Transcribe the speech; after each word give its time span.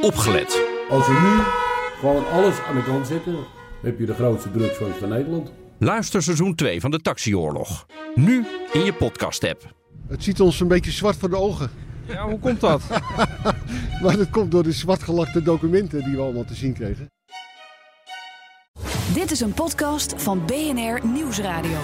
opgelet. 0.00 0.62
Als 0.90 1.06
we 1.06 1.12
nu 1.12 1.42
gewoon 2.00 2.28
alles 2.30 2.60
aan 2.68 2.74
de 2.74 2.82
kant 2.84 3.06
zetten, 3.06 3.36
heb 3.82 3.98
je 3.98 4.06
de 4.06 4.14
grootste 4.14 4.50
drugsfans 4.50 4.96
van 4.96 5.08
Nederland. 5.08 5.52
Luister 5.78 6.22
seizoen 6.22 6.54
2 6.54 6.80
van 6.80 6.90
de 6.90 7.00
Taxioorlog. 7.00 7.86
Nu 8.14 8.46
in 8.72 8.84
je 8.84 8.92
podcast-app. 8.92 9.74
Het 10.08 10.24
ziet 10.24 10.40
ons 10.40 10.60
een 10.60 10.68
beetje 10.68 10.90
zwart 10.90 11.16
voor 11.16 11.30
de 11.30 11.36
ogen. 11.36 11.70
Ja, 12.06 12.28
hoe 12.28 12.38
komt 12.38 12.60
dat? 12.60 12.82
Maar 14.02 14.16
dat 14.16 14.30
komt 14.30 14.50
door 14.50 14.62
de 14.62 14.72
zwartgelakte 14.72 15.42
documenten 15.42 16.04
die 16.04 16.16
we 16.16 16.22
allemaal 16.22 16.44
te 16.44 16.54
zien 16.54 16.72
kregen. 16.72 17.10
Dit 19.14 19.30
is 19.30 19.40
een 19.40 19.52
podcast 19.52 20.14
van 20.16 20.42
BNR 20.46 21.06
Nieuwsradio. 21.06 21.78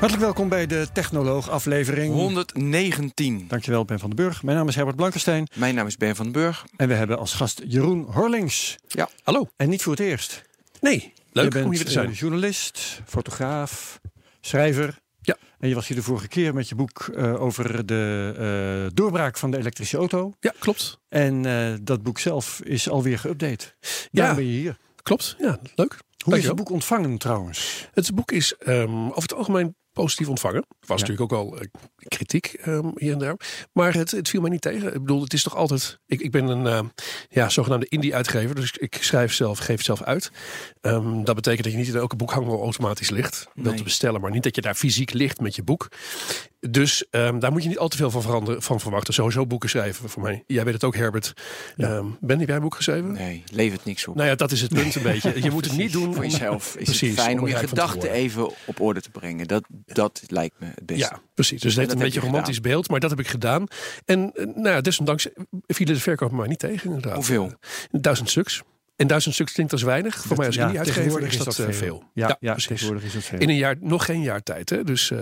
Hartelijk 0.00 0.20
welkom 0.24 0.48
bij 0.48 0.66
de 0.66 0.88
Technoloog 0.92 1.50
aflevering. 1.50 2.12
119. 2.12 3.44
Dankjewel 3.48 3.84
Ben 3.84 3.98
van 3.98 4.10
den 4.10 4.24
Burg. 4.24 4.42
Mijn 4.42 4.56
naam 4.56 4.68
is 4.68 4.74
Herbert 4.74 4.96
Blankenstein. 4.96 5.46
Mijn 5.54 5.74
naam 5.74 5.86
is 5.86 5.96
Ben 5.96 6.16
van 6.16 6.24
den 6.24 6.32
Burg. 6.32 6.64
En 6.76 6.88
we 6.88 6.94
hebben 6.94 7.18
als 7.18 7.32
gast 7.34 7.62
Jeroen 7.66 8.04
Horlings. 8.10 8.76
Ja. 8.88 9.08
Hallo. 9.22 9.48
En 9.56 9.68
niet 9.68 9.82
voor 9.82 9.92
het 9.92 10.00
eerst. 10.00 10.42
Nee, 10.80 11.12
leuk 11.32 11.44
je 11.44 11.50
bent 11.50 11.64
om 11.64 11.72
hier 11.72 11.84
te 11.84 11.90
zijn. 11.90 12.08
eh, 12.08 12.14
journalist, 12.14 13.00
fotograaf, 13.06 14.00
schrijver. 14.40 14.98
Ja. 15.20 15.36
En 15.58 15.68
je 15.68 15.74
was 15.74 15.86
hier 15.88 15.96
de 15.96 16.02
vorige 16.02 16.28
keer 16.28 16.54
met 16.54 16.68
je 16.68 16.74
boek 16.74 17.10
eh, 17.14 17.42
over 17.42 17.86
de 17.86 18.34
eh, 18.88 18.90
doorbraak 18.94 19.36
van 19.38 19.50
de 19.50 19.58
elektrische 19.58 19.96
auto. 19.96 20.32
Ja, 20.40 20.52
klopt. 20.58 20.98
En 21.08 21.42
dat 21.82 22.02
boek 22.02 22.18
zelf 22.18 22.60
is 22.64 22.88
alweer 22.88 23.18
geüpdate. 23.18 23.74
Daarom 24.10 24.36
ben 24.36 24.46
je 24.46 24.58
hier. 24.58 24.76
Klopt. 25.02 25.36
Ja, 25.38 25.58
leuk. 25.74 25.96
Hoe 26.24 26.38
is 26.38 26.46
het 26.46 26.56
boek 26.56 26.70
ontvangen 26.70 27.18
trouwens? 27.18 27.88
Het 27.94 28.14
boek 28.14 28.32
is 28.32 28.56
ehm, 28.56 29.06
over 29.06 29.22
het 29.22 29.34
algemeen 29.34 29.74
positief 29.92 30.28
ontvangen. 30.28 30.64
Was 30.86 31.00
Ja. 31.00 31.06
natuurlijk 31.06 31.32
ook 31.32 31.38
al 31.38 31.58
kritiek 32.08 32.46
ehm, 32.46 32.88
hier 32.94 33.12
en 33.12 33.18
daar. 33.18 33.36
Maar 33.72 33.94
het, 33.94 34.10
het 34.10 34.28
viel 34.28 34.40
mij 34.40 34.50
niet 34.50 34.60
tegen. 34.60 34.94
Ik 34.94 35.00
bedoel, 35.00 35.22
het 35.22 35.32
is 35.32 35.42
toch 35.42 35.56
altijd... 35.56 35.98
Ik, 36.06 36.20
ik 36.20 36.30
ben 36.30 36.46
een 36.46 36.66
ehm, 36.66 36.84
ja, 37.28 37.48
zogenaamde 37.48 37.86
indie-uitgever. 37.88 38.54
Dus 38.54 38.72
ik 38.72 38.98
schrijf 39.00 39.32
zelf, 39.32 39.58
geef 39.58 39.82
zelf 39.82 40.02
uit. 40.02 40.30
Ehm, 40.80 41.24
dat 41.24 41.34
betekent 41.34 41.62
dat 41.62 41.72
je 41.72 41.78
niet 41.78 41.88
in 41.88 41.96
elke 41.96 42.16
boekhandel 42.16 42.62
automatisch 42.62 43.10
ligt. 43.10 43.48
Wel 43.54 43.64
Nee. 43.64 43.74
te 43.74 43.82
bestellen, 43.82 44.20
maar 44.20 44.30
niet 44.30 44.42
dat 44.42 44.54
je 44.54 44.60
daar 44.60 44.74
fysiek 44.74 45.12
ligt 45.12 45.40
met 45.40 45.54
je 45.54 45.62
boek. 45.62 45.88
Dus 46.60 47.08
ehm, 47.10 47.38
daar 47.38 47.52
moet 47.52 47.62
je 47.62 47.68
niet 47.68 47.78
al 47.78 47.88
te 47.88 47.96
veel 47.96 48.10
van, 48.10 48.22
veranderen, 48.22 48.62
van 48.62 48.80
verwachten. 48.80 49.14
Sowieso 49.14 49.46
boeken 49.46 49.68
schrijven 49.68 50.08
voor 50.08 50.22
mij. 50.22 50.44
Jij 50.46 50.64
weet 50.64 50.74
het 50.74 50.84
ook, 50.84 50.96
Herbert. 50.96 51.32
Ben, 51.76 52.38
heb 52.38 52.46
jij 52.46 52.56
een 52.56 52.62
boek 52.62 52.74
geschreven? 52.74 53.12
Nee, 53.12 53.42
levert 53.52 53.84
niks 53.84 54.06
op. 54.06 54.14
Nou 54.14 54.28
ja, 54.28 54.34
dat 54.34 54.50
is 54.50 54.60
het 54.60 54.74
punt 54.74 54.94
een 54.94 55.02
beetje. 55.02 55.42
Je 55.42 55.50
moet 55.50 55.64
het 55.64 55.76
niet 55.82 55.92
doen 55.92 56.14
Voor 56.14 56.24
jezelf 56.24 56.76
is 56.76 56.84
Precies, 56.84 57.10
het 57.10 57.20
fijn 57.20 57.40
om 57.40 57.46
je 57.46 57.54
gedachten 57.56 58.10
even 58.10 58.50
op 58.66 58.80
orde 58.80 59.00
te 59.00 59.10
brengen. 59.10 59.46
Dat, 59.46 59.64
dat 59.86 60.22
lijkt 60.26 60.54
me 60.58 60.66
het 60.66 60.86
beste. 60.86 61.04
Ja, 61.04 61.20
precies. 61.40 61.60
Dus 61.60 61.70
het 61.70 61.78
heeft 61.80 61.88
dat 61.90 61.98
een 61.98 62.04
beetje 62.04 62.20
je 62.20 62.26
een 62.26 62.32
romantisch 62.32 62.60
beeld, 62.60 62.88
maar 62.88 63.00
dat 63.00 63.10
heb 63.10 63.18
ik 63.20 63.28
gedaan. 63.28 63.66
En 64.04 64.32
eh, 64.34 64.46
nou 64.46 64.68
ja, 64.68 64.80
desondanks 64.80 65.28
vielen 65.66 65.94
de 65.94 66.00
verkopen 66.00 66.36
maar 66.36 66.48
niet 66.48 66.58
tegen 66.58 66.84
inderdaad. 66.86 67.14
Hoeveel? 67.14 67.52
Duizend 67.90 68.30
stuks. 68.30 68.62
En 68.96 69.06
duizend 69.06 69.34
stuks 69.34 69.52
klinkt 69.52 69.72
als 69.72 69.82
weinig. 69.82 70.22
Voor 70.22 70.36
mij 70.36 70.46
als 70.46 70.54
Ja, 70.54 70.62
indie-uitgever 70.62 71.02
tegenwoordig 71.02 71.38
is 71.38 71.44
dat, 71.44 71.58
eh, 71.68 71.74
veel. 71.74 72.04
Ja, 72.14 72.36
ja, 72.40 72.50
precies. 72.52 72.66
tegenwoordig 72.68 73.04
is 73.04 73.14
het 73.14 73.24
veel. 73.24 73.38
In 73.38 73.48
een 73.48 73.56
jaar, 73.56 73.76
nog 73.80 74.04
geen 74.04 74.22
jaar 74.22 74.42
tijd. 74.42 74.70
Hè? 74.70 74.84
Dus, 74.84 75.10
eh, 75.10 75.18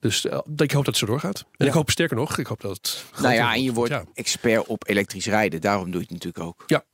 dus 0.00 0.24
ik 0.56 0.70
hoop 0.72 0.84
dat 0.84 0.86
het 0.86 0.96
zo 0.96 1.06
doorgaat. 1.06 1.38
En 1.38 1.46
Ja. 1.52 1.66
ik 1.66 1.72
hoop 1.72 1.90
sterker 1.90 2.16
nog, 2.16 2.38
ik 2.38 2.46
hoop 2.46 2.60
dat 2.60 2.76
het. 2.76 3.04
Nou 3.22 3.34
ja, 3.34 3.54
en 3.54 3.62
je 3.62 3.72
wordt 3.72 3.92
Ja. 3.92 4.04
expert 4.14 4.66
op 4.66 4.88
elektrisch 4.88 5.26
rijden. 5.26 5.60
Daarom 5.60 5.84
doe 5.90 6.00
je 6.00 6.06
het 6.08 6.10
natuurlijk 6.10 6.44
ook. 6.44 6.62
Ja. 6.66 6.84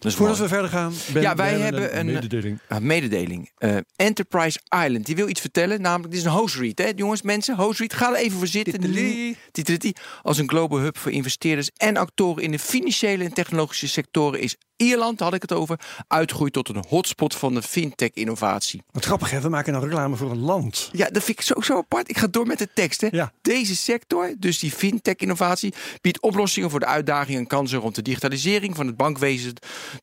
Voordat 0.00 0.18
mooi. 0.18 0.40
we 0.40 0.48
verder 0.48 0.70
gaan, 0.70 0.92
Ben, 1.12 1.22
Ja, 1.22 1.34
wij 1.34 1.58
hebben 1.58 1.98
een- 1.98 2.06
mededeling. 2.06 2.58
Ah, 2.68 2.78
mededeling. 2.80 3.50
Eh, 3.58 3.76
Enterprise 3.96 4.60
Island. 4.84 5.06
Die 5.06 5.16
wil 5.16 5.28
iets 5.28 5.40
vertellen. 5.40 5.80
Namelijk, 5.80 6.10
dit 6.10 6.20
is 6.20 6.26
een 6.26 6.32
host 6.32 6.54
read. 6.54 6.78
Hè? 6.78 6.92
Jongens, 6.96 7.22
mensen, 7.22 7.56
host 7.56 7.78
read. 7.78 7.92
Ga 7.94 8.08
er 8.10 8.16
even 8.16 8.38
voor 8.38 8.46
zitten. 8.46 9.92
Als 10.22 10.38
een 10.38 10.48
global 10.48 10.78
hub 10.78 10.98
voor 10.98 11.12
investeerders 11.12 11.70
en 11.76 11.96
actoren 11.96 12.42
in 12.42 12.50
de 12.50 12.58
financiële 12.58 13.24
en 13.24 13.32
technologische 13.32 13.88
sectoren 13.88 14.40
is 14.40 14.56
Ierland, 14.78 15.20
had 15.20 15.34
ik 15.34 15.42
het 15.42 15.52
over, 15.52 15.80
uitgroeit 16.06 16.52
tot 16.52 16.68
een 16.68 16.84
hotspot 16.88 17.34
van 17.34 17.54
de 17.54 17.62
fintech-innovatie. 17.62 18.82
Wat 18.90 19.04
grappig, 19.04 19.30
hè? 19.30 19.40
we 19.40 19.48
maken 19.48 19.72
nou 19.72 19.84
reclame 19.84 20.16
voor 20.16 20.30
een 20.30 20.38
land. 20.38 20.88
Ja, 20.92 21.08
dat 21.10 21.22
vind 21.22 21.38
ik 21.38 21.44
zo, 21.44 21.60
zo 21.60 21.76
apart. 21.76 22.08
Ik 22.08 22.18
ga 22.18 22.26
door 22.26 22.46
met 22.46 22.58
de 22.58 22.68
tekst. 22.74 23.00
Hè. 23.00 23.08
Ja. 23.10 23.32
Deze 23.42 23.76
sector, 23.76 24.34
dus 24.38 24.58
die 24.58 24.70
fintech-innovatie, 24.70 25.74
biedt 26.00 26.20
oplossingen 26.20 26.70
voor 26.70 26.80
de 26.80 26.86
uitdagingen 26.86 27.40
en 27.40 27.46
kansen 27.46 27.78
rond 27.78 27.94
de 27.94 28.02
digitalisering 28.02 28.76
van 28.76 28.86
het 28.86 28.96
bankwezen 28.96 29.52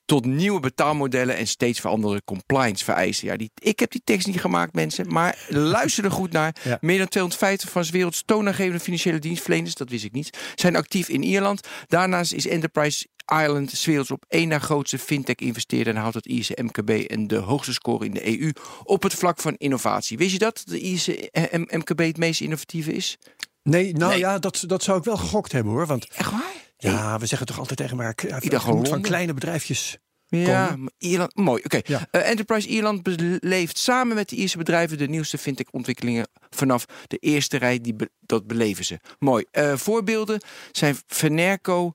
tot 0.06 0.26
nieuwe 0.26 0.60
betaalmodellen 0.60 1.38
en 1.38 1.48
steeds 1.48 1.80
veranderde 1.80 2.22
compliance-vereisten. 2.26 3.28
Ja, 3.28 3.38
die, 3.38 3.52
ik 3.56 3.80
heb 3.80 3.92
die 3.92 4.02
tekst 4.04 4.28
niet 4.28 4.40
gemaakt, 4.40 4.74
mensen, 4.74 5.08
maar 5.08 5.46
luister 5.50 6.04
er 6.04 6.12
goed 6.12 6.32
naar. 6.32 6.56
Ja. 6.64 6.78
Meer 6.82 6.98
dan 6.98 7.08
250 7.08 7.70
van 7.70 7.86
's 7.86 7.90
werelds 7.90 8.24
toonaangevende 8.26 8.80
financiële 8.80 9.20
dienstverleners, 9.20 9.76
dat 9.76 9.90
wist 9.90 10.04
ik 10.04 10.12
niet, 10.12 10.38
zijn 10.56 10.76
actief 10.76 11.10
in 11.10 11.24
Ierland. 11.24 11.68
Daarnaast 11.88 12.34
is 12.34 12.48
Enterprise 12.48 13.08
Ireland 13.26 13.72
's 13.72 13.86
werelds 13.86 14.12
op 14.12 14.26
één 14.28 14.48
na 14.48 14.60
grootste 14.60 15.00
fintech-investeerder 15.00 15.94
en 15.96 16.00
houdt 16.02 16.16
het 16.16 16.26
Ierse 16.26 16.58
MKB 16.62 16.90
en 16.90 17.28
de 17.28 17.36
hoogste 17.38 17.74
score 17.74 18.06
in 18.06 18.12
de 18.14 18.40
EU 18.40 18.52
op 18.84 19.04
het 19.04 19.14
vlak 19.14 19.40
van 19.42 19.56
innovatie. 19.58 20.18
Wist 20.18 20.32
je 20.32 20.38
dat 20.38 20.62
de 20.66 20.80
Ierse 20.80 21.30
eh, 21.32 21.60
MKB 21.78 22.00
het 22.00 22.18
meest 22.18 22.42
innovatieve 22.42 22.94
is? 22.94 23.18
Nee, 23.64 23.94
nou 23.94 24.12
Nee. 24.12 24.20
ja, 24.20 24.40
dat, 24.40 24.64
dat 24.68 24.84
zou 24.84 24.98
ik 24.98 25.04
wel 25.04 25.18
gegokt 25.18 25.52
hebben 25.52 25.72
hoor. 25.74 25.86
Want 25.86 26.08
Echt 26.16 26.32
waar? 26.32 26.54
ja, 26.78 27.20
we 27.20 27.26
zeggen 27.26 27.48
toch 27.48 27.60
altijd 27.60 27.78
tegen 27.78 28.00
elkaar, 28.00 28.28
ja, 28.28 28.50
dacht 28.50 28.64
gewoon 28.64 28.80
van 28.80 28.90
Londen. 28.92 29.02
kleine 29.02 29.34
bedrijfjes. 29.34 29.98
Ja, 30.28 30.78
Ierland, 30.98 31.36
mooi. 31.36 31.62
Oké. 31.64 31.80
Ja. 31.84 32.08
Eh, 32.12 32.30
Enterprise 32.30 32.68
Ierland 32.68 33.04
beleeft 33.04 33.78
samen 33.78 34.16
met 34.16 34.30
de 34.30 34.36
Ierse 34.36 34.58
bedrijven 34.58 34.98
de 34.98 35.08
nieuwste 35.08 35.38
fintech-ontwikkelingen 35.38 36.28
vanaf 36.50 36.86
de 37.08 37.18
eerste 37.18 37.58
rij. 37.58 37.80
Die 37.82 37.94
be- 37.94 38.10
dat 38.20 38.48
beleven 38.48 38.86
ze. 38.86 39.00
Mooi. 39.20 39.46
Eh, 39.52 39.76
voorbeelden 39.76 40.42
zijn 40.72 40.98
Fenerco, 41.08 41.92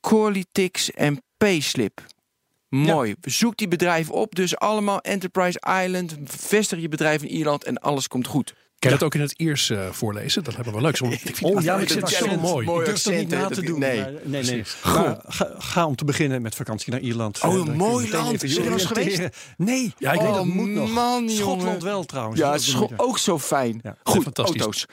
Corlytix 0.00 0.90
en 0.90 1.22
Payslip. 1.36 2.06
Mooi. 2.68 3.14
Zoek 3.20 3.56
die 3.56 3.68
bedrijven 3.68 4.14
op. 4.14 4.34
Dus 4.34 4.56
allemaal 4.56 5.00
Enterprise 5.00 5.60
Island. 5.84 6.16
Vestig 6.24 6.80
je 6.80 6.88
bedrijf 6.88 7.22
in 7.22 7.28
Ierland 7.28 7.64
en 7.64 7.78
alles 7.78 8.08
komt 8.08 8.26
goed. 8.26 8.54
Kan 8.78 8.90
je 8.90 8.96
dat 8.96 9.06
ook 9.06 9.14
in 9.14 9.20
het 9.20 9.32
Iers 9.36 9.70
eh, 9.70 9.88
voorlezen? 9.90 10.44
Dat 10.44 10.54
hebben 10.54 10.74
we 10.74 10.80
leuk. 10.80 10.96
Zo, 10.96 11.04
ik 11.04 11.18
vind 11.20 11.42
Oh 11.42 11.62
ja, 11.62 11.72
ik 11.72 11.78
vind 11.78 11.90
vind 11.92 12.08
het 12.10 12.18
het 12.18 12.30
zo 12.30 12.36
mooi. 12.40 12.66
mooi. 12.66 12.80
Ik 12.80 12.86
durf 12.86 13.02
dat 13.02 13.14
niet 13.14 13.28
na 13.28 13.48
te 13.48 13.62
doen. 13.62 13.78
nee. 13.78 14.00
maar- 14.00 14.12
nee, 14.24 14.42
nee. 14.42 14.62
Maar 14.84 15.18
ga, 15.28 15.50
ga 15.58 15.86
om 15.86 15.96
te 15.96 16.04
beginnen 16.04 16.42
met 16.42 16.54
vakantie 16.54 16.92
naar 16.92 17.00
Ierland. 17.00 17.40
Oh, 17.40 17.52
Eh, 17.52 17.58
een 17.58 17.64
je 17.64 17.70
mooi 17.72 18.10
land. 18.10 18.40
je 18.40 18.60
er 18.62 18.72
eens 18.72 18.90
oriënteren. 18.90 19.30
Nee, 19.56 19.94
Ja, 19.98 20.12
ik 20.12 20.18
oh, 20.18 20.24
weet 20.24 20.34
dat 20.34 20.44
moet 20.44 20.68
nog. 20.68 20.90
man, 20.90 21.28
Schotland 21.30 21.62
jongen. 21.62 21.82
wel 21.84 22.04
trouwens. 22.04 22.40
Ja, 22.40 22.58
Scho- 22.58 22.86
je- 22.90 22.94
ook 22.96 23.18
zo 23.18 23.38
fijn. 23.38 23.80
Ja, 23.82 23.96
Goed, 24.02 24.22
fantastisch. 24.22 24.60
auto's. 24.60 24.86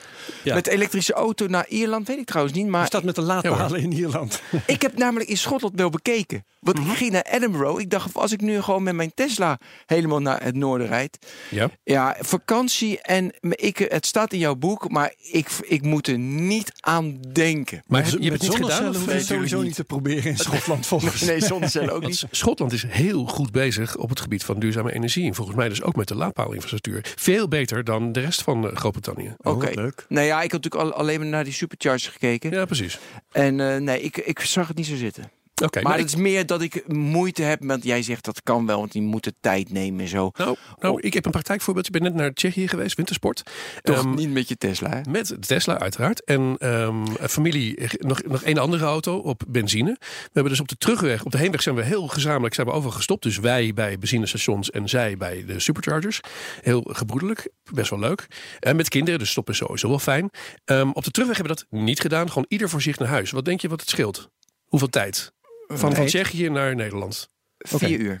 Ja. 0.44 0.54
Met 0.54 0.66
elektrische 0.66 1.12
auto 1.12 1.46
naar 1.46 1.66
Ierland 1.68 2.06
weet 2.08 2.18
ik 2.18 2.26
trouwens 2.26 2.56
niet. 2.56 2.66
Maar 2.66 2.86
staat 2.86 3.02
met 3.04 3.14
de 3.14 3.22
laadpalen 3.22 3.80
in 3.80 3.92
Ierland? 3.92 4.40
ik 4.66 4.82
heb 4.82 4.98
namelijk 4.98 5.28
in 5.30 5.36
Schotland 5.38 5.74
wel 5.76 5.90
bekeken. 5.90 6.44
Want 6.60 6.78
Mhm. 6.78 6.90
ik 6.90 6.96
ging 6.96 7.10
naar 7.12 7.26
Edinburgh. 7.30 7.80
Ik 7.80 7.90
dacht, 7.90 8.14
als 8.14 8.32
ik 8.32 8.40
nu 8.40 8.62
gewoon 8.62 8.82
met 8.82 8.94
mijn 8.94 9.12
Tesla 9.14 9.58
helemaal 9.86 10.20
naar 10.20 10.42
het 10.42 10.54
noorden 10.54 10.86
rijd. 10.86 11.18
Ja. 11.50 11.70
Ja, 11.84 12.16
vakantie 12.20 13.00
en 13.02 13.32
ik, 13.50 13.75
het 13.78 14.06
staat 14.06 14.32
in 14.32 14.38
jouw 14.38 14.54
boek, 14.54 14.90
maar 14.90 15.14
ik, 15.30 15.48
ik 15.62 15.82
moet 15.82 16.06
er 16.06 16.18
niet 16.18 16.72
aan 16.80 17.20
denken. 17.32 17.82
Maar 17.86 18.04
je 18.04 18.30
hebt 18.30 18.42
het 18.42 18.58
niet 18.58 18.66
gedaan? 18.66 18.88
Of 18.88 19.06
nee, 19.06 19.20
sowieso 19.20 19.62
niet 19.62 19.74
te 19.74 19.84
proberen 19.84 20.30
in 20.30 20.38
Schotland 20.46 20.86
volgens 20.86 21.20
Nee, 21.20 21.40
zonnecellen 21.40 21.92
ook 21.92 22.02
Want 22.02 22.22
niet. 22.22 22.24
Schotland 22.30 22.72
is 22.72 22.84
heel 22.88 23.26
goed 23.26 23.52
bezig 23.52 23.96
op 23.96 24.08
het 24.08 24.20
gebied 24.20 24.44
van 24.44 24.58
duurzame 24.58 24.92
energie. 24.92 25.26
En 25.26 25.34
volgens 25.34 25.56
mij 25.56 25.68
dus 25.68 25.82
ook 25.82 25.96
met 25.96 26.08
de 26.08 26.14
laadpaalinfrastructuur. 26.14 27.14
Veel 27.16 27.48
beter 27.48 27.84
dan 27.84 28.12
de 28.12 28.20
rest 28.20 28.42
van 28.42 28.70
eh, 28.70 28.76
Groot-Brittannië. 28.76 29.34
Oh, 29.38 29.54
Oké. 29.54 29.66
wat 29.66 29.74
leuk. 29.74 30.04
Nou 30.08 30.26
ja, 30.26 30.42
ik 30.42 30.52
had 30.52 30.62
natuurlijk 30.62 30.92
al, 30.92 30.98
alleen 30.98 31.18
maar 31.18 31.28
naar 31.28 31.44
die 31.44 31.52
superchargers 31.52 32.08
gekeken. 32.08 32.50
Ja, 32.50 32.64
precies. 32.64 32.98
En 33.32 33.60
eh, 33.60 33.76
nee, 33.76 34.00
ik, 34.00 34.16
ik 34.16 34.40
zag 34.40 34.68
het 34.68 34.76
niet 34.76 34.86
zo 34.86 34.96
zitten. 34.96 35.30
Oké, 35.64 35.82
maar 35.82 35.98
het 35.98 36.06
is 36.06 36.16
meer 36.16 36.46
dat 36.46 36.62
ik 36.62 36.88
moeite 36.88 37.42
heb 37.42 37.60
met... 37.60 37.84
Jij 37.84 38.02
zegt 38.02 38.24
dat 38.24 38.42
kan 38.42 38.66
wel, 38.66 38.78
want 38.78 38.92
die 38.92 39.02
moeten 39.02 39.34
tijd 39.40 39.72
nemen 39.72 40.00
en 40.00 40.08
zo. 40.08 40.30
Nou, 40.36 40.56
nou, 40.78 41.00
ik 41.00 41.14
heb 41.14 41.24
een 41.24 41.30
praktijkvoorbeeld. 41.30 41.86
Ik 41.86 41.92
ben 41.92 42.02
net 42.02 42.14
naar 42.14 42.32
Tsjechië 42.32 42.68
geweest, 42.68 42.96
wintersport. 42.96 43.42
Toch 43.82 43.96
Ehm, 43.96 44.14
niet 44.14 44.30
met 44.30 44.48
je 44.48 44.56
Tesla, 44.56 44.90
hè? 44.90 45.00
Met 45.10 45.36
Tesla 45.46 45.78
uiteraard. 45.78 46.24
En 46.24 46.56
ehm, 46.58 47.04
familie, 47.28 47.88
nog, 47.98 48.22
nog 48.22 48.42
één 48.42 48.58
andere 48.58 48.84
auto 48.84 49.16
op 49.16 49.42
benzine. 49.48 49.96
We 50.00 50.30
hebben 50.32 50.52
dus 50.52 50.60
op 50.60 50.68
de 50.68 50.76
terugweg, 50.76 51.24
op 51.24 51.32
de 51.32 51.38
heenweg 51.38 51.62
zijn 51.62 51.74
we 51.74 51.82
heel 51.82 52.06
gezamenlijk 52.06 52.54
zijn 52.54 52.66
we 52.66 52.72
overal 52.72 52.96
gestopt. 52.96 53.22
Dus 53.22 53.38
wij 53.38 53.72
bij 53.74 53.98
benzinestations 53.98 54.70
en 54.70 54.88
zij 54.88 55.16
bij 55.16 55.44
de 55.46 55.60
superchargers. 55.60 56.20
Heel 56.62 56.86
gebroedelijk, 56.88 57.48
best 57.72 57.90
wel 57.90 57.98
leuk. 57.98 58.26
En 58.60 58.76
met 58.76 58.88
kinderen, 58.88 59.18
dus 59.18 59.30
stoppen 59.30 59.52
is 59.52 59.58
sowieso 59.58 59.88
wel 59.88 59.98
fijn. 59.98 60.30
Ehm, 60.64 60.90
op 60.92 61.04
de 61.04 61.10
terugweg 61.10 61.36
hebben 61.36 61.56
we 61.56 61.64
dat 61.70 61.80
niet 61.80 62.00
gedaan. 62.00 62.28
Gewoon 62.28 62.44
ieder 62.48 62.68
voor 62.68 62.82
zich 62.82 62.98
naar 62.98 63.08
huis. 63.08 63.30
Wat 63.30 63.44
denk 63.44 63.60
je 63.60 63.68
wat 63.68 63.80
het 63.80 63.88
scheelt? 63.90 64.28
Hoeveel 64.66 64.88
tijd? 64.88 65.32
Van, 65.68 65.94
van. 65.94 66.06
Tsjechië 66.06 66.48
naar 66.48 66.74
Nederland. 66.74 67.28
Vier 67.58 67.98
uur. 67.98 68.20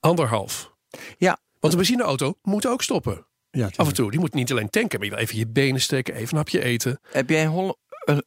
Anderhalf. 0.00 0.72
Ja. 1.18 1.38
Want 1.60 1.72
een 1.72 1.78
benzineauto 1.78 2.34
moet 2.42 2.66
ook 2.66 2.82
stoppen. 2.82 3.26
Ja, 3.50 3.70
Af 3.76 3.88
en 3.88 3.94
toe. 3.94 4.10
Die 4.10 4.20
moet 4.20 4.34
niet 4.34 4.50
alleen 4.50 4.70
tanken, 4.70 4.98
maar 4.98 5.08
je 5.08 5.14
wil 5.14 5.22
even 5.22 5.36
je 5.38 5.46
benen 5.46 5.80
strekken, 5.80 6.14
even 6.14 6.28
een 6.30 6.36
hapje 6.36 6.62
eten. 6.62 7.00
Heb 7.10 7.28
jij 7.30 7.44
een, 7.44 7.74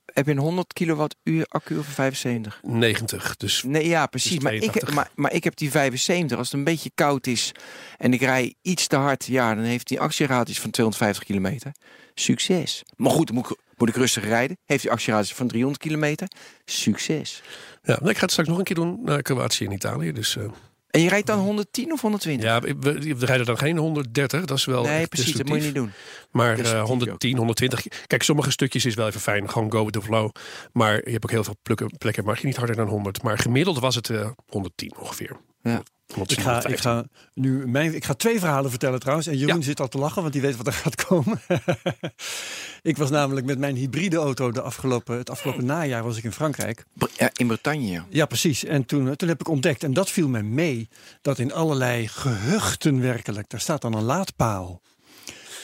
heb 0.05 0.25
je 0.25 0.31
een 0.31 0.37
100 0.37 0.73
kilowattuur 0.73 1.45
accu 1.47 1.77
of 1.77 1.87
een 1.87 1.93
75? 1.93 2.59
90. 2.63 3.35
Dus 3.35 3.63
Nee, 3.63 3.87
ja, 3.87 4.05
precies. 4.05 4.31
Dus 4.31 4.43
Maar 4.43 4.53
ik, 4.53 4.59
82. 4.59 4.93
maar, 4.95 5.09
maar 5.15 5.33
ik 5.33 5.43
heb 5.43 5.55
die 5.55 5.71
75. 5.71 6.37
Als 6.37 6.47
het 6.47 6.57
een 6.57 6.63
beetje 6.63 6.91
koud 6.95 7.27
is 7.27 7.51
en 7.97 8.13
ik 8.13 8.21
rij 8.21 8.55
iets 8.61 8.87
te 8.87 8.95
hard, 8.95 9.25
ja, 9.25 9.55
dan 9.55 9.63
heeft 9.63 9.87
die 9.87 9.99
actieradius 9.99 10.59
van 10.59 10.71
250 10.71 11.23
kilometer. 11.23 11.71
Succes. 12.13 12.83
Maar 12.95 13.11
goed, 13.11 13.27
dan 13.27 13.35
moet 13.35 13.49
ik 13.49 13.57
Moet 13.77 13.89
ik 13.89 13.95
rustig 13.95 14.23
rijden? 14.23 14.57
Heeft 14.65 14.85
u 14.85 14.89
actieradius 14.89 15.33
van 15.33 15.47
300 15.47 15.81
kilometer? 15.81 16.27
Succes. 16.65 17.41
Ja, 17.83 17.99
ik 18.03 18.15
ga 18.15 18.21
het 18.21 18.31
straks 18.31 18.49
nog 18.49 18.57
een 18.57 18.63
keer 18.63 18.75
doen 18.75 18.99
naar 19.03 19.21
Kroatië 19.21 19.65
en 19.65 19.71
Italië. 19.71 20.11
Dus 20.11 20.35
eh, 20.37 20.43
En 20.89 21.01
je 21.01 21.09
rijdt 21.09 21.27
dan 21.27 21.39
110 21.39 21.91
of 21.91 22.01
120? 22.01 22.45
ja, 22.45 22.59
we, 22.59 22.75
we 23.17 23.25
rijden 23.25 23.45
dan 23.45 23.57
geen 23.57 23.77
130. 23.77 24.45
Dat 24.45 24.57
is 24.57 24.65
wel 24.65 24.83
nee, 24.83 25.07
precies. 25.07 25.33
Dat 25.33 25.47
moet 25.47 25.57
je 25.57 25.63
niet 25.63 25.75
doen. 25.75 25.91
Maar 26.31 26.55
Destructief 26.55 26.87
110, 26.87 27.37
120. 27.37 27.85
Kijk, 28.07 28.23
sommige 28.23 28.51
stukjes 28.51 28.85
is 28.85 28.95
wel 28.95 29.07
even 29.07 29.21
fijn. 29.21 29.49
Gewoon 29.49 29.71
go 29.71 29.83
with 29.83 29.93
the 29.93 30.01
flow. 30.01 30.29
Maar 30.71 30.93
je 31.05 31.11
hebt 31.11 31.23
ook 31.23 31.31
heel 31.31 31.43
veel 31.43 31.57
plekken, 31.61 31.97
plekken 31.97 32.25
mag 32.25 32.39
je 32.39 32.45
niet 32.45 32.57
harder 32.57 32.75
dan 32.75 32.87
100. 32.87 33.23
Maar 33.23 33.37
gemiddeld 33.37 33.79
was 33.79 33.95
het 33.95 34.09
eh, 34.09 34.29
110 34.47 34.93
ongeveer. 34.99 35.37
Ja. 35.61 35.83
110, 36.13 36.37
Ik 36.37 36.43
ga, 36.43 36.57
ik, 36.57 36.63
115. 36.63 36.91
ga 36.91 37.05
nu 37.33 37.67
mijn, 37.67 37.95
ik 37.95 38.05
ga 38.05 38.13
twee 38.13 38.39
verhalen 38.39 38.69
vertellen 38.69 38.99
trouwens. 38.99 39.27
En 39.27 39.37
Jeroen 39.37 39.57
Ja. 39.57 39.63
zit 39.63 39.79
al 39.79 39.87
te 39.87 39.97
lachen, 39.97 40.21
want 40.21 40.33
die 40.33 40.41
weet 40.41 40.55
wat 40.57 40.67
er 40.67 40.73
gaat 40.83 41.05
komen. 41.05 41.41
ik 42.81 42.97
was 42.97 43.09
namelijk 43.09 43.45
met 43.45 43.59
mijn 43.59 43.75
hybride 43.75 44.17
auto 44.17 44.51
de 44.51 44.61
afgelopen, 44.61 45.17
het 45.17 45.29
afgelopen 45.29 45.65
najaar 45.65 46.03
was 46.03 46.17
ik 46.17 46.23
in 46.23 46.31
Frankrijk. 46.31 46.85
Ja, 47.17 47.29
in 47.33 47.47
Bretagne. 47.47 47.91
ja. 47.91 48.05
Ja, 48.09 48.25
precies. 48.25 48.63
En 48.65 48.85
toen, 48.85 49.07
eh, 49.07 49.13
toen 49.13 49.27
heb 49.29 49.39
ik 49.39 49.47
ontdekt, 49.47 49.83
en 49.83 49.93
dat 49.93 50.09
viel 50.09 50.27
me 50.27 50.41
mee, 50.41 50.89
dat 51.21 51.39
in 51.39 51.53
allerlei 51.53 52.07
gehuchten 52.07 53.01
werkelijk, 53.01 53.49
daar 53.49 53.59
staat 53.61 53.81
dan 53.81 53.93
een 53.93 54.03
laadpaal. 54.03 54.81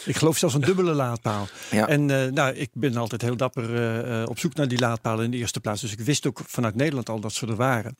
Ik 0.05 0.15
geloof 0.15 0.37
zelfs 0.37 0.55
een 0.55 0.61
dubbele 0.61 0.93
laadpaal. 0.93 1.47
Ja. 1.71 1.87
En 1.87 2.09
eh, 2.11 2.31
nou, 2.31 2.55
ik 2.55 2.69
ben 2.73 2.97
altijd 2.97 3.21
heel 3.21 3.37
dapper 3.37 3.75
eh, 3.75 4.21
eh, 4.21 4.29
op 4.29 4.39
zoek 4.39 4.55
naar 4.55 4.67
die 4.67 4.79
laadpalen 4.79 5.25
in 5.25 5.31
de 5.31 5.37
eerste 5.37 5.59
plaats. 5.59 5.81
Dus 5.81 5.91
ik 5.91 5.99
wist 5.99 6.27
ook 6.27 6.39
vanuit 6.45 6.75
Nederland 6.75 7.09
al 7.09 7.19
dat 7.19 7.33
ze 7.33 7.47
er 7.47 7.55
waren. 7.55 7.97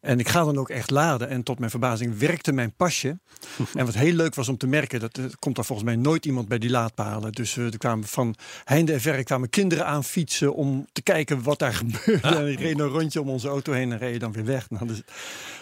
En 0.00 0.18
ik 0.18 0.28
ga 0.28 0.44
dan 0.44 0.58
ook 0.58 0.70
echt 0.70 0.90
laden. 0.90 1.28
En 1.28 1.42
tot 1.42 1.58
mijn 1.58 1.70
verbazing 1.70 2.18
werkte 2.18 2.52
mijn 2.52 2.72
pasje. 2.76 3.18
en 3.74 3.84
wat 3.86 3.94
heel 3.94 4.12
leuk 4.12 4.34
was 4.34 4.48
om 4.48 4.56
te 4.56 4.66
merken, 4.66 5.00
dat 5.00 5.16
er 5.16 5.30
komt 5.38 5.56
daar 5.56 5.64
volgens 5.64 5.88
mij 5.88 5.96
nooit 5.96 6.26
iemand 6.26 6.48
bij 6.48 6.58
die 6.58 6.70
laadpalen. 6.70 7.32
Dus 7.32 7.56
er 7.56 7.78
kwamen 7.78 8.06
van 8.06 8.34
heinde 8.64 8.92
en 8.92 9.00
verre 9.00 9.24
kwamen 9.24 9.50
kinderen 9.50 9.86
aan 9.86 10.04
fietsen 10.04 10.54
om 10.54 10.86
te 10.92 11.02
kijken 11.02 11.42
wat 11.42 11.58
daar 11.58 11.74
gebeurde. 11.84 12.28
En 12.36 12.46
ik 12.52 12.58
reed 12.60 12.78
een 12.78 12.86
rondje 12.88 13.20
om 13.20 13.28
onze 13.28 13.48
auto 13.48 13.72
heen 13.72 13.92
en 13.92 13.98
reden 13.98 14.20
dan 14.20 14.32
weer 14.32 14.44
weg. 14.44 14.70
Nou, 14.70 14.86
dus 14.86 15.02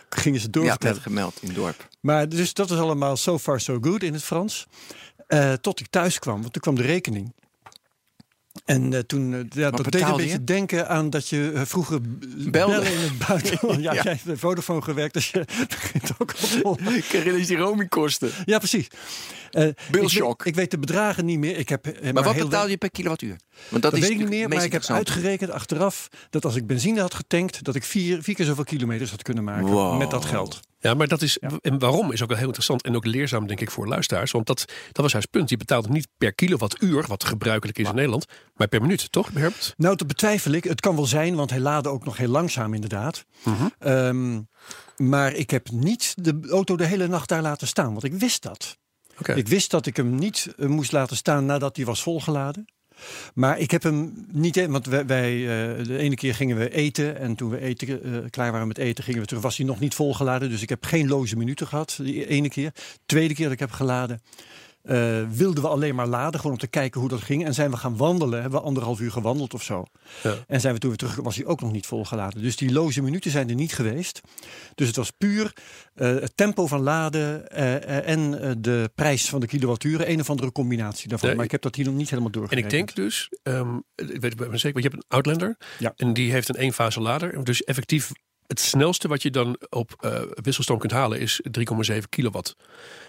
gingen 0.09 0.41
ze 0.41 0.47
Ja, 0.47 0.53
doorvertellen. 0.53 0.95
net 0.95 1.05
gemeld 1.05 1.39
in 1.41 1.49
het 1.49 1.57
dorp. 1.57 1.89
Maar 2.01 2.29
dus 2.29 2.55
dat 2.55 2.71
is 2.71 2.79
allemaal 2.79 3.17
so 3.17 3.39
far 3.39 3.61
so 3.61 3.79
good 3.81 4.03
in 4.03 4.13
het 4.13 4.23
Frans. 4.23 4.67
Eh, 5.27 5.53
tot 5.53 5.81
ik 5.81 5.87
thuis 5.91 6.19
kwam, 6.19 6.41
want 6.41 6.53
toen 6.53 6.63
kwam 6.63 6.75
de 6.75 6.83
rekening. 6.83 7.33
En 8.65 8.93
eh, 8.93 8.99
toen, 9.01 9.35
eh, 9.35 9.41
ja, 9.49 9.71
dat 9.71 9.93
deed 9.93 10.03
een 10.03 10.17
beetje 10.17 10.33
je? 10.33 10.45
denken 10.45 10.89
aan 10.89 11.11
dat 11.11 11.29
je 11.29 11.63
vroeger 11.67 12.01
Belde. 12.51 12.91
in 12.93 12.99
het 12.99 13.19
buitenland. 13.29 13.83
Ja, 13.83 13.93
Ja. 13.93 14.03
jij 14.03 14.13
hebt 14.13 14.25
bij 14.25 14.37
Vodafone 14.37 14.83
gewerkt, 14.83 15.15
dus 15.15 15.31
je 15.31 15.45
begint 15.69 16.11
ook 16.19 16.35
al 16.63 16.79
herinner 16.83 17.47
die 17.47 17.57
roamingkosten. 17.57 18.31
Ja, 18.45 18.59
precies. 18.59 18.87
Eh, 19.51 19.67
ik, 19.67 19.77
weet, 19.91 20.23
ik 20.45 20.55
weet 20.55 20.71
de 20.71 20.79
bedragen 20.79 21.25
niet 21.25 21.39
meer. 21.39 21.57
Ik 21.59 21.69
heb, 21.69 21.87
eh, 21.87 22.13
Maar 22.13 22.23
wat 22.23 22.37
betaal 22.37 22.69
je 22.69 22.77
per 22.77 22.91
kilowattuur? 22.91 23.37
Want 23.69 23.83
dat 23.83 23.93
is 23.93 24.01
weet 24.01 24.11
ik 24.11 24.19
niet 24.19 24.29
meer, 24.29 24.49
maar 24.49 24.65
ik 24.65 24.73
heb 24.73 24.85
uitgerekend 24.85 25.51
achteraf 25.51 26.09
dat 26.31 26.45
als 26.45 26.57
ik 26.57 26.67
benzine 26.67 27.01
had 27.01 27.15
getankt, 27.15 27.65
dat 27.65 27.75
ik 27.75 27.85
vier, 27.85 28.23
vier 28.23 28.35
keer 28.35 28.47
zoveel 28.47 28.65
kilometers 28.65 29.11
had 29.11 29.23
kunnen 29.23 29.45
maken 29.45 29.67
Wow. 29.67 29.99
met 29.99 30.11
dat 30.11 30.25
geld. 30.25 30.61
Ja, 30.85 30.95
maar 30.95 31.09
dat 31.09 31.23
is. 31.23 31.39
En 31.39 31.79
waarom 31.79 32.13
is 32.13 32.23
ook 32.23 32.29
wel 32.29 32.37
heel 32.37 32.47
interessant 32.47 32.83
en 32.83 32.97
ook 32.97 33.05
leerzaam, 33.05 33.47
denk 33.47 33.61
ik, 33.61 33.71
voor 33.71 33.89
luisteraars. 33.89 34.31
Want 34.31 34.47
dat, 34.47 34.65
dat 34.93 35.03
was 35.03 35.13
haar 35.13 35.29
punt. 35.31 35.51
Je 35.51 35.57
betaalt 35.57 35.89
niet 35.89 36.09
per 36.19 36.35
kilowattuur, 36.35 37.05
wat 37.07 37.25
gebruikelijk 37.25 37.79
is 37.79 37.89
in 37.89 37.95
Nederland, 37.95 38.27
maar 38.55 38.69
per 38.69 38.81
minuut, 38.81 39.13
toch, 39.13 39.31
Herbert? 39.33 39.75
Nou, 39.77 39.97
dat 39.97 40.07
betwijfel 40.07 40.53
ik. 40.53 40.65
Het 40.65 40.81
kan 40.81 40.97
wel 40.97 41.07
zijn, 41.07 41.35
want 41.35 41.51
hij 41.51 41.61
laadde 41.61 41.89
ook 41.89 42.05
nog 42.05 42.17
heel 42.17 42.29
langzaam 42.29 42.75
inderdaad. 42.75 43.25
Ehm, 43.79 44.41
maar 44.97 45.33
ik 45.33 45.51
heb 45.51 45.71
niet 45.71 46.15
de 46.17 46.41
auto 46.51 46.77
de 46.77 46.87
hele 46.87 47.07
nacht 47.07 47.29
daar 47.29 47.43
laten 47.43 47.67
staan, 47.67 47.91
want 47.91 48.05
ik 48.05 48.15
wist 48.15 48.43
dat. 48.43 48.79
Ik 49.35 49.49
wist 49.49 49.71
dat 49.71 49.87
ik 49.87 49.97
hem 49.97 50.15
niet 50.15 50.55
eh, 50.57 50.67
moest 50.67 50.93
laten 50.93 51.17
staan 51.17 51.47
nadat 51.47 51.77
hij 51.77 51.85
was 51.85 52.03
volgeladen. 52.03 52.65
Maar 53.35 53.59
ik 53.59 53.71
heb 53.71 53.83
hem 53.83 54.27
niet, 54.33 54.57
eh, 54.57 54.67
want 54.67 54.87
wij, 54.87 55.07
wij, 55.07 55.33
eh, 55.33 55.85
de 55.85 55.99
ene 55.99 56.15
keer 56.15 56.35
gingen 56.35 56.57
we 56.57 56.71
eten 56.71 57.19
en 57.19 57.35
toen 57.35 57.51
we 57.51 57.61
eten, 57.61 58.03
eh, 58.03 58.31
klaar 58.31 58.53
waren 58.53 58.69
met 58.69 58.79
eten 58.79 59.05
gingen 59.05 59.21
we 59.21 59.27
terug, 59.27 59.43
was 59.43 59.57
hij 59.57 59.67
nog 59.67 59.81
niet 59.81 59.95
volgeladen. 59.95 60.51
Dus 60.51 60.63
ik 60.63 60.69
heb 60.69 60.85
geen 60.85 61.09
loze 61.09 61.37
minuten 61.37 61.67
gehad, 61.67 61.99
die 62.03 62.27
ene 62.27 62.49
keer. 62.49 62.73
Tweede 63.07 63.35
keer 63.35 63.45
dat 63.45 63.53
ik 63.53 63.61
heb 63.61 63.71
geladen, 63.71 64.21
eh, 64.85 65.23
wilden 65.31 65.63
we 65.63 65.69
alleen 65.69 65.95
maar 65.95 66.07
laden, 66.07 66.41
gewoon 66.41 66.53
om 66.53 66.59
te 66.63 66.67
kijken 66.67 67.01
hoe 67.01 67.09
dat 67.09 67.23
ging. 67.23 67.45
En 67.45 67.55
zijn 67.55 67.71
we 67.71 67.77
gaan 67.77 67.97
wandelen, 67.97 68.41
hebben 68.41 68.61
we 68.61 68.67
anderhalf 68.67 69.01
uur 69.01 69.11
gewandeld 69.11 69.55
of 69.55 69.63
zo. 69.63 69.85
Ja. 70.23 70.35
En 70.47 70.61
zijn 70.61 70.75
we 70.75 70.81
toen 70.81 70.89
weer 70.89 70.99
terug, 70.99 71.15
was 71.17 71.37
hij 71.37 71.45
ook 71.45 71.61
nog 71.61 71.73
niet 71.73 71.87
volgeladen. 71.87 72.43
Dus 72.43 72.57
die 72.57 72.73
loze 72.73 73.03
minuten 73.03 73.31
zijn 73.31 73.49
er 73.49 73.55
niet 73.55 73.75
geweest. 73.75 74.21
Dus 74.75 74.87
het 74.87 74.97
was 74.97 75.11
puur 75.11 75.53
eh, 75.95 76.09
het 76.09 76.37
tempo 76.37 76.67
van 76.67 76.81
laden 76.81 77.49
eh, 77.51 78.09
en 78.09 78.31
de 78.63 78.91
prijs 78.95 79.29
van 79.29 79.41
de 79.41 79.47
kilowatturen. 79.47 80.11
Een 80.11 80.21
of 80.21 80.31
andere 80.31 80.53
combinatie 80.53 81.09
daarvan. 81.09 81.29
Nee, 81.29 81.37
maar 81.37 81.47
ik 81.47 81.53
heb 81.53 81.63
dat 81.63 81.75
hier 81.75 81.85
nog 81.85 81.95
niet 81.95 82.11
helemaal 82.11 82.31
En 82.33 82.39
doorgerekend. 82.39 82.73
ik 82.73 82.79
denk 82.79 82.95
dus, 82.95 83.29
ehm, 83.43 83.77
ik 83.95 84.21
weet 84.21 84.39
het 84.39 84.61
zeker, 84.61 84.73
want 84.73 84.85
je 84.85 84.91
hebt 84.91 84.95
een 84.95 85.05
Outlander 85.09 85.57
Ja. 85.79 85.93
en 85.97 86.13
die 86.13 86.33
heeft 86.33 86.49
een 86.49 86.57
eenfase 86.57 87.01
lader. 87.01 87.45
Dus 87.45 87.65
effectief 87.65 88.11
het 88.47 88.61
snelste 88.61 89.09
wat 89.09 89.23
je 89.23 89.31
dan 89.31 89.57
op 89.71 89.95
eh 90.01 90.21
wisselstroom 90.35 90.79
kunt 90.79 90.93
halen 90.93 91.21
is 91.21 91.41
3,7 91.91 91.99
kilowatt. 92.09 92.57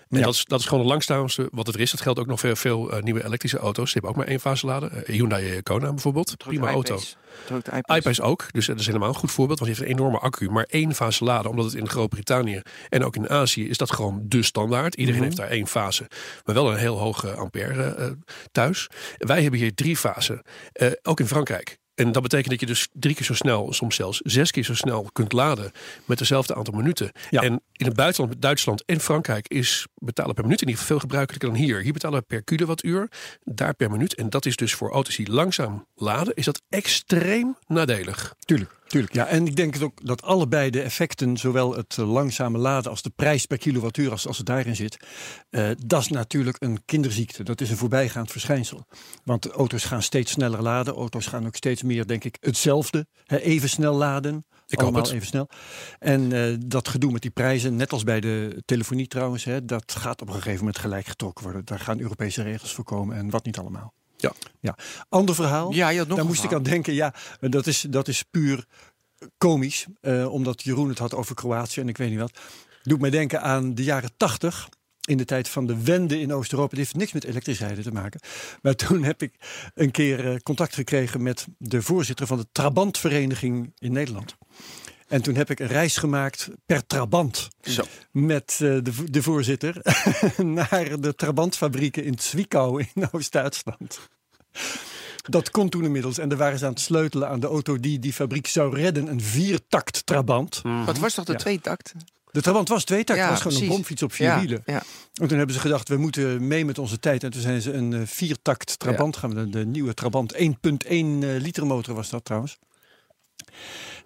En 0.10 0.18
Ja. 0.18 0.24
dat, 0.26 0.34
is, 0.34 0.46
dat 0.46 0.60
is 0.60 0.66
gewoon 0.66 0.80
het 0.80 0.90
langzaamste 0.90 1.48
wat 1.52 1.66
het 1.66 1.76
er 1.76 1.82
is. 1.82 1.92
Dat 1.92 2.02
geldt 2.02 2.20
ook 2.20 2.28
nog 2.28 2.40
veel, 2.40 2.56
veel 2.56 2.92
eh, 2.92 3.04
nieuwe 3.04 3.24
elektrische 3.24 3.58
auto's. 3.58 3.86
Die 3.86 3.94
hebben 3.94 4.10
ook 4.12 4.18
maar 4.18 4.28
één 4.28 4.40
fase 4.40 4.66
laden. 4.66 4.92
Eh, 5.06 5.14
Hyundai 5.16 5.62
Kona 5.62 5.90
bijvoorbeeld. 5.90 6.38
Prima 6.38 6.68
auto. 6.70 7.00
IPads 7.96 8.22
ook, 8.22 8.54
dus 8.54 8.66
dat 8.66 8.80
is 8.80 8.86
helemaal 8.86 9.10
een 9.10 9.16
goed 9.16 9.32
voorbeeld. 9.32 9.60
Want 9.60 9.72
die 9.72 9.80
heeft 9.80 9.92
een 9.92 9.98
enorme 10.00 10.20
accu, 10.20 10.50
maar 10.50 10.66
één 10.70 10.96
fase 10.96 11.24
laden. 11.24 11.52
Omdat 11.52 11.66
het 11.66 11.74
in 11.74 11.90
Groot-Brittannië 11.90 12.62
en 12.90 13.04
ook 13.04 13.16
in 13.16 13.30
Azië 13.30 13.70
is 13.70 13.78
dat 13.78 13.92
gewoon 13.92 14.22
de 14.24 14.44
standaard. 14.44 14.96
Iedereen 14.96 15.24
heeft 15.24 15.38
daar 15.38 15.50
één 15.50 15.68
fase, 15.68 16.08
maar 16.46 16.56
wel 16.56 16.72
een 16.72 16.78
heel 16.78 16.98
hoge 16.98 17.34
ampère 17.34 18.18
thuis. 18.52 18.88
Wij 19.18 19.42
hebben 19.42 19.60
hier 19.60 19.74
drie 19.74 19.98
fasen, 19.98 20.42
ook 21.02 21.20
in 21.20 21.28
Frankrijk. 21.28 21.78
En 21.96 22.12
dat 22.12 22.22
betekent 22.22 22.50
dat 22.50 22.60
je 22.60 22.66
dus 22.66 22.88
drie 22.94 23.16
keer 23.16 23.26
zo 23.26 23.34
snel, 23.34 23.74
soms 23.74 23.96
zelfs 23.96 24.20
zes 24.24 24.52
keer 24.52 24.64
zo 24.64 24.74
snel 24.74 25.10
kunt 25.14 25.32
laden 25.32 25.72
met 26.06 26.18
dezelfde 26.18 26.56
aantal 26.56 26.74
minuten. 26.74 27.12
Ja. 27.30 27.42
En 27.42 27.62
in 27.72 27.86
het 27.86 27.96
buitenland, 27.96 28.42
Duitsland 28.42 28.84
en 28.86 29.00
Frankrijk 29.00 29.48
is 29.48 29.88
betalen 29.96 30.34
per 30.34 30.44
minuut 30.44 30.62
in 30.62 30.68
ieder 30.68 30.82
geval 30.82 30.98
veel 30.98 31.08
gebruikelijker 31.08 31.50
dan 31.50 31.58
hier. 31.58 31.82
Hier 31.82 31.94
betalen 31.94 32.20
we 32.20 32.26
per 32.26 32.44
kilowattuur, 32.44 33.12
daar 33.44 33.74
per 33.74 33.92
minuut. 33.92 34.16
En 34.16 34.30
dat 34.30 34.46
is 34.46 34.56
dus 34.56 34.74
voor 34.74 34.92
auto's 34.92 35.16
die 35.16 35.32
langzaam 35.32 35.88
laden, 35.96 36.36
is 36.36 36.46
dat 36.46 36.62
extreem 36.70 37.56
nadelig. 37.68 38.36
Tuurlijk, 38.40 38.72
tuurlijk. 38.96 39.14
Ja, 39.14 39.28
en 39.28 39.48
ik 39.48 39.56
denk 39.56 39.82
ook 39.82 40.06
dat 40.06 40.22
allebei 40.22 40.70
de 40.70 40.82
effecten, 40.82 41.38
zowel 41.38 41.76
het 41.76 41.98
eh, 41.98 42.12
langzame 42.12 42.58
laden 42.58 42.92
als 42.92 43.02
de 43.02 43.10
prijs 43.16 43.46
per 43.46 43.58
kilowattuur, 43.58 44.12
als, 44.12 44.28
als 44.28 44.38
het 44.38 44.46
daarin 44.46 44.76
zit, 44.76 44.98
eh, 45.50 45.70
dat 45.86 46.02
is 46.02 46.08
natuurlijk 46.08 46.58
een 46.60 46.86
kinderziekte. 46.86 47.44
Dat 47.44 47.62
is 47.62 47.70
een 47.70 47.78
voorbijgaand 47.78 48.32
verschijnsel. 48.32 48.86
Want 49.24 49.48
auto's 49.48 49.84
gaan 49.84 50.02
steeds 50.02 50.32
sneller 50.32 50.62
laden. 50.62 50.94
Auto's 50.94 51.28
gaan 51.28 51.46
ook 51.46 51.56
steeds 51.56 51.84
meer, 51.84 52.08
denk 52.08 52.24
ik, 52.24 52.38
hetzelfde. 52.40 53.08
Hè, 53.26 53.38
even 53.38 53.70
snel 53.70 53.94
laden. 53.94 54.46
Ik 54.68 54.82
Allemaal 54.82 55.02
het. 55.02 55.12
even 55.12 55.28
snel. 55.28 55.50
En 56.00 56.32
eh, 56.32 56.56
dat 56.66 56.88
gedoe 56.88 57.12
met 57.12 57.22
die 57.22 57.32
prijzen, 57.32 57.76
net 57.76 57.92
als 57.92 58.04
bij 58.04 58.20
de 58.20 58.62
telefonie 58.66 59.08
trouwens, 59.08 59.44
hè, 59.44 59.66
dat 59.66 59.92
gaat 59.92 60.22
op 60.22 60.28
een 60.28 60.34
gegeven 60.34 60.60
moment 60.60 60.80
gelijk 60.80 61.06
getrokken 61.06 61.44
worden. 61.44 61.66
Daar 61.66 61.80
gaan 61.80 62.00
Europese 62.00 62.42
regels 62.44 62.74
voor 62.74 62.84
komen 62.84 63.18
en 63.18 63.30
wat 63.30 63.46
niet 63.46 63.58
allemaal. 63.58 63.94
Ja. 64.18 64.32
ja. 64.60 64.78
Ander 65.10 65.36
verhaal. 65.36 65.74
Ja, 65.74 65.90
je 65.90 65.98
had 65.98 66.08
nog 66.08 66.18
Daar 66.18 66.26
moest 66.26 66.44
ik 66.44 66.54
aan 66.54 66.64
denken. 66.64 66.94
Ja, 66.94 67.14
dat 67.40 67.68
is, 67.68 67.82
dat 67.82 68.08
is 68.08 68.24
puur 68.24 68.66
komisch. 69.38 69.86
eh, 70.02 70.34
omdat 70.34 70.64
Jeroen 70.64 70.90
het 70.90 71.00
had 71.00 71.14
over 71.14 71.36
Kroatië 71.36 71.82
en 71.82 71.90
ik 71.90 71.98
weet 71.98 72.10
niet 72.10 72.20
wat. 72.20 72.40
Doet 72.84 73.02
mij 73.02 73.10
denken 73.10 73.42
aan 73.42 73.76
de 73.76 73.84
jaren 73.84 74.10
tachtig. 74.18 74.70
In 75.08 75.18
de 75.18 75.26
tijd 75.26 75.50
van 75.50 75.66
de 75.66 75.84
wende 75.84 76.20
in 76.20 76.34
Oost-Europa. 76.34 76.70
Het 76.70 76.80
heeft 76.80 76.96
niks 76.96 77.12
met 77.14 77.24
elektrisch 77.24 77.60
rijden 77.60 77.84
te 77.84 77.92
maken. 77.92 78.20
Maar 78.62 78.76
toen 78.76 79.04
heb 79.04 79.22
ik 79.22 79.34
een 79.74 79.92
keer 79.92 80.32
eh, 80.32 80.36
contact 80.40 80.76
gekregen 80.76 81.24
met 81.24 81.48
de 81.58 81.82
voorzitter 81.82 82.28
van 82.28 82.38
de 82.38 82.48
Trabantvereniging 82.52 83.74
in 83.78 83.92
Nederland. 83.92 84.36
En 85.08 85.22
toen 85.22 85.36
heb 85.36 85.50
ik 85.50 85.60
een 85.60 85.68
reis 85.68 85.98
gemaakt 85.98 86.50
per 86.66 86.86
Trabant 86.86 87.48
Zo. 87.62 87.84
met 88.12 88.52
eh, 88.52 88.58
de, 88.60 89.12
de 89.12 89.24
voorzitter 89.24 89.82
naar 90.44 91.00
de 91.02 91.16
Trabantfabrieken 91.16 92.04
in 92.04 92.20
Zwickau 92.20 92.86
in 92.94 93.08
Oost-Duitsland. 93.12 94.00
Dat 95.30 95.52
kon 95.52 95.70
toen 95.70 95.84
inmiddels. 95.84 96.18
En 96.18 96.30
daar 96.30 96.38
waren 96.38 96.60
ze 96.60 96.66
aan 96.66 96.72
het 96.72 96.80
sleutelen 96.80 97.30
aan 97.30 97.40
de 97.40 97.48
auto 97.48 97.80
die 97.80 98.00
die 98.00 98.14
fabriek 98.14 98.48
zou 98.48 98.76
redden. 98.76 99.08
Een 99.08 99.22
viertakt 99.22 100.06
Trabant. 100.06 100.62
Wat 100.86 100.98
was 100.98 101.14
toch 101.14 101.26
de 101.26 101.32
Ja. 101.32 101.38
tweetakt? 101.38 101.94
De 102.32 102.42
Trabant 102.42 102.68
was 102.70 102.84
tweetakt. 102.84 103.20
Ja, 103.20 103.30
was 103.30 103.38
gewoon 103.38 103.44
precies. 103.54 103.62
een 103.62 103.74
bromfiets 103.74 104.04
op 104.04 104.12
vier 104.14 104.28
Ja, 104.28 104.40
wielen. 104.40 104.62
ja. 104.66 104.84
En 105.14 105.28
toen 105.28 105.38
hebben 105.38 105.56
ze 105.56 105.62
gedacht, 105.62 105.90
we 105.90 105.98
moeten 105.98 106.48
mee 106.48 106.66
met 106.66 106.78
onze 106.78 107.00
tijd. 107.00 107.24
En 107.24 107.32
toen 107.32 107.42
zijn 107.42 107.62
ze 107.62 107.74
een 107.74 107.94
eh, 107.94 108.02
viertakt 108.06 108.80
Trabant 108.80 109.18
gaan. 109.18 109.30
De, 109.30 109.50
de 109.50 109.66
nieuwe 109.66 109.94
Trabant 109.94 110.34
1.1 110.34 110.40
eh, 110.90 110.98
liter 111.20 111.66
motor 111.66 111.96
was 111.96 112.10
dat 112.10 112.26
trouwens. 112.26 112.58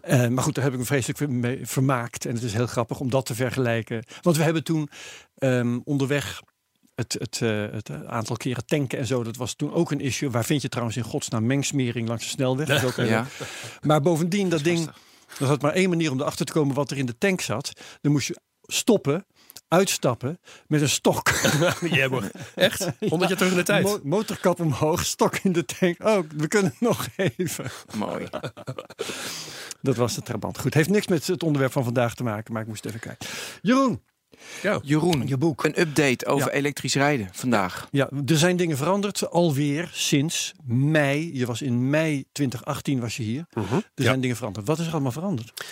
Eh, 0.02 0.28
maar 0.28 0.44
goed, 0.44 0.56
daar 0.56 0.64
heb 0.64 0.74
ik 0.74 0.80
me 0.80 0.86
vreselijk 0.86 1.28
mee 1.32 1.60
vermaakt. 1.68 2.26
En 2.26 2.34
het 2.34 2.44
is 2.44 2.54
heel 2.54 2.68
grappig 2.68 3.00
om 3.00 3.10
dat 3.10 3.26
te 3.26 3.36
vergelijken. 3.36 4.04
Want 4.22 4.38
we 4.38 4.44
hebben 4.44 4.64
toen 4.64 4.90
ehm, 5.38 5.80
onderweg 5.84 6.42
het, 7.00 7.15
het, 7.20 7.39
eh, 7.41 7.65
het 7.72 8.06
aantal 8.06 8.36
keren 8.38 8.65
tanken 8.65 8.98
en 9.00 9.06
zo. 9.06 9.24
Dat 9.24 9.36
was 9.38 9.53
toen 9.53 9.74
ook 9.74 9.91
een 9.91 10.00
issue. 10.01 10.29
Waar 10.29 10.46
vind 10.46 10.62
je 10.62 10.70
trouwens 10.70 10.98
in 10.98 11.03
godsnaam 11.03 11.46
mengsmering 11.46 12.08
langs 12.08 12.24
de 12.24 12.29
snelweg? 12.29 12.68
Dat 12.68 12.77
is 12.77 12.84
ook 12.84 12.98
een- 12.98 13.06
Ja. 13.08 13.25
Maar 13.82 14.01
bovendien, 14.01 14.50
dat 14.50 14.63
ding, 14.63 14.89
dat 15.38 15.48
had 15.48 15.62
maar 15.62 15.74
één 15.74 15.89
manier 15.89 16.12
om 16.12 16.20
erachter 16.20 16.46
te 16.46 16.51
komen 16.51 16.75
wat 16.75 16.91
er 16.91 16.98
in 16.98 17.06
de 17.06 17.18
tank 17.18 17.41
zat. 17.41 17.72
Dan 18.01 18.12
moest 18.12 18.27
je 18.27 18.39
stoppen, 18.62 19.25
uitstappen 19.68 20.39
met 20.68 20.82
een 20.82 20.89
stok. 20.89 21.29
Jemmer. 21.91 22.32
Echt? 22.56 22.79
100 23.10 23.29
jaar 23.29 23.38
terug 23.38 23.51
in 23.51 23.58
de 23.58 23.63
tijd. 23.63 23.84
Mo- 23.84 24.00
motorkap 24.03 24.60
omhoog, 24.60 25.06
stok 25.06 25.38
in 25.38 25.51
de 25.51 25.65
tank. 25.65 26.03
Oh, 26.03 26.20
we 26.38 26.48
kunnen 26.48 26.74
nog 26.79 27.08
even. 27.15 27.65
Mooi. 27.96 28.27
Dat 29.82 29.96
was 29.96 30.15
de 30.15 30.22
trabant. 30.22 30.60
Goed, 30.60 30.74
heeft 30.74 30.89
niks 30.89 31.08
met 31.08 31.27
het 31.27 31.44
onderwerp 31.44 31.72
van 31.72 31.84
vandaag 31.84 32.15
te 32.15 32.24
maken, 32.24 32.53
maar 32.53 32.62
ik 32.62 32.68
moest 32.68 32.86
even 32.86 33.00
kijken. 33.00 33.27
Jeroen, 33.62 34.01
Ja. 34.62 34.79
Jeroen, 34.84 35.27
je 35.27 35.38
boek. 35.38 35.63
een 35.63 35.79
update 35.79 36.25
over 36.25 36.48
Ja. 36.48 36.53
elektrisch 36.53 36.93
rijden 36.96 37.29
vandaag. 37.31 37.88
Ja, 37.91 38.10
er 38.25 38.38
zijn 38.38 38.58
dingen 38.58 38.77
veranderd 38.77 39.29
alweer 39.29 39.89
sinds 39.93 40.53
mei. 40.65 41.38
Je 41.38 41.46
was 41.46 41.62
in 41.62 41.89
mei 41.89 42.25
2018 42.31 43.00
was 43.00 43.17
je 43.17 43.24
hier. 43.24 43.46
Er 43.53 43.63
Ja. 43.96 44.03
zijn 44.03 44.22
dingen 44.22 44.36
veranderd. 44.36 44.67
Wat 44.67 44.79
is 44.79 44.86
er 44.88 44.91
allemaal 44.91 45.12
veranderd? 45.12 45.65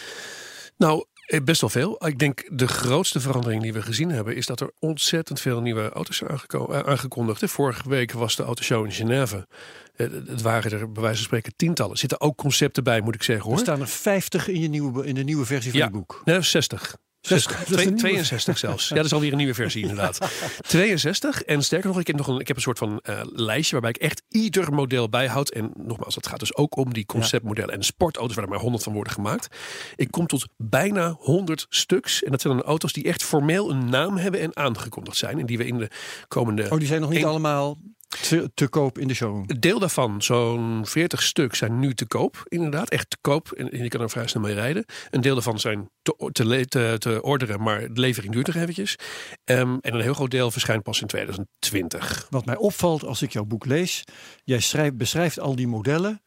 Nou, 0.77 1.05
eh, 1.25 1.41
best 1.43 1.61
wel 1.61 1.69
veel. 1.69 2.07
Ik 2.07 2.19
denk 2.19 2.43
de 2.51 2.67
grootste 2.67 3.19
verandering 3.19 3.61
die 3.61 3.73
we 3.73 3.81
gezien 3.81 4.09
hebben... 4.09 4.35
is 4.35 4.45
dat 4.45 4.59
er 4.59 4.71
ontzettend 4.79 5.39
veel 5.41 5.61
nieuwe 5.61 5.89
auto's 5.89 6.17
zijn 6.17 6.29
aangeko- 6.29 6.71
eh, 6.71 6.79
aangekondigd. 6.79 7.51
Vorige 7.51 7.89
week 7.89 8.11
was 8.11 8.35
de 8.35 8.43
autoshow 8.43 8.85
in 8.85 8.91
Genève. 8.91 9.47
Eh, 9.95 10.07
Het 10.27 10.41
waren 10.41 10.71
er 10.71 10.91
bij 10.91 11.01
wijze 11.01 11.17
van 11.17 11.25
spreken 11.25 11.53
tientallen. 11.55 11.91
Er 11.91 11.97
zitten 11.97 12.21
ook 12.21 12.37
concepten 12.37 12.83
bij, 12.83 13.01
moet 13.01 13.15
ik 13.15 13.23
zeggen 13.23 13.45
Er 13.45 13.51
hoor. 13.51 13.59
staan 13.59 13.81
er 13.81 13.87
50 13.87 14.47
in, 14.47 14.61
je 14.61 14.67
nieuwe, 14.67 15.05
in 15.05 15.15
de 15.15 15.23
nieuwe 15.23 15.45
versie 15.45 15.71
van 15.71 15.79
Ja. 15.79 15.85
je 15.85 15.91
boek. 15.91 16.21
Nee, 16.25 16.41
60. 16.41 16.97
60. 17.21 17.51
Dat 17.51 17.61
is 17.61 17.69
een 17.69 17.75
Twee- 17.75 17.85
nieuwe- 17.85 17.99
62 17.99 18.57
zelfs. 18.57 18.87
Ja, 18.87 18.95
dat 18.95 19.05
is 19.05 19.13
alweer 19.13 19.31
een 19.31 19.37
nieuwe 19.37 19.53
versie 19.53 19.81
inderdaad. 19.81 20.17
62. 20.67 21.43
En 21.43 21.63
sterker 21.63 21.87
nog, 21.87 21.99
ik 21.99 22.07
heb, 22.07 22.15
nog 22.15 22.27
een, 22.27 22.39
ik 22.39 22.47
heb 22.47 22.55
een 22.55 22.61
soort 22.61 22.77
van 22.77 22.99
eh, 22.99 23.19
lijstje 23.23 23.71
waarbij 23.71 23.89
ik 23.89 23.97
echt 23.97 24.23
ieder 24.27 24.73
model 24.73 25.09
bijhoud. 25.09 25.49
En 25.49 25.71
nogmaals, 25.77 26.15
het 26.15 26.27
gaat 26.27 26.39
dus 26.39 26.55
ook 26.55 26.75
om 26.77 26.93
die 26.93 27.05
conceptmodellen 27.05 27.73
en 27.73 27.83
sportauto's 27.83 28.35
waar 28.35 28.43
er 28.43 28.49
maar 28.51 28.59
100 28.59 28.83
van 28.83 28.93
worden 28.93 29.13
gemaakt. 29.13 29.55
Ik 29.95 30.11
kom 30.11 30.27
tot 30.27 30.47
bijna 30.57 31.15
100 31.19 31.65
stuks. 31.69 32.23
En 32.23 32.31
dat 32.31 32.41
zijn 32.41 32.55
dan 32.57 32.65
auto's 32.65 32.93
die 32.93 33.03
echt 33.03 33.23
formeel 33.23 33.69
een 33.69 33.89
naam 33.89 34.17
hebben 34.17 34.41
en 34.41 34.55
aangekondigd 34.55 35.17
zijn. 35.17 35.39
En 35.39 35.45
die 35.45 35.57
we 35.57 35.65
in 35.65 35.77
de 35.77 35.89
komende... 36.27 36.63
Oh, 36.69 36.77
die 36.77 36.87
zijn 36.87 37.01
nog 37.01 37.09
niet 37.09 37.25
allemaal 37.25 37.77
te, 38.07 38.51
te 38.53 38.67
koop 38.67 38.97
in 38.97 39.07
de 39.07 39.13
showroom. 39.13 39.43
Een 39.47 39.59
deel 39.59 39.79
daarvan, 39.79 40.21
zo'n 40.21 40.81
40 40.85 41.21
stuk, 41.21 41.55
zijn 41.55 41.79
nu 41.79 41.93
te 41.93 42.05
koop. 42.05 42.43
Inderdaad, 42.47 42.89
echt 42.89 43.09
te 43.09 43.17
koop. 43.21 43.51
En 43.51 43.71
en 43.71 43.83
je 43.83 43.89
kan 43.89 44.01
er 44.01 44.09
vrij 44.09 44.27
snel 44.27 44.43
mee 44.43 44.53
rijden. 44.53 44.85
Een 45.09 45.21
deel 45.21 45.33
daarvan 45.33 45.59
zijn 45.59 45.89
te, 46.01 46.29
te, 46.31 46.65
te, 46.67 46.95
te 46.99 47.21
orderen, 47.21 47.61
maar 47.61 47.93
de 47.93 48.01
levering 48.01 48.33
duurt 48.33 48.47
nog 48.47 48.55
eventjes. 48.55 48.95
Ehm, 49.43 49.77
en 49.81 49.93
een 49.93 50.01
heel 50.01 50.13
groot 50.13 50.31
deel 50.31 50.51
verschijnt 50.51 50.83
pas 50.83 51.01
in 51.01 51.07
2020. 51.07 52.27
Wat 52.29 52.45
mij 52.45 52.57
opvalt 52.57 53.03
als 53.03 53.21
ik 53.21 53.31
jouw 53.31 53.45
boek 53.45 53.65
lees, 53.65 54.03
jij 54.43 54.59
schrijft, 54.59 54.97
beschrijft 54.97 55.39
al 55.39 55.55
die 55.55 55.67
modellen 55.67 56.21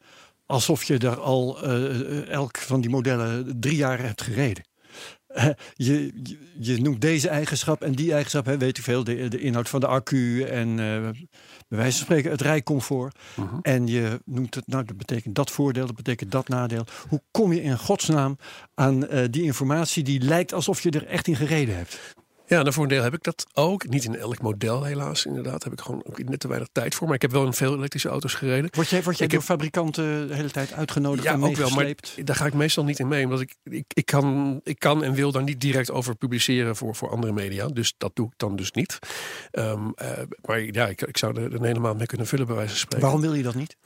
alsof 0.45 0.83
je 0.83 0.97
daar 0.97 1.19
al 1.19 1.63
eh, 1.63 2.27
elk 2.27 2.57
van 2.57 2.81
die 2.81 2.89
modellen 2.89 3.59
drie 3.59 3.75
jaar 3.75 3.99
hebt 3.99 4.21
gereden. 4.21 4.63
Eh, 5.27 5.47
je, 5.73 6.11
je, 6.23 6.37
je 6.59 6.81
noemt 6.81 7.01
deze 7.01 7.29
eigenschap 7.29 7.81
en 7.81 7.91
die 7.91 8.11
eigenschap, 8.11 8.45
hè, 8.45 8.57
weet 8.57 8.77
ik 8.77 8.83
veel, 8.83 9.03
de, 9.03 9.27
de 9.27 9.39
inhoud 9.39 9.69
van 9.69 9.79
de 9.79 9.87
accu 9.87 10.43
en 10.43 10.79
eh 10.79 11.09
bij 11.71 11.79
wijze 11.79 11.97
van 11.97 12.05
spreken 12.05 12.31
het 12.31 12.41
rijcomfort. 12.41 13.17
En 13.61 13.87
je 13.87 14.21
noemt 14.25 14.55
het, 14.55 14.67
nou 14.67 14.85
dat 14.85 14.97
betekent 14.97 15.35
dat 15.35 15.51
voordeel, 15.51 15.85
dat 15.85 15.95
betekent 15.95 16.31
dat 16.31 16.47
nadeel. 16.47 16.85
Hoe 17.09 17.21
kom 17.31 17.53
je 17.53 17.61
in 17.61 17.77
godsnaam 17.77 18.37
aan 18.73 19.07
eh, 19.07 19.25
die 19.29 19.43
informatie 19.43 20.03
die 20.03 20.21
lijkt 20.21 20.53
alsof 20.53 20.81
je 20.81 20.91
er 20.91 21.05
echt 21.05 21.27
in 21.27 21.35
gereden 21.35 21.75
hebt? 21.75 22.15
Ja, 22.51 22.61
nou 22.61 22.73
voor 22.73 22.83
een 22.83 22.89
deel 22.89 23.03
heb 23.03 23.13
ik 23.13 23.23
dat 23.23 23.45
ook. 23.53 23.87
Niet 23.87 24.03
in 24.03 24.15
elk 24.15 24.41
model 24.41 24.83
helaas, 24.83 25.25
inderdaad. 25.25 25.63
Heb 25.63 25.73
ik 25.73 25.81
gewoon 25.81 26.03
ook 26.05 26.23
net 26.23 26.39
te 26.39 26.47
weinig 26.47 26.69
tijd 26.71 26.95
voor. 26.95 27.05
Maar 27.07 27.15
ik 27.15 27.21
heb 27.21 27.31
wel 27.31 27.45
in 27.45 27.53
veel 27.53 27.75
elektrische 27.75 28.09
auto's 28.09 28.33
gereden. 28.33 28.69
Word 28.71 28.89
jij, 28.89 29.03
word 29.03 29.17
jij 29.17 29.25
Ik 29.25 29.31
door 29.31 29.41
heb- 29.41 29.49
fabrikanten 29.49 30.27
de 30.27 30.35
hele 30.35 30.51
tijd 30.51 30.73
uitgenodigd 30.73 31.23
Ja, 31.23 31.33
en 31.33 31.43
ook 31.43 31.55
wel, 31.55 31.69
maar 31.69 31.93
daar 32.23 32.35
ga 32.35 32.45
ik 32.45 32.53
meestal 32.53 32.83
niet 32.83 32.99
in 32.99 33.07
mee. 33.07 33.23
Omdat 33.23 33.41
ik, 33.41 33.55
ik, 33.63 33.85
ik, 33.93 34.05
kan, 34.05 34.59
ik 34.63 34.79
kan 34.79 35.03
en 35.03 35.13
wil 35.13 35.31
daar 35.31 35.43
niet 35.43 35.61
direct 35.61 35.91
over 35.91 36.15
publiceren 36.15 36.75
voor, 36.75 36.95
voor 36.95 37.09
andere 37.09 37.33
media. 37.33 37.67
Dus 37.67 37.93
dat 37.97 38.11
doe 38.13 38.27
ik 38.27 38.33
dan 38.37 38.55
dus 38.55 38.71
niet. 38.71 38.99
Ehm, 39.51 39.89
eh, 39.95 40.09
maar 40.41 40.61
ja, 40.61 40.87
ik, 40.87 41.01
ik 41.01 41.17
zou 41.17 41.41
er 41.41 41.53
een 41.53 41.63
hele 41.65 41.79
maand 41.79 41.97
mee 41.97 42.07
kunnen 42.07 42.27
vullen, 42.27 42.45
bij 42.45 42.55
wijze 42.55 42.71
van 42.71 42.79
spreken. 42.79 43.01
Waarom 43.05 43.21
wil 43.21 43.33
je 43.33 43.43
dat 43.43 43.55
niet? 43.55 43.77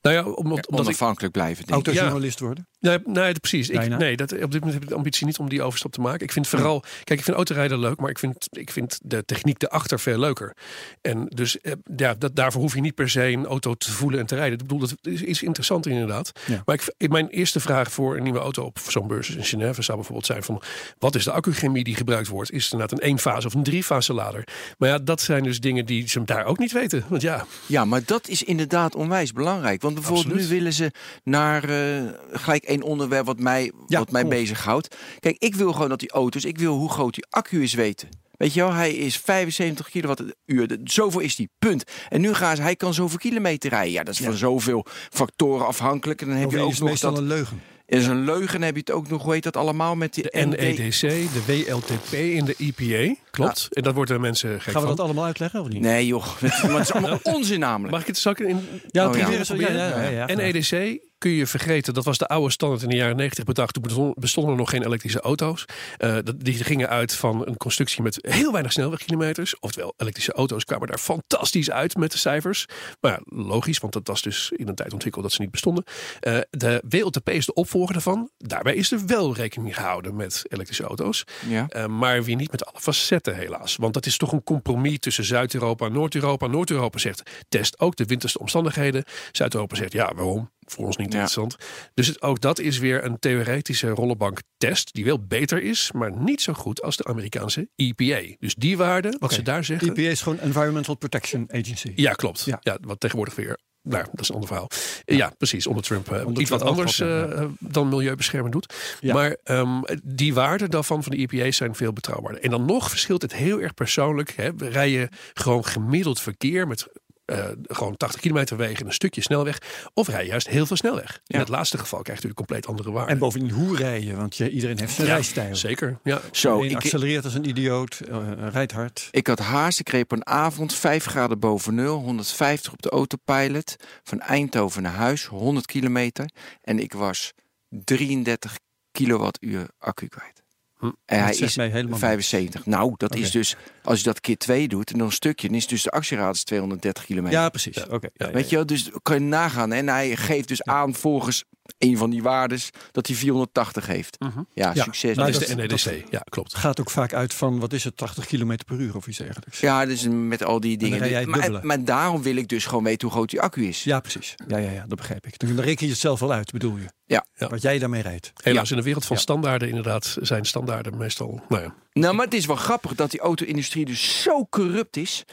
Nou 0.00 0.16
ja, 0.16 0.22
omdat, 0.22 0.36
omdat 0.36 0.80
ik... 0.80 0.86
Onafhankelijk 0.86 1.32
blijven, 1.32 1.66
denk 1.66 1.80
ik. 1.80 1.86
Autojournalist 1.86 2.40
worden? 2.40 2.68
Nee, 2.80 2.98
nee 3.04 3.32
precies. 3.32 3.68
Ik, 3.70 3.88
nee, 3.88 4.16
dat, 4.16 4.32
op 4.32 4.38
dit 4.38 4.52
moment 4.52 4.72
heb 4.72 4.82
ik 4.82 4.88
de 4.88 4.94
ambitie 4.94 5.26
niet 5.26 5.38
om 5.38 5.48
die 5.48 5.62
overstap 5.62 5.92
te 5.92 6.00
maken. 6.00 6.20
Ik 6.20 6.32
vind 6.32 6.48
vooral, 6.48 6.80
kijk, 7.04 7.18
ik 7.18 7.24
vind 7.24 7.36
autorijden 7.36 7.78
leuk, 7.78 8.00
maar 8.00 8.10
ik 8.10 8.18
vind, 8.18 8.48
ik 8.50 8.70
vind 8.70 8.98
de 9.02 9.24
techniek 9.24 9.62
erachter 9.62 10.00
veel 10.00 10.18
leuker. 10.18 10.56
En 11.00 11.26
dus 11.34 11.60
eh, 11.60 11.72
ja, 11.96 12.14
dat, 12.14 12.36
daarvoor 12.36 12.60
hoef 12.60 12.74
je 12.74 12.80
niet 12.80 12.94
per 12.94 13.10
se 13.10 13.22
een 13.22 13.46
auto 13.46 13.74
te 13.74 13.92
voelen 13.92 14.20
en 14.20 14.26
te 14.26 14.34
rijden. 14.34 14.52
Ik 14.52 14.66
bedoel, 14.66 14.78
dat 14.78 14.94
is, 15.02 15.22
is 15.22 15.42
interessanter 15.42 15.90
inderdaad. 15.90 16.32
Ja. 16.46 16.62
Maar 16.64 16.80
ik, 16.96 17.10
mijn 17.10 17.28
eerste 17.28 17.60
vraag 17.60 17.92
voor 17.92 18.16
een 18.16 18.22
nieuwe 18.22 18.38
auto 18.38 18.64
op 18.64 18.78
zo'n 18.88 19.06
beurs 19.06 19.30
in 19.30 19.44
Genève 19.44 19.82
zou 19.82 19.96
bijvoorbeeld 19.96 20.26
zijn 20.26 20.42
van, 20.42 20.62
wat 20.98 21.14
is 21.14 21.24
de 21.24 21.32
accuchemie 21.32 21.84
die 21.84 21.94
gebruikt 21.94 22.28
wordt? 22.28 22.52
Is 22.52 22.64
het 22.64 22.72
inderdaad 22.72 23.00
een 23.00 23.06
eenfase 23.06 23.46
of 23.46 23.54
een 23.54 23.62
driefase 23.62 24.12
lader? 24.12 24.44
Maar 24.78 24.88
ja, 24.88 24.98
dat 24.98 25.20
zijn 25.20 25.42
dus 25.42 25.60
dingen 25.60 25.86
die 25.86 26.08
ze 26.08 26.24
daar 26.24 26.44
ook 26.44 26.58
niet 26.58 26.72
weten. 26.72 27.04
Want 27.08 27.22
ja, 27.22 27.46
Ja, 27.66 27.84
maar 27.84 28.02
dat 28.04 28.28
is 28.28 28.42
inderdaad 28.42 28.94
onwijs 28.94 29.32
belangrijk. 29.32 29.82
Want 29.82 29.94
bijvoorbeeld 29.94 30.26
Absoluut. 30.26 30.50
nu 30.50 30.56
willen 30.56 30.72
ze 30.72 30.90
naar 31.24 31.64
eh, 31.64 32.02
gelijk 32.32 32.64
één 32.68 32.82
onderwerp 32.82 33.26
wat 33.26 33.38
mij, 33.40 33.72
Ja, 33.86 33.98
wat 33.98 34.10
mij 34.10 34.22
op. 34.22 34.30
bezighoudt. 34.30 34.96
Kijk, 35.20 35.36
ik 35.38 35.54
wil 35.54 35.72
gewoon 35.72 35.88
dat 35.88 35.98
die 36.00 36.10
auto's, 36.10 36.44
ik 36.44 36.58
wil 36.58 36.74
hoe 36.76 36.90
groot 36.90 37.14
die 37.14 37.26
accu 37.30 37.62
is 37.62 37.74
weten. 37.74 38.08
Weet 38.36 38.54
je 38.54 38.60
wel, 38.60 38.72
hij 38.72 38.92
is 38.94 39.16
75 39.16 39.88
kilowattuur. 39.90 40.34
De- 40.66 40.80
Zoveel 40.84 41.20
is 41.20 41.36
die, 41.36 41.48
punt. 41.58 41.84
En 42.08 42.20
nu 42.20 42.34
gaan 42.34 42.56
ze, 42.56 42.62
hij 42.62 42.76
kan 42.76 42.94
zoveel 42.94 43.18
kilometer 43.18 43.70
rijden. 43.70 43.92
Ja, 43.92 44.02
dat 44.02 44.14
is 44.14 44.20
van 44.20 44.34
zoveel 44.34 44.84
factoren 45.10 45.66
afhankelijk. 45.66 46.20
En 46.20 46.26
dan 46.28 46.36
heb 46.36 46.46
Of 46.46 46.52
je 46.52 46.60
ook 46.60 46.70
is 46.70 46.78
nog 46.78 46.88
meestal 46.88 47.10
dat... 47.10 47.20
een 47.20 47.26
leugen? 47.26 47.62
is 47.86 48.06
een 48.06 48.24
leugen. 48.24 48.62
Heb 48.62 48.74
je 48.74 48.80
het 48.80 48.90
ook 48.90 49.08
nog, 49.08 49.22
hoe 49.22 49.32
heet 49.32 49.42
dat 49.42 49.56
allemaal? 49.56 49.94
Met 49.96 50.14
die 50.14 50.22
de 50.22 50.30
ND. 50.46 50.56
NEDC, 50.60 51.00
de 51.00 51.42
WLTP 51.46 52.12
en 52.12 52.44
de 52.44 52.54
EPA, 52.58 53.14
klopt. 53.30 53.68
En 53.70 53.82
dat 53.82 53.94
wordt 53.94 54.10
de 54.10 54.18
mensen 54.18 54.50
gek 54.50 54.60
Gaan 54.62 54.72
we 54.72 54.78
van. 54.88 54.96
dat 54.96 55.00
allemaal 55.04 55.24
uitleggen 55.24 55.60
of 55.60 55.68
niet? 55.68 55.80
Nee 55.80 56.06
joh, 56.06 56.24
maar 56.40 56.50
het 56.72 56.80
is 56.80 56.92
allemaal 56.92 57.18
onzin 57.34 57.60
namelijk. 57.60 57.90
Mag 57.92 58.00
ik 58.00 58.06
het 58.06 58.18
zakken 58.18 58.48
in? 58.48 58.60
Ja, 58.90 59.08
Oh, 59.08 59.14
ja. 59.16 59.20
probeer 59.20 59.38
eens. 59.38 59.48
Ja, 59.48 59.54
ja, 59.70 59.70
ja, 60.02 60.08
ja, 60.08 60.26
En 60.26 60.36
graag. 60.38 60.54
EDC 60.54 61.00
kun 61.18 61.30
je 61.30 61.46
vergeten. 61.46 61.94
Dat 61.94 62.04
was 62.04 62.18
de 62.18 62.26
oude 62.28 62.50
standaard 62.52 62.82
in 62.82 62.88
de 62.88 62.96
jaren 62.96 63.16
90 63.16 63.44
bedacht. 63.44 63.74
Toen 63.74 63.82
bestond- 63.82 64.14
bestonden 64.18 64.52
er 64.52 64.58
nog 64.58 64.70
geen 64.70 64.84
elektrische 64.84 65.20
auto's. 65.20 65.64
Dat- 65.96 66.34
die 66.40 66.64
gingen 66.64 66.88
uit 66.88 67.14
van 67.14 67.46
een 67.46 67.56
constructie 67.56 68.02
met 68.02 68.18
heel 68.20 68.52
weinig 68.52 68.72
snelwegkilometers. 68.72 69.58
Oftewel, 69.60 69.94
elektrische 69.96 70.32
auto's 70.32 70.64
kwamen 70.64 70.88
daar 70.88 70.98
fantastisch 70.98 71.70
uit 71.70 71.96
met 71.96 72.12
de 72.12 72.18
cijfers. 72.18 72.66
Maar 73.00 73.12
ja, 73.12 73.20
logisch, 73.24 73.78
want 73.78 73.92
dat 73.92 74.06
was 74.06 74.22
dus 74.22 74.52
in 74.56 74.68
een 74.68 74.74
tijd 74.74 74.92
ontwikkeld 74.92 75.24
dat 75.24 75.32
ze 75.32 75.40
niet 75.40 75.50
bestonden. 75.50 75.84
Eh, 76.20 76.38
de 76.50 76.82
WLTP 76.88 77.28
is 77.30 77.46
de 77.46 77.52
opvolger 77.54 77.92
daarvan. 77.92 78.30
Daarbij 78.38 78.74
is 78.74 78.92
er 78.92 79.06
wel 79.06 79.34
rekening 79.34 79.74
gehouden 79.74 80.16
met 80.16 80.44
elektrische 80.48 80.82
auto's. 80.84 81.24
Ja. 81.48 81.66
Eh, 81.68 81.86
maar 81.86 82.24
weer 82.24 82.36
niet 82.36 82.50
met 82.50 82.64
alle 82.66 82.80
facetten 82.80 83.34
helaas. 83.36 83.76
Want 83.76 83.94
dat 83.94 84.06
is 84.06 84.16
toch 84.16 84.32
een 84.32 84.42
compromis 84.42 84.98
tussen 84.98 85.24
Zuid-Europa 85.24 85.86
en 85.86 85.92
Noord-Europa. 85.92 86.46
Noord-Europa 86.46 86.98
zegt 86.98 87.22
test 87.48 87.80
ook 87.80 87.96
de 87.96 88.04
winterste 88.04 88.38
omstandigheden. 88.38 89.04
Zuid-Europa 89.32 89.76
zegt 89.76 89.92
ja, 89.92 90.12
waarom? 90.14 90.50
Voor 90.70 90.86
ons 90.86 90.96
niet 90.96 91.12
Ja. 91.12 91.20
interessant. 91.20 91.56
Dus 91.94 92.06
het, 92.06 92.22
ook 92.22 92.40
dat 92.40 92.58
is 92.58 92.78
weer 92.78 93.04
een 93.04 93.18
theoretische 93.18 93.88
rollenbank 93.88 94.40
test. 94.56 94.94
Die 94.94 95.04
wel 95.04 95.26
beter 95.26 95.62
is, 95.62 95.92
maar 95.92 96.12
niet 96.18 96.40
zo 96.42 96.52
goed 96.52 96.82
als 96.82 96.96
de 96.96 97.04
Amerikaanse 97.04 97.68
EPA. 97.76 98.20
Dus 98.38 98.54
die 98.54 98.76
waarde, 98.76 99.16
wat 99.18 99.32
ze 99.32 99.42
daar 99.42 99.64
zeggen. 99.64 99.88
EPA 99.88 100.10
is 100.10 100.22
gewoon 100.22 100.38
Environmental 100.38 100.94
Protection 100.96 101.44
Agency. 101.52 101.92
Ja, 101.94 102.12
klopt. 102.12 102.44
Ja. 102.44 102.58
Ja. 102.60 102.78
wat 102.80 103.00
tegenwoordig 103.00 103.34
weer. 103.34 103.58
Nou, 103.82 104.04
dat 104.10 104.20
is 104.20 104.28
een 104.28 104.34
ander 104.34 104.48
verhaal. 104.48 104.70
Ja, 105.04 105.32
precies. 105.38 105.66
Onder 105.66 105.82
Trump 105.84 106.12
eh, 106.12 106.26
Onder 106.26 106.40
iets 106.40 106.50
wat 106.50 106.58
Trump 106.58 106.74
anders 106.74 106.96
ja. 106.96 107.24
eh, 107.26 107.44
dan 107.58 107.88
milieubescherming 107.88 108.52
doet. 108.52 108.74
Ja. 109.00 109.14
Maar 109.14 109.36
ehm, 109.44 109.80
die 110.02 110.34
waarden 110.34 110.70
daarvan 110.70 111.02
van 111.02 111.12
de 111.12 111.18
EPA's 111.18 111.56
zijn 111.56 111.74
veel 111.74 111.92
betrouwbaarder. 111.92 112.42
En 112.42 112.50
dan 112.50 112.64
nog 112.64 112.90
verschilt 112.90 113.22
het 113.22 113.34
heel 113.34 113.60
erg 113.60 113.74
persoonlijk. 113.74 114.30
Hè. 114.36 114.54
We 114.54 114.68
rijden 114.68 115.08
gewoon 115.34 115.64
gemiddeld 115.64 116.20
verkeer 116.20 116.66
met 116.66 116.86
eh, 117.28 117.48
gewoon 117.62 117.96
80 117.96 118.20
kilometer 118.20 118.56
wegen 118.56 118.80
en 118.80 118.86
een 118.86 118.92
stukje 118.92 119.22
snelweg. 119.22 119.58
Of 119.94 120.08
rij 120.08 120.22
je 120.22 120.28
juist 120.28 120.48
heel 120.48 120.66
veel 120.66 120.76
snelweg. 120.76 121.20
In 121.26 121.38
het 121.38 121.48
laatste 121.48 121.78
geval 121.78 122.02
krijg 122.02 122.20
je 122.20 122.26
natuurlijk 122.26 122.48
compleet 122.48 122.66
andere 122.66 122.90
waarden. 122.90 123.12
En 123.12 123.18
bovendien, 123.18 123.50
hoe 123.50 123.76
rij 123.76 124.00
je? 124.02 124.16
Want 124.16 124.36
je, 124.36 124.50
iedereen 124.50 124.78
heeft 124.78 124.94
zijn 124.94 125.06
ja, 125.06 125.12
rijstijl. 125.12 125.56
Zeker. 125.56 125.98
Ja. 126.02 126.20
Zo, 126.32 126.62
ik, 126.62 126.74
accelereert 126.76 127.24
als 127.24 127.34
een 127.34 127.48
idioot, 127.48 128.00
eh, 128.00 128.48
rijdt 128.50 128.72
hard. 128.72 129.08
Ik 129.10 129.26
had 129.26 129.38
haast, 129.38 129.80
ik 129.80 129.88
reed 129.88 130.02
op 130.02 130.12
een 130.12 130.26
avond 130.26 130.74
5 130.74 131.04
graden 131.04 131.38
boven 131.38 131.74
nul, 131.74 131.98
150 131.98 132.72
op 132.72 132.82
de 132.82 132.90
autopilot, 132.90 133.76
van 134.02 134.20
Eindhoven 134.20 134.82
naar 134.82 134.92
huis, 134.92 135.26
100 135.26 135.66
kilometer. 135.66 136.30
En 136.62 136.78
ik 136.78 136.92
was 136.92 137.32
33 137.68 138.58
kilowattuur 138.92 139.68
accu 139.78 140.08
kwijt. 140.08 140.42
Hm. 140.78 140.90
En 141.04 141.22
hij 141.22 141.34
is 141.36 141.56
mij 141.56 141.68
helemaal 141.68 141.98
75. 141.98 142.66
Nou, 142.66 142.94
dat 142.96 143.14
is 143.16 143.30
dus, 143.30 143.56
als 143.82 143.98
je 143.98 144.04
dat 144.04 144.20
keer 144.20 144.36
2 144.36 144.68
doet 144.68 144.92
en 144.92 144.98
dan 144.98 145.06
een 145.06 145.12
stukje, 145.12 145.48
dan 145.48 145.56
is 145.56 145.66
dus 145.66 145.82
de 145.82 145.90
actieradius 145.90 146.44
230 146.44 147.04
kilometer. 147.04 147.38
Ja, 147.38 147.48
precies. 147.48 147.86
Oké. 147.86 148.08
ja, 148.12 148.26
ja, 148.26 148.32
Weet 148.32 148.50
je 148.50 148.56
wel, 148.56 148.66
dus 148.66 148.90
kan 149.02 149.14
je 149.14 149.20
nagaan. 149.20 149.72
En 149.72 149.88
hij 149.88 150.16
geeft 150.16 150.48
dus 150.48 150.62
aan 150.62 150.94
volgens 150.94 151.44
een 151.78 151.96
van 151.96 152.10
die 152.10 152.22
waardes 152.22 152.70
dat 152.92 153.06
hij 153.06 153.16
480 153.16 153.86
heeft. 153.86 154.16
Ja, 154.18 154.26
Mhm. 154.28 154.42
Ja, 154.54 154.74
succes. 154.74 155.16
Dat 155.16 155.28
is 155.28 155.38
de 155.38 155.54
NEDC. 155.54 156.04
ja, 156.10 156.18
klopt. 156.28 156.52
Het 156.52 156.60
gaat 156.60 156.80
ook 156.80 156.90
vaak 156.90 157.12
uit 157.12 157.34
van, 157.34 157.58
wat 157.58 157.72
is 157.72 157.84
het, 157.84 157.96
80 157.96 158.26
kilometer 158.26 158.64
per 158.64 158.78
uur 158.80 158.96
of 158.96 159.06
iets 159.06 159.18
dergelijks. 159.18 159.60
Ja, 159.60 159.86
dus 159.86 160.06
met 160.10 160.44
al 160.44 160.60
die 160.60 160.76
dingen. 160.78 160.98
rij 160.98 161.10
jij 161.10 161.20
het 161.20 161.28
maar, 161.28 161.66
maar 161.66 161.84
daarom 161.84 162.22
wil 162.22 162.36
ik 162.36 162.48
dus 162.48 162.66
gewoon 162.66 162.84
weten 162.84 163.06
hoe 163.08 163.16
groot 163.16 163.30
die 163.30 163.40
accu 163.40 163.66
is. 163.66 163.84
Ja, 163.84 164.00
precies. 164.00 164.34
Ja, 164.46 164.56
ja, 164.56 164.70
ja, 164.70 164.84
dat 164.86 164.98
begrijp 164.98 165.26
ik. 165.26 165.38
Dan 165.38 165.56
dan 165.56 165.64
reken 165.64 165.86
je 165.86 165.92
het 165.92 166.00
zelf 166.00 166.20
wel 166.20 166.32
uit, 166.32 166.52
bedoel 166.52 166.76
je? 166.76 166.86
Ja. 167.04 167.26
Ja. 167.34 167.48
Wat 167.48 167.62
jij 167.62 167.78
daarmee 167.78 168.02
rijdt. 168.02 168.32
Helaas 168.42 168.70
in 168.70 168.76
de 168.76 168.82
wereld 168.82 169.04
van 169.04 169.16
Ja. 169.16 169.22
standaarden 169.22 169.68
inderdaad 169.68 170.16
zijn 170.20 170.44
standaarden 170.44 170.96
meestal... 170.96 171.40
Nou 171.48 171.62
ja, 171.62 171.74
Nou, 171.92 172.14
maar 172.14 172.24
het 172.24 172.34
is 172.34 172.46
wel 172.46 172.56
grappig 172.56 172.94
dat 172.94 173.10
die 173.10 173.20
auto-industrie 173.20 173.84
dus 173.84 174.22
zo 174.22 174.46
corrupt 174.50 174.96
is. 174.96 175.24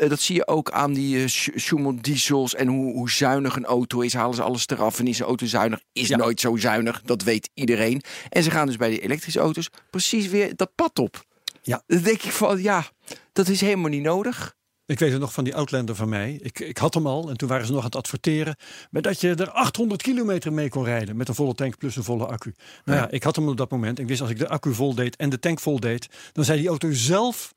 Eh, 0.00 0.08
dat 0.08 0.20
zie 0.20 0.34
je 0.34 0.46
ook 0.46 0.70
aan 0.70 0.92
die 0.92 1.18
eh, 1.22 1.26
Sch- 1.28 1.48
Schumel 1.54 1.96
diesels 2.00 2.54
en 2.54 2.66
hoe, 2.68 2.92
hoe 2.92 3.10
zuinig 3.10 3.56
een 3.56 3.64
auto 3.64 4.00
is. 4.00 4.14
Halen 4.14 4.34
ze 4.34 4.42
alles 4.42 4.68
eraf 4.68 4.98
en 4.98 5.06
is 5.06 5.18
een 5.18 5.26
auto 5.26 5.46
zuinig? 5.46 5.80
Is 5.92 6.08
Ja. 6.08 6.16
nooit 6.16 6.40
zo 6.40 6.56
zuinig, 6.56 7.02
dat 7.04 7.22
weet 7.22 7.50
iedereen. 7.54 8.02
En 8.28 8.42
ze 8.42 8.50
gaan 8.50 8.66
dus 8.66 8.76
bij 8.76 8.90
die 8.90 9.00
elektrische 9.00 9.40
auto's 9.40 9.68
precies 9.90 10.28
weer 10.28 10.56
dat 10.56 10.74
pad 10.74 10.98
op. 10.98 11.24
Ja. 11.62 11.82
Dan 11.86 12.02
denk 12.02 12.22
ik 12.22 12.32
van, 12.32 12.62
ja, 12.62 12.84
dat 13.32 13.48
is 13.48 13.60
helemaal 13.60 13.90
niet 13.90 14.02
nodig. 14.02 14.54
Ik 14.86 14.98
weet 14.98 15.10
het 15.12 15.20
nog 15.20 15.32
van 15.32 15.44
die 15.44 15.54
Outlander 15.54 15.94
van 15.94 16.08
mij. 16.08 16.38
Ik, 16.42 16.58
ik 16.60 16.78
had 16.78 16.94
hem 16.94 17.06
al 17.06 17.30
en 17.30 17.36
toen 17.36 17.48
waren 17.48 17.66
ze 17.66 17.70
nog 17.72 17.80
aan 17.80 17.86
het 17.86 17.96
adverteren. 17.96 18.56
Maar 18.90 19.02
dat 19.02 19.20
je 19.20 19.34
er 19.34 19.50
800 19.50 20.02
kilometer 20.02 20.52
mee 20.52 20.68
kon 20.68 20.84
rijden 20.84 21.16
met 21.16 21.28
een 21.28 21.34
volle 21.34 21.54
tank 21.54 21.78
plus 21.78 21.96
een 21.96 22.04
volle 22.04 22.26
accu. 22.26 22.54
Nou 22.84 22.98
ja, 22.98 23.10
ik 23.10 23.22
had 23.22 23.36
hem 23.36 23.48
op 23.48 23.56
dat 23.56 23.70
moment. 23.70 23.98
Ik 23.98 24.06
wist 24.08 24.20
als 24.20 24.30
ik 24.30 24.38
de 24.38 24.48
accu 24.48 24.74
vol 24.74 24.94
deed 24.94 25.16
en 25.16 25.30
de 25.30 25.38
tank 25.38 25.60
vol 25.60 25.80
deed, 25.80 26.06
dan 26.32 26.44
zei 26.44 26.58
die 26.58 26.68
auto 26.68 26.92
zelf. 26.92 27.54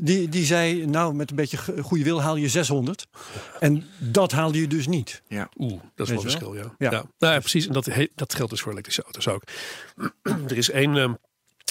Die, 0.00 0.28
die 0.28 0.44
zei, 0.44 0.86
nou, 0.86 1.14
met 1.14 1.30
een 1.30 1.36
beetje 1.36 1.58
goede 1.82 2.04
wil 2.04 2.22
haal 2.22 2.36
je 2.36 2.48
600. 2.48 3.06
En 3.60 3.84
dat 3.98 4.32
haalde 4.32 4.60
je 4.60 4.66
dus 4.66 4.86
niet. 4.86 5.22
Oeh, 5.56 5.70
dat 5.94 6.06
is 6.08 6.12
wel 6.12 6.16
een 6.24 6.30
verschil, 6.30 6.54
ja. 6.54 6.74
Ja. 6.78 6.90
ja. 6.90 7.04
Nou 7.18 7.34
ja, 7.34 7.38
precies. 7.38 7.66
En 7.66 7.72
dat, 7.72 7.84
he- 7.84 8.08
dat 8.14 8.34
geldt 8.34 8.50
dus 8.50 8.60
voor 8.60 8.72
elektrische 8.72 9.02
auto's 9.02 9.28
ook. 9.28 9.42
er 10.50 10.56
is 10.56 10.70
één 10.70 10.96
ehm, 10.96 11.14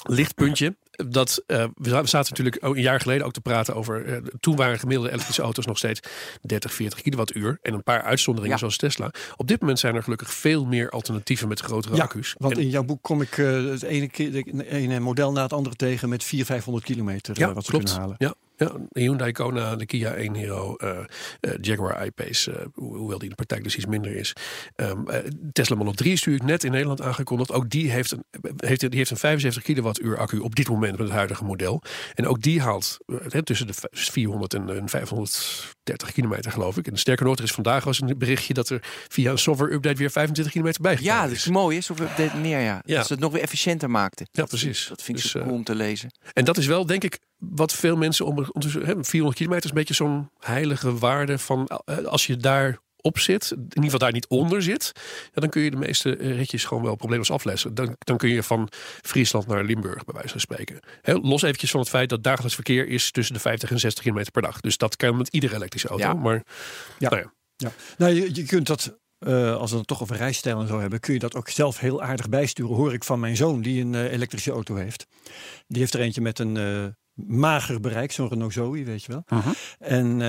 lichtpuntje. 0.04 0.76
Dat, 1.08 1.44
eh, 1.48 1.66
we 1.76 1.90
za- 1.90 2.02
we 2.02 2.08
zaten 2.08 2.30
natuurlijk 2.30 2.66
ook 2.66 2.76
een 2.76 2.82
jaar 2.82 3.00
geleden 3.00 3.26
ook 3.26 3.34
te 3.34 3.42
praten 3.42 3.76
over. 3.76 4.06
eh, 4.06 4.18
toen 4.40 4.56
waren 4.56 4.80
gemiddelde 4.80 5.12
elektrische 5.12 5.42
auto's 5.42 5.66
nog 5.66 5.78
steeds 5.78 6.00
30, 6.42 6.74
40 6.74 7.02
kilowattuur. 7.02 7.60
En 7.62 7.74
een 7.74 7.84
paar 7.84 8.02
uitzonderingen 8.02 8.54
Ja. 8.54 8.60
zoals 8.60 8.78
Tesla. 8.78 9.12
Op 9.36 9.48
dit 9.48 9.60
moment 9.62 9.80
zijn 9.80 9.96
er 9.96 10.04
gelukkig 10.04 10.34
veel 10.34 10.66
meer 10.66 10.90
alternatieven 10.90 11.48
met 11.48 11.60
grotere 11.60 11.96
Ja, 11.96 12.04
accu's. 12.04 12.36
Want 12.38 12.54
En- 12.54 12.62
in 12.62 12.70
jouw 12.70 12.84
boek 12.84 13.02
kom 13.02 13.22
ik 13.22 13.38
eh, 13.38 13.64
het 13.66 13.84
ene, 13.84 14.10
keer, 14.10 14.44
ene 14.68 15.00
model 15.00 15.32
na 15.32 15.42
het 15.42 15.54
andere 15.54 15.76
tegen 15.76 16.10
met 16.10 16.24
400, 16.24 16.48
500 16.52 16.86
kilometer 16.86 17.40
ja, 17.40 17.54
wat 17.54 17.66
ze 17.66 17.70
klopt. 17.72 17.86
kunnen 17.86 18.02
halen. 18.04 18.16
Ja, 18.20 18.34
ja, 18.60 18.72
de 18.90 19.02
Hyundai 19.02 19.32
Kona, 19.32 19.76
de 19.76 19.86
Kia 19.86 20.14
1 20.14 20.36
Hero, 20.36 20.76
eh, 20.76 21.00
eh, 21.40 21.52
Jaguar 21.62 22.06
I-Pace, 22.06 22.52
eh, 22.52 22.66
hoewel 22.74 23.18
die 23.18 23.24
in 23.24 23.30
de 23.30 23.36
praktijk 23.36 23.64
dus 23.64 23.76
iets 23.76 23.86
minder 23.86 24.16
is. 24.16 24.34
Um, 24.76 25.06
Tesla 25.52 25.76
Model 25.76 25.94
3 25.94 26.12
is 26.12 26.20
natuurlijk 26.20 26.52
net 26.52 26.64
in 26.64 26.72
Nederland 26.72 27.02
aangekondigd. 27.02 27.52
Ook 27.52 27.70
die 27.70 27.92
heeft 27.92 28.12
een, 28.12 28.24
heeft, 28.58 28.80
die 28.80 28.98
heeft 28.98 29.12
een 29.12 29.18
75 29.18 29.64
kilowattuur 29.64 30.18
accu 30.18 30.40
op 30.40 30.56
dit 30.56 30.70
moment 30.70 30.92
met 30.92 31.08
het 31.08 31.16
huidige 31.16 31.44
model. 31.44 31.82
En 32.14 32.28
ook 32.28 32.42
die 32.42 32.62
haalt 32.62 32.98
tussen 33.44 33.68
de 33.68 33.74
400 33.92 34.54
en 34.54 34.90
500 34.90 35.76
30 35.90 36.12
kilometer, 36.12 36.52
geloof 36.52 36.78
ik. 36.78 36.88
En 36.88 36.94
de 36.94 37.00
sterke 37.00 37.24
er 37.24 37.44
is 37.44 37.52
vandaag 37.52 37.84
was 37.84 38.02
een 38.02 38.18
berichtje 38.18 38.54
dat 38.54 38.70
er 38.70 38.80
via 39.08 39.32
een 39.32 39.38
software-update 39.38 39.98
weer 39.98 40.12
25 40.12 40.54
kilometer 40.54 40.82
bij 40.82 40.98
Ja, 41.00 41.24
dat 41.24 41.32
is 41.32 41.48
mooi, 41.48 41.78
is 41.78 41.86
Software-update 41.86 42.38
meer, 42.38 42.60
ja. 42.60 42.82
ja. 42.86 42.96
Dat 42.96 43.08
ze 43.08 43.14
het 43.14 43.22
nog 43.22 43.32
weer 43.32 43.42
efficiënter 43.42 43.90
maakte. 43.90 44.24
Ja, 44.24 44.30
dat 44.32 44.50
precies. 44.50 44.88
Dat 44.88 45.04
vind 45.04 45.18
ik 45.18 45.24
dus, 45.24 45.32
cool 45.32 45.46
eh, 45.46 45.52
om 45.52 45.64
te 45.64 45.76
lezen. 45.76 46.12
En 46.34 46.46
dat 46.46 46.58
is 46.58 46.66
wel, 46.66 46.86
denk 46.86 47.04
ik, 47.04 47.20
wat 47.38 47.74
veel 47.74 47.96
mensen 47.96 48.26
om, 48.26 48.38
om 48.38 48.62
400 49.06 49.36
kilometer 49.36 49.64
is 49.64 49.70
een 49.70 49.76
beetje 49.78 49.94
zo'n 49.94 50.30
heilige 50.40 50.98
waarde 50.98 51.38
van 51.38 51.68
eh, 51.68 51.98
als 51.98 52.26
je 52.26 52.38
daar 52.38 52.80
op 53.02 53.20
zit, 53.20 53.52
in 53.52 53.60
ieder 53.60 53.84
geval 53.84 54.00
daar 54.00 54.12
niet 54.12 54.28
onder 54.28 54.62
zit, 54.62 54.92
ja, 55.34 55.42
dan 55.42 55.50
kun 55.50 55.62
je 55.62 55.72
de 55.72 55.78
meeste 55.78 56.18
eh, 56.18 56.36
ritjes 56.36 56.66
gewoon 56.66 56.84
wel 56.84 56.96
probleemloos 56.96 57.32
aflessen. 57.32 57.76
Dan, 57.76 57.96
dan 58.00 58.18
kun 58.18 58.30
je 58.30 58.44
van 58.44 58.70
Friesland 59.02 59.48
naar 59.48 59.64
Limburg, 59.64 60.06
bij 60.06 60.14
wijze 60.14 60.30
van 60.30 60.40
spreken. 60.40 60.80
Los 61.04 61.42
eventjes 61.42 61.72
van 61.72 61.80
het 61.80 61.90
feit 61.90 62.10
dat 62.10 62.24
dagelijks 62.24 62.56
verkeer 62.56 62.88
is 62.88 63.12
tussen 63.12 63.34
de 63.34 63.40
50 63.40 63.72
en 63.72 63.80
60 63.80 64.04
kilometer 64.04 64.32
per 64.32 64.42
dag. 64.42 64.60
Dus 64.62 64.78
dat 64.78 64.96
kan 64.96 65.18
met 65.18 65.28
iedere 65.28 65.56
elektrische 65.56 65.88
auto. 65.88 66.06
Ja. 66.06 66.14
Maar 66.14 66.44
Ja. 66.98 67.10
Nou 67.10 67.22
ja. 67.22 67.34
Ja. 67.56 67.72
Nou, 67.98 68.14
je, 68.14 68.36
je 68.36 68.44
kunt 68.44 68.68
dat, 68.68 69.00
eh, 69.18 69.56
als 69.56 69.72
we 69.72 69.78
het 69.78 69.88
toch 69.88 70.02
over 70.02 70.16
rijstijl 70.16 70.60
en 70.60 70.68
zo 70.68 70.80
hebben, 70.80 71.00
kun 71.00 71.14
je 71.14 71.20
dat 71.20 71.36
ook 71.36 71.50
zelf 71.50 71.80
heel 71.80 72.02
aardig 72.02 72.30
bijsturen. 72.30 72.76
Hoor 72.76 72.94
ik 72.94 73.04
van 73.04 73.20
mijn 73.20 73.36
zoon, 73.36 73.62
die 73.62 73.82
een 73.82 73.96
eh, 73.96 74.12
elektrische 74.12 74.52
auto 74.52 74.76
heeft. 74.76 75.06
Die 75.68 75.80
heeft 75.80 75.94
er 75.94 76.00
eentje 76.00 76.22
met 76.22 76.40
een 76.40 76.96
mager 77.14 77.80
bereik, 77.80 78.12
zo'n 78.12 78.30
Renault 78.30 78.54
Zoe, 78.54 78.84
weet 78.84 79.04
je 79.04 79.12
wel. 79.12 79.40
Mhm. 79.40 79.50
En 79.80 80.22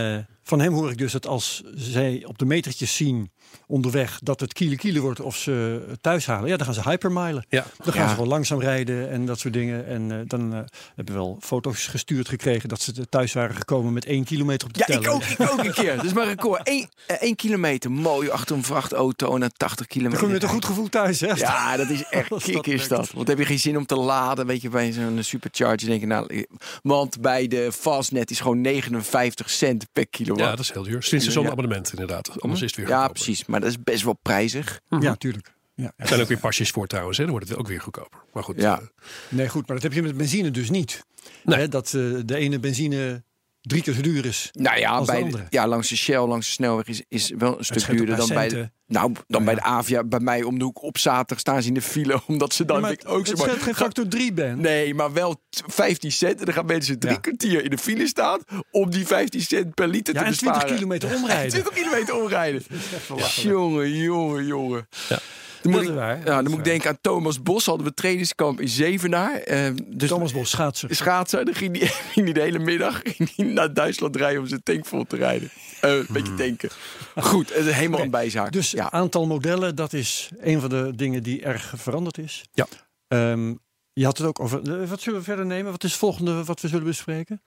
van 0.50 0.60
hem 0.60 0.72
hoor 0.72 0.90
ik 0.90 0.98
dus 0.98 1.12
dat 1.12 1.26
als 1.26 1.62
zij 1.74 2.24
op 2.24 2.38
de 2.38 2.44
metertjes 2.44 2.96
zien 2.96 3.30
onderweg 3.66 4.18
dat 4.22 4.40
het 4.40 4.52
kiele 4.52 4.76
kiele 4.76 5.00
wordt 5.00 5.20
of 5.20 5.36
ze 5.36 5.82
thuis 6.00 6.26
halen, 6.26 6.48
ja, 6.48 6.56
dan 6.56 6.66
gaan 6.66 6.74
ze 6.74 6.88
hypermilen. 6.88 7.44
ja. 7.48 7.64
Dan 7.84 7.92
gaan 7.92 8.02
Ja. 8.02 8.08
ze 8.10 8.16
wel 8.16 8.26
langzaam 8.26 8.60
rijden 8.60 9.10
en 9.10 9.26
dat 9.26 9.38
soort 9.38 9.54
dingen. 9.54 9.86
En 9.86 10.10
eh, 10.12 10.18
dan 10.26 10.54
eh, 10.54 10.60
hebben 10.94 11.14
we 11.14 11.20
wel 11.20 11.36
foto's 11.40 11.86
gestuurd 11.86 12.28
gekregen 12.28 12.68
dat 12.68 12.80
ze 12.82 13.08
thuis 13.08 13.32
waren 13.32 13.56
gekomen 13.56 13.92
met 13.92 14.04
één 14.04 14.24
kilometer 14.24 14.66
op 14.68 14.74
de 14.74 14.78
Ja, 14.78 14.84
teller. 14.86 15.02
ik 15.04 15.10
ook, 15.10 15.22
ik 15.24 15.40
ook 15.52 15.64
een 15.64 15.72
keer. 15.72 15.96
Dat 15.96 16.04
is 16.04 16.12
mijn 16.12 16.28
record. 16.28 16.60
Eén, 16.68 16.88
eh, 17.06 17.16
één 17.20 17.36
kilometer, 17.36 17.90
mooi 17.90 18.28
achter 18.30 18.56
een 18.56 18.64
vrachtauto 18.64 19.34
en 19.34 19.40
dan 19.40 19.50
80 19.56 19.78
Dan 19.78 19.86
kilometer. 19.86 20.18
kom 20.18 20.28
je 20.28 20.34
met 20.34 20.42
een 20.42 20.48
goed 20.48 20.64
gevoel 20.64 20.88
thuis, 20.88 21.20
hè? 21.20 21.26
Ja, 21.34 21.76
dat 21.76 21.88
is 21.90 22.04
echt 22.04 22.28
kick 22.44 22.54
dat 22.54 22.66
is 22.66 22.88
dat. 22.88 23.10
Want 23.12 23.28
heb 23.28 23.38
je 23.38 23.44
geen 23.44 23.58
zin 23.58 23.76
om 23.76 23.86
te 23.86 23.96
laden, 23.96 24.46
weet 24.46 24.62
je, 24.62 24.68
bij 24.68 24.92
zo'n 24.92 25.18
supercharger 25.22 25.88
denk 25.88 26.00
je, 26.00 26.06
nou, 26.06 26.46
want 26.82 27.20
bij 27.20 27.48
de 27.48 27.72
Fastnet 27.72 28.30
is 28.30 28.40
gewoon 28.40 28.60
59 28.60 29.50
cent 29.50 29.86
per 29.92 30.06
kilowatt. 30.08 30.44
ja, 30.44 30.50
dat 30.50 30.60
is 30.60 30.72
heel 30.72 30.82
duur. 30.82 31.02
Sinds 31.02 31.24
Ja. 31.24 31.30
zo'n 31.30 31.50
abonnement 31.50 31.90
inderdaad. 31.90 32.40
Anders 32.40 32.60
is 32.62 32.66
het 32.66 32.76
weer 32.76 32.88
Ja, 32.88 32.92
goedkoper. 32.96 33.22
precies. 33.22 33.39
Maar 33.46 33.60
dat 33.60 33.68
is 33.70 33.82
best 33.82 34.02
wel 34.04 34.18
prijzig. 34.22 34.80
Ja, 35.00 35.14
tuurlijk. 35.16 35.54
Ja. 35.74 35.92
Er 35.96 36.08
zijn 36.08 36.20
ook 36.20 36.28
weer 36.28 36.38
pasjes 36.38 36.70
voor 36.70 36.86
trouwens. 36.86 37.16
Hè. 37.18 37.22
Dan 37.24 37.32
wordt 37.32 37.48
het 37.48 37.58
ook 37.58 37.68
weer 37.68 37.80
goedkoper. 37.80 38.20
Maar 38.32 38.42
goed. 38.44 38.60
Ja. 38.60 38.80
eh, 38.80 38.86
Nee, 39.28 39.48
goed, 39.48 39.66
maar 39.66 39.76
dat 39.76 39.82
heb 39.84 39.92
je 39.92 40.02
met 40.02 40.16
benzine 40.16 40.50
dus 40.50 40.70
niet. 40.70 41.06
Nee. 41.44 41.58
Hè, 41.58 41.68
dat 41.68 41.86
eh, 41.86 41.92
de 42.24 42.36
ene 42.36 42.58
benzine 42.58 43.22
drie 43.60 43.82
keer 43.82 43.94
zo 43.94 44.00
duur 44.00 44.24
is. 44.24 44.48
Nou 44.52 44.78
ja, 44.78 44.90
Als 44.90 45.06
de 45.06 45.12
bij, 45.12 45.22
andere. 45.22 45.44
ja, 45.50 45.66
langs 45.66 45.88
de 45.88 45.96
Shell, 45.96 46.18
langs 46.26 46.46
de 46.46 46.52
snelweg 46.52 46.86
is, 46.86 47.02
is 47.08 47.32
wel 47.38 47.58
een 47.58 47.64
stuk 47.64 47.86
duurder 47.86 48.16
dan 48.16 48.28
bij, 48.28 48.48
de, 48.48 48.70
nou, 48.86 49.12
dan 49.12 49.24
Nou 49.26 49.44
bij 49.44 49.54
ja. 49.54 49.60
de 49.60 49.66
Avia. 49.66 50.04
Bij 50.04 50.20
mij 50.20 50.42
om 50.42 50.58
de 50.58 50.64
hoek 50.64 50.82
op 50.82 50.98
zaterdag 50.98 51.38
staan 51.38 51.62
ze 51.62 51.68
in 51.68 51.74
de 51.74 51.82
file, 51.82 52.20
omdat 52.26 52.54
ze 52.54 52.64
dan 52.64 52.76
Ja, 52.76 52.82
maar 52.82 52.92
ik 52.92 53.00
ook 53.04 53.26
zo 53.26 53.36
scheelt 53.36 53.62
geen 53.62 53.74
factor 53.74 54.08
3, 54.08 54.32
Ben. 54.32 54.60
Nee, 54.60 54.94
maar 54.94 55.12
wel 55.12 55.34
t- 55.50 55.62
15 55.66 56.12
cent. 56.12 56.38
En 56.38 56.44
dan 56.44 56.54
gaan 56.54 56.66
mensen 56.66 56.98
drie 56.98 57.12
Ja. 57.12 57.18
kwartier 57.20 57.64
in 57.64 57.70
de 57.70 57.78
file 57.78 58.06
staan 58.06 58.40
om 58.70 58.90
die 58.90 59.06
15 59.06 59.40
cent 59.40 59.74
per 59.74 59.88
liter 59.88 60.14
Ja, 60.14 60.20
te 60.20 60.26
en 60.26 60.32
20 60.32 60.52
besparen. 60.52 60.76
kilometer 60.76 61.14
omrijden. 61.16 61.50
20 61.50 61.72
kilometer 61.72 62.14
omrijden. 62.16 62.62
Jongen, 63.42 63.90
jongen, 63.96 64.46
jongen. 64.46 64.88
Ja. 65.08 65.18
Dan 65.62 65.72
moet 65.72 65.82
ik, 65.82 65.88
waar, 65.88 66.18
ja, 66.18 66.24
dan 66.42 66.50
moet 66.50 66.58
ik 66.58 66.64
denken 66.64 66.90
aan 66.90 66.98
Thomas 67.00 67.42
Bos. 67.42 67.66
Hadden 67.66 67.86
we 67.86 67.94
trainingskamp 67.94 68.60
in 68.60 68.68
Zevenaar. 68.68 69.34
Eh, 69.40 69.70
dus 69.86 70.08
Thomas 70.08 70.32
Bos, 70.32 70.50
schaatser. 70.50 70.94
schaatsen. 70.94 71.44
Dan 71.44 71.54
ging 71.54 71.78
hij 71.78 71.86
ging 72.12 72.24
die 72.24 72.34
de 72.34 72.40
hele 72.40 72.58
middag 72.58 73.00
ging 73.04 73.34
die 73.34 73.44
naar 73.44 73.74
Duitsland 73.74 74.16
rijden 74.16 74.40
om 74.40 74.46
zijn 74.46 74.62
tank 74.62 74.86
vol 74.86 75.04
te 75.04 75.16
rijden. 75.16 75.50
Eh, 75.80 75.92
een 75.94 76.06
beetje 76.10 76.34
tanken. 76.34 76.70
Goed, 77.16 77.52
helemaal 77.52 78.00
een 78.00 78.10
bijzaak. 78.10 78.52
Dus 78.52 78.70
ja. 78.70 78.90
aantal 78.90 79.26
modellen, 79.26 79.74
dat 79.76 79.92
is 79.92 80.30
een 80.40 80.60
van 80.60 80.68
de 80.70 80.92
dingen 80.96 81.22
die 81.22 81.42
erg 81.42 81.72
veranderd 81.76 82.18
is. 82.18 82.44
Ja. 82.52 82.66
Ehm, 83.08 83.54
je 83.92 84.04
had 84.04 84.18
het 84.18 84.26
ook 84.26 84.40
over. 84.40 84.80
eh, 84.82 84.88
Wat 84.88 85.00
zullen 85.00 85.18
we 85.18 85.24
verder 85.24 85.46
nemen? 85.46 85.70
Wat 85.70 85.84
is 85.84 85.90
het 85.90 85.98
volgende 86.00 86.44
wat 86.44 86.60
we 86.60 86.68
zullen 86.68 86.84
bespreken? 86.84 87.42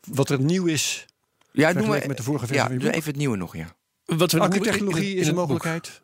Wat 0.00 0.30
er 0.30 0.40
nieuw 0.40 0.66
is. 0.66 1.06
ja, 1.52 1.72
doen 1.72 1.90
we, 1.90 2.04
met 2.06 2.16
de 2.16 2.22
vorige 2.22 2.46
versie 2.46 2.80
ja, 2.80 2.90
even 2.90 3.08
het 3.10 3.16
nieuwe 3.16 3.36
nog, 3.36 3.56
ja. 3.56 3.66
Wat 4.04 4.32
we 4.32 4.40
Accutechnologie 4.40 5.08
in- 5.10 5.14
in 5.14 5.20
is 5.20 5.28
een 5.28 5.34
mogelijkheid. 5.34 6.00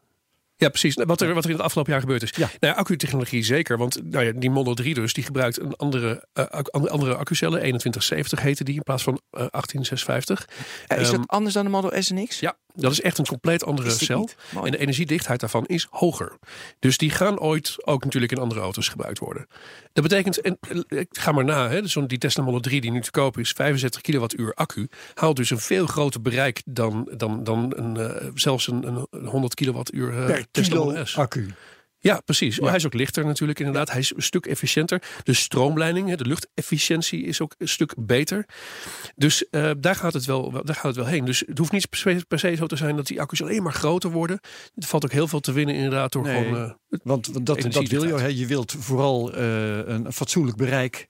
Ja, 0.61 0.69
precies. 0.69 0.95
Nou, 0.97 1.07
Wat 1.09 1.21
er, 1.21 1.35
wat 1.35 1.45
er 1.45 1.51
in 1.51 1.57
het 1.57 1.65
afgelopen 1.65 1.93
jaar 1.93 2.01
gebeurd 2.01 2.23
is. 2.23 2.31
Ja. 2.31 2.49
Nou 2.61 2.73
ja, 2.73 2.79
accutechnologie 2.79 3.43
zeker. 3.45 3.79
Want 3.79 4.01
nou 4.11 4.25
ja, 4.25 4.33
die 4.33 4.51
Model 4.51 4.75
3 4.75 4.95
dus, 4.95 5.13
die 5.13 5.25
gebruikt 5.25 5.61
een 5.61 5.75
andere, 5.77 6.25
ac- 6.33 6.69
andere, 6.69 7.15
accucellen. 7.15 7.59
2170 7.59 8.41
heette 8.41 8.65
die 8.65 8.75
in 8.75 8.83
plaats 8.83 9.03
van 9.03 9.21
eh, 9.31 9.47
1856. 9.51 10.49
Eh, 10.87 10.99
is 11.01 11.09
Ehm, 11.09 11.17
dat 11.17 11.29
anders 11.29 11.55
dan 11.55 11.65
de 11.65 11.71
Model 11.71 12.03
S 12.03 12.11
en 12.11 12.27
X? 12.27 12.41
Ja, 12.41 12.57
dat 12.83 12.93
is 12.93 13.01
echt 13.01 13.19
een 13.19 13.27
compleet 13.27 13.65
andere 13.65 13.89
cel. 13.91 14.29
En 14.65 14.71
de 14.71 14.79
energiedichtheid 14.79 15.41
daarvan 15.41 15.65
is 15.67 15.87
hoger. 15.91 16.33
Dus 16.79 16.97
die 16.99 17.11
gaan 17.11 17.39
ooit 17.41 17.75
ook 17.87 18.05
natuurlijk 18.05 18.33
in 18.33 18.39
andere 18.39 18.61
auto's 18.61 18.89
gebruikt 18.89 19.19
worden. 19.19 19.47
Dat 19.93 20.03
betekent, 20.03 20.41
en 20.41 20.59
eh, 20.89 20.99
ik 20.99 21.09
ga 21.11 21.33
maar 21.33 21.45
na, 21.45 21.69
hè, 21.69 21.83
dus 21.83 21.93
zo'n- 21.93 22.07
die 22.07 22.19
Tesla 22.19 22.43
Model 22.45 22.61
3 22.61 22.81
die 22.81 22.91
nu 22.91 23.01
te 23.01 23.11
koop 23.11 23.39
is, 23.39 23.51
65 23.53 24.01
kilowattuur 24.01 24.55
accu, 24.55 24.89
haalt 25.15 25.37
dus 25.37 25.51
een 25.51 25.59
veel 25.59 25.87
groter 25.87 26.23
bereik 26.23 26.63
dan, 26.65 27.09
dan, 27.17 27.45
dan 27.45 27.73
een, 27.77 27.97
eh, 27.97 28.27
zelfs 28.35 28.67
een, 28.67 29.07
een 29.11 29.27
100 29.27 29.55
kilowattuur 29.55 30.11
Per 30.27 30.47
Tesla 30.51 30.73
kilo 30.73 30.85
Model 30.85 31.07
S. 31.07 31.17
accu. 31.19 31.47
Ja, 32.01 32.21
precies. 32.25 32.57
Hij 32.57 32.75
is 32.77 32.87
ook 32.87 32.95
lichter 32.95 33.25
natuurlijk 33.25 33.59
inderdaad. 33.59 33.91
Hij 33.91 33.99
is 34.01 34.13
een 34.17 34.23
stuk 34.23 34.47
efficiënter. 34.47 35.03
De 35.23 35.33
stroomleiding, 35.33 36.15
de 36.15 36.25
luchtefficiëntie 36.27 37.23
is 37.25 37.41
ook 37.41 37.55
een 37.59 37.69
stuk 37.69 37.95
beter. 37.99 38.47
Dus 39.17 39.49
eh, 39.49 39.71
daar, 39.79 39.95
gaat 39.95 40.13
het 40.13 40.25
wel, 40.25 40.51
daar 40.51 40.75
gaat 40.75 40.83
het 40.83 40.97
wel 40.97 41.07
heen. 41.07 41.25
Dus 41.25 41.43
het 41.47 41.59
hoeft 41.59 41.73
niet 41.73 41.89
per 42.29 42.39
se, 42.39 42.55
zo 42.55 42.67
te 42.67 42.77
zijn 42.77 42.97
dat 42.97 43.07
die 43.07 43.21
accu's 43.21 43.43
alleen 43.43 43.63
maar 43.63 43.73
groter 43.73 44.11
worden. 44.11 44.41
Er 44.75 44.87
valt 44.87 45.05
ook 45.05 45.13
heel 45.13 45.29
veel 45.29 45.41
te 45.41 45.53
winnen 45.53 45.75
inderdaad 45.75 46.13
door 46.13 46.23
Nee. 46.23 46.45
gewoon... 46.45 46.65
eh, 46.89 46.99
Want 47.03 47.47
dat, 47.47 47.63
dat 47.73 47.89
wil 47.89 48.07
je. 48.07 48.15
Hè. 48.15 48.27
Je 48.27 48.47
wilt 48.47 48.73
vooral 48.79 49.33
eh, 49.35 49.79
een 49.89 50.13
fatsoenlijk 50.13 50.57
bereik 50.57 51.09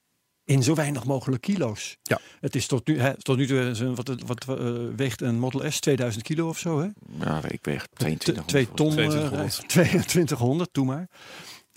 in 0.49 0.63
zo 0.63 0.75
weinig 0.75 1.05
mogelijk 1.05 1.43
kilo's. 1.43 1.97
Ja. 2.03 2.21
Het 2.41 2.55
is 2.57 2.67
tot 2.67 2.87
nu, 2.87 3.01
hè, 3.01 3.23
tot 3.23 3.37
nu 3.37 3.47
toe, 3.47 3.71
eh, 3.71 3.95
wat, 3.95 4.13
wat 4.27 4.59
eh, 4.59 4.75
weegt 4.97 5.21
een 5.21 5.39
Model 5.39 5.71
S? 5.71 5.81
2000 5.81 6.25
kilo 6.25 6.49
of 6.49 6.59
zo, 6.59 6.81
hè? 6.81 6.89
Ja, 7.25 7.41
ik 7.49 7.65
weeg 7.65 7.87
T- 7.87 7.99
22. 7.99 8.45
Twee 8.45 8.69
ton, 8.75 8.87
eh, 8.89 8.93
2200. 8.95 9.69
2200, 9.69 10.69
doe 10.75 10.85
maar. 10.85 11.09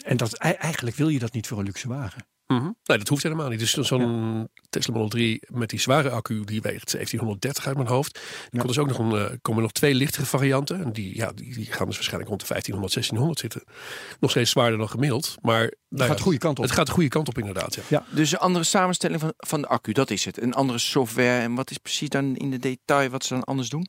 En 0.03 0.17
dat, 0.17 0.33
ei- 0.33 0.53
eigenlijk 0.53 0.95
wil 0.95 1.07
je 1.09 1.19
dat 1.19 1.33
niet 1.33 1.47
voor 1.47 1.57
een 1.59 1.65
luxe 1.65 1.87
wagen. 1.87 2.25
Mhm. 2.55 2.63
Nee, 2.83 2.97
dat 2.97 3.07
hoeft 3.07 3.23
helemaal 3.23 3.49
niet. 3.49 3.59
Dus 3.59 3.73
zo'n 3.73 4.49
Tesla 4.69 4.93
Model 4.93 5.09
3 5.09 5.41
met 5.47 5.69
die 5.69 5.79
zware 5.79 6.09
accu, 6.09 6.43
die 6.45 6.61
weegt 6.61 6.91
1730 6.91 7.67
uit 7.67 7.75
mijn 7.75 7.87
hoofd. 7.87 8.15
Er 8.15 8.21
Ja. 8.43 8.57
komt 8.59 8.67
dus 8.67 8.77
ook 8.77 8.87
nog 8.87 8.97
een, 8.97 9.11
eh, 9.11 9.37
komen 9.41 9.61
nog 9.61 9.71
twee 9.71 9.93
lichtere 9.95 10.25
varianten. 10.25 10.83
En 10.83 10.91
die, 10.93 11.15
ja, 11.15 11.31
die, 11.35 11.53
die 11.53 11.65
gaan 11.65 11.85
dus 11.85 11.95
waarschijnlijk 11.95 12.29
rond 12.29 12.41
de 12.41 12.47
1500, 12.47 12.93
1600 12.93 13.39
zitten. 13.39 13.63
Nog 14.19 14.29
steeds 14.29 14.51
zwaarder 14.51 14.77
dan 14.77 14.89
gemiddeld. 14.89 15.35
Maar 15.41 15.59
nou 15.59 15.69
Het 15.89 15.99
ja, 15.99 16.05
gaat 16.05 16.17
de 16.17 16.23
goede 16.23 16.37
kant 16.37 16.57
op. 16.57 16.63
het 16.63 16.73
gaat 16.73 16.85
de 16.85 16.91
goede 16.91 17.09
kant 17.09 17.27
op 17.27 17.37
inderdaad. 17.37 17.75
Ja. 17.75 17.81
Ja. 17.87 18.05
Dus 18.09 18.31
een 18.31 18.37
andere 18.37 18.63
samenstelling 18.65 19.19
van, 19.19 19.33
van 19.37 19.61
de 19.61 19.67
accu, 19.67 19.91
dat 19.91 20.09
is 20.09 20.25
het. 20.25 20.41
Een 20.41 20.53
andere 20.53 20.79
software. 20.79 21.41
En 21.41 21.55
wat 21.55 21.71
is 21.71 21.77
precies 21.77 22.09
dan 22.09 22.35
in 22.35 22.49
de 22.51 22.57
detail 22.59 23.09
wat 23.09 23.23
ze 23.25 23.33
dan 23.33 23.43
anders 23.43 23.69
doen? 23.69 23.87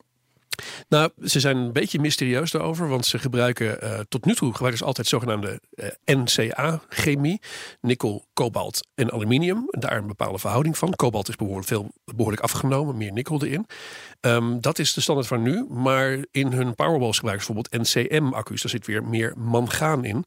Nou, 0.89 1.09
ze 1.23 1.39
zijn 1.39 1.57
een 1.57 1.73
beetje 1.73 1.99
mysterieus 1.99 2.51
daarover, 2.51 2.87
want 2.87 3.05
ze 3.05 3.19
gebruiken 3.19 3.81
eh, 3.81 3.99
tot 4.09 4.25
nu 4.25 4.35
toe 4.35 4.51
gebruiken 4.51 4.77
ze 4.77 4.85
altijd 4.85 5.07
zogenaamde 5.07 5.61
eh, 5.75 5.89
NCA-chemie, 6.05 7.41
nikkel, 7.81 8.25
kobalt 8.33 8.87
en 8.95 9.11
aluminium. 9.11 9.67
Daar 9.69 9.97
een 9.97 10.07
bepaalde 10.07 10.39
verhouding 10.39 10.77
van. 10.77 10.93
Kobalt 10.93 11.29
is 11.29 11.35
behoorlijk, 11.35 11.67
veel, 11.67 11.91
behoorlijk 12.05 12.41
afgenomen, 12.41 12.97
meer 12.97 13.11
nikkel 13.11 13.43
erin. 13.43 13.67
Ehm, 14.19 14.59
dat 14.59 14.79
is 14.79 14.93
de 14.93 15.01
standaard 15.01 15.27
van 15.27 15.41
nu, 15.41 15.65
maar 15.69 16.25
in 16.31 16.51
hun 16.51 16.75
Powerwalls 16.75 17.17
gebruiken 17.17 17.45
ze 17.45 17.53
bijvoorbeeld 17.53 17.93
NCM-accu's. 17.93 18.61
Daar 18.61 18.71
zit 18.71 18.85
weer 18.85 19.03
meer 19.03 19.33
mangaan 19.37 20.05
in. 20.05 20.25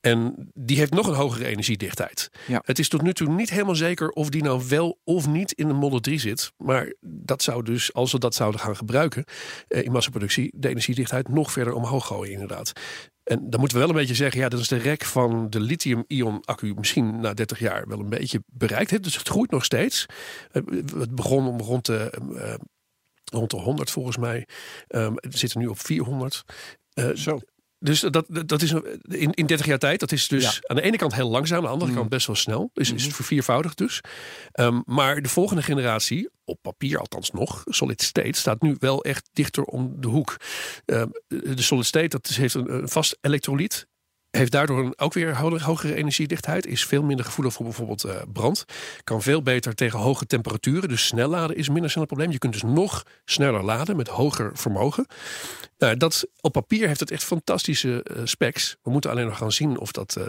En 0.00 0.50
die 0.54 0.78
heeft 0.78 0.92
nog 0.92 1.06
een 1.06 1.14
hogere 1.14 1.46
energiedichtheid. 1.46 2.30
Ja. 2.46 2.62
Het 2.64 2.78
is 2.78 2.88
tot 2.88 3.02
nu 3.02 3.12
toe 3.12 3.28
niet 3.28 3.50
helemaal 3.50 3.74
zeker 3.74 4.08
of 4.08 4.28
die 4.28 4.42
nou 4.42 4.62
wel 4.68 4.98
of 5.04 5.26
niet 5.26 5.52
in 5.52 5.68
de 5.68 5.74
Model 5.74 6.00
3 6.00 6.18
zit. 6.18 6.52
Maar 6.56 6.94
dat 7.00 7.42
zou 7.42 7.62
dus, 7.62 7.94
als 7.94 8.12
we 8.12 8.18
dat 8.18 8.34
zouden 8.34 8.60
gaan 8.60 8.76
gebruiken 8.76 9.24
in 9.68 9.92
massaproductie, 9.92 10.52
de 10.56 10.68
energiedichtheid 10.68 11.28
nog 11.28 11.52
verder 11.52 11.72
omhoog 11.74 12.06
gooien 12.06 12.32
inderdaad. 12.32 12.72
En 13.24 13.50
dan 13.50 13.60
moeten 13.60 13.78
we 13.78 13.84
wel 13.84 13.94
een 13.94 14.00
beetje 14.00 14.14
zeggen, 14.14 14.40
ja, 14.40 14.48
dat 14.48 14.60
is 14.60 14.68
de 14.68 14.76
rek 14.76 15.04
van 15.04 15.50
de 15.50 15.60
lithium-ion 15.60 16.40
accu 16.44 16.74
misschien 16.74 17.20
na 17.20 17.34
30 17.34 17.58
jaar 17.58 17.88
wel 17.88 17.98
een 17.98 18.08
beetje 18.08 18.42
bereikt. 18.46 19.02
Dus 19.02 19.16
het 19.16 19.28
groeit 19.28 19.50
nog 19.50 19.64
steeds. 19.64 20.06
Eh, 20.50 20.62
Het 20.98 21.14
begon 21.14 21.46
om 21.46 21.60
rond 21.60 21.86
de, 21.86 22.10
eh, 22.36 22.54
rond 23.24 23.50
de 23.50 23.56
100 23.56 23.90
volgens 23.90 24.16
mij. 24.16 24.46
Ehm, 24.88 25.12
we 25.14 25.36
zitten 25.36 25.60
nu 25.60 25.66
op 25.66 25.78
400. 25.78 26.44
Eh, 26.92 27.10
Zo. 27.10 27.40
Dus 27.78 28.00
dat, 28.00 28.26
dat- 28.46 28.62
is 28.62 28.72
in, 29.02 29.32
in 29.32 29.46
30 29.46 29.66
jaar 29.66 29.78
tijd. 29.78 30.00
Dat 30.00 30.12
is 30.12 30.28
dus 30.28 30.42
Ja. 30.42 30.52
aan 30.66 30.76
de 30.76 30.82
ene 30.82 30.96
kant 30.96 31.14
heel 31.14 31.30
langzaam, 31.30 31.58
aan 31.58 31.64
de 31.64 31.68
andere 31.68 31.92
kant 31.92 32.08
best 32.08 32.26
wel 32.26 32.36
snel. 32.36 32.70
Dus 32.72 32.92
is 32.92 33.04
het 33.04 33.14
verviervoudigd 33.14 33.78
dus. 33.78 34.00
Ehm, 34.52 34.80
maar 34.84 35.22
de 35.22 35.28
volgende 35.28 35.62
generatie, 35.62 36.28
op 36.44 36.58
papier 36.62 36.98
althans 36.98 37.30
nog, 37.30 37.62
Solid 37.64 38.02
State, 38.02 38.38
staat 38.38 38.62
nu 38.62 38.76
wel 38.78 39.04
echt 39.04 39.28
dichter 39.32 39.62
om 39.64 39.94
de 40.00 40.08
hoek. 40.08 40.36
Ehm, 40.84 41.08
de 41.28 41.62
Solid 41.62 41.86
State 41.86 42.08
dat 42.08 42.28
is- 42.28 42.36
heeft 42.36 42.54
een, 42.54 42.74
een 42.74 42.88
vast 42.88 43.18
elektrolyt. 43.20 43.86
Heeft 44.30 44.52
daardoor 44.52 44.78
een, 44.78 44.98
ook 44.98 45.12
weer 45.12 45.36
ho- 45.36 45.58
hogere 45.58 45.94
energiedichtheid. 45.94 46.66
Is 46.66 46.84
veel 46.84 47.02
minder 47.02 47.24
gevoelig 47.24 47.52
voor 47.52 47.64
bijvoorbeeld 47.64 48.04
eh, 48.04 48.16
brand. 48.32 48.64
Kan 49.04 49.22
veel 49.22 49.42
beter 49.42 49.74
tegen 49.74 49.98
hoge 49.98 50.26
temperaturen. 50.26 50.88
Dus 50.88 51.06
snel 51.06 51.28
laden 51.28 51.56
is 51.56 51.68
minder 51.68 51.90
snel 51.90 52.02
een 52.02 52.08
probleem. 52.08 52.30
Je 52.30 52.38
kunt 52.38 52.52
dus 52.52 52.62
nog 52.62 53.02
sneller 53.24 53.62
laden 53.64 53.96
met 53.96 54.08
hoger 54.08 54.50
vermogen. 54.54 55.06
Nou, 55.78 55.96
dat, 55.96 56.26
op 56.40 56.52
papier 56.52 56.86
heeft 56.88 57.00
het 57.00 57.10
echt 57.10 57.24
fantastische 57.24 58.02
eh, 58.02 58.20
specs. 58.24 58.76
We 58.82 58.90
moeten 58.90 59.10
alleen 59.10 59.26
nog 59.26 59.38
gaan 59.38 59.52
zien 59.52 59.78
of 59.78 59.92
dat. 59.92 60.16
eh, 60.16 60.24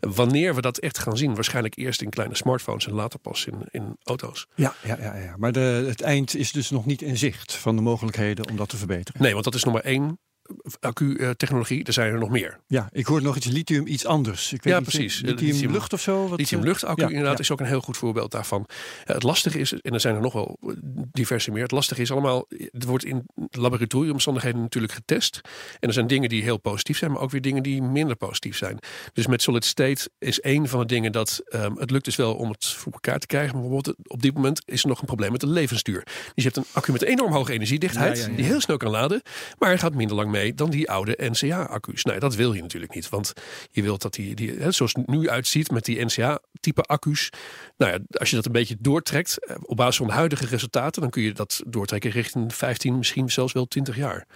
wanneer 0.00 0.54
we 0.54 0.60
dat 0.60 0.78
echt 0.78 0.98
gaan 0.98 1.16
zien. 1.16 1.34
Waarschijnlijk 1.34 1.76
eerst 1.76 2.02
in 2.02 2.10
kleine 2.10 2.36
smartphones 2.36 2.86
en 2.86 2.92
later 2.94 3.18
pas 3.18 3.46
in, 3.46 3.58
in 3.70 3.96
auto's. 4.02 4.46
Ja, 4.54 4.74
ja, 4.84 4.96
ja, 5.00 5.16
ja. 5.16 5.34
maar 5.38 5.52
de, 5.52 5.84
het 5.88 6.00
eind 6.00 6.36
is 6.36 6.52
dus 6.52 6.70
nog 6.70 6.86
niet 6.86 7.02
in 7.02 7.16
zicht 7.16 7.54
van 7.54 7.76
de 7.76 7.82
mogelijkheden 7.82 8.48
om 8.50 8.56
dat 8.56 8.68
te 8.68 8.76
verbeteren. 8.76 9.22
Nee, 9.22 9.32
want 9.32 9.44
dat 9.44 9.54
is 9.54 9.64
nog 9.64 9.72
maar 9.74 9.82
één 9.82 10.18
accu-technologie. 10.80 11.84
Er 11.84 11.92
zijn 11.92 12.12
er 12.12 12.18
nog 12.18 12.30
meer. 12.30 12.58
Ja, 12.66 12.88
ik 12.92 13.06
hoor 13.06 13.22
nog 13.22 13.36
iets 13.36 13.46
lithium, 13.46 13.86
iets 13.86 14.06
anders. 14.06 14.52
Ik 14.52 14.62
weet 14.62 14.72
Ja, 14.72 14.78
niet, 14.80 14.88
precies. 14.88 15.20
Lithium, 15.20 15.50
Lithium- 15.50 15.72
lucht 15.72 15.92
of 15.92 16.00
zo? 16.00 16.28
Wat, 16.28 16.38
Lithium 16.38 16.60
eh, 16.60 16.66
luchtaccu 16.66 17.02
ja, 17.02 17.08
inderdaad 17.08 17.32
ja. 17.32 17.38
is 17.38 17.50
ook 17.50 17.60
een 17.60 17.66
heel 17.66 17.80
goed 17.80 17.96
voorbeeld 17.96 18.30
daarvan. 18.30 18.66
Het 19.04 19.22
lastige 19.22 19.58
is, 19.58 19.72
en 19.72 19.92
er 19.92 20.00
zijn 20.00 20.14
er 20.14 20.20
nog 20.20 20.32
wel 20.32 20.58
diverse 21.12 21.50
meer. 21.50 21.62
Het 21.62 21.70
lastige 21.70 22.00
is 22.02 22.10
allemaal, 22.10 22.46
het 22.48 22.84
wordt 22.84 23.04
in 23.04 23.24
laboratoriumomstandigheden 23.50 24.60
natuurlijk 24.60 24.92
getest. 24.92 25.40
En 25.80 25.88
er 25.88 25.94
zijn 25.94 26.06
dingen 26.06 26.28
die 26.28 26.42
heel 26.42 26.58
positief 26.58 26.98
zijn, 26.98 27.12
maar 27.12 27.20
ook 27.20 27.30
weer 27.30 27.40
dingen 27.40 27.62
die 27.62 27.82
minder 27.82 28.16
positief 28.16 28.56
zijn. 28.56 28.78
Dus 29.12 29.26
met 29.26 29.42
solid 29.42 29.64
state 29.64 30.10
is 30.18 30.40
één 30.40 30.68
van 30.68 30.80
de 30.80 30.86
dingen 30.86 31.12
dat 31.12 31.42
ehm, 31.44 31.76
het 31.76 31.90
lukt 31.90 32.04
dus 32.04 32.16
wel 32.16 32.34
om 32.34 32.50
het 32.50 32.66
voor 32.66 32.92
elkaar 32.92 33.18
te 33.18 33.26
krijgen. 33.26 33.52
Maar 33.52 33.62
bijvoorbeeld 33.62 33.96
op 34.06 34.22
dit 34.22 34.34
moment 34.34 34.62
is 34.64 34.82
er 34.82 34.88
nog 34.88 35.00
een 35.00 35.06
probleem 35.06 35.32
met 35.32 35.40
de 35.40 35.46
levensduur. 35.46 36.02
Dus 36.04 36.32
je 36.34 36.42
hebt 36.42 36.56
een 36.56 36.64
accu 36.72 36.92
met 36.92 37.02
enorm 37.02 37.32
hoge 37.32 37.52
energiedichtheid, 37.52 38.18
ja. 38.18 38.36
die 38.36 38.44
heel 38.44 38.60
snel 38.60 38.76
kan 38.76 38.90
laden. 38.90 39.22
Maar 39.58 39.68
hij 39.68 39.78
gaat 39.78 39.94
minder 39.94 40.16
lang 40.16 40.30
mee 40.34 40.54
dan 40.54 40.70
die 40.70 40.90
oude 40.90 41.16
NCA-accu's. 41.18 42.04
Nou, 42.04 42.18
dat 42.18 42.34
wil 42.34 42.52
je 42.52 42.62
natuurlijk 42.62 42.94
niet. 42.94 43.08
Want 43.08 43.32
je 43.70 43.82
wilt 43.82 44.02
dat 44.02 44.14
die, 44.14 44.34
die 44.34 44.50
hè, 44.50 44.70
zoals 44.70 44.92
het 44.92 45.06
nu 45.06 45.28
uitziet 45.28 45.70
met 45.70 45.84
die 45.84 46.04
NCA-type 46.04 46.82
accu's. 46.82 47.30
Nou 47.76 47.92
ja, 47.92 47.98
als 48.18 48.30
je 48.30 48.36
dat 48.36 48.46
een 48.46 48.52
beetje 48.52 48.76
doortrekt 48.80 49.46
eh, 49.46 49.56
op 49.62 49.76
basis 49.76 49.96
van 49.96 50.06
de 50.06 50.12
huidige 50.12 50.46
resultaten, 50.46 51.00
dan 51.00 51.10
kun 51.10 51.22
je 51.22 51.32
dat 51.32 51.62
doortrekken 51.66 52.10
richting 52.10 52.54
15, 52.54 52.98
misschien 52.98 53.30
zelfs 53.30 53.52
wel 53.52 53.66
20 53.66 53.96
jaar. 53.96 54.26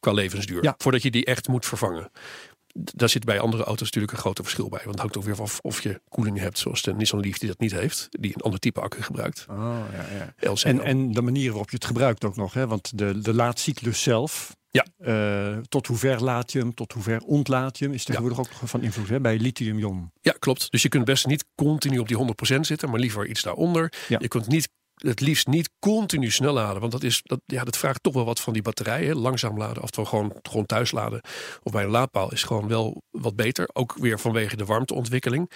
Qua 0.00 0.12
levensduur. 0.12 0.62
Ja. 0.62 0.74
Voordat 0.78 1.02
je 1.02 1.10
die 1.10 1.24
echt 1.24 1.48
moet 1.48 1.66
vervangen. 1.66 2.10
Daar 2.74 3.08
zit 3.08 3.24
bij 3.24 3.40
andere 3.40 3.64
auto's 3.64 3.86
natuurlijk 3.86 4.12
een 4.12 4.18
groot 4.18 4.38
verschil 4.42 4.68
bij. 4.68 4.78
Want 4.78 4.90
het 4.90 5.00
hangt 5.00 5.16
ook 5.16 5.24
weer 5.24 5.40
af 5.40 5.58
of 5.62 5.82
je 5.82 6.00
koeling 6.08 6.38
hebt, 6.38 6.58
zoals 6.58 6.82
de 6.82 6.94
Nissan 6.94 7.20
Leaf 7.20 7.38
die 7.38 7.48
dat 7.48 7.58
niet 7.58 7.72
heeft. 7.72 8.08
Die 8.10 8.32
een 8.34 8.40
ander 8.40 8.60
type 8.60 8.80
accu 8.80 9.02
gebruikt. 9.02 9.46
Oh, 9.50 9.78
ja, 9.92 10.34
ja. 10.40 10.54
En, 10.62 10.80
en 10.80 11.12
de 11.12 11.22
manier 11.22 11.48
waarop 11.48 11.70
je 11.70 11.76
het 11.76 11.84
gebruikt 11.84 12.24
ook 12.24 12.36
nog. 12.36 12.52
Hè? 12.52 12.66
Want 12.66 12.98
de, 12.98 13.20
de 13.20 13.34
laadcyclus 13.34 14.02
zelf, 14.02 14.56
Ja. 14.76 15.52
eh, 15.52 15.58
tot 15.68 15.86
hoe 15.86 15.96
ver 15.96 16.22
laat 16.22 16.52
je 16.52 16.58
hem, 16.58 16.74
tot 16.74 16.92
hoe 16.92 17.02
ver 17.02 17.20
ontlaat 17.20 17.78
je 17.78 17.84
hem, 17.84 17.94
is 17.94 18.04
tegenwoordig 18.04 18.38
ook 18.38 18.48
van 18.64 18.82
invloed 18.82 19.08
hè? 19.08 19.20
bij 19.20 19.38
lithium-ion. 19.38 20.10
Ja, 20.20 20.34
klopt. 20.38 20.70
Dus 20.70 20.82
je 20.82 20.88
kunt 20.88 21.04
best 21.04 21.26
niet 21.26 21.44
continu 21.54 21.98
op 21.98 22.08
die 22.08 22.16
100% 22.56 22.60
zitten, 22.60 22.90
maar 22.90 23.00
liever 23.00 23.26
iets 23.26 23.42
daaronder. 23.42 23.92
Ja. 24.08 24.18
Je 24.20 24.28
kunt 24.28 24.46
niet, 24.46 24.68
het 24.94 25.20
liefst 25.20 25.46
niet 25.46 25.70
continu 25.78 26.30
snel 26.30 26.52
laden, 26.52 26.80
want 26.80 26.92
dat, 26.92 27.02
is, 27.02 27.20
dat, 27.22 27.40
ja, 27.44 27.64
dat 27.64 27.76
vraagt 27.76 28.02
toch 28.02 28.14
wel 28.14 28.24
wat 28.24 28.40
van 28.40 28.52
die 28.52 28.62
batterijen. 28.62 29.16
Langzaam 29.16 29.58
laden, 29.58 29.82
oftewel 29.82 30.10
gewoon, 30.10 30.32
gewoon 30.42 30.66
thuis 30.66 30.90
laden 30.90 31.20
of 31.62 31.72
bij 31.72 31.84
een 31.84 31.90
laadpaal 31.90 32.32
is 32.32 32.42
gewoon 32.42 32.68
wel 32.68 33.02
wat 33.10 33.36
beter. 33.36 33.68
Ook 33.72 33.94
weer 33.98 34.18
vanwege 34.18 34.56
de 34.56 34.64
warmteontwikkeling. 34.64 35.50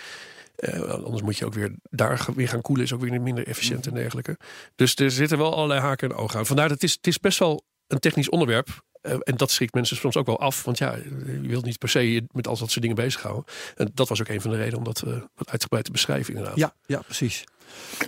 Eh, 0.61 0.81
anders 0.81 1.23
moet 1.23 1.39
je 1.39 1.45
ook 1.47 1.55
weer 1.55 1.75
daar 1.83 2.27
weer 2.35 2.49
gaan 2.49 2.61
koelen, 2.61 2.85
is 2.85 2.93
ook 2.93 3.01
weer 3.01 3.21
minder 3.21 3.47
efficiënt 3.47 3.87
en 3.87 3.95
dergelijke. 3.95 4.39
Dus 4.75 4.97
er 4.97 5.11
zitten 5.11 5.39
wel 5.39 5.55
allerlei 5.55 5.81
haken 5.81 6.11
en 6.11 6.17
ogen 6.17 6.39
aan. 6.39 6.47
Vandaar 6.47 6.69
dat 6.69 6.81
het 6.81 6.89
is, 6.89 6.93
het 6.93 7.07
is 7.07 7.19
best 7.19 7.39
wel 7.39 7.65
een 7.87 7.99
technisch 7.99 8.29
onderwerp. 8.29 8.69
Eh, 9.01 9.17
en 9.21 9.37
dat 9.37 9.51
schrikt 9.51 9.75
mensen 9.75 9.97
soms 9.97 10.17
ook 10.17 10.27
wel 10.27 10.41
af. 10.41 10.65
Want 10.65 10.79
ja, 10.79 10.95
je 11.43 11.49
wilt 11.49 11.65
niet 11.65 11.79
per 11.79 11.89
se 11.89 12.13
je 12.13 12.25
met 12.33 12.47
al 12.47 12.57
dat 12.57 12.69
soort 12.71 12.81
dingen 12.81 12.97
bezighouden. 12.97 13.45
En 13.75 13.91
dat 13.95 14.09
was 14.09 14.21
ook 14.21 14.29
een 14.29 14.41
van 14.41 14.51
de 14.51 14.57
redenen 14.57 14.79
om 14.79 14.85
dat 14.85 15.03
eh, 15.03 15.13
wat 15.35 15.51
uitgebreid 15.51 15.85
te 15.85 15.91
beschrijven 15.91 16.35
inderdaad. 16.35 16.59
Ja, 16.59 16.75
ja 16.87 16.99
precies. 16.99 17.45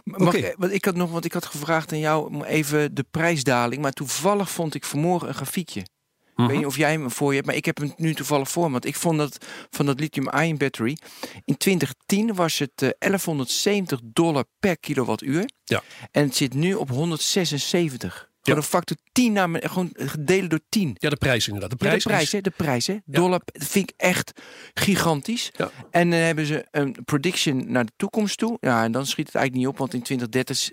Mag 0.04 0.20
Oké. 0.28 0.36
ik, 0.36 0.54
want 0.58 0.72
ik 0.72 0.84
had 0.84 0.94
nog, 0.94 1.10
want 1.10 1.24
ik 1.24 1.32
had 1.32 1.46
gevraagd 1.46 1.92
aan 1.92 1.98
jou 1.98 2.28
om 2.28 2.42
even 2.44 2.94
de 2.94 3.04
prijsdaling, 3.10 3.82
maar 3.82 3.92
toevallig 3.92 4.50
vond 4.50 4.74
ik 4.74 4.84
vanmorgen 4.84 5.28
een 5.28 5.34
grafiekje. 5.34 5.80
Ik 5.80 6.38
Mhm. 6.38 6.48
weet 6.48 6.56
niet 6.56 6.66
of 6.66 6.76
jij 6.76 6.90
hem 6.92 7.10
voor 7.10 7.28
je 7.28 7.34
hebt, 7.34 7.46
maar 7.46 7.56
ik 7.56 7.64
heb 7.64 7.78
hem 7.78 7.92
nu 7.96 8.14
toevallig 8.14 8.48
voor 8.50 8.64
me. 8.64 8.70
Want 8.70 8.84
ik 8.84 8.96
vond 8.96 9.18
dat 9.18 9.46
van 9.70 9.86
dat 9.86 10.00
lithium-ion 10.00 10.56
battery. 10.56 10.96
In 11.44 11.56
2010 11.56 12.34
was 12.34 12.58
het 12.58 12.82
eh, 12.82 12.88
1170 12.98 14.00
dollar 14.04 14.44
per 14.60 14.78
kilowattuur. 14.78 15.50
Ja. 15.64 15.82
En 16.10 16.24
het 16.24 16.36
zit 16.36 16.54
nu 16.54 16.74
op 16.74 16.88
176. 16.88 18.30
Gewoon 18.42 18.58
een 18.58 18.64
factor 18.64 18.96
10 19.12 19.32
naar 19.32 19.50
me- 19.50 19.68
gewoon 19.68 19.90
gedeeld 19.94 20.50
door 20.50 20.60
10. 20.68 20.96
Ja, 20.98 21.08
de 21.08 21.16
prijs 21.16 21.46
inderdaad. 21.46 21.70
De 21.70 21.76
Ja, 21.78 21.84
prijs, 21.88 22.02
de 22.02 22.08
prijs, 22.08 22.24
is- 22.24 22.32
hè? 22.32 22.40
De 22.40 22.50
prijs, 22.50 22.86
hè? 22.86 22.96
Dollar, 23.04 23.40
vind 23.52 23.90
ik 23.90 23.94
echt 23.96 24.32
gigantisch. 24.74 25.50
Ja. 25.56 25.70
En 25.90 26.10
dan 26.10 26.18
hebben 26.18 26.46
ze 26.46 26.66
een 26.70 26.96
prediction 27.04 27.72
naar 27.72 27.84
de 27.84 27.92
toekomst 27.96 28.38
toe. 28.38 28.56
Ja, 28.60 28.84
en 28.84 28.92
dan 28.92 29.06
schiet 29.06 29.26
het 29.26 29.34
eigenlijk 29.34 29.64
niet 29.66 29.74
op, 29.74 29.78
want 29.80 29.94
in 29.94 30.02
2030 30.02 30.56
z- 30.56 30.70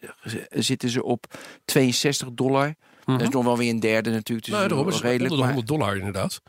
zitten 0.49 0.89
ze 0.89 1.03
op 1.03 1.25
62 1.65 2.29
dollar. 2.33 2.75
Dat 3.05 3.21
is 3.21 3.29
nog 3.29 3.43
wel 3.43 3.57
weer 3.57 3.69
een 3.69 3.79
derde 3.79 4.09
natuurlijk. 4.11 4.47
Dus 4.47 4.55
Mhm. 4.57 4.65
Nou, 4.67 4.67
daarom 4.67 4.87
is 4.95 5.01
redelijk. 5.01 5.31
onder 5.31 5.37
de 5.37 5.43
Maar, 5.43 5.53
100 5.53 5.67
dollar 5.67 5.97
inderdaad. 5.97 6.41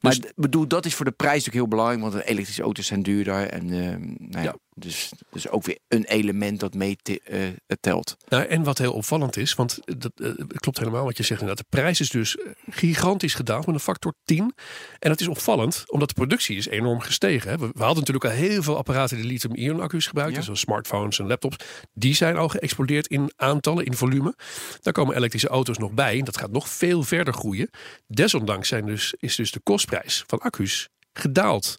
maar 0.00 0.14
Dus- 0.14 0.32
bedoel, 0.36 0.66
dat 0.68 0.86
is 0.86 0.94
voor 0.94 1.04
de 1.04 1.10
prijs 1.10 1.32
natuurlijk 1.44 1.54
heel 1.56 1.68
belangrijk, 1.68 2.00
want 2.12 2.24
elektrische 2.24 2.62
auto's 2.62 2.86
zijn 2.86 3.02
duurder. 3.02 3.48
En 3.48 3.60
ehm, 3.62 4.00
nou 4.18 4.30
ja, 4.30 4.42
Ja. 4.42 4.56
Dus, 4.78 5.10
dus 5.30 5.48
ook 5.48 5.64
weer 5.64 5.78
een 5.88 6.04
element 6.04 6.60
dat 6.60 6.74
mee 6.74 6.96
te- 7.02 7.20
eh, 7.20 7.76
telt. 7.80 8.16
Nou, 8.28 8.44
en 8.44 8.62
wat 8.62 8.78
heel 8.78 8.92
opvallend 8.92 9.36
is, 9.36 9.54
want 9.54 9.78
dat 9.98 10.12
eh, 10.14 10.30
klopt 10.56 10.78
helemaal 10.78 11.04
wat 11.04 11.16
je 11.16 11.22
zegt 11.22 11.40
inderdaad. 11.40 11.70
De 11.70 11.76
prijs 11.76 12.00
is 12.00 12.10
dus 12.10 12.36
gigantisch 12.70 13.34
gedaald 13.34 13.66
met 13.66 13.74
een 13.74 13.80
factor 13.80 14.14
10. 14.24 14.54
En 14.98 15.08
dat 15.08 15.20
is 15.20 15.28
opvallend, 15.28 15.84
omdat 15.86 16.08
de 16.08 16.14
productie 16.14 16.56
is 16.56 16.68
enorm 16.68 17.00
gestegen. 17.00 17.50
Hè. 17.50 17.58
We, 17.58 17.66
we 17.72 17.82
hadden 17.84 17.98
natuurlijk 17.98 18.24
al 18.24 18.30
heel 18.30 18.62
veel 18.62 18.76
apparaten 18.76 19.16
die 19.16 19.26
lithium-ion 19.26 19.80
accu's 19.80 20.06
gebruikten. 20.06 20.38
Ja. 20.38 20.44
Zoals 20.44 20.60
smartphones 20.60 21.18
en 21.18 21.26
laptops. 21.26 21.56
Die 21.92 22.14
zijn 22.14 22.36
al 22.36 22.48
geëxplodeerd 22.48 23.06
in 23.06 23.32
aantallen, 23.36 23.84
in 23.84 23.94
volume. 23.94 24.34
Daar 24.80 24.92
komen 24.92 25.16
elektrische 25.16 25.48
auto's 25.48 25.78
nog 25.78 25.92
bij. 25.92 26.18
En 26.18 26.24
dat 26.24 26.38
gaat 26.38 26.50
nog 26.50 26.68
veel 26.68 27.02
verder 27.02 27.34
groeien. 27.34 27.70
Desondanks 28.06 28.68
zijn 28.68 28.86
dus, 28.86 29.14
is 29.18 29.36
dus 29.36 29.50
de 29.50 29.60
kostprijs 29.60 30.24
van 30.26 30.38
accu's 30.38 30.88
gedaald. 31.20 31.78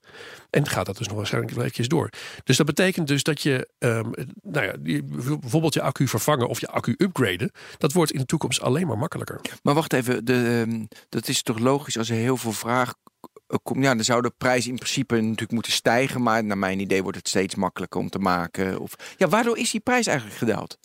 En 0.49 0.67
gaat 0.67 0.86
dat 0.86 0.97
dus 0.97 1.08
nog 1.08 1.15
waarschijnlijk 1.17 1.54
wel 1.54 1.62
eventjes 1.63 1.88
door. 1.88 2.10
Dus 2.43 2.58
dat 2.58 2.65
betekent 2.65 3.08
dus 3.08 3.23
dat 3.23 3.41
je, 3.41 3.69
ehm, 3.78 4.10
nou 4.43 4.65
ja, 4.65 5.02
bijvoorbeeld 5.39 5.73
je 5.73 5.82
accu 5.82 6.08
vervangen 6.08 6.47
of 6.47 6.60
je 6.60 6.67
accu 6.67 6.95
upgraden, 6.97 7.52
dat 7.78 7.93
wordt 7.93 8.12
in 8.12 8.19
de 8.19 8.25
toekomst 8.25 8.62
alleen 8.62 8.88
maar 8.88 8.97
makkelijker. 8.97 9.41
Maar 9.63 9.73
wacht 9.73 9.93
even, 9.93 10.25
de, 10.25 10.65
ehm, 10.67 10.86
dat 11.10 11.28
is 11.28 11.41
toch 11.41 11.60
logisch 11.60 11.97
als 11.97 12.10
er 12.10 12.15
heel 12.15 12.38
veel 12.38 12.52
vraag 12.52 12.93
eh, 13.47 13.58
kom- 13.63 13.84
ja, 13.84 13.95
dan 13.95 14.04
zou 14.04 14.21
de 14.21 14.34
prijs 14.38 14.67
in 14.67 14.75
principe 14.75 15.15
natuurlijk 15.15 15.52
moeten 15.52 15.71
stijgen. 15.71 16.21
Maar 16.21 16.43
naar 16.43 16.58
mijn 16.58 16.80
idee 16.80 17.02
wordt 17.02 17.17
het 17.17 17.28
steeds 17.28 17.56
makkelijker 17.56 17.99
om 17.99 18.10
te 18.10 18.19
maken. 18.19 18.80
Of, 18.80 18.93
ja, 19.17 19.28
waardoor 19.28 19.58
is 19.58 19.71
die 19.71 19.80
prijs 19.80 20.08
eigenlijk 20.08 20.38
gedaald? 20.38 20.78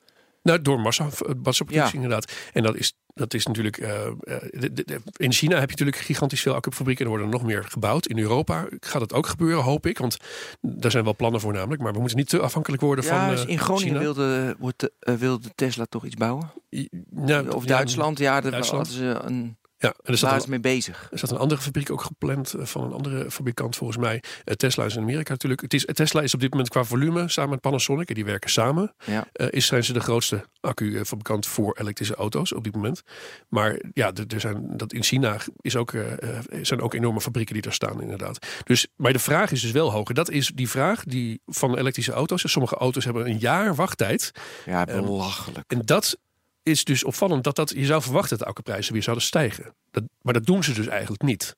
Nou, 0.44 0.62
door 0.62 0.80
massa, 0.80 1.08
massaproductie 1.42 1.98
Ja. 1.98 2.02
inderdaad. 2.04 2.32
En 2.52 2.62
dat 2.62 2.76
is, 2.76 2.92
dat 3.14 3.34
is 3.34 3.46
natuurlijk... 3.46 3.76
eh, 3.78 4.06
eh, 4.06 4.12
de- 4.50 4.72
de- 4.72 4.84
de- 4.84 5.00
in 5.16 5.32
China 5.32 5.54
heb 5.54 5.64
je 5.70 5.76
natuurlijk 5.76 5.96
gigantisch 5.96 6.40
veel 6.40 6.54
accufabrieken. 6.54 7.04
Er 7.04 7.10
worden 7.10 7.28
nog 7.28 7.42
meer 7.42 7.64
gebouwd. 7.64 8.06
In 8.06 8.18
Europa 8.18 8.66
gaat 8.80 9.00
het 9.00 9.12
ook 9.12 9.26
gebeuren, 9.26 9.62
hoop 9.64 9.86
ik. 9.86 9.98
Want 9.98 10.16
daar 10.60 10.90
zijn 10.90 11.04
wel 11.04 11.16
plannen 11.16 11.40
voor 11.40 11.52
namelijk. 11.52 11.82
Maar 11.82 11.92
we 11.92 11.98
moeten 11.98 12.16
niet 12.16 12.28
te 12.28 12.40
afhankelijk 12.40 12.82
worden 12.82 13.04
Ja, 13.04 13.18
van 13.26 13.34
dus 13.34 13.44
eh, 13.44 13.50
in 13.50 13.58
Groningen 13.58 13.88
China. 13.88 13.98
wilde, 14.00 14.56
wordt, 14.58 14.90
eh, 14.98 15.14
wilde 15.14 15.48
Tesla 15.54 15.84
toch 15.88 16.04
iets 16.04 16.14
bouwen? 16.16 16.50
I- 16.70 16.88
nou, 17.10 17.48
Of 17.50 17.64
Duitsland? 17.64 18.18
Ja, 18.18 18.40
daar 18.40 18.50
Duitsland. 18.50 18.86
hadden 18.88 19.04
ze 19.06 19.20
een, 19.26 19.56
Ja, 19.84 19.94
en 20.02 20.12
er 20.12 20.40
ze 20.40 20.50
mee 20.50 20.60
bezig. 20.60 21.08
er 21.10 21.18
staat 21.18 21.30
een 21.30 21.36
andere 21.36 21.60
fabriek 21.60 21.90
ook 21.90 22.02
gepland 22.02 22.54
eh, 22.54 22.64
van 22.66 22.84
een 22.84 22.92
andere 22.92 23.30
fabrikant 23.30 23.76
volgens 23.76 23.98
mij. 23.98 24.22
Eh, 24.44 24.54
Tesla 24.54 24.84
is 24.84 24.96
in 24.96 25.02
Amerika 25.02 25.30
natuurlijk. 25.30 25.60
Het 25.60 25.74
is, 25.74 25.86
Tesla 25.92 26.20
is 26.20 26.34
op 26.34 26.40
dit 26.40 26.50
moment 26.50 26.68
qua 26.68 26.84
volume 26.84 27.28
samen 27.28 27.50
met 27.50 27.60
Panasonic. 27.60 28.08
en 28.08 28.14
Die 28.14 28.24
werken 28.24 28.50
samen. 28.50 28.94
Ja. 29.04 29.26
eh, 29.32 29.46
is, 29.50 29.66
zijn 29.66 29.84
ze 29.84 29.92
de 29.92 30.00
grootste 30.00 30.44
accufabrikant 30.60 31.46
voor 31.46 31.76
elektrische 31.80 32.14
auto's 32.14 32.52
op 32.54 32.64
dit 32.64 32.74
moment. 32.74 33.02
Maar 33.48 33.80
ja, 33.92 34.12
er 34.12 34.24
er 34.34 34.40
zijn, 34.40 34.76
dat 34.76 34.92
in 34.92 35.02
China 35.02 35.36
is 35.60 35.76
ook, 35.76 35.92
eh, 35.92 36.12
eh, 36.12 36.38
zijn 36.62 36.80
ook 36.80 36.94
enorme 36.94 37.20
fabrieken 37.20 37.52
die 37.54 37.62
daar 37.62 37.72
staan 37.72 38.02
inderdaad. 38.02 38.46
Dus, 38.64 38.86
maar 38.96 39.12
de 39.12 39.18
vraag 39.18 39.50
is 39.50 39.60
dus 39.60 39.70
wel 39.70 39.92
hoger. 39.92 40.14
Dat 40.14 40.30
is 40.30 40.52
die 40.54 40.68
vraag 40.68 41.04
die 41.04 41.40
van 41.46 41.76
elektrische 41.76 42.12
auto's. 42.12 42.50
Sommige 42.50 42.76
auto's 42.76 43.04
hebben 43.04 43.26
een 43.26 43.38
jaar 43.38 43.74
wachttijd. 43.74 44.30
Ja, 44.66 44.86
Ehm, 44.86 45.04
belachelijk. 45.04 45.72
En 45.72 45.80
dat 45.84 46.18
is 46.64 46.84
dus 46.84 47.04
opvallend. 47.04 47.44
Dat 47.44 47.56
dat, 47.56 47.70
je 47.70 47.84
zou 47.84 48.02
verwachten 48.02 48.30
dat 48.30 48.38
de 48.38 48.44
accuprijzen 48.44 48.92
weer 48.92 49.02
zouden 49.02 49.24
stijgen. 49.24 49.74
Dat, 49.90 50.04
maar 50.22 50.32
dat 50.32 50.46
doen 50.46 50.64
ze 50.64 50.72
dus 50.72 50.86
eigenlijk 50.86 51.22
niet. 51.22 51.56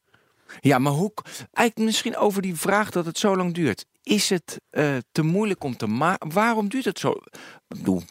Ja, 0.61 0.79
maar 0.79 0.93
hoe, 0.93 1.13
eigenlijk 1.53 1.89
misschien 1.89 2.17
over 2.17 2.43
die 2.43 2.55
vraag 2.55 2.91
dat 2.91 3.07
het 3.07 3.19
zo 3.19 3.37
lang 3.37 3.55
duurt. 3.55 3.87
Is 4.03 4.31
het 4.31 4.61
eh, 4.71 4.97
te 5.13 5.23
moeilijk 5.23 5.65
om 5.65 5.77
te 5.77 5.87
maken? 5.87 6.33
Waarom 6.33 6.69
duurt 6.69 6.85
het 6.85 6.99
zo? 6.99 7.15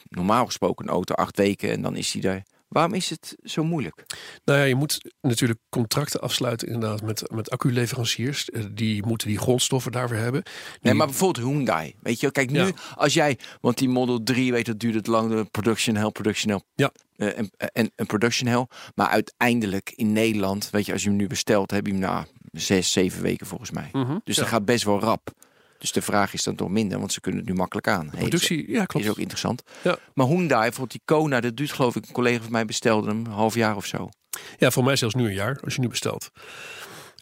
Normaal 0.09 0.45
gesproken 0.45 0.85
een 0.85 0.91
auto 0.91 1.13
acht 1.13 1.37
weken 1.37 1.71
en 1.71 1.81
dan 1.81 1.95
is 1.95 2.11
die 2.11 2.27
er. 2.27 2.43
Waarom 2.75 2.93
is 2.93 3.09
het 3.09 3.35
zo 3.43 3.63
moeilijk? 3.63 4.03
Nou 4.45 4.59
ja, 4.59 4.65
je 4.65 4.75
moet 4.75 5.11
natuurlijk 5.21 5.59
contracten 5.69 6.21
afsluiten 6.21 6.67
inderdaad 6.67 7.01
met, 7.01 7.31
met 7.31 7.49
acculeveranciers. 7.49 8.49
Eh, 8.49 8.63
Die 8.71 9.05
moeten 9.05 9.27
die 9.27 9.37
grondstoffen 9.37 9.91
daarvoor 9.91 10.17
hebben. 10.17 10.43
Nee, 10.81 10.93
maar 10.93 11.07
bijvoorbeeld 11.07 11.45
Hyundai. 11.47 11.95
Weet 12.01 12.19
je, 12.19 12.31
kijk 12.31 12.49
nu, 12.51 12.59
Ja. 12.59 12.71
als 12.95 13.13
jij, 13.13 13.39
want 13.61 13.77
die 13.77 13.89
Model 13.89 14.23
3, 14.23 14.51
weet 14.51 14.65
dat 14.65 14.79
duurt 14.79 14.95
het 14.95 15.07
lang, 15.07 15.29
de 15.29 15.45
production 15.51 15.95
hell, 15.95 16.09
production 16.11 16.51
hell. 16.51 16.61
Ja. 16.75 16.91
eh, 17.15 17.37
en, 17.37 17.49
en 17.57 17.91
een 17.95 18.05
production 18.05 18.49
hell. 18.49 18.67
Maar 18.95 19.07
uiteindelijk 19.07 19.93
in 19.95 20.13
Nederland, 20.13 20.69
weet 20.69 20.85
je, 20.85 20.91
als 20.93 21.03
je 21.03 21.07
hem 21.09 21.17
nu 21.17 21.27
bestelt, 21.27 21.71
heb 21.71 21.85
je 21.85 21.91
hem 21.91 22.01
na 22.01 22.25
zes, 22.51 22.91
zeven 22.91 23.21
weken 23.21 23.47
volgens 23.47 23.71
mij. 23.71 23.89
Mhm, 23.91 24.17
Dus 24.23 24.35
ja. 24.35 24.41
dat 24.41 24.51
gaat 24.51 24.65
best 24.65 24.83
wel 24.83 24.99
rap. 24.99 25.31
Dus 25.85 25.93
de 25.93 26.01
vraag 26.01 26.33
is 26.33 26.43
dan 26.43 26.55
toch 26.55 26.69
minder, 26.69 26.99
want 26.99 27.13
ze 27.13 27.21
kunnen 27.21 27.39
het 27.41 27.49
nu 27.49 27.55
makkelijk 27.55 27.87
aan. 27.87 28.09
Productie, 28.17 28.71
ja 28.71 28.85
klopt. 28.85 29.05
is 29.05 29.11
ook 29.11 29.17
interessant. 29.17 29.63
Ja. 29.81 29.97
Maar 30.13 30.27
Hyundai, 30.27 30.61
bijvoorbeeld 30.61 30.91
die 30.91 31.01
Kona, 31.05 31.41
dat 31.41 31.57
duurt 31.57 31.71
geloof 31.71 31.95
ik, 31.95 32.05
een 32.05 32.13
collega 32.13 32.41
van 32.41 32.51
mij 32.51 32.65
bestelde 32.65 33.07
hem 33.07 33.25
een 33.25 33.31
half 33.31 33.55
jaar 33.55 33.75
of 33.75 33.85
zo. 33.85 34.09
Ja, 34.57 34.71
voor 34.71 34.83
mij 34.83 34.95
zelfs 34.95 35.15
nu 35.15 35.25
een 35.25 35.33
jaar, 35.33 35.59
als 35.63 35.75
je 35.75 35.81
nu 35.81 35.87
bestelt. 35.87 36.29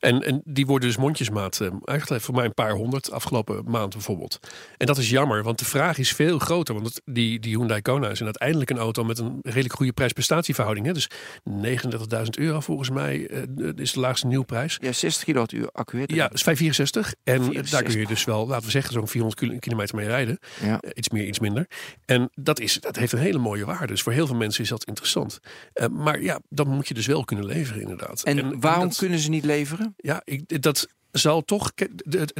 En, 0.04 0.22
en 0.24 0.42
die 0.46 0.66
worden 0.66 0.88
dus 0.88 0.98
mondjesmaat. 0.98 1.60
eh, 1.62 1.68
Eigenlijk 1.84 2.24
voor 2.24 2.34
mij 2.36 2.46
een 2.46 2.54
paar 2.54 2.72
honderd 2.72 3.12
afgelopen 3.12 3.63
maand 3.68 3.94
bijvoorbeeld. 3.94 4.39
En 4.78 4.86
dat 4.86 4.98
is 4.98 5.10
jammer, 5.10 5.44
want 5.44 5.60
de 5.60 5.66
vraag 5.66 5.98
is 5.98 6.13
veel 6.13 6.39
groter. 6.39 6.74
Want 6.74 6.86
het- 6.88 7.02
die, 7.06 7.39
die 7.39 7.56
Hyundai 7.58 7.82
Kona 7.82 8.10
is 8.10 8.24
uiteindelijk 8.24 8.70
een 8.70 8.78
auto 8.78 9.04
met 9.04 9.18
een 9.20 9.39
redelijk 9.42 9.74
goede 9.74 9.92
prijs-prestatieverhouding. 9.94 10.86
Hè? 10.86 10.94
Dus 10.94 11.10
39.000 11.50 12.30
euro 12.38 12.60
volgens 12.60 12.89
mij 12.89 13.28
eh, 13.28 13.42
is 13.76 13.92
de 13.92 14.00
laagste 14.00 14.28
nieuwprijs. 14.28 14.78
Ja, 14.82 14.92
60 14.92 15.24
kilowattuur 15.24 15.70
accu. 15.72 15.98
Ja, 16.06 16.28
dat 16.28 16.34
is 16.34 16.42
564. 16.44 17.13
En 17.24 17.34
64. 17.44 17.72
daar 17.80 17.84
kun 17.89 18.00
je 18.00 18.08
dus 18.08 18.24
wel, 18.24 18.48
laten 18.48 18.66
we 18.66 18.72
zeggen, 18.72 18.94
zo'n 18.94 19.08
400 19.08 19.39
kil- 19.42 19.60
kilometer 19.60 19.96
mee 19.96 20.08
rijden. 20.08 20.39
Ja. 20.63 20.80
Eh, 20.80 20.89
iets 20.94 21.10
meer, 21.10 21.26
iets 21.28 21.39
minder. 21.39 21.68
En 22.06 22.30
dat, 22.36 22.60
is, 22.60 22.80
dat 22.80 22.96
heeft 22.96 23.12
een 23.13 23.20
hele 23.20 23.38
mooie 23.38 23.66
waarde. 23.66 23.88
Dus 23.88 24.02
voor 24.02 24.12
heel 24.13 24.28
veel 24.28 24.36
mensen 24.36 24.63
is 24.63 24.70
dat 24.70 24.84
interessant. 24.84 25.39
Eh, 25.74 25.88
maar 25.88 26.22
ja, 26.22 26.39
dan 26.50 26.68
moet 26.68 26.88
je 26.88 26.94
dus 26.94 27.06
wel 27.06 27.24
kunnen 27.26 27.46
leveren 27.46 27.82
inderdaad. 27.82 28.22
En, 28.24 28.60
waarom 28.60 28.88
dat- 28.88 28.98
kunnen 28.98 29.20
ze 29.20 29.30
niet 29.30 29.46
leveren? 29.46 29.93
Ja, 29.98 30.22
ik, 30.24 30.62
dat 30.62 30.88
zal 31.12 31.42
toch. 31.42 31.72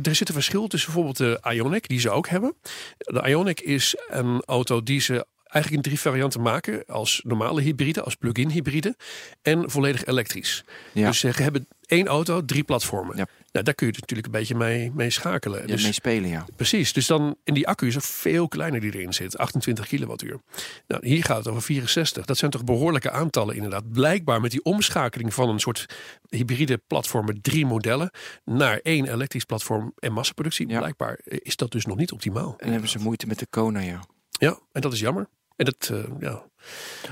Er 0.04 0.16
zit 0.16 0.28
een 0.28 0.34
verschil 0.34 0.68
tussen 0.68 0.94
bijvoorbeeld 0.94 1.42
de 1.44 1.52
Ionic, 1.54 1.88
die 1.88 2.00
ze 2.00 2.10
ook 2.10 2.28
hebben. 2.28 2.56
De 2.98 3.28
Ionic 3.28 3.60
is 3.62 3.96
een 4.08 4.44
auto 4.46 4.84
die 4.84 5.00
ze 5.00 5.26
eigenlijk 5.54 5.76
in 5.86 5.92
drie 5.92 6.00
varianten 6.00 6.42
maken: 6.42 6.86
als 6.86 7.22
normale 7.24 7.62
hybride, 7.62 8.02
als 8.02 8.16
plug-in 8.16 8.50
hybride 8.50 8.96
en 9.42 9.72
volledig 9.72 10.06
elektrisch. 10.06 10.64
Ja. 10.94 11.08
Dus 11.08 11.20
ze 11.20 11.28
hebben 11.28 11.68
één 11.86 12.08
auto, 12.08 12.46
drie 12.46 12.64
platformen. 12.64 13.18
Ja. 13.18 13.28
Nou, 13.52 13.66
daar 13.66 13.74
kun 13.74 13.88
je 13.88 13.94
natuurlijk 13.94 14.26
een 14.26 14.40
beetje 14.40 14.56
mee, 14.56 14.92
mee 14.96 15.10
schakelen. 15.10 15.62
Ja, 15.62 15.68
dus, 15.68 15.84
mee 15.84 15.92
spelen, 15.92 16.30
ja. 16.30 16.46
Precies, 16.56 16.94
dus 16.94 17.08
dan 17.08 17.36
in 17.44 17.54
die 17.54 17.68
accu 17.68 17.88
is 17.88 17.96
er 17.96 18.02
veel 18.02 18.48
kleiner 18.48 18.80
die 18.80 18.94
erin 18.94 19.14
zit, 19.14 19.38
28 19.38 19.88
kilowattuur. 19.88 20.40
Nou, 20.88 21.08
hier 21.08 21.24
gaat 21.24 21.38
het 21.38 21.48
over 21.48 21.62
64. 21.62 22.26
Dat 22.26 22.38
zijn 22.38 22.52
toch 22.52 22.64
behoorlijke 22.64 23.12
aantallen 23.12 23.56
inderdaad. 23.56 23.92
Blijkbaar 23.92 24.42
met 24.42 24.52
die 24.52 24.64
omschakeling 24.64 25.34
van 25.34 25.50
een 25.50 25.60
soort 25.60 25.86
hybride 26.30 26.78
platform 26.88 27.26
met 27.26 27.44
drie 27.44 27.66
modellen 27.66 28.12
naar 28.46 28.80
één 28.84 29.12
elektrisch 29.14 29.46
platform 29.46 29.94
en 30.00 30.14
massaproductie. 30.14 30.68
Ja. 30.68 30.80
Blijkbaar 30.80 31.20
is 31.24 31.56
dat 31.56 31.72
dus 31.72 31.86
nog 31.86 31.98
niet 31.98 32.12
optimaal. 32.12 32.56
En 32.58 32.72
hebben 32.72 32.90
ze 32.90 33.00
moeite 33.00 33.28
met 33.28 33.40
de 33.40 33.48
Kona, 33.50 33.80
ja. 33.80 34.00
Ja, 34.30 34.60
en 34.72 34.82
dat 34.82 34.94
is 34.94 35.00
jammer. 35.00 35.28
En 35.64 35.76
dat, 35.78 35.90
eh, 35.90 36.12
ja, 36.20 36.44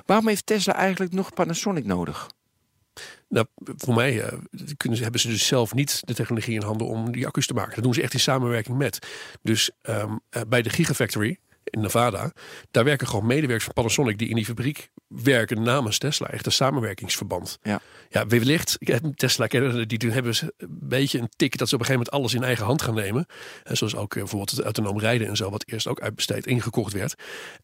Waarom 0.05 0.27
heeft 0.27 0.45
Tesla 0.45 0.75
eigenlijk 0.75 1.13
nog 1.13 1.33
Panasonic 1.33 1.85
nodig? 1.85 2.29
Nou, 3.29 3.45
voor 3.55 3.93
mij 3.93 4.21
eh, 4.21 4.37
kunnen 4.77 4.97
ze, 4.97 5.03
hebben 5.03 5.21
ze 5.21 5.27
dus 5.27 5.47
zelf 5.47 5.73
niet 5.73 6.01
de 6.05 6.13
technologie 6.13 6.55
in 6.55 6.61
handen 6.61 6.87
om 6.87 7.11
die 7.11 7.27
accu's 7.27 7.47
te 7.47 7.53
maken. 7.53 7.75
Dat 7.75 7.83
doen 7.83 7.93
ze 7.93 8.01
echt 8.01 8.13
in 8.13 8.19
samenwerking 8.19 8.77
met. 8.77 9.07
Dus 9.41 9.71
ehm, 9.81 10.15
eh, 10.29 10.41
bij 10.47 10.61
de 10.61 10.69
Gigafactory 10.69 11.37
in 11.63 11.81
Nevada, 11.81 12.31
daar 12.71 12.83
werken 12.83 13.07
gewoon 13.07 13.25
medewerkers 13.25 13.63
van 13.63 13.73
Panasonic 13.73 14.17
die 14.17 14.29
in 14.29 14.35
die 14.35 14.45
fabriek 14.45 14.89
werken 15.07 15.61
namens 15.63 15.97
Tesla. 15.97 16.27
Echt 16.27 16.45
een 16.45 16.51
samenwerkingsverband. 16.51 17.57
Ja. 17.61 17.81
Ja, 18.09 18.27
wellicht, 18.27 18.75
ik 18.79 18.87
heb 18.87 19.03
Tesla 19.15 19.47
kennen, 19.47 19.87
die 19.87 19.97
doen- 19.97 20.11
hebben 20.11 20.35
ze 20.35 20.53
een 20.57 20.67
beetje 20.81 21.19
een 21.19 21.29
tik 21.35 21.57
dat 21.57 21.69
ze 21.69 21.75
op 21.75 21.79
een 21.81 21.85
gegeven 21.85 22.05
moment 22.11 22.11
alles 22.11 22.33
in 22.33 22.43
eigen 22.47 22.65
hand 22.65 22.81
gaan 22.81 22.93
nemen. 22.95 23.25
En 23.63 23.77
zoals 23.77 23.95
ook 23.95 24.13
eh, 24.13 24.19
bijvoorbeeld 24.19 24.51
het 24.51 24.59
autonoom 24.61 24.99
rijden 24.99 25.27
en 25.27 25.35
zo, 25.35 25.49
wat 25.49 25.63
eerst 25.67 25.87
ook 25.87 26.01
uitbesteed 26.01 26.45
ingekocht 26.45 26.93
werd. 26.93 27.15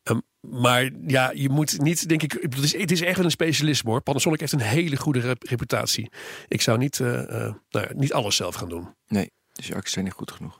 Ehm, 0.03 0.19
maar 0.39 0.89
ja, 1.07 1.31
je 1.35 1.49
moet 1.49 1.81
niet, 1.81 2.09
denk 2.09 2.23
ik, 2.23 2.37
het, 2.41 2.57
is, 2.57 2.77
het 2.77 2.91
is 2.91 3.01
echt 3.01 3.15
wel 3.15 3.25
een 3.25 3.31
specialisme 3.31 3.89
hoor. 3.89 4.01
Panasonic 4.01 4.39
heeft 4.39 4.51
een 4.51 4.59
hele 4.59 4.95
goede 4.97 5.19
rep- 5.19 5.43
reputatie. 5.43 6.09
Ik 6.47 6.61
zou 6.61 6.77
niet, 6.77 6.99
eh, 6.99 7.19
eh, 7.23 7.53
nou 7.69 7.85
ja, 7.87 7.89
niet 7.93 8.13
alles 8.13 8.35
zelf 8.35 8.55
gaan 8.55 8.69
doen. 8.69 8.95
Nee, 9.07 9.31
dus 9.53 9.67
je 9.67 9.75
accu's 9.75 9.91
zijn 9.91 10.05
niet 10.05 10.13
goed 10.13 10.31
genoeg. 10.31 10.59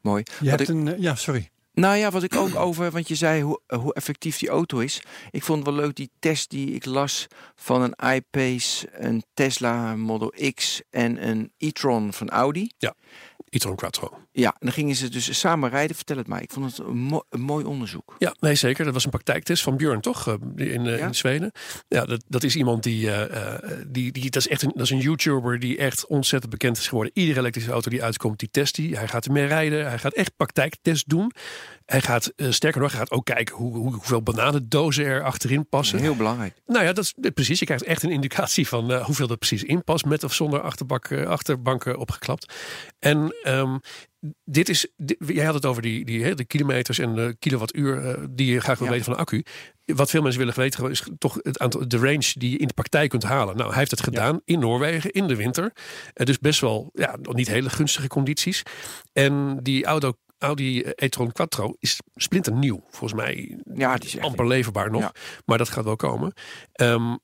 Mooi. 0.00 0.22
Je 0.40 0.50
Wat 0.50 0.58
hebt 0.58 0.60
ik- 0.70 0.76
een, 0.76 1.00
ja, 1.00 1.14
sorry. 1.14 1.48
Nou 1.74 1.96
ja, 1.96 2.10
wat 2.10 2.22
ik 2.22 2.36
ook 2.36 2.56
over, 2.56 2.90
want 2.90 3.08
je 3.08 3.14
zei 3.14 3.42
hoe, 3.42 3.60
hoe 3.66 3.94
effectief 3.94 4.38
die 4.38 4.48
auto 4.48 4.78
is. 4.78 5.02
Ik 5.30 5.42
vond 5.42 5.64
wel 5.64 5.74
leuk 5.74 5.96
die 5.96 6.10
test 6.18 6.50
die 6.50 6.74
ik 6.74 6.84
las 6.84 7.26
van 7.54 7.82
een 7.82 8.14
iPace, 8.14 8.88
een 8.92 9.24
Tesla 9.34 9.96
Model 9.96 10.34
X 10.54 10.82
en 10.90 11.28
een 11.28 11.52
e-tron 11.58 12.12
van 12.12 12.28
Audi. 12.28 12.70
E-tron 13.48 13.76
Quattro. 13.76 14.10
Ja, 14.32 14.48
en 14.50 14.56
dan 14.60 14.72
gingen 14.72 14.94
ze 14.96 15.08
dus 15.08 15.38
samen 15.38 15.70
rijden. 15.70 15.96
Vertel 15.96 16.16
het 16.16 16.26
maar. 16.26 16.42
Ik 16.42 16.50
vond 16.52 16.76
het 16.76 16.86
een, 16.86 16.96
mo- 16.96 17.24
een 17.30 17.40
mooi 17.40 17.64
onderzoek. 17.64 18.14
Ja, 18.18 18.34
nee 18.40 18.54
zeker. 18.54 18.84
Dat 18.84 18.94
was 18.94 19.04
een 19.04 19.10
praktijktest 19.10 19.62
van 19.62 19.76
Björn, 19.76 20.00
toch? 20.00 20.28
Eh, 20.28 20.34
In, 20.74 20.86
eh, 20.86 20.98
Ja. 20.98 21.06
in 21.06 21.14
Zweden. 21.14 21.52
Ja, 21.88 22.04
dat, 22.04 22.24
dat 22.28 22.42
is 22.42 22.56
iemand 22.56 22.82
die, 22.82 23.10
eh, 23.10 23.80
die, 23.86 24.12
die. 24.12 24.30
Dat 24.30 24.42
is 24.42 24.48
echt 24.48 24.62
een, 24.62 24.72
dat 24.74 24.82
is 24.84 24.90
een 24.90 24.98
YouTuber 24.98 25.58
die 25.58 25.76
echt 25.76 26.06
ontzettend 26.06 26.52
bekend 26.52 26.76
is 26.76 26.88
geworden. 26.88 27.12
Iedere 27.14 27.38
elektrische 27.40 27.70
auto 27.72 27.90
die 27.90 28.02
uitkomt, 28.02 28.38
die 28.38 28.48
test 28.50 28.76
hij. 28.76 28.86
Hij 28.86 29.08
gaat 29.08 29.26
ermee 29.26 29.46
rijden. 29.46 29.86
Hij 29.88 29.98
gaat 29.98 30.12
echt 30.14 30.36
praktijktest 30.36 31.08
doen. 31.08 31.32
Hij 31.86 32.00
gaat, 32.00 32.32
eh, 32.36 32.50
sterker 32.50 32.80
nog, 32.80 32.90
hij 32.90 32.98
gaat 33.00 33.10
ook 33.10 33.24
kijken 33.24 33.54
hoe, 33.56 33.76
hoe, 33.76 33.92
hoeveel 33.92 34.22
bananendozen 34.22 35.04
er 35.04 35.22
achterin 35.22 35.68
passen. 35.68 35.98
Heel 35.98 36.16
belangrijk. 36.16 36.54
Nou 36.66 36.84
ja, 36.84 36.92
dat 36.92 37.04
is 37.04 37.14
eh, 37.20 37.30
precies. 37.32 37.58
Je 37.58 37.64
krijgt 37.64 37.84
echt 37.84 38.02
een 38.02 38.10
indicatie 38.10 38.68
van 38.68 38.92
eh, 38.92 39.04
hoeveel 39.04 39.28
er 39.28 39.36
precies 39.36 39.62
in 39.62 39.84
past, 39.84 40.04
met 40.04 40.24
of 40.24 40.34
zonder 40.34 40.60
achterbak, 40.60 41.12
achterbanken 41.12 41.98
opgeklapt. 41.98 42.54
En 42.98 43.34
ehm, 43.42 43.76
dit 44.44 44.68
is, 44.68 44.88
dit- 44.96 45.16
jij 45.26 45.44
had 45.44 45.54
het 45.54 45.66
over 45.66 45.82
die, 45.82 46.04
die, 46.04 46.24
hè, 46.24 46.34
de 46.34 46.44
kilometers 46.44 46.98
en 46.98 47.14
de 47.14 47.36
kilowattuur 47.38 48.18
die 48.30 48.52
je 48.52 48.60
graag 48.60 48.78
wil 48.78 48.86
Ja. 48.86 48.92
weten 48.92 49.06
van 49.06 49.14
de 49.14 49.20
accu. 49.20 49.44
Wat 49.84 50.10
veel 50.10 50.22
mensen 50.22 50.40
willen 50.40 50.54
weten 50.58 50.90
is 50.90 51.02
toch 51.18 51.38
het 51.42 51.58
aantal, 51.58 51.88
de 51.88 51.96
range 51.96 52.32
die 52.34 52.50
je 52.50 52.56
in 52.58 52.66
de 52.66 52.74
praktijk 52.74 53.10
kunt 53.10 53.22
halen. 53.22 53.56
Nou, 53.56 53.68
hij 53.68 53.78
heeft 53.78 53.90
het 53.90 54.02
gedaan 54.02 54.40
in 54.44 54.58
Noorwegen 54.58 55.10
in 55.10 55.26
de 55.26 55.36
winter. 55.36 55.72
Dus 56.12 56.38
best 56.38 56.60
wel, 56.60 56.90
ja, 56.94 57.16
nog 57.22 57.34
niet 57.34 57.48
hele 57.48 57.70
gunstige 57.70 58.06
condities. 58.08 58.62
En 59.12 59.58
die 59.62 59.84
auto, 59.84 60.12
Audi 60.42 60.82
e-tron 60.94 61.32
Quattro 61.32 61.74
is 61.78 61.98
splinternieuw. 62.14 62.82
Volgens 62.90 63.20
mij 63.20 63.58
Ja, 63.74 63.96
die 63.96 64.08
is 64.08 64.16
echt 64.16 64.24
amper 64.26 64.46
leverbaar 64.46 64.90
nog. 64.90 65.00
Ja. 65.00 65.12
Maar 65.44 65.58
dat 65.58 65.68
gaat 65.68 65.84
wel 65.84 65.96
komen. 65.96 66.32
Ehm, 66.72 67.16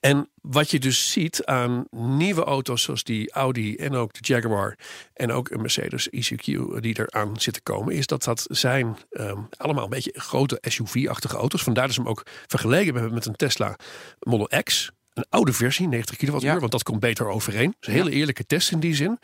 en 0.00 0.30
wat 0.42 0.70
je 0.70 0.78
dus 0.78 1.10
ziet 1.12 1.44
aan 1.44 1.84
nieuwe 1.90 2.44
auto's 2.44 2.82
zoals 2.82 3.02
die 3.04 3.32
Audi 3.32 3.76
en 3.76 3.94
ook 3.94 4.12
de 4.12 4.18
Jaguar 4.20 4.78
en 5.14 5.32
ook 5.32 5.50
een 5.50 5.60
Mercedes 5.60 6.08
EQQ 6.10 6.44
die 6.80 6.98
eraan 6.98 7.40
zitten 7.40 7.62
komen, 7.62 7.94
is 7.94 8.06
dat 8.06 8.24
dat 8.24 8.46
zijn 8.50 8.96
ehm, 9.10 9.38
allemaal 9.56 9.84
een 9.84 9.90
beetje 9.90 10.14
grote 10.16 10.58
SUV-achtige 10.60 11.36
auto's. 11.36 11.62
Vandaar 11.62 11.84
dat 11.86 11.94
ze 11.94 12.00
hem 12.00 12.10
ook 12.10 12.22
vergeleken 12.46 12.94
hebben 12.94 13.14
met 13.14 13.26
een 13.26 13.36
Tesla 13.36 13.76
Model 14.20 14.62
X. 14.62 14.90
een 15.14 15.26
oude 15.28 15.52
versie, 15.52 15.88
90 15.88 16.16
kilowattuur, 16.16 16.52
Ja. 16.52 16.58
want 16.58 16.72
dat 16.72 16.82
komt 16.82 17.00
beter 17.00 17.28
overeen. 17.28 17.74
Dus 17.78 17.88
een 17.88 17.94
hele 17.94 18.10
eerlijke 18.10 18.46
test 18.46 18.70
in 18.70 18.80
die 18.80 18.94
zin. 18.94 19.18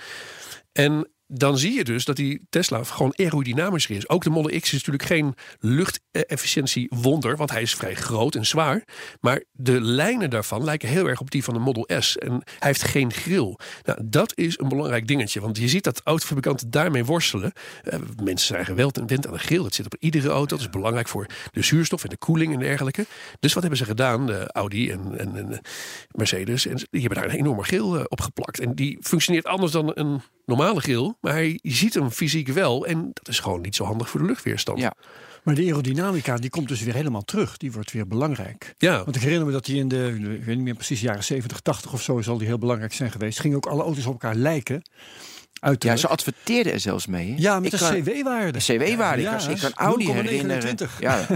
En 0.73 1.09
dan 1.33 1.59
zie 1.59 1.73
je 1.73 1.85
dus 1.85 2.05
dat 2.05 2.17
die 2.17 2.47
Tesla 2.49 2.85
gewoon 2.85 3.13
aerodynamischer 3.17 3.97
is. 3.97 4.09
Ook 4.09 4.23
de 4.23 4.31
Model 4.31 4.61
X 4.61 4.67
is 4.67 4.73
natuurlijk 4.73 5.05
geen 5.05 5.35
luchtefficiëntie 5.59 6.87
wonder, 6.95 7.37
want 7.37 7.51
hij 7.51 7.63
is 7.63 7.75
vrij 7.75 7.95
groot 7.95 8.35
en 8.35 8.47
zwaar. 8.47 8.85
Maar 9.21 9.45
de 9.53 9.81
lijnen 9.81 10.31
daarvan 10.31 10.65
lijken 10.65 10.89
heel 10.89 11.09
erg 11.09 11.21
op 11.21 11.31
die 11.31 11.45
van 11.45 11.55
de 11.55 11.61
Model 11.61 11.89
S. 11.99 12.17
En 12.17 12.31
hij 12.31 12.69
heeft 12.69 12.83
geen 12.83 13.13
grill. 13.13 13.57
Nou, 13.83 13.99
dat 14.05 14.33
is 14.37 14.59
een 14.59 14.69
belangrijk 14.69 15.07
dingetje, 15.07 15.41
want 15.41 15.59
je 15.59 15.69
ziet 15.69 15.85
dat 15.85 16.01
autofabrikanten 16.05 16.71
daarmee 16.71 17.05
worstelen. 17.05 17.53
Eh, 17.83 17.99
mensen 18.23 18.47
zijn 18.47 18.65
geweld 18.65 18.99
en 18.99 19.07
wend 19.07 19.27
aan 19.27 19.33
een 19.33 19.39
grill. 19.39 19.63
Dat 19.63 19.75
zit 19.75 19.87
op 19.87 19.97
iedere 19.99 20.29
auto. 20.29 20.57
Dat 20.57 20.61
is 20.61 20.71
belangrijk 20.71 21.09
voor 21.09 21.27
de 21.51 21.63
zuurstof 21.63 22.03
en 22.05 22.11
de 22.11 22.17
koeling 22.17 22.53
en 22.53 22.61
dergelijke. 22.61 23.07
Dus 23.41 23.53
wat 23.53 23.63
hebben 23.63 23.81
ze 23.81 23.85
gedaan? 23.85 24.27
De 24.27 24.53
Audi 24.53 24.91
en, 24.91 25.19
en, 25.19 25.53
eh, 25.53 25.59
Mercedes. 26.11 26.67
En 26.67 26.77
die 26.91 27.01
hebben 27.01 27.19
daar 27.19 27.29
een 27.31 27.39
enorme 27.39 27.63
grill 27.63 27.95
eh, 27.95 28.05
op 28.09 28.21
geplakt. 28.21 28.61
En 28.61 28.75
die 28.75 28.99
functioneert 29.01 29.47
anders 29.47 29.73
dan 29.73 29.91
een 29.95 30.21
normale 30.57 30.81
grill. 30.81 31.15
Maar 31.21 31.33
hij, 31.33 31.59
je 31.63 31.73
ziet 31.75 31.95
hem 31.95 32.11
fysiek 32.11 32.49
wel. 32.49 32.87
En 32.87 33.11
dat 33.13 33.29
is 33.29 33.39
gewoon 33.39 33.61
niet 33.61 33.77
zo 33.77 33.85
handig 33.85 34.11
voor 34.11 34.21
de 34.21 34.27
luchtweerstand. 34.27 34.79
Ja. 34.79 34.93
Maar 35.43 35.55
de 35.55 35.63
aerodynamica 35.63 36.37
die 36.37 36.51
komt 36.51 36.69
dus 36.69 36.83
weer 36.83 36.95
helemaal 36.95 37.25
terug. 37.25 37.57
Die 37.57 37.73
wordt 37.73 37.93
weer 37.93 38.07
belangrijk. 38.07 38.75
Ja. 38.79 39.05
Want 39.05 39.17
ik 39.17 39.23
herinner 39.23 39.47
me 39.47 39.53
dat 39.53 39.65
die 39.65 39.77
in 39.79 39.89
de, 39.89 40.17
ik 40.39 40.45
weet 40.45 40.55
niet 40.57 40.65
meer 40.65 40.75
precies, 40.75 41.01
jaren 41.01 41.25
70, 41.25 41.61
80 41.61 41.93
of 41.93 42.03
zo 42.03 42.21
zal 42.21 42.39
die 42.39 42.47
heel 42.47 42.59
belangrijk 42.59 42.93
zijn 42.93 43.11
geweest. 43.11 43.41
Gingen 43.41 43.57
ook 43.57 43.67
alle 43.67 43.83
auto's 43.83 44.07
op 44.07 44.13
elkaar 44.13 44.35
lijken. 44.35 44.83
Ja, 45.53 45.67
Uiterlijk. 45.67 46.01
ze 46.01 46.09
adverteerden 46.09 46.73
er 46.73 46.81
zelfs 46.81 47.07
mee. 47.07 47.29
hè? 47.31 47.35
Ja, 47.39 47.61
met 47.61 47.73
Ik 47.73 47.79
de 47.79 48.01
CW-waarde. 48.03 48.53
De 48.53 48.59
CW-waarde. 48.77 49.23
Ja, 49.23 49.33
ik, 49.33 49.39
kan- 49.41 49.51
ik 49.51 49.57
ja, 49.61 49.69
kan 49.71 49.87
Audi 49.87 50.07
0,29. 50.07 50.13
herinneren. 50.13 50.77
Ja, 51.01 51.27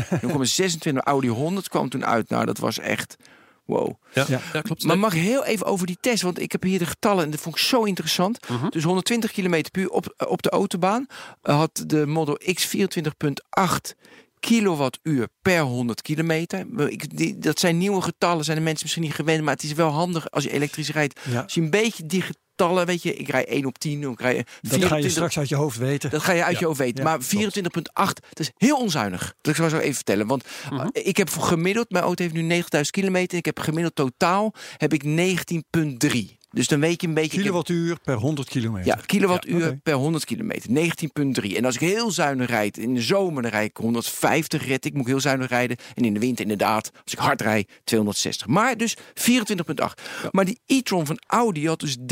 0,26 0.91 0.95
Audi 0.95 1.29
100 1.29 1.69
kwam 1.69 1.89
toen 1.89 2.05
uit. 2.07 2.29
Nou, 2.29 2.45
dat 2.45 2.59
was 2.59 2.79
echt... 2.79 3.17
Wow. 3.65 3.93
Ja, 4.13 4.25
Ja. 4.29 4.41
ja. 4.53 4.61
klopt. 4.61 4.85
Maar 4.85 4.99
mag 4.99 5.13
heel 5.13 5.45
even 5.45 5.67
over 5.67 5.87
die 5.87 5.99
test, 6.01 6.23
want 6.23 6.41
ik 6.41 6.53
heb 6.53 6.63
hier 6.63 6.79
de 6.79 6.87
getallen 6.87 7.25
en 7.25 7.31
dat 7.31 7.41
vond 7.41 7.57
ik 7.57 7.63
zo 7.63 7.83
interessant. 7.83 8.39
Dus 8.71 8.85
120 8.85 9.33
km 9.33 9.63
per 9.71 9.83
uur 9.83 9.89
op, 9.91 10.25
op 10.29 10.43
de 10.43 10.51
autobaan 10.51 11.07
eh, 11.43 11.57
had 11.57 11.85
de 11.87 12.07
Model 12.07 12.41
X 12.55 12.77
24,8 12.77 13.95
kilowattuur 14.41 15.29
per 15.43 15.61
100 15.61 16.03
kilometer. 16.03 16.67
Ik, 16.89 17.17
die, 17.17 17.39
dat 17.39 17.59
zijn 17.61 17.79
nieuwe 17.79 18.01
getallen, 18.03 18.45
zijn 18.45 18.57
de 18.57 18.63
mensen 18.63 18.83
misschien 18.83 19.03
niet 19.05 19.15
gewend, 19.15 19.43
maar 19.45 19.55
het 19.55 19.63
is 19.63 19.73
wel 19.73 19.91
handig 19.91 20.31
als 20.31 20.45
je 20.45 20.51
elektrisch 20.51 20.91
rijdt. 20.91 21.21
Ja. 21.31 21.41
Als 21.41 21.55
je 21.55 21.61
een 21.61 21.71
beetje 21.71 22.07
die 22.07 22.25
getallen, 22.57 22.87
weet 22.87 23.03
je, 23.03 23.15
ik 23.15 23.29
rij 23.29 23.47
1 23.47 23.65
op 23.67 23.79
10, 23.79 24.03
ik 24.03 24.21
rij 24.21 24.35
Dat 24.35 24.45
ga 24.45 24.47
je 24.63 24.69
24 24.71 25.11
straks 25.11 25.39
uit 25.39 25.49
je 25.49 25.55
hoofd 25.55 25.79
weten. 25.79 26.11
dat 26.11 26.23
ga 26.23 26.33
je 26.33 26.43
uit 26.45 26.53
Ja. 26.53 26.59
je 26.61 26.67
hoofd 26.67 26.79
weten. 26.79 27.05
Ja, 27.05 27.11
maar 27.11 27.23
24,8, 27.23 28.21
dat 28.29 28.39
is 28.41 28.51
heel 28.57 28.77
onzuinig. 28.77 29.35
Dat 29.41 29.57
zal 29.57 29.65
ik 29.65 29.71
zo 29.71 29.79
even 29.79 29.95
vertellen. 29.95 30.27
Want 30.27 30.45
Mhm. 30.71 30.81
uh, 30.81 30.87
ik 30.93 31.17
heb 31.17 31.29
gemiddeld, 31.31 31.91
mijn 31.91 32.05
auto 32.05 32.23
heeft 32.23 32.35
nu 32.35 32.43
9000 32.43 32.97
kilometer. 32.97 33.39
Ik 33.39 33.45
heb 33.45 33.59
gemiddeld 33.61 33.95
totaal 33.95 34.55
heb 34.77 34.93
ik 34.93 35.03
19,3. 35.05 36.39
Dus 36.55 36.69
dan 36.69 36.81
weet 36.81 37.01
je 37.01 37.07
een 37.07 37.15
beetje... 37.15 37.41
Kilowattuur 37.41 37.99
per 38.05 38.15
100 38.17 38.49
kilometer. 38.49 38.87
ja, 38.87 38.99
kilowattuur 39.07 39.59
Ja, 39.65 39.77
per 39.83 39.95
100 39.95 40.25
kilometer. 40.25 40.71
19,3. 40.71 41.57
En 41.57 41.65
als 41.65 41.75
ik 41.75 41.81
heel 41.81 42.11
zuinig 42.11 42.49
rijd, 42.49 42.79
in 42.79 42.95
de 42.95 43.03
zomer 43.03 43.43
dan 43.43 43.51
rijd 43.51 43.71
ik 43.71 43.77
150 43.77 44.67
red. 44.67 44.85
Ik 44.85 44.93
moet 44.93 45.03
ik 45.03 45.07
heel 45.09 45.21
zuinig 45.21 45.49
rijden. 45.49 45.77
En 45.95 46.05
in 46.05 46.15
de 46.15 46.21
winter 46.21 46.43
inderdaad, 46.43 46.91
als 47.05 47.13
ik 47.13 47.19
hard 47.19 47.41
rijd, 47.41 47.71
260. 47.85 48.47
Maar 48.47 48.77
dus 48.77 48.97
24,8. 48.97 49.85
Maar 50.31 50.45
die 50.45 50.61
e-tron 50.67 51.07
van 51.07 51.19
Audi 51.27 51.67
had 51.67 51.81
dus 51.81 51.97
30,5. 51.97 52.03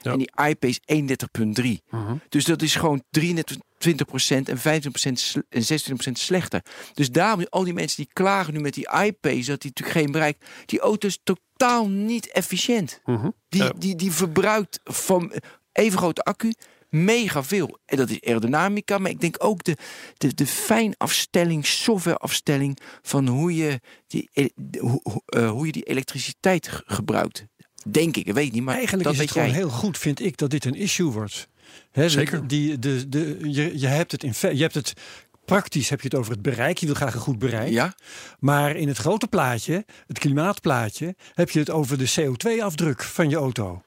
Ja. 0.00 0.12
En 0.12 0.18
die 0.18 0.30
iPace 0.48 0.80
31,3. 1.56 1.70
Dus 2.28 2.44
dat 2.44 2.62
is 2.62 2.74
gewoon 2.74 3.02
23% 3.20 4.48
en 4.48 4.58
25% 4.58 4.60
sl- 5.12 5.38
en 5.48 5.62
26% 5.62 6.12
slechter. 6.12 6.62
Dus 6.94 7.10
daarom, 7.10 7.46
al 7.48 7.64
die 7.64 7.72
mensen 7.72 7.96
die 7.96 8.12
klagen 8.12 8.52
nu 8.54 8.60
met 8.60 8.74
die 8.74 8.88
iPace, 9.04 9.44
dat 9.50 9.60
die 9.60 9.70
natuurlijk 9.74 9.98
geen 9.98 10.10
bereik. 10.12 10.36
Die 10.66 10.80
auto 10.80 11.08
is 11.08 11.18
totaal 11.56 11.88
niet 11.88 12.30
efficiënt. 12.32 13.00
Mhm. 13.04 13.28
Die, 13.48 13.62
Ja. 13.62 13.72
die, 13.78 13.96
die 13.96 14.12
verbruikt 14.12 14.80
van 14.84 15.32
even 15.72 15.98
grote 15.98 16.22
accu 16.22 16.52
mega 16.88 17.42
veel. 17.44 17.78
En 17.86 17.96
dat 17.96 18.10
is 18.10 18.20
aerodynamica, 18.22 18.98
maar 18.98 19.10
ik 19.10 19.20
denk 19.20 19.36
ook 19.38 19.64
de, 19.64 19.76
de, 20.16 20.34
de 20.34 20.46
fijnafstelling, 20.46 21.66
softwareafstelling 21.66 22.78
van 23.02 23.26
hoe 23.26 23.54
je 23.56 23.80
die, 24.06 24.28
e- 24.32 24.48
hoe, 24.78 25.00
hoe, 25.02 25.22
eh, 25.26 25.50
hoe 25.50 25.66
je 25.66 25.72
die 25.72 25.82
elektriciteit 25.84 26.68
gebruikt. 26.86 27.44
Denk 27.90 28.16
ik, 28.16 28.26
ik 28.26 28.34
weet 28.34 28.52
niet, 28.52 28.62
maar 28.62 28.74
Eigenlijk 28.74 29.04
dat 29.04 29.12
is 29.12 29.18
het 29.18 29.28
weet 29.34 29.44
jij. 29.44 29.52
gewoon 29.54 29.68
heel 29.68 29.78
goed, 29.78 29.98
vind 29.98 30.20
ik, 30.20 30.36
dat 30.36 30.50
dit 30.50 30.64
een 30.64 30.74
issue 30.74 31.10
wordt. 31.10 31.48
Hè, 31.90 32.08
Zeker. 32.08 32.46
Die, 32.48 32.78
de, 32.78 33.08
de, 33.08 33.38
je, 33.42 33.78
je, 33.78 33.86
hebt 33.86 34.12
het 34.12 34.22
in, 34.24 34.32
je 34.56 34.62
hebt 34.62 34.74
het 34.74 34.92
praktisch 35.46 35.88
heb 35.88 36.00
je 36.00 36.08
het 36.08 36.16
over 36.18 36.32
het 36.32 36.42
bereik. 36.42 36.78
Je 36.78 36.86
wil 36.86 36.94
graag 36.94 37.14
een 37.14 37.20
goed 37.20 37.38
bereik. 37.38 37.70
Ja, 37.70 37.94
Maar 38.38 38.76
in 38.76 38.88
het 38.88 38.96
grote 38.96 39.26
plaatje, 39.26 39.84
het 40.06 40.18
klimaatplaatje, 40.18 41.14
heb 41.34 41.50
je 41.50 41.58
het 41.58 41.70
over 41.70 41.98
de 41.98 42.12
CO2-afdruk 42.20 43.02
van 43.02 43.28
je 43.30 43.36
auto. 43.36 43.82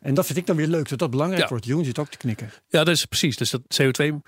En 0.00 0.14
dat 0.14 0.26
vind 0.26 0.38
ik 0.38 0.46
dan 0.46 0.56
weer 0.56 0.66
leuk, 0.66 0.88
dat 0.88 0.98
dat 0.98 1.10
belangrijk 1.10 1.42
Ja. 1.42 1.48
wordt. 1.48 1.64
Jeroen 1.64 1.84
zit 1.84 1.98
ook 1.98 2.08
te 2.08 2.16
knikken. 2.16 2.50
Ja, 2.68 2.84
dat 2.84 2.94
is 2.94 3.04
precies. 3.04 3.36
Dus 3.36 3.50
dat 3.50 3.60
CO2 3.82 4.22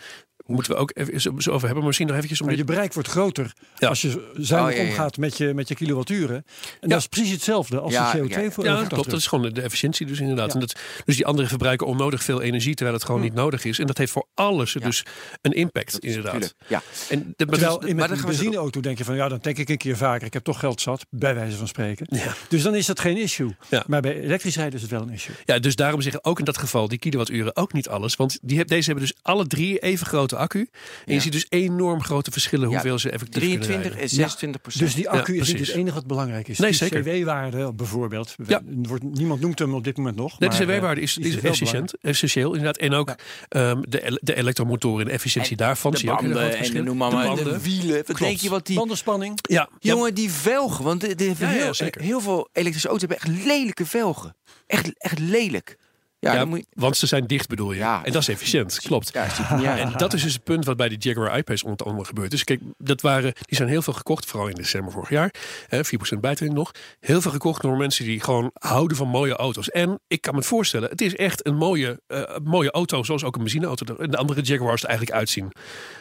moeten 0.46 0.72
we 0.72 0.78
ook 0.78 0.90
even 0.94 1.20
zo 1.20 1.30
over 1.30 1.50
hebben. 1.52 1.74
Maar 1.76 1.84
misschien 1.84 2.06
nog 2.06 2.16
eventjes 2.16 2.40
om 2.40 2.46
Maar 2.46 2.56
je 2.56 2.64
bereik 2.64 2.92
wordt 2.92 3.08
groter 3.08 3.52
Ja. 3.76 3.88
als 3.88 4.02
je 4.02 4.30
zuinig 4.36 4.70
Oh, 4.72 4.76
ja, 4.76 4.82
ja. 4.84 4.88
omgaat 4.90 5.16
met 5.16 5.36
je, 5.36 5.54
met 5.54 5.68
je 5.68 5.74
kilowatturen. 5.74 6.36
En 6.36 6.44
Ja. 6.80 6.88
dat 6.88 6.98
is 6.98 7.06
precies 7.06 7.30
hetzelfde 7.32 7.80
als 7.80 7.92
Ja, 7.92 8.12
de 8.12 8.18
ja, 8.18 8.24
CO2 8.24 8.42
ja. 8.44 8.50
voor 8.50 8.64
Ja, 8.64 8.84
klopt. 8.84 9.10
Dat 9.10 9.18
is 9.18 9.26
gewoon 9.26 9.52
de 9.52 9.60
efficiëntie 9.62 10.06
dus 10.06 10.20
inderdaad. 10.20 10.46
Ja. 10.48 10.54
En 10.54 10.60
dat, 10.60 10.78
dus 11.04 11.16
die 11.16 11.26
anderen 11.26 11.48
verbruiken 11.48 11.86
onnodig 11.86 12.22
veel 12.22 12.42
energie, 12.42 12.74
terwijl 12.74 12.96
het 12.96 13.06
gewoon 13.06 13.20
niet 13.20 13.34
nodig 13.34 13.64
is. 13.64 13.78
En 13.78 13.86
dat 13.86 13.98
heeft 13.98 14.12
voor 14.12 14.26
alles 14.34 14.72
dus 14.72 15.04
een 15.42 15.52
impact, 15.52 15.98
inderdaad. 15.98 16.54
Ja. 16.68 16.82
En 17.08 17.34
de, 17.36 17.46
maar 17.46 17.58
Terwijl 17.58 17.84
in 17.84 17.96
met 17.96 18.04
dan 18.08 18.16
een 18.16 18.22
gaan 18.22 18.26
we 18.28 18.34
zo- 18.34 18.40
benzineauto 18.42 18.80
denk 18.80 18.98
je 18.98 19.04
van 19.04 19.16
ja, 19.16 19.28
dan 19.28 19.40
tank 19.40 19.58
ik 19.58 19.68
een 19.68 19.76
keer 19.76 19.96
vaker. 19.96 20.26
Ik 20.26 20.32
heb 20.32 20.44
toch 20.44 20.58
geld 20.58 20.80
zat, 20.80 21.06
bij 21.10 21.34
wijze 21.34 21.56
van 21.56 21.68
spreken. 21.68 22.06
Ja. 22.10 22.34
Dus 22.48 22.62
dan 22.62 22.74
is 22.74 22.86
dat 22.86 23.00
geen 23.00 23.16
issue. 23.16 23.54
Ja. 23.70 23.84
Maar 23.86 24.00
bij 24.00 24.20
elektrisch 24.20 24.56
rijden 24.56 24.74
is 24.74 24.82
het 24.82 24.90
wel 24.90 25.02
een 25.02 25.10
issue. 25.10 25.34
Ja, 25.44 25.58
dus 25.58 25.76
daarom 25.76 26.00
zeggen 26.00 26.24
ook 26.24 26.38
in 26.38 26.44
dat 26.44 26.58
geval 26.58 26.88
die 26.88 26.98
kilowatturen 26.98 27.56
ook 27.56 27.72
niet 27.72 27.88
alles. 27.88 28.16
Want 28.16 28.38
die, 28.42 28.58
heb- 28.58 28.68
deze 28.68 28.84
hebben 28.90 29.04
dus 29.04 29.16
alle 29.22 29.46
drie 29.46 29.78
even 29.78 30.06
grote 30.06 30.35
accu. 30.36 30.68
En 31.04 31.14
je 31.14 31.20
ziet 31.20 31.32
dus 31.32 31.46
enorm 31.48 32.02
grote 32.02 32.30
verschillen 32.30 32.68
Ja, 32.68 32.74
hoeveel 32.74 32.98
ze 32.98 33.10
effectief 33.10 33.42
kunnen 33.42 33.60
23 33.60 33.82
rijden. 33.82 34.02
en 34.02 34.08
26 34.08 34.60
procent. 34.60 34.84
Dus 34.84 34.94
die 34.94 35.08
accu 35.08 35.34
Ja, 35.34 35.40
is 35.40 35.52
niet 35.52 35.66
het 35.66 35.76
enige 35.76 35.94
wat 35.94 36.06
belangrijk 36.06 36.48
is. 36.48 36.58
Nee, 36.58 36.70
die 36.70 36.78
zeker. 36.78 37.02
CW-waarde 37.02 37.72
bijvoorbeeld. 37.72 38.34
Ja. 38.46 38.60
Wordt, 38.82 39.04
niemand 39.04 39.40
noemt 39.40 39.58
hem 39.58 39.74
op 39.74 39.84
dit 39.84 39.96
moment 39.96 40.16
nog. 40.16 40.38
Nee, 40.38 40.48
de 40.48 40.56
CW-waarde 40.56 41.00
eh, 41.00 41.06
is, 41.06 41.14
die 41.14 41.26
is 41.26 41.38
essentieel, 41.38 41.84
essentieel 42.00 42.54
inderdaad. 42.54 42.76
En 42.76 42.92
ook 42.92 43.14
ehm, 43.48 43.80
de, 43.88 44.18
de 44.22 44.34
elektromotoren 44.36 45.00
en 45.00 45.06
de 45.06 45.12
efficiëntie 45.12 45.56
daarvan. 45.56 45.90
de 45.90 45.96
zie 45.96 46.08
je 46.08 46.14
ook 46.14 46.20
en 46.20 46.84
noem 46.84 46.96
maar, 46.96 47.10
De 47.10 47.16
maar, 47.16 47.36
de 47.36 47.62
wielen. 47.62 48.02
Wat 48.06 48.18
denk 48.18 48.38
je 48.38 48.48
wat 48.48 48.66
die... 48.66 48.76
Bandenspanning. 48.76 49.38
Ja, 49.42 49.68
Jongen, 49.78 50.14
die 50.14 50.30
velgen. 50.30 50.84
Want 50.84 51.00
de, 51.00 51.14
de, 51.14 51.32
ja, 51.38 51.46
heel, 51.46 51.74
zeker. 51.74 52.02
heel 52.02 52.20
veel 52.20 52.48
elektrische 52.52 52.88
auto's 52.88 53.08
hebben 53.08 53.28
echt 53.28 53.46
lelijke 53.46 53.86
velgen. 53.86 54.36
Echt, 54.66 54.98
echt 54.98 55.18
lelijk. 55.18 55.76
Ja, 56.26 56.32
ja, 56.32 56.38
dan 56.38 56.48
moet 56.48 56.58
je... 56.58 56.66
want 56.70 56.96
ze 56.96 57.06
zijn 57.06 57.26
dicht 57.26 57.48
bedoel 57.48 57.72
je. 57.72 57.78
Ja. 57.78 58.04
En 58.04 58.12
dat 58.12 58.22
is 58.22 58.28
efficiënt, 58.28 58.80
klopt. 58.80 59.12
Ja. 59.12 59.78
En 59.78 59.92
dat 59.96 60.12
is 60.12 60.22
dus 60.22 60.32
het 60.32 60.44
punt 60.44 60.64
wat 60.64 60.76
bij 60.76 60.88
de 60.88 60.96
Jaguar 60.98 61.38
I-Pace 61.38 61.64
onder 61.64 61.86
andere 61.86 62.06
gebeurt. 62.06 62.30
Dus 62.30 62.44
kijk, 62.44 62.60
dat 62.78 63.00
waren, 63.00 63.32
die 63.40 63.56
zijn 63.56 63.68
heel 63.68 63.82
veel 63.82 63.92
gekocht, 63.92 64.26
vooral 64.26 64.48
in 64.48 64.54
december 64.54 64.92
vorig 64.92 65.08
jaar. 65.08 65.34
Hè, 65.68 65.80
4% 66.16 66.20
bijtelling 66.20 66.54
nog. 66.54 66.70
Heel 67.00 67.20
veel 67.20 67.30
gekocht 67.30 67.62
door 67.62 67.76
mensen 67.76 68.04
die 68.04 68.20
gewoon 68.20 68.50
houden 68.54 68.96
van 68.96 69.08
mooie 69.08 69.36
auto's. 69.36 69.70
En 69.70 70.00
ik 70.06 70.20
kan 70.20 70.32
me 70.32 70.38
het 70.38 70.48
voorstellen, 70.48 70.90
het 70.90 71.00
is 71.00 71.16
echt 71.16 71.46
een 71.46 71.56
mooie, 71.56 72.00
eh, 72.06 72.22
mooie 72.44 72.70
auto, 72.70 73.02
zoals 73.02 73.24
ook 73.24 73.36
een 73.36 73.42
benzineauto 73.42 73.96
en 73.96 74.10
de 74.10 74.16
andere 74.16 74.40
Jaguars 74.40 74.82
er 74.82 74.88
eigenlijk 74.88 75.18
uitzien. 75.18 75.52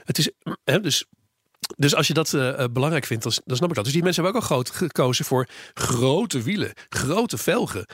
Het 0.04 0.18
is, 0.18 0.32
hè, 0.64 0.80
dus 0.80 1.06
dus 1.78 1.96
als 1.96 2.08
je 2.08 2.14
dat 2.14 2.34
eh, 2.34 2.64
eh, 2.64 2.72
belangrijk 2.72 3.06
vindt, 3.06 3.24
dan, 3.24 3.34
dan 3.46 3.58
snap 3.58 3.70
ik 3.70 3.76
dat. 3.76 3.84
Dus 3.84 3.94
die 3.94 4.04
mensen 4.04 4.24
hebben 4.24 4.42
ook 4.42 4.50
al 4.50 4.56
groot 4.56 4.70
gekozen 4.70 5.26
voor 5.26 5.48
grote 5.74 6.42
wielen, 6.42 6.74
grote 6.90 7.38
velgen. 7.38 7.86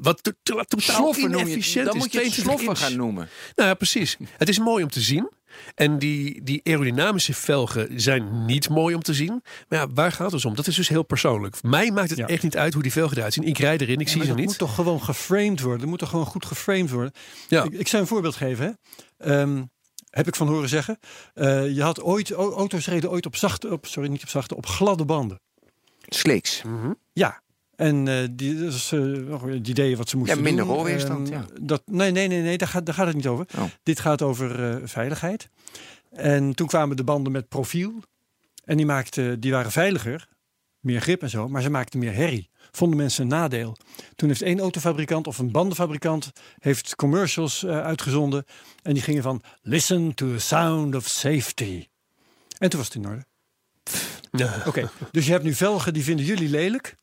Wat 0.00 0.22
to- 0.22 0.30
to- 0.42 0.62
totaal 0.62 0.94
Sloffen 0.96 1.30
het. 1.32 1.40
inefficiënt 1.40 1.86
Dan 1.86 1.94
is. 1.94 2.00
moet 2.02 2.12
je 2.12 2.18
het 2.18 2.28
22 2.32 2.44
sloffen 2.44 2.68
inch. 2.68 2.78
gaan 2.78 2.96
noemen. 3.06 3.28
Nou 3.54 3.68
ja, 3.68 3.74
precies. 3.74 4.16
Het 4.36 4.48
is 4.48 4.58
mooi 4.58 4.82
om 4.84 4.90
te 4.90 5.00
zien. 5.00 5.30
En 5.74 5.98
die, 5.98 6.42
die 6.42 6.60
aerodynamische 6.64 7.34
velgen 7.34 8.00
zijn 8.00 8.44
niet 8.46 8.68
mooi 8.68 8.94
om 8.94 9.02
te 9.02 9.14
zien. 9.14 9.42
Maar 9.68 9.78
ja, 9.78 9.86
waar 9.94 10.10
gaat 10.12 10.20
het 10.20 10.30
dus 10.30 10.44
om? 10.44 10.54
Dat 10.54 10.66
is 10.66 10.74
dus 10.76 10.88
heel 10.88 11.02
persoonlijk. 11.02 11.62
Mij 11.62 11.90
maakt 11.90 12.10
het 12.10 12.18
Ja. 12.18 12.26
echt 12.26 12.42
niet 12.42 12.56
uit 12.56 12.72
hoe 12.74 12.82
die 12.82 12.92
velgen 12.92 13.16
eruit 13.16 13.32
zien. 13.32 13.44
Ik 13.44 13.58
rijd 13.58 13.80
erin, 13.80 13.98
ik 14.00 14.08
zie 14.08 14.20
ze 14.20 14.26
dat 14.28 14.36
niet. 14.36 14.46
moet 14.46 14.58
toch 14.58 14.74
gewoon 14.74 15.02
geframed 15.02 15.60
worden. 15.60 15.80
Dat 15.80 15.88
moet 15.88 15.98
toch 15.98 16.08
gewoon 16.10 16.26
goed 16.26 16.46
geframed 16.46 16.90
worden. 16.90 17.12
Ja. 17.48 17.62
Ik, 17.64 17.72
ik 17.72 17.88
zou 17.88 18.02
een 18.02 18.08
voorbeeld 18.08 18.36
geven. 18.36 18.78
Hè. 19.18 19.40
Ehm, 19.40 19.62
heb 20.16 20.26
ik 20.26 20.36
van 20.36 20.48
horen 20.48 20.68
zeggen. 20.68 20.98
Eh, 21.34 21.74
je 21.74 21.82
had 21.82 22.02
ooit, 22.02 22.30
auto's 22.30 22.86
reden 22.86 23.10
ooit 23.10 23.26
op 23.26 23.36
zachte, 23.36 23.70
op, 23.72 23.86
sorry 23.86 24.08
niet 24.08 24.22
op 24.22 24.28
zachte, 24.28 24.56
op 24.56 24.66
gladde 24.66 25.04
banden. 25.04 25.40
Sliks. 26.08 26.62
Ja. 27.12 27.40
En 27.76 28.08
eh, 28.08 28.28
die, 28.30 28.66
eh, 28.66 29.42
het 29.42 29.68
idee 29.68 29.96
wat 29.96 30.08
ze 30.08 30.16
moesten 30.16 30.36
Ja, 30.36 30.42
minder 30.42 30.64
doen. 30.64 30.74
rolweerstand, 30.74 31.30
Ehm, 31.30 31.38
ja. 31.38 31.46
Dat, 31.60 31.82
nee, 31.86 32.10
nee, 32.10 32.28
nee, 32.28 32.42
nee 32.42 32.58
daar, 32.58 32.68
gaat, 32.68 32.86
daar 32.86 32.94
gaat 32.94 33.06
het 33.06 33.16
niet 33.16 33.26
over. 33.26 33.46
Oh. 33.58 33.64
Dit 33.82 34.00
gaat 34.00 34.22
over 34.22 34.70
eh, 34.70 34.76
veiligheid. 34.84 35.48
En 36.10 36.54
toen 36.54 36.66
kwamen 36.66 36.96
de 36.96 37.04
banden 37.04 37.32
met 37.32 37.48
profiel. 37.48 37.92
En 38.64 38.76
die, 38.76 38.86
maakten, 38.86 39.40
die 39.40 39.52
waren 39.52 39.70
veiliger, 39.72 40.28
meer 40.80 41.00
grip 41.00 41.22
en 41.22 41.30
zo, 41.30 41.48
maar 41.48 41.62
ze 41.62 41.70
maakten 41.70 41.98
meer 41.98 42.14
herrie. 42.14 42.50
Vonden 42.76 42.96
mensen 42.98 43.22
een 43.22 43.28
nadeel. 43.28 43.76
Toen 44.16 44.28
heeft 44.28 44.42
één 44.42 44.60
autofabrikant 44.60 45.26
of 45.26 45.38
een 45.38 45.50
bandenfabrikant 45.50 46.32
heeft 46.58 46.96
commercials 46.96 47.64
eh, 47.64 47.80
uitgezonden. 47.80 48.44
En 48.82 48.94
die 48.94 49.02
gingen 49.02 49.22
van 49.22 49.42
listen 49.62 50.14
to 50.14 50.32
the 50.32 50.38
sound 50.38 50.94
of 50.94 51.06
safety. 51.06 51.86
En 52.58 52.70
toen 52.70 52.78
was 52.78 52.88
het 52.88 52.96
in 52.96 53.06
orde. 53.06 53.24
Ja. 54.30 54.62
Oké, 54.66 54.90
dus 55.10 55.26
je 55.26 55.32
hebt 55.32 55.44
nu 55.44 55.54
velgen 55.54 55.92
die 55.92 56.04
vinden 56.04 56.24
jullie 56.24 56.48
lelijk. 56.48 56.96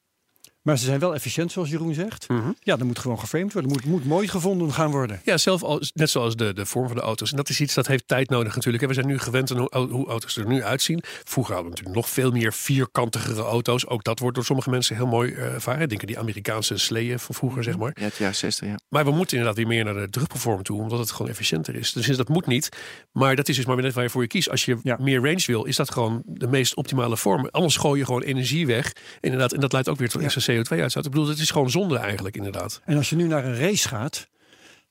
Maar 0.64 0.78
ze 0.78 0.86
zijn 0.86 1.00
wel 1.00 1.14
efficiënt, 1.14 1.52
zoals 1.52 1.70
Jeroen 1.70 1.94
zegt. 1.94 2.28
Mhm. 2.30 2.52
Ja, 2.60 2.76
dan 2.76 2.88
moet 2.88 3.00
gewoon 3.00 3.20
geframed 3.20 3.54
worden. 3.54 3.72
Moet, 3.72 3.86
moet 3.86 4.06
mooi 4.06 4.28
gevonden 4.28 4.74
gaan 4.74 4.92
worden. 4.92 5.22
Ja, 5.24 5.38
zelf 5.38 5.64
al, 5.64 5.82
net 5.94 6.10
zoals 6.10 6.36
de, 6.36 6.54
de 6.54 6.66
vorm 6.66 6.88
van 6.88 6.96
de 6.96 7.02
auto's. 7.02 7.32
En 7.32 7.38
dat 7.38 7.50
is 7.50 7.62
iets 7.62 7.74
dat 7.74 7.88
heeft 7.88 8.08
tijd 8.08 8.30
nodig 8.30 8.56
natuurlijk. 8.56 8.84
En 8.84 8.90
we 8.90 8.96
zijn 8.96 9.08
nu 9.08 9.20
gewend 9.20 9.52
aan 9.52 9.58
hoe, 9.58 9.88
hoe 9.90 10.08
auto's 10.08 10.38
er 10.38 10.48
nu 10.48 10.64
uitzien. 10.64 11.00
Vroeger 11.24 11.54
hadden 11.54 11.72
we 11.72 11.78
natuurlijk 11.78 12.06
nog 12.06 12.14
veel 12.16 12.32
meer 12.32 12.54
vierkantigere 12.54 13.42
auto's. 13.42 13.88
Ook 13.88 14.04
dat 14.04 14.20
wordt 14.20 14.36
door 14.36 14.46
sommige 14.46 14.70
mensen 14.70 14.96
heel 14.96 15.08
mooi 15.08 15.32
eh, 15.34 15.54
ervaren. 15.54 15.90
Denk 15.90 16.02
aan 16.02 16.08
die 16.08 16.20
Amerikaanse 16.20 16.78
sleeën 16.78 17.20
van 17.20 17.36
vroeger, 17.36 17.64
zeg 17.64 17.78
maar. 17.78 17.92
Ja, 18.00 18.04
het 18.04 18.16
jaar 18.18 18.36
60, 18.36 18.68
ja. 18.68 18.80
Maar 18.90 19.06
we 19.06 19.12
moeten 19.12 19.38
inderdaad 19.38 19.58
weer 19.60 19.68
meer 19.74 19.84
naar 19.84 19.94
de 20.04 20.10
druppelvorm 20.10 20.64
toe, 20.64 20.82
omdat 20.82 21.00
het 21.00 21.12
gewoon 21.12 21.32
efficiënter 21.32 21.76
is. 21.76 21.92
Dus 21.94 22.08
dat 22.08 22.30
moet 22.30 22.46
niet. 22.48 22.70
Maar 23.12 23.36
dat 23.36 23.50
is 23.50 23.56
dus 23.56 23.66
maar 23.66 23.82
net 23.82 23.94
waar 23.94 24.04
je 24.04 24.10
voor 24.10 24.22
je 24.22 24.28
kiest. 24.28 24.50
Als 24.50 24.66
je 24.66 24.78
Ja. 24.84 24.98
meer 25.00 25.22
range 25.22 25.44
wil, 25.46 25.64
is 25.64 25.76
dat 25.76 25.92
gewoon 25.92 26.22
de 26.26 26.48
meest 26.48 26.76
optimale 26.76 27.18
vorm. 27.18 27.48
Anders 27.52 27.78
gooi 27.78 28.00
je 28.00 28.06
gewoon 28.06 28.22
energie 28.22 28.68
weg. 28.68 28.94
Inderdaad, 29.20 29.54
en 29.54 29.60
dat 29.60 29.72
leidt 29.72 29.90
ook 29.90 29.98
weer 29.98 30.10
tot 30.10 30.22
Ja. 30.22 30.30
Extra 30.60 30.76
CO2-uitstoot. 30.76 31.06
Ik 31.06 31.12
bedoel, 31.12 31.28
het 31.28 31.40
is 31.40 31.52
gewoon 31.52 31.70
zonde 31.70 31.98
eigenlijk, 31.98 32.36
inderdaad. 32.36 32.82
En 32.86 32.98
als 32.98 33.10
je 33.10 33.16
nu 33.16 33.28
naar 33.28 33.46
een 33.46 33.58
race 33.58 33.88
gaat. 33.88 34.28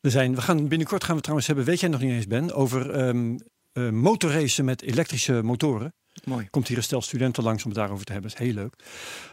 Er 0.01 0.11
zijn, 0.11 0.35
we 0.35 0.41
gaan 0.41 0.69
binnenkort 0.69 1.05
gaan 1.05 1.15
we 1.15 1.21
trouwens 1.21 1.47
hebben, 1.47 1.65
weet 1.67 1.81
jij 1.81 1.89
nog 1.89 2.01
niet 2.01 2.13
eens 2.13 2.27
Ben, 2.27 2.55
over 2.55 2.91
ehm 2.91 3.37
eh, 3.73 3.89
motorracen 3.91 4.65
met 4.65 4.83
elektrische 4.83 5.43
motoren. 5.43 5.95
Mooi. 6.25 6.49
Komt 6.51 6.69
hier 6.69 6.77
een 6.77 6.83
stel 6.83 7.03
studenten 7.03 7.43
langs 7.43 7.65
om 7.65 7.71
het 7.71 7.79
daarover 7.79 8.05
te 8.05 8.13
hebben. 8.13 8.31
Dat 8.31 8.41
is 8.41 8.47
heel 8.47 8.55
leuk. 8.55 8.75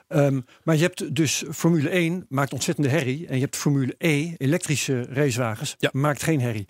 Ehm, 0.08 0.42
maar 0.64 0.76
je 0.76 0.82
hebt 0.82 1.16
dus 1.16 1.44
Formule 1.52 1.90
1 1.90 2.26
maakt 2.30 2.54
ontzettende 2.54 2.90
herrie. 2.90 3.28
En 3.28 3.36
je 3.36 3.42
hebt 3.42 3.56
Formule 3.56 3.96
E, 3.98 4.34
elektrische 4.38 5.04
racewagens, 5.10 5.76
Ja. 5.78 5.90
maakt 5.92 6.24
geen 6.24 6.42
herrie. 6.42 6.66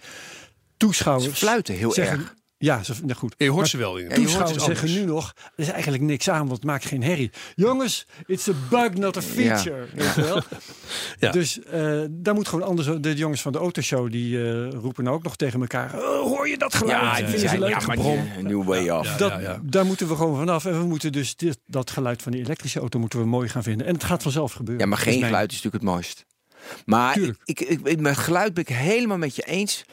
Toeschouwers 0.77 1.25
Ze 1.29 1.35
fluiten 1.35 1.75
heel 1.75 1.91
zeggen, 1.91 2.17
erg. 2.19 2.35
Ja, 2.61 2.83
ze, 2.83 2.93
nou 3.01 3.13
goed. 3.13 3.33
Je 3.37 3.45
hoort 3.45 3.57
Maar 3.57 3.67
ze 3.67 3.77
wel 3.77 3.97
in. 3.97 4.03
je 4.03 4.09
hoort 4.09 4.21
Toeschouwers 4.21 4.65
het 4.65 4.77
zeggen 4.77 4.99
nu 4.99 5.05
nog, 5.05 5.33
er 5.35 5.51
is 5.55 5.69
eigenlijk 5.69 6.03
niks 6.03 6.29
aan, 6.29 6.39
want 6.39 6.51
het 6.51 6.63
maakt 6.63 6.85
geen 6.85 7.03
herrie. 7.03 7.31
Jongens, 7.55 8.05
it's 8.25 8.47
a 8.49 8.51
bug, 8.69 8.93
not 8.93 9.17
a 9.17 9.21
feature. 9.21 9.85
Weet 9.95 10.15
je 10.15 10.21
wel? 10.21 10.41
Ja. 11.19 11.31
Dus 11.31 11.59
eh, 11.63 12.01
daar 12.09 12.33
moet 12.33 12.47
gewoon 12.47 12.67
anders. 12.67 12.87
De 13.01 13.13
jongens 13.15 13.41
van 13.41 13.51
de 13.51 13.57
autoshow 13.57 14.11
die 14.11 14.37
eh, 14.37 14.69
roepen 14.69 15.03
nou 15.03 15.15
ook 15.15 15.23
nog 15.23 15.35
tegen 15.35 15.61
elkaar. 15.61 15.93
"Oh, 15.95 16.21
hoor 16.21 16.47
je 16.49 16.57
dat 16.57 16.73
geluid? 16.73 17.17
Ja, 17.19 17.27
Vinden 17.27 17.49
ze 17.49 17.59
leuk? 17.59 17.69
ja, 17.69 17.75
maar 17.85 17.95
Gebrom. 17.95 18.27
die- 18.35 18.43
New 18.43 18.63
way 18.63 18.89
off. 18.89 19.07
Ja, 19.09 19.17
dat, 19.17 19.31
ja, 19.31 19.39
ja. 19.39 19.59
Daar 19.63 19.85
moeten 19.85 20.07
we 20.07 20.15
gewoon 20.15 20.37
vanaf. 20.37 20.65
En 20.65 20.79
we 20.79 20.85
moeten 20.85 21.11
dus 21.11 21.35
dit, 21.35 21.57
dat 21.65 21.91
geluid 21.91 22.21
van 22.21 22.31
die 22.31 22.41
elektrische 22.41 22.79
auto 22.79 22.99
moeten 22.99 23.19
we 23.19 23.25
mooi 23.25 23.49
gaan 23.49 23.63
vinden. 23.63 23.87
En 23.87 23.93
het 23.93 24.03
gaat 24.03 24.21
vanzelf 24.23 24.51
gebeuren. 24.53 24.83
Ja, 24.83 24.89
maar 24.89 24.97
geen 24.99 25.19
mijn- 25.19 25.25
geluid 25.31 25.51
is 25.51 25.55
natuurlijk 25.61 25.83
het 25.83 25.93
mooist. 25.93 26.25
Maar 26.85 27.13
Tuurlijk. 27.13 27.39
ik, 27.43 27.59
ik, 27.59 27.79
ik- 27.83 27.99
met 27.99 28.17
geluid 28.17 28.53
ben 28.53 28.63
ik 28.63 28.75
helemaal 28.75 29.17
met 29.17 29.35
je 29.35 29.41
eens. 29.43 29.85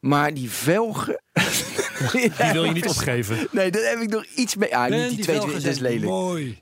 Maar 0.00 0.34
die 0.34 0.50
velgen... 0.50 1.20
Die 2.12 2.52
wil 2.52 2.64
je 2.64 2.72
niet 2.72 2.88
opgeven. 2.88 3.48
Nee, 3.50 3.70
daar 3.70 3.82
heb 3.82 4.00
ik 4.00 4.08
nog 4.08 4.24
iets 4.24 4.56
mee. 4.56 4.76
Ah, 4.76 4.90
niet 4.90 5.08
die, 5.08 5.18
twee, 5.18 5.38
dat 5.38 5.64
is 5.64 5.78
lelijk. 5.78 6.04
Mooi. 6.04 6.60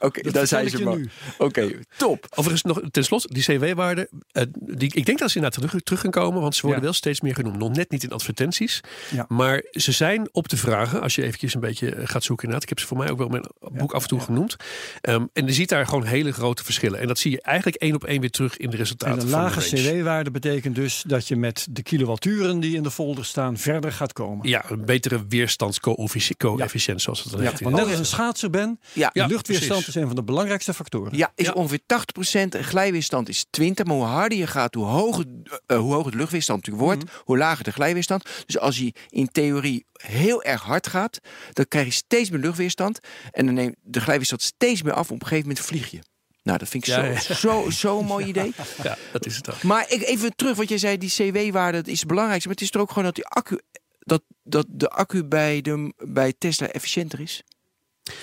Oké, 0.00 0.22
Dat 0.22 0.32
daar 0.32 0.46
zijn 0.46 0.70
ze 0.70 0.82
maar. 0.82 0.98
Oké, 1.38 1.70
top. 1.96 2.26
Overigens 2.30 2.62
nog 2.62 2.80
ten 2.90 3.04
slotte, 3.04 3.28
die 3.32 3.42
CW-waarden, 3.42 4.08
eh, 4.32 4.42
die, 4.60 4.94
ik 4.94 5.06
denk 5.06 5.18
dat 5.18 5.30
ze 5.30 5.36
inderdaad 5.36 5.62
terug, 5.68 5.82
terug 5.82 6.00
gaan 6.00 6.10
komen, 6.10 6.40
want 6.40 6.54
ze 6.54 6.60
worden 6.60 6.78
Ja. 6.80 6.84
wel 6.86 6.94
steeds 6.94 7.20
meer 7.20 7.34
genoemd. 7.34 7.58
Nog 7.58 7.72
net 7.76 7.90
niet 7.90 8.02
in 8.02 8.10
advertenties, 8.12 8.80
Ja. 9.10 9.24
maar 9.28 9.62
ze 9.70 9.92
zijn 9.92 10.28
op 10.32 10.48
te 10.48 10.56
vragen 10.56 11.00
als 11.02 11.14
je 11.14 11.22
eventjes 11.22 11.54
een 11.54 11.60
beetje 11.60 11.94
eh, 11.94 12.06
gaat 12.08 12.24
zoeken. 12.24 12.44
Inderdaad, 12.44 12.62
ik 12.62 12.68
heb 12.68 12.78
ze 12.78 12.86
voor 12.86 12.96
mij 12.96 13.10
ook 13.10 13.18
wel 13.18 13.26
in 13.26 13.32
mijn 13.32 13.78
boek 13.78 13.92
af 13.92 14.02
en 14.02 14.08
toe 14.08 14.20
genoemd. 14.20 14.56
Ehm, 15.00 15.24
en 15.32 15.46
je 15.46 15.52
ziet 15.52 15.68
daar 15.68 15.86
gewoon 15.86 16.04
hele 16.04 16.32
grote 16.32 16.64
verschillen. 16.64 17.00
En 17.00 17.06
dat 17.06 17.18
zie 17.18 17.30
je 17.30 17.42
eigenlijk 17.42 17.76
één 17.76 17.94
op 17.94 18.04
één 18.04 18.20
weer 18.20 18.30
terug 18.30 18.56
in 18.56 18.66
de 18.66 18.72
En 18.72 18.78
resultaten 18.78 19.22
een 19.22 19.28
lage. 19.28 19.60
CW-waarde 19.76 20.30
betekent 20.30 20.74
dus 20.74 21.04
dat 21.06 21.28
je 21.28 21.36
met 21.36 21.66
de 21.70 21.82
kilowatturen 21.82 22.60
die 22.60 22.76
in 22.76 22.82
de 22.82 22.90
folder 22.90 23.24
staan 23.24 23.56
verder 23.58 23.92
gaat 23.92 24.12
komen. 24.12 24.48
Ja, 24.48 24.64
een 24.70 24.84
betere 24.84 25.24
weerstandscoëfficiënt, 25.28 27.02
zoals 27.02 27.22
het 27.22 27.32
dan 27.32 27.42
Ja, 27.42 27.50
heet. 27.50 27.60
want 27.60 27.76
net 27.76 27.86
als 27.86 27.98
een 27.98 28.06
schaatser 28.06 28.50
ben, 28.50 28.80
Ja, 28.92 29.10
Ja, 29.12 29.26
luchtweerstand 29.26 29.81
is 29.88 29.94
een 29.94 30.06
van 30.06 30.16
de 30.16 30.22
belangrijkste 30.22 30.74
factoren. 30.74 31.16
Ja, 31.16 31.32
is 31.34 31.46
Ja. 31.46 31.52
ongeveer 31.52 31.80
80%. 31.86 32.54
En 32.54 32.64
glijweerstand 32.64 33.28
is 33.28 33.46
20. 33.50 33.84
Maar 33.86 33.94
hoe 33.96 34.04
harder 34.04 34.38
je 34.38 34.46
gaat, 34.46 34.74
hoe 34.74 34.84
hoger, 34.84 35.24
eh, 35.66 35.78
hoe 35.78 35.92
hoger 35.94 36.10
de 36.10 36.16
luchtweerstand 36.16 36.66
natuurlijk 36.66 36.98
wordt, 36.98 37.10
hoe 37.24 37.38
lager 37.38 37.64
de 37.64 37.72
glijweerstand. 37.72 38.28
Dus 38.46 38.58
als 38.58 38.78
je 38.78 38.92
in 39.08 39.28
theorie 39.28 39.84
heel 39.92 40.42
erg 40.42 40.62
hard 40.62 40.86
gaat, 40.86 41.18
dan 41.52 41.68
krijg 41.68 41.86
je 41.86 41.92
steeds 41.92 42.30
meer 42.30 42.40
luchtweerstand. 42.40 42.98
En 43.30 43.46
dan 43.46 43.54
neemt 43.54 43.76
de 43.82 44.00
glijweerstand 44.00 44.42
steeds 44.42 44.82
meer 44.82 44.92
af. 44.92 45.10
Op 45.10 45.20
een 45.20 45.26
gegeven 45.26 45.48
moment 45.48 45.64
vlieg 45.66 45.90
je. 45.90 45.98
Nou, 46.42 46.58
dat 46.58 46.68
vind 46.68 46.86
ik 46.86 46.94
Ja, 46.94 47.16
zo, 47.18 47.32
ja. 47.32 47.34
zo, 47.34 47.70
zo'n 47.70 48.04
mooi 48.12 48.26
idee. 48.26 48.52
Ja, 48.82 48.96
dat 49.12 49.26
is 49.26 49.36
het 49.36 49.50
ook. 49.50 49.62
Maar 49.62 49.84
ik, 49.90 50.02
even 50.02 50.36
terug, 50.36 50.56
wat 50.56 50.68
jij 50.68 50.78
zei, 50.78 50.98
die 50.98 51.10
CW-waarde 51.10 51.76
dat 51.78 51.86
is 51.86 51.98
het 51.98 52.08
belangrijkste. 52.08 52.48
Maar 52.48 52.56
het 52.58 52.66
is 52.66 52.74
er 52.74 52.80
ook 52.80 52.88
gewoon 52.88 53.04
dat 53.04 53.14
die 53.14 53.26
accu, 53.26 53.58
dat, 53.98 54.22
dat 54.42 54.66
de 54.68 54.88
accu 54.88 55.24
bij, 55.24 55.60
de, 55.60 55.92
bij 55.96 56.34
Tesla 56.38 56.66
efficiënter 56.66 57.20
is. 57.20 57.42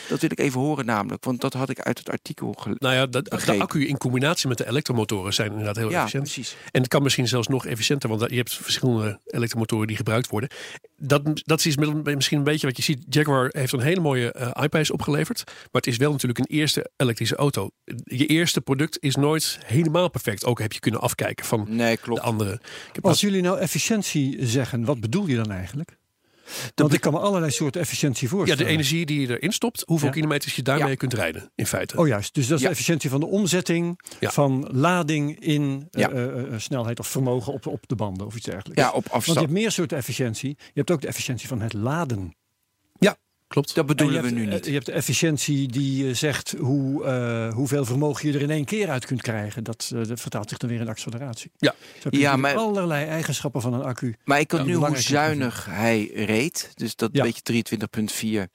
Dat 0.10 0.20
wil 0.22 0.32
ik 0.32 0.40
even 0.40 0.60
horen 0.60 0.86
namelijk, 0.86 1.24
want 1.24 1.42
dat 1.42 1.54
had 1.54 1.70
ik 1.70 1.80
uit 1.80 1.98
het 1.98 2.10
artikel 2.10 2.52
gelezen. 2.54 2.78
Nou 2.84 2.96
ja, 2.96 3.06
de, 3.06 3.22
de 3.22 3.60
accu 3.60 3.88
in 3.88 3.98
combinatie 3.98 4.48
met 4.48 4.58
de 4.58 4.68
elektromotoren 4.68 5.34
zijn 5.34 5.50
inderdaad 5.50 5.76
heel 5.76 5.90
Ja, 5.90 5.98
efficiënt. 5.98 6.24
precies. 6.24 6.56
En 6.72 6.82
het 6.82 6.90
kan 6.90 7.04
misschien 7.04 7.28
zelfs 7.28 7.48
nog 7.48 7.66
efficiënter, 7.66 8.10
want 8.10 8.30
je 8.30 8.36
hebt 8.36 8.54
verschillende 8.54 9.20
elektromotoren 9.26 9.88
die 9.88 9.96
gebruikt 9.96 10.28
worden. 10.30 10.50
Dat, 10.98 11.22
dat 11.46 11.66
is 11.66 11.76
misschien 11.76 12.38
een 12.38 12.44
beetje 12.44 12.68
wat 12.68 12.78
je 12.78 12.84
ziet. 12.84 13.06
Jaguar 13.10 13.50
heeft 13.52 13.74
een 13.74 13.80
hele 13.82 14.00
mooie 14.02 14.32
eh 14.32 14.64
iPace 14.64 14.94
opgeleverd. 14.94 15.44
Maar 15.46 15.56
het 15.72 15.88
is 15.88 15.98
wel 15.98 16.12
natuurlijk 16.12 16.40
een 16.40 16.46
eerste 16.58 16.90
elektrische 16.98 17.36
auto. 17.36 17.70
Je 18.04 18.26
eerste 18.26 18.62
product 18.62 18.98
is 19.00 19.16
nooit 19.16 19.60
helemaal 19.66 20.10
perfect. 20.10 20.46
Ook 20.46 20.60
heb 20.60 20.74
je 20.74 20.80
kunnen 20.80 21.02
afkijken 21.02 21.46
van 21.46 21.66
Nee, 21.70 21.96
de 21.96 22.02
klopt. 22.02 22.22
andere. 22.22 22.54
Ik 22.54 22.60
heb 22.96 23.06
Als 23.06 23.22
jullie 23.22 23.42
nou 23.42 23.60
efficiëntie 23.60 24.46
zeggen, 24.46 24.86
wat 24.86 25.00
bedoel 25.00 25.28
je 25.28 25.36
dan 25.36 25.52
eigenlijk? 25.52 25.98
Want 26.76 26.94
ik 26.94 27.02
kan 27.02 27.14
me 27.14 27.20
allerlei 27.20 27.52
soorten 27.52 27.82
efficiëntie 27.82 28.28
ja, 28.30 28.34
voorstellen. 28.36 28.66
de 28.66 28.70
energie 28.72 29.06
die 29.06 29.22
je 29.22 29.28
erin 29.38 29.52
stopt, 29.52 29.84
hoeveel 29.86 30.08
Ja. 30.08 30.14
kilometers 30.14 30.56
je 30.56 30.62
daarmee 30.62 30.90
Ja. 30.90 30.96
kunt 30.96 31.14
rijden, 31.14 31.52
in 31.56 31.66
feite. 31.66 31.98
Oh 31.98 32.08
juist, 32.08 32.34
dus 32.34 32.48
dat 32.48 32.56
is 32.58 32.62
Ja. 32.64 32.68
de 32.70 32.74
efficiëntie 32.74 33.10
van 33.10 33.20
de 33.20 33.26
omzetting 33.26 34.00
Ja. 34.20 34.30
van 34.32 34.68
lading 34.72 35.40
in 35.40 35.88
eh, 35.92 36.02
Ja. 36.02 36.10
eh, 36.12 36.24
eh, 36.54 36.60
snelheid 36.60 37.00
of 37.00 37.08
vermogen 37.08 37.54
op, 37.54 37.68
op 37.68 37.88
de 37.88 37.96
banden 37.96 38.26
of 38.26 38.36
iets 38.36 38.46
dergelijks. 38.46 38.82
Ja, 38.82 38.88
op 38.88 38.94
Want 38.94 39.06
je 39.06 39.12
afstand. 39.12 39.40
hebt 39.40 39.52
meer 39.52 39.72
soorten 39.72 39.98
efficiëntie. 39.98 40.50
Je 40.60 40.72
hebt 40.74 40.92
ook 40.92 41.02
de 41.02 41.08
efficiëntie 41.08 41.48
van 41.48 41.62
het 41.62 41.74
laden. 41.74 42.34
Klopt. 43.50 43.76
Dat 43.76 43.86
bedoelen 43.86 44.16
En 44.18 44.22
we 44.24 44.30
je 44.30 44.36
nu 44.36 44.42
hebt, 44.42 44.54
niet. 44.54 44.62
eh, 44.62 44.68
Je 44.68 44.74
hebt 44.74 44.86
de 44.86 44.92
efficiëntie 44.92 45.68
die 45.68 46.08
eh, 46.08 46.16
zegt 46.16 46.56
hoe, 46.60 47.04
eh, 47.06 47.54
hoeveel 47.54 47.86
vermogen 47.86 48.28
je 48.32 48.36
er 48.38 48.42
in 48.42 48.50
één 48.50 48.66
keer 48.66 48.90
uit 48.90 49.06
kunt 49.06 49.22
krijgen. 49.22 49.64
Dat, 49.64 49.92
eh, 49.96 50.04
dat 50.08 50.20
vertaalt 50.22 50.50
zich 50.50 50.58
dan 50.58 50.70
weer 50.70 50.80
in 50.80 50.88
acceleratie. 50.88 51.52
Ja. 51.58 51.76
Zo 52.00 52.08
Ja, 52.12 52.36
maar- 52.36 52.56
allerlei 52.56 53.06
eigenschappen 53.06 53.62
van 53.62 53.74
een 53.74 53.82
accu. 53.84 54.16
Maar 54.24 54.40
ik 54.40 54.52
had 54.52 54.60
Ja, 54.60 54.66
nu 54.66 54.74
hoe 54.76 54.98
zuinig 54.98 55.66
hij 55.70 56.12
reed. 56.14 56.72
Dus 56.76 56.96
dat 56.96 57.10
Ja. 57.14 57.24
beetje 57.24 57.42
23,4 57.42 58.48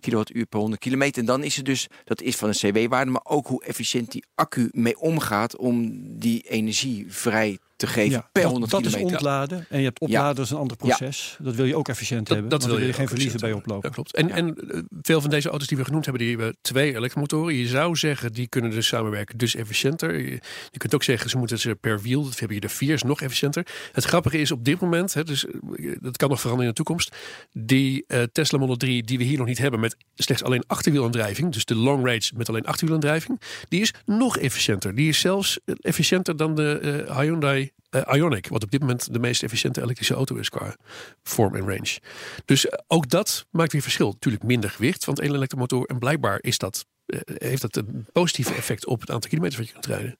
kilowattuur 0.00 0.46
per 0.46 0.58
100 0.58 0.80
kilometer. 0.82 1.20
En 1.20 1.26
dan 1.26 1.42
is 1.44 1.56
het 1.56 1.64
dus, 1.64 1.86
dat 2.04 2.20
is 2.22 2.36
van 2.36 2.48
een 2.48 2.54
CW-waarde, 2.54 3.10
maar 3.10 3.24
ook 3.24 3.46
hoe 3.46 3.64
efficiënt 3.64 4.12
die 4.12 4.24
accu 4.34 4.68
mee 4.72 4.98
omgaat 4.98 5.56
om 5.56 5.92
die 6.18 6.42
energie 6.42 7.04
vrij 7.08 7.58
te 7.76 7.86
geven 7.86 8.10
Ja, 8.10 8.28
per 8.32 8.42
dat, 8.42 8.50
100 8.50 8.70
dat 8.70 8.84
is 8.84 8.86
kilometer. 8.86 9.16
ontladen. 9.16 9.66
En 9.68 9.78
je 9.78 9.84
hebt 9.84 10.00
opladen, 10.00 10.34
dat 10.34 10.44
is 10.44 10.50
een 10.50 10.56
ander 10.56 10.76
proces. 10.76 11.36
Dat 11.42 11.54
wil 11.54 11.64
je 11.64 11.76
ook 11.76 11.88
efficiënt 11.88 12.28
hebben. 12.28 12.48
dan 12.48 12.60
wil 12.68 12.80
je 12.80 12.92
geen 12.92 13.08
verliezen 13.08 13.40
bij 13.40 13.52
oplopen. 13.52 13.88
Ja, 13.88 13.94
klopt. 13.94 14.14
En, 14.14 14.30
en 14.30 14.54
eh, 14.70 14.80
veel 15.02 15.20
van 15.20 15.30
deze 15.30 15.48
auto's 15.48 15.68
die 15.68 15.76
we 15.76 15.84
genoemd 15.84 16.04
hebben, 16.04 16.22
die 16.22 16.36
hebben 16.36 16.56
twee 16.60 16.94
elektromotoren. 16.94 17.54
Je 17.54 17.66
zou 17.66 17.96
zeggen, 17.96 18.32
die 18.32 18.48
kunnen 18.48 18.70
dus 18.70 18.86
samenwerken, 18.86 19.38
dus 19.38 19.54
efficiënter. 19.54 20.18
Je, 20.18 20.40
je 20.70 20.78
kunt 20.78 20.94
ook 20.94 21.02
zeggen, 21.02 21.30
ze 21.30 21.38
moeten 21.38 21.58
ze 21.58 21.74
per 21.74 22.00
wiel, 22.00 22.24
dat 22.24 22.38
hebben 22.38 22.56
je 22.56 22.62
er 22.62 22.70
vier, 22.70 22.94
is 22.94 23.02
nog 23.02 23.20
efficiënter. 23.20 23.66
Het 23.92 24.04
grappige 24.04 24.38
is 24.38 24.50
op 24.50 24.64
dit 24.64 24.80
moment, 24.80 25.14
hè, 25.14 25.24
dus 25.24 25.46
eh, 25.46 25.52
dat 26.00 26.16
kan 26.16 26.28
nog 26.28 26.40
veranderen 26.40 26.68
in 26.68 26.74
de 26.76 26.84
toekomst, 26.84 27.16
die 27.52 28.04
eh, 28.06 28.22
Tesla 28.32 28.58
Model 28.58 28.76
3 28.76 29.02
die 29.02 29.18
we 29.18 29.24
hier 29.24 29.38
nog 29.38 29.46
niet 29.46 29.58
hebben 29.58 29.80
met 29.80 29.96
slechts 30.14 30.42
alleen 30.42 30.64
achterwielaandrijving, 30.66 31.52
dus 31.52 31.64
de 31.64 31.74
long 31.74 32.04
range 32.04 32.30
met 32.36 32.48
alleen 32.48 32.64
achterwielaandrijving, 32.66 33.40
die 33.68 33.80
is 33.80 33.94
nog 34.04 34.38
efficiënter. 34.38 34.94
Die 34.94 35.08
is 35.08 35.20
zelfs 35.20 35.58
eh, 35.64 35.74
efficiënter 35.80 36.36
dan 36.36 36.54
de 36.54 36.78
eh, 37.06 37.16
Hyundai 37.16 37.65
eh, 37.90 38.16
Ioniq, 38.16 38.48
wat 38.48 38.62
op 38.62 38.70
dit 38.70 38.80
moment 38.80 39.12
de 39.12 39.18
meest 39.18 39.42
efficiënte 39.42 39.82
elektrische 39.82 40.14
auto 40.14 40.36
is 40.36 40.48
qua 40.48 40.76
vorm 41.22 41.54
en 41.54 41.68
range. 41.68 41.98
Dus 42.44 42.68
eh, 42.68 42.78
ook 42.86 43.08
dat 43.08 43.46
maakt 43.50 43.72
weer 43.72 43.82
verschil. 43.82 44.10
Natuurlijk 44.10 44.44
minder 44.44 44.70
gewicht 44.70 45.04
van 45.04 45.14
het 45.14 45.22
ene 45.22 45.34
elektromotor. 45.34 45.84
En 45.86 45.98
blijkbaar 45.98 46.38
is 46.40 46.58
dat, 46.58 46.86
eh, 47.06 47.20
heeft 47.24 47.62
dat 47.62 47.76
een 47.76 48.06
positieve 48.12 48.54
effect 48.54 48.86
op 48.86 49.00
het 49.00 49.10
aantal 49.10 49.30
kilometers 49.30 49.58
wat 49.60 49.66
je 49.66 49.72
kunt 49.72 49.86
rijden. 49.86 50.18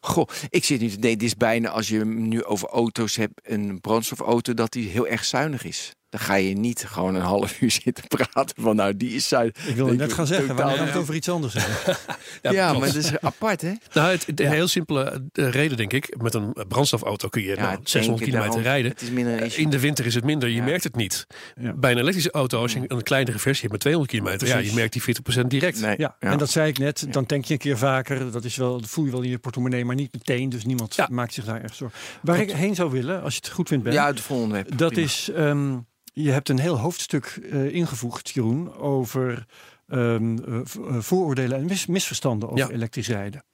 Goh, 0.00 0.28
ik 0.48 0.64
zit 0.64 0.80
nu 0.80 0.88
te 0.88 0.98
dit 0.98 1.22
is 1.22 1.36
bijna 1.36 1.68
als 1.68 1.88
je 1.88 2.04
nu 2.04 2.44
over 2.44 2.68
auto's 2.68 3.16
hebt, 3.16 3.40
een 3.42 3.80
brandstofauto, 3.80 4.54
dat 4.54 4.72
die 4.72 4.88
heel 4.88 5.06
erg 5.06 5.24
zuinig 5.24 5.64
is. 5.64 5.92
Dan 6.10 6.20
ga 6.20 6.34
je 6.34 6.54
niet 6.54 6.84
gewoon 6.86 7.14
een 7.14 7.20
half 7.22 7.60
uur 7.60 7.70
zitten 7.70 8.04
praten 8.08 8.62
van 8.62 8.76
nou, 8.76 8.96
die 8.96 9.10
is 9.12 9.28
zuinig. 9.28 9.66
Ik 9.66 9.74
wilde 9.74 9.94
net 9.94 10.12
gaan 10.12 10.26
zeggen, 10.26 10.48
totaal 10.48 10.70
we 10.70 10.76
gaan 10.76 10.86
het 10.86 10.96
over 10.96 11.14
iets 11.14 11.28
anders 11.28 11.54
hebben. 11.54 11.96
Ja, 12.56 12.72
maar 12.72 12.86
dat 12.86 12.94
is 12.94 13.18
apart 13.20 13.60
hè? 13.60 13.72
Nou, 13.92 14.10
het, 14.10 14.26
de 14.36 14.48
heel 14.48 14.68
simpele 14.68 15.22
eh, 15.32 15.48
reden 15.50 15.76
denk 15.76 15.92
ik. 15.92 16.14
Met 16.22 16.34
een 16.34 16.56
brandstofauto 16.68 17.28
kun 17.28 17.42
je 17.42 17.54
nou, 17.56 17.68
denk 17.74 17.88
600 17.88 18.20
ik 18.26 18.32
kilometer 18.32 18.62
daarom. 18.62 18.72
rijden. 18.72 18.90
Het 18.90 19.02
is 19.02 19.10
minder 19.10 19.32
een 19.32 19.44
issue. 19.44 19.64
In 19.64 19.70
de 19.70 19.80
winter 19.80 20.06
is 20.06 20.14
het 20.14 20.24
minder, 20.24 20.48
je 20.48 20.54
Ja. 20.54 20.62
merkt 20.64 20.84
het 20.84 20.96
niet. 20.96 21.26
Ja. 21.60 21.72
Bij 21.72 21.90
een 21.92 21.98
elektrische 21.98 22.30
auto, 22.30 22.60
als 22.60 22.72
je 22.72 22.80
een 22.86 23.02
kleinere 23.02 23.38
versie 23.38 23.60
hebt 23.60 23.72
met 23.72 23.80
200 23.80 24.12
kilometer, 24.16 24.48
ja, 24.48 24.58
je 24.58 24.72
merkt 24.74 24.92
die 24.92 25.02
40% 25.02 25.46
direct. 25.46 25.80
Nee. 25.80 25.94
Ja, 25.98 26.16
en 26.18 26.38
dat 26.38 26.50
zei 26.50 26.68
ik 26.68 26.78
net. 26.78 27.06
Dan 27.10 27.26
tank 27.26 27.44
je 27.44 27.52
een 27.52 27.58
keer 27.58 27.78
vaker. 27.78 28.32
Dat, 28.32 28.44
is 28.44 28.56
wel, 28.56 28.80
dat 28.80 28.88
voel 28.90 29.04
je 29.04 29.10
wel 29.10 29.22
in 29.22 29.30
je 29.30 29.38
portemonnee, 29.38 29.84
maar 29.84 29.94
niet 29.96 30.12
meteen. 30.12 30.48
Dus 30.48 30.64
niemand 30.64 30.94
Ja. 30.94 31.08
maakt 31.10 31.34
zich 31.34 31.44
daar 31.44 31.60
echt 31.62 31.76
zorgen. 31.76 31.98
Waar 32.22 32.40
ik 32.40 32.50
heen 32.52 32.74
zou 32.74 32.90
willen, 32.90 33.22
als 33.22 33.34
je 33.34 33.40
het 33.42 33.50
goed 33.50 33.68
vindt, 33.68 33.84
Ben. 33.84 33.92
Ja, 33.92 34.12
de 34.12 34.22
volgende 34.22 34.64
dat 34.76 34.92
Prima. 34.92 35.06
is, 35.06 35.30
ehm, 35.34 35.76
je 36.22 36.30
hebt 36.30 36.48
een 36.48 36.58
heel 36.58 36.78
hoofdstuk 36.78 37.38
eh, 37.52 37.74
ingevoegd, 37.74 38.30
Jeroen, 38.30 38.74
over 38.76 39.46
ehm, 39.88 40.38
eh, 40.38 40.54
eh, 40.58 40.96
vooroordelen 40.98 41.58
en 41.58 41.64
mis- 41.66 41.86
misverstanden 41.86 42.48
over 42.50 42.64
Ja. 42.68 42.70
elektrisch 42.74 43.08
rijden. 43.08 43.44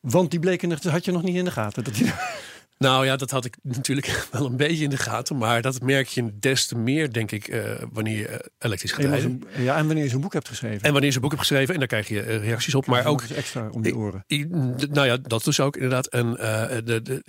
Want 0.00 0.30
die 0.30 0.40
bleken, 0.40 0.70
er- 0.70 0.90
had 0.90 1.04
je 1.04 1.12
nog 1.12 1.22
niet 1.22 1.36
in 1.36 1.44
de 1.44 1.50
gaten. 1.50 1.84
Dat 1.84 1.94
die, 1.94 2.12
Nou 2.78 3.04
ja, 3.06 3.16
dat 3.16 3.30
had 3.30 3.44
ik 3.44 3.56
natuurlijk 3.62 4.26
wel 4.32 4.46
een 4.46 4.56
beetje 4.56 4.84
in 4.84 4.90
de 4.90 4.96
gaten. 4.96 5.36
Maar 5.38 5.62
dat 5.62 5.80
merk 5.82 6.06
je 6.08 6.38
des 6.38 6.66
te 6.66 6.76
meer, 6.76 7.12
denk 7.12 7.30
ik, 7.32 7.62
wanneer 7.92 8.18
je 8.18 8.50
elektrisch 8.58 8.92
gaat 8.92 9.04
rijden. 9.04 9.20
zo'n- 9.54 9.64
ja, 9.64 9.76
en 9.76 9.86
wanneer 9.86 10.04
je 10.04 10.10
zo'n 10.10 10.20
boek 10.20 10.32
hebt 10.32 10.48
geschreven. 10.48 10.80
En 10.82 10.92
wanneer 10.92 11.08
je 11.08 11.14
een 11.14 11.20
boek 11.22 11.30
hebt 11.30 11.42
geschreven, 11.42 11.72
en 11.74 11.78
daar 11.78 11.88
krijg 11.88 12.08
je 12.08 12.20
reacties 12.20 12.74
op. 12.74 12.86
Maar 12.86 13.06
ook 13.06 13.22
extra 13.22 13.68
om 13.70 13.84
je 13.84 13.96
oren. 13.96 14.24
Nou 14.90 15.06
ja, 15.06 15.16
dat 15.16 15.44
dus 15.44 15.60
ook 15.60 15.74
inderdaad. 15.76 16.06
En 16.06 16.30
de, 16.84 17.00
de, 17.02 17.22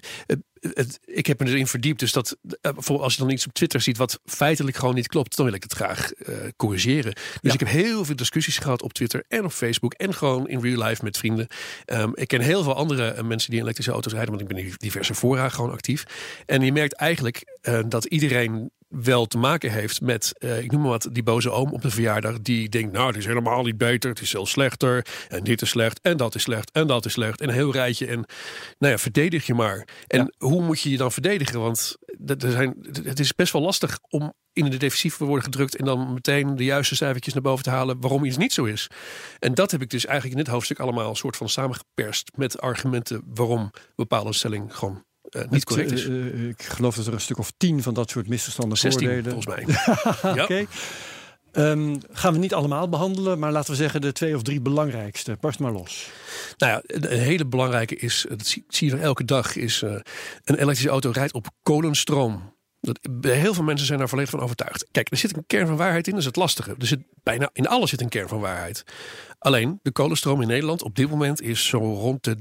het, 0.74 1.00
ik 1.06 1.26
heb 1.26 1.40
me 1.40 1.48
erin 1.48 1.68
verdiept. 1.68 2.00
Dus 2.00 2.12
dat 2.12 2.38
eh, 2.62 2.72
voor 2.76 3.02
als 3.02 3.14
je 3.14 3.20
dan 3.22 3.30
iets 3.30 3.48
op 3.48 3.54
Twitter 3.54 3.82
ziet 3.82 3.98
wat 3.98 4.20
feitelijk 4.26 4.78
gewoon 4.78 4.96
niet 4.96 5.08
klopt, 5.08 5.36
dan 5.36 5.46
wil 5.46 5.54
ik 5.56 5.64
het 5.64 5.74
graag 5.74 6.14
eh, 6.14 6.36
corrigeren. 6.56 7.14
Dus 7.14 7.24
Ja. 7.42 7.54
ik 7.54 7.60
heb 7.60 7.70
heel 7.70 8.06
veel 8.06 8.16
discussies 8.16 8.58
gehad 8.58 8.82
op 8.82 8.94
Twitter 8.94 9.24
en 9.28 9.46
op 9.46 9.52
Facebook 9.52 9.94
en 9.94 10.14
gewoon 10.14 10.48
in 10.48 10.62
real 10.62 10.84
life 10.84 11.04
met 11.04 11.18
vrienden. 11.18 11.48
Ehm, 11.86 12.12
ik 12.14 12.28
ken 12.28 12.42
heel 12.42 12.64
veel 12.64 12.76
andere 12.76 13.08
eh, 13.12 13.24
mensen 13.24 13.50
die 13.50 13.58
in 13.58 13.64
elektrische 13.64 13.92
auto's 13.92 14.14
rijden, 14.14 14.30
want 14.30 14.42
ik 14.42 14.48
ben 14.56 14.58
in 14.66 14.74
diverse 14.78 15.16
fora 15.16 15.50
gewoon 15.50 15.72
actief. 15.72 16.04
En 16.46 16.62
je 16.62 16.72
merkt 16.72 16.94
eigenlijk 16.94 17.60
dat 17.88 18.06
iedereen 18.06 18.72
wel 18.88 19.26
te 19.26 19.38
maken 19.38 19.72
heeft 19.72 20.02
met, 20.02 20.34
eh, 20.38 20.62
ik 20.64 20.72
noem 20.72 20.82
maar 20.82 20.90
wat, 20.90 21.10
die 21.12 21.24
boze 21.24 21.52
oom 21.52 21.74
op 21.74 21.82
de 21.82 21.90
verjaardag. 21.92 22.40
Die 22.42 22.70
denkt, 22.70 22.92
nou, 22.92 23.08
het 23.08 23.16
is 23.16 23.26
helemaal 23.26 23.64
niet 23.64 23.78
beter. 23.78 24.10
Het 24.10 24.22
is 24.22 24.30
zelfs 24.30 24.52
slechter. 24.52 25.06
En 25.28 25.44
dit 25.44 25.62
is 25.62 25.70
slecht. 25.70 26.00
En 26.02 26.18
dat 26.18 26.36
is 26.36 26.42
slecht. 26.42 26.72
En 26.72 26.88
dat 26.88 27.06
is 27.06 27.14
slecht. 27.14 27.42
En 27.42 27.48
een 27.48 27.54
heel 27.54 27.72
rijtje. 27.72 28.08
En 28.08 28.26
nou 28.78 28.92
ja, 28.94 28.98
verdedig 29.00 29.46
je 29.46 29.54
maar. 29.54 29.88
En 30.08 30.34
hoe 30.38 30.62
moet 30.64 30.82
je 30.82 30.90
je 30.90 30.98
dan 30.98 31.12
verdedigen? 31.12 31.60
Want 31.60 31.98
dat- 32.18 32.44
er 32.44 32.52
zijn, 32.52 32.76
het 33.04 33.20
is 33.20 33.34
best 33.36 33.54
wel 33.54 33.62
lastig 33.62 34.00
om 34.10 34.34
in 34.54 34.70
de 34.70 34.78
defensief 34.78 35.18
te 35.18 35.26
worden 35.26 35.44
gedrukt. 35.44 35.76
En 35.76 35.86
dan 35.86 36.14
meteen 36.14 36.56
de 36.56 36.64
juiste 36.64 36.96
cijfertjes 36.96 37.34
naar 37.34 37.44
boven 37.44 37.64
te 37.64 37.70
halen 37.70 38.02
waarom 38.02 38.26
iets 38.26 38.38
niet 38.38 38.54
zo 38.54 38.64
is. 38.64 38.88
En 39.40 39.54
dat 39.54 39.72
heb 39.72 39.82
ik 39.82 39.90
dus 39.90 40.06
eigenlijk 40.06 40.38
in 40.38 40.44
dit 40.44 40.54
hoofdstuk 40.54 40.80
allemaal 40.80 41.10
een 41.10 41.16
soort 41.16 41.38
van 41.38 41.50
samengeperst. 41.50 42.32
Met 42.36 42.62
argumenten 42.62 43.22
waarom 43.34 43.72
bepaalde 43.96 44.34
stelling 44.34 44.76
gewoon 44.76 45.04
niet 45.42 45.54
Het, 45.54 45.64
correct 45.66 45.92
is. 45.92 46.08
eh, 46.08 46.28
eh, 46.28 46.48
ik 46.48 46.64
geloof 46.64 46.96
dat 46.96 47.08
er 47.08 47.14
een 47.14 47.22
stuk 47.22 47.38
of 47.38 47.52
tien 47.58 47.84
van 47.84 47.94
dat 47.94 48.10
soort 48.10 48.28
misverstanden 48.28 48.78
16 48.78 49.08
voordelen. 49.08 49.32
volgens 49.32 49.56
mij. 49.56 49.76
ja. 50.36 50.44
Oké. 50.44 50.66
Ehm, 51.52 51.96
gaan 52.12 52.34
we 52.34 52.40
niet 52.40 52.54
allemaal 52.54 52.90
behandelen, 52.90 53.40
maar 53.40 53.52
laten 53.52 53.72
we 53.72 53.78
zeggen 53.78 54.02
de 54.02 54.12
twee 54.12 54.36
of 54.36 54.42
drie 54.42 54.62
belangrijkste. 54.62 55.38
Barst 55.40 55.60
maar 55.60 55.72
los. 55.72 56.10
Nou 56.58 56.72
ja, 56.72 56.82
een 56.86 57.20
hele 57.20 57.46
belangrijke 57.46 57.96
is, 57.96 58.26
dat 58.30 58.46
zie, 58.46 58.66
je 58.90 58.98
elke 58.98 59.26
dag, 59.26 59.56
is 59.56 59.82
eh, 59.82 59.92
een 60.44 60.56
elektrische 60.56 60.90
auto 60.90 61.10
rijdt 61.14 61.34
op 61.34 61.48
kolenstroom. 61.64 62.56
Dat, 62.94 63.00
heel 63.22 63.54
veel 63.54 63.64
mensen 63.64 63.88
zijn 63.88 64.00
daar 64.00 64.10
volledig 64.10 64.32
van 64.32 64.40
overtuigd. 64.40 64.88
Kijk, 64.92 65.12
er 65.12 65.18
zit 65.18 65.38
een 65.38 65.44
kern 65.48 65.68
van 65.68 65.78
waarheid 65.78 66.06
in, 66.06 66.12
dat 66.12 66.20
is 66.22 66.26
het 66.26 66.36
lastige. 66.36 66.76
Er 66.80 66.88
zit 66.88 67.00
bijna 67.24 67.50
in 67.54 67.68
alles 67.68 67.90
zit 67.90 68.02
een 68.02 68.10
kern 68.10 68.28
van 68.28 68.40
waarheid. 68.40 68.84
Alleen, 69.40 69.80
de 69.82 69.92
kolenstroom 69.92 70.42
in 70.42 70.48
Nederland 70.48 70.84
op 70.84 70.96
dit 70.96 71.10
moment 71.10 71.42
is 71.42 71.66
zo 71.66 71.78
rond 71.78 72.24
de 72.24 72.36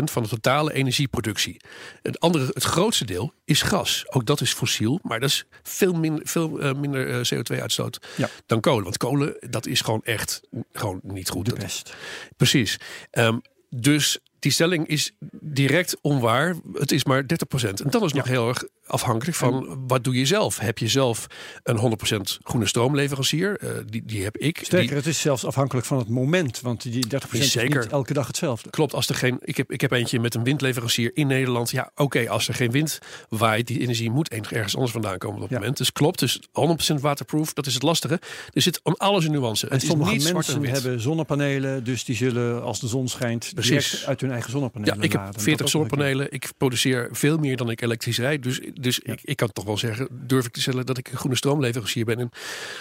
30% 0.00 0.04
van 0.04 0.22
de 0.22 0.28
totale 0.28 0.72
energieproductie. 0.72 1.60
Het, 2.02 2.20
andere, 2.20 2.46
het 2.46 2.64
grootste 2.64 3.04
deel 3.04 3.32
is 3.44 3.62
gas. 3.62 4.04
Ook 4.08 4.26
dat 4.26 4.40
is 4.40 4.52
fossiel, 4.52 4.98
maar 5.02 5.20
dat 5.20 5.28
is 5.28 5.44
veel, 5.62 5.92
min, 5.92 6.20
veel 6.24 6.60
eh, 6.60 6.74
minder 6.74 7.20
eh, 7.20 7.34
CO2-uitstoot 7.34 8.06
Ja. 8.16 8.28
dan 8.46 8.60
kolen. 8.60 8.82
Want 8.84 8.96
kolen, 8.96 9.36
dat 9.50 9.66
is 9.66 9.80
gewoon 9.80 10.02
echt 10.04 10.40
gewoon 10.72 11.00
niet 11.02 11.28
goed. 11.28 11.46
De 11.46 11.54
best. 11.54 11.94
Precies. 12.36 12.78
Ehm, 13.10 13.38
dus 13.70 14.18
die 14.38 14.52
stelling 14.52 14.86
is 14.86 15.12
direct 15.40 15.96
onwaar. 16.00 16.54
Het 16.72 16.92
is 16.92 17.04
maar 17.04 17.22
30%. 17.22 17.80
En 17.82 17.90
dat 17.90 18.02
is 18.02 18.12
nog 18.12 18.26
heel 18.26 18.48
erg 18.48 18.64
afhankelijk 18.88 19.36
van 19.36 19.84
wat 19.86 20.04
doe 20.04 20.14
je 20.14 20.26
zelf. 20.26 20.58
Heb 20.58 20.78
je 20.78 20.88
zelf 20.88 21.26
een 21.62 21.76
100% 21.78 22.38
groene 22.42 22.66
stroomleverancier? 22.66 23.56
Eh, 23.58 23.70
die, 23.86 24.02
die 24.06 24.22
heb 24.24 24.36
ik. 24.36 24.58
Sterker, 24.62 24.86
Die- 24.88 24.96
het 24.96 25.06
is 25.06 25.20
zelfs 25.20 25.44
afhankelijk 25.44 25.86
van 25.86 25.98
het 25.98 26.08
moment. 26.08 26.60
Want 26.60 26.82
die 26.82 27.06
30% 27.06 27.42
is 27.42 27.50
Zeker. 27.52 27.80
niet 27.80 27.90
elke 27.92 28.12
dag 28.12 28.26
hetzelfde. 28.26 28.70
Klopt, 28.70 28.94
als 28.94 29.08
er 29.08 29.14
geen. 29.14 29.38
Ik 29.40 29.56
heb, 29.56 29.72
ik 29.72 29.80
heb 29.80 29.90
eentje 29.92 30.20
met 30.20 30.34
een 30.34 30.44
windleverancier 30.44 31.10
in 31.14 31.26
Nederland. 31.26 31.70
Ja, 31.70 31.90
oké, 31.94 32.28
als 32.28 32.48
er 32.48 32.54
geen 32.54 32.70
wind 32.70 32.98
waait, 33.28 33.66
die 33.66 33.80
energie 33.80 34.10
moet 34.10 34.28
ergens 34.28 34.74
anders 34.74 34.92
vandaan 34.92 35.18
komen 35.18 35.34
op 35.36 35.40
dat 35.42 35.50
Ja. 35.50 35.58
moment. 35.58 35.76
Dus 35.76 35.92
klopt, 35.92 36.18
dus 36.18 36.40
100% 36.52 37.00
waterproof, 37.00 37.52
dat 37.52 37.66
is 37.66 37.74
het 37.74 37.82
lastige. 37.82 38.20
Er 38.52 38.62
zit 38.62 38.80
aan 38.82 38.96
alles 38.96 39.24
een 39.24 39.30
nuance. 39.30 39.66
En 39.68 39.72
het 39.76 39.82
sommige 39.86 40.12
niet 40.12 40.22
zwart 40.22 40.48
en 40.48 40.60
mensen 40.60 40.82
hebben 40.82 41.00
zonnepanelen, 41.00 41.84
dus 41.84 42.04
die 42.04 42.16
zullen 42.16 42.62
als 42.62 42.80
de 42.80 42.86
zon 42.88 43.08
schijnt 43.08 43.50
Precies. 43.54 43.90
direct 43.90 44.06
uit 44.06 44.20
hun 44.20 44.30
eigen 44.30 44.50
zonnepanelen 44.50 44.96
Ja, 44.96 45.02
ik 45.02 45.12
heb 45.12 45.20
laden. 45.20 45.34
Dat 45.34 45.42
40 45.42 45.66
ook 45.66 45.72
nog 45.72 45.82
een 45.82 45.88
keer. 45.88 45.98
zonnepanelen. 45.98 46.32
Ik 46.32 46.52
produceer 46.58 47.08
veel 47.12 47.38
meer 47.38 47.56
dan 47.56 47.70
ik 47.70 47.80
elektrisch 47.82 48.18
rijd. 48.18 48.42
Dus, 48.42 48.60
dus 48.80 48.98
ik, 48.98 49.20
ik 49.22 49.36
kan 49.36 49.52
toch 49.52 49.64
wel 49.64 49.78
zeggen, 49.78 50.08
durf 50.10 50.46
ik 50.46 50.52
te 50.52 50.60
stellen 50.60 50.86
dat 50.86 50.98
ik 50.98 51.08
een 51.08 51.18
groene 51.18 51.36
stroomleverancier 51.36 52.04
ben 52.04 52.18
en 52.18 52.30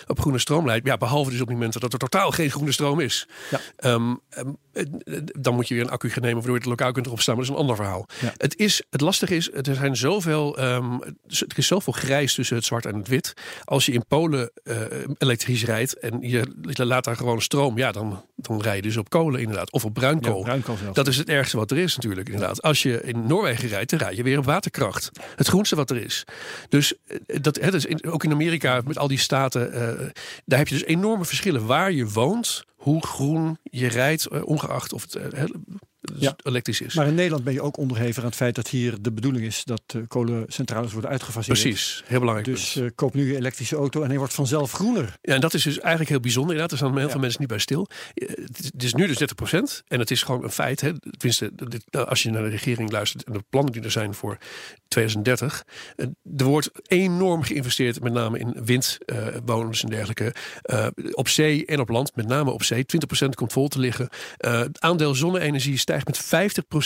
op 0.08 0.20
groene 0.20 0.40
stroom 0.40 0.66
leid. 0.66 0.86
Ja, 0.86 0.98
behalve 0.98 1.32
dus 1.32 1.42
op 1.42 1.50
momenten 1.50 1.82
dat 1.82 1.94
er 1.94 2.00
totaal 2.00 2.32
geen 2.32 2.52
groene 2.52 2.72
stroom 2.72 3.00
is. 3.00 3.28
Ja. 3.52 3.60
Ehm, 3.76 4.16
ehm, 4.30 4.48
eh, 4.48 4.54
dan 5.40 5.56
moet 5.56 5.68
je 5.68 5.74
weer 5.74 5.84
een 5.84 5.90
accu 5.90 6.10
gaan 6.10 6.22
nemen 6.22 6.38
waardoor 6.38 6.54
je 6.54 6.60
het 6.60 6.70
lokaal 6.70 6.92
kunt 6.92 7.06
erop 7.06 7.22
staan. 7.22 7.36
Maar 7.36 7.46
dat 7.46 7.54
is 7.54 7.60
een 7.60 7.68
ander 7.68 7.84
verhaal. 7.84 8.08
Ja. 8.22 8.34
Het, 8.38 8.58
is, 8.58 8.84
het 8.90 9.02
lastige 9.02 9.36
is, 9.36 9.52
er 9.54 9.76
zijn 9.76 9.96
zoveel, 9.96 10.58
ehm, 10.58 10.92
er 11.28 11.58
is 11.58 11.68
zoveel 11.68 11.94
grijs 11.94 12.34
tussen 12.34 12.56
het 12.56 12.66
zwart 12.66 12.86
en 12.86 12.96
het 12.96 13.08
wit. 13.08 13.34
Als 13.64 13.86
je 13.86 13.92
in 13.92 14.06
Polen 14.08 14.52
eh, 14.64 14.76
elektrisch 15.18 15.66
rijdt 15.66 16.00
en 16.00 16.18
je, 16.22 16.56
je 16.62 16.86
laat 16.86 17.04
daar 17.04 17.16
gewoon 17.16 17.42
stroom, 17.42 17.78
ja, 17.78 17.92
dan, 17.92 18.24
dan 18.36 18.62
rij 18.62 18.76
je 18.76 18.82
dus 18.82 18.98
op 18.98 19.10
kolen 19.10 19.42
inderdaad. 19.42 19.72
Of 19.72 19.86
op 19.86 19.94
bruinkool. 19.94 20.38
Ja, 20.38 20.44
bruinkool. 20.44 20.76
Dat 20.94 21.08
is 21.08 21.18
het 21.18 21.30
ergste 21.30 21.58
wat 21.58 21.72
er 21.72 21.78
is 21.78 21.96
natuurlijk 21.96 22.30
inderdaad. 22.30 22.62
Als 22.62 22.84
je 22.84 23.02
in 23.02 23.28
Noorwegen 23.28 23.70
rijdt, 23.70 23.90
dan 23.90 24.00
rij 24.00 24.16
je 24.16 24.24
weer 24.24 24.38
op 24.38 24.46
waterkracht. 24.46 25.12
Het 25.36 25.48
groenste 25.48 25.76
wat 25.76 25.90
er 25.90 25.98
is. 25.98 26.24
Dus 26.70 26.94
eh, 27.06 27.38
dat, 27.42 27.58
in, 27.58 28.12
ook 28.12 28.24
in 28.24 28.32
Amerika 28.32 28.82
met 28.86 28.98
al 28.98 29.08
die 29.08 29.20
staten, 29.20 29.74
eh, 29.74 30.10
daar 30.46 30.60
heb 30.60 30.68
je 30.68 30.76
dus 30.76 30.86
enorme 30.86 31.26
verschillen 31.26 31.66
waar 31.66 31.92
je 31.92 32.10
woont, 32.10 32.66
hoe 32.88 33.06
groen 33.06 33.58
je 33.64 33.88
rijdt, 33.88 34.26
eh, 34.26 34.46
ongeacht 34.46 34.94
of 34.94 35.02
het 35.02 35.16
eh, 35.16 35.44
Ja. 36.16 36.36
elektrisch 36.44 36.82
is. 36.82 36.94
Maar 36.94 37.08
in 37.08 37.16
Nederland 37.16 37.44
ben 37.44 37.54
je 37.54 37.62
ook 37.62 37.78
onderhevig 37.78 38.18
aan 38.24 38.30
het 38.30 38.36
feit 38.38 38.56
dat 38.56 38.68
hier 38.68 39.02
de 39.02 39.12
bedoeling 39.12 39.46
is 39.46 39.64
dat 39.64 39.82
eh, 39.88 40.02
kolencentrales 40.08 40.92
worden 40.92 41.10
uitgefaseerd. 41.10 41.60
Precies, 41.60 42.04
heel 42.06 42.20
belangrijk. 42.20 42.48
Dus 42.50 42.76
eh, 42.76 42.86
koop 42.96 43.14
nu 43.14 43.32
je 43.32 43.36
elektrische 43.38 43.76
auto 43.76 44.02
en 44.02 44.08
hij 44.10 44.18
wordt 44.18 44.34
vanzelf 44.34 44.72
groener. 44.72 45.18
Ja, 45.22 45.34
en 45.34 45.42
dat 45.42 45.54
is 45.54 45.64
dus 45.64 45.80
eigenlijk 45.80 46.10
heel 46.10 46.20
bijzonder. 46.20 46.52
Inderdaad, 46.56 46.72
er 46.80 46.86
staan 46.86 46.96
heel 46.98 47.06
Ja. 47.06 47.12
veel 47.12 47.20
mensen 47.22 47.40
niet 47.40 47.50
bij 47.50 47.60
stil. 47.60 47.88
Eh, 48.14 48.28
Het 48.74 48.84
is, 48.84 48.94
nu 48.94 49.08
dus 49.08 49.18
30% 49.18 49.84
En 49.88 50.00
het 50.00 50.12
is 50.12 50.24
gewoon 50.24 50.44
een 50.44 50.52
feit. 50.52 50.82
Hè. 50.82 51.00
Tenminste, 51.00 51.52
dit- 51.70 51.92
als 52.08 52.24
je 52.24 52.30
naar 52.32 52.44
de 52.44 52.50
regering 52.50 52.92
luistert 52.92 53.24
en 53.24 53.34
de 53.34 53.44
plannen 53.50 53.72
die 53.74 53.82
er 53.82 53.92
zijn 53.92 54.14
voor 54.14 54.38
2030. 54.88 55.64
eh, 55.96 56.06
Er 56.38 56.46
wordt 56.46 56.70
enorm 56.88 57.42
geïnvesteerd, 57.44 58.02
met 58.04 58.14
name 58.14 58.40
in 58.40 58.56
windwoners 58.64 59.84
en 59.84 59.90
dergelijke. 59.90 60.34
op 61.12 61.28
zee 61.28 61.66
en 61.66 61.80
op 61.80 61.90
land, 61.90 62.16
met 62.16 62.28
name 62.28 62.52
op 62.52 62.64
zee. 62.64 62.86
20% 62.86 63.36
komt 63.36 63.54
vol 63.54 63.68
te 63.68 63.80
liggen. 63.80 64.10
Het 64.38 64.80
aandeel 64.82 65.16
zonne-energie 65.16 65.78
stijgt 65.78 65.97
met 66.06 66.26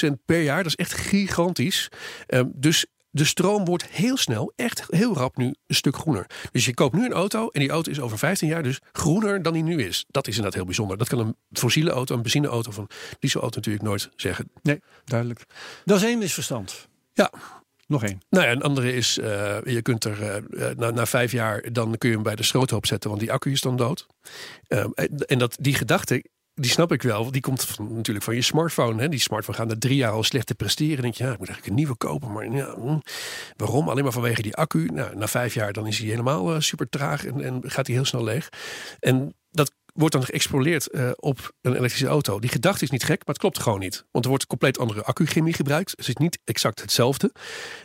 50% 0.09 0.11
per 0.25 0.41
jaar. 0.41 0.57
Dat 0.63 0.65
is 0.65 0.75
echt 0.75 0.93
gigantisch. 0.93 1.87
Eh, 2.27 2.41
dus 2.53 2.85
de 3.09 3.25
stroom 3.25 3.65
wordt 3.65 3.85
heel 3.85 4.17
snel, 4.17 4.53
echt 4.55 4.83
heel 4.89 5.13
rap 5.15 5.37
nu 5.37 5.45
een 5.45 5.75
stuk 5.75 5.95
groener. 5.95 6.25
Dus 6.51 6.65
je 6.65 6.73
koopt 6.73 6.95
nu 6.95 7.05
een 7.05 7.11
auto 7.13 7.49
en 7.49 7.59
die 7.59 7.69
auto 7.69 7.91
is 7.91 7.99
over 7.99 8.17
15 8.17 8.47
jaar 8.47 8.63
dus 8.63 8.79
groener 8.91 9.41
dan 9.41 9.53
die 9.53 9.63
nu 9.63 9.83
is. 9.83 10.05
Dat 10.07 10.27
is 10.27 10.33
inderdaad 10.35 10.55
heel 10.55 10.65
bijzonder. 10.65 10.97
Dat 10.97 11.07
kan 11.07 11.19
een 11.19 11.35
fossiele 11.51 11.91
auto, 11.91 12.15
een 12.15 12.21
benzineauto 12.21 12.71
een 12.77 12.87
dieselauto 13.19 13.55
natuurlijk 13.55 13.85
nooit 13.85 14.09
zeggen. 14.15 14.49
Nee, 14.61 14.79
duidelijk. 15.05 15.43
Dat 15.85 15.97
is 15.97 16.03
één 16.03 16.17
misverstand. 16.19 16.87
Ja. 17.13 17.31
Nog 17.87 18.03
één. 18.03 18.21
Nou 18.29 18.45
ja, 18.45 18.51
een 18.51 18.61
andere 18.61 18.93
is, 18.93 19.17
eh, 19.17 19.57
je 19.63 19.81
kunt 19.81 20.03
er 20.03 20.21
eh, 20.21 20.69
eh, 20.69 20.77
na, 20.77 20.89
na 20.91 21.05
vijf 21.05 21.31
jaar, 21.31 21.71
dan 21.71 21.97
kun 21.97 22.09
je 22.09 22.15
hem 22.15 22.23
bij 22.23 22.35
de 22.35 22.43
schroothoop 22.43 22.85
zetten, 22.85 23.09
want 23.09 23.21
die 23.21 23.31
accu 23.31 23.51
is 23.51 23.61
dan 23.61 23.77
dood. 23.77 24.07
Ehm, 24.67 24.89
en- 24.93 25.17
en 25.17 25.37
dat, 25.39 25.57
die 25.59 25.73
gedachte, 25.75 26.23
die 26.53 26.71
snap 26.71 26.91
ik 26.91 27.01
wel. 27.01 27.31
Die 27.31 27.41
komt 27.41 27.79
natuurlijk 27.79 28.25
van 28.25 28.35
je 28.35 28.41
smartphone. 28.41 29.01
Hè. 29.01 29.09
Die 29.09 29.19
smartphone 29.19 29.57
gaat 29.57 29.67
na 29.67 29.75
drie 29.77 29.95
jaar 29.95 30.11
al 30.11 30.23
slecht 30.23 30.47
te 30.47 30.55
presteren. 30.55 30.93
Dan 30.93 31.03
denk 31.03 31.15
je, 31.15 31.23
ja, 31.23 31.31
ik 31.31 31.37
moet 31.37 31.47
eigenlijk 31.47 31.77
een 31.77 31.83
nieuwe 31.83 31.97
kopen. 31.97 32.31
Maar 32.31 32.51
ja, 32.51 32.73
hm, 32.73 32.97
waarom? 33.55 33.89
Alleen 33.89 34.03
maar 34.03 34.13
vanwege 34.13 34.41
die 34.41 34.55
accu. 34.55 34.85
Nou, 34.93 35.15
na 35.15 35.27
vijf 35.27 35.53
jaar 35.53 35.73
dan 35.73 35.87
is 35.87 35.97
hij 35.97 36.07
helemaal 36.07 36.53
eh, 36.53 36.59
super 36.59 36.89
traag 36.89 37.25
en, 37.25 37.41
en 37.41 37.61
gaat 37.65 37.87
hij 37.87 37.95
heel 37.95 38.05
snel 38.05 38.23
leeg. 38.23 38.49
En 38.99 39.35
wordt 39.93 40.13
dan 40.13 40.23
geëxploreerd 40.23 40.89
eh, 40.89 41.11
op 41.15 41.53
een 41.61 41.75
elektrische 41.75 42.07
auto. 42.07 42.39
Die 42.39 42.49
gedachte 42.49 42.83
is 42.83 42.89
niet 42.89 43.03
gek, 43.03 43.17
maar 43.17 43.35
het 43.35 43.37
klopt 43.37 43.59
gewoon 43.59 43.79
niet. 43.79 44.05
Want 44.11 44.23
er 44.23 44.29
wordt 44.29 44.47
compleet 44.47 44.79
andere 44.79 45.03
accuchemie 45.03 45.53
gebruikt. 45.53 45.91
Het 45.91 46.07
is 46.07 46.15
niet 46.15 46.39
exact 46.43 46.81
hetzelfde. 46.81 47.31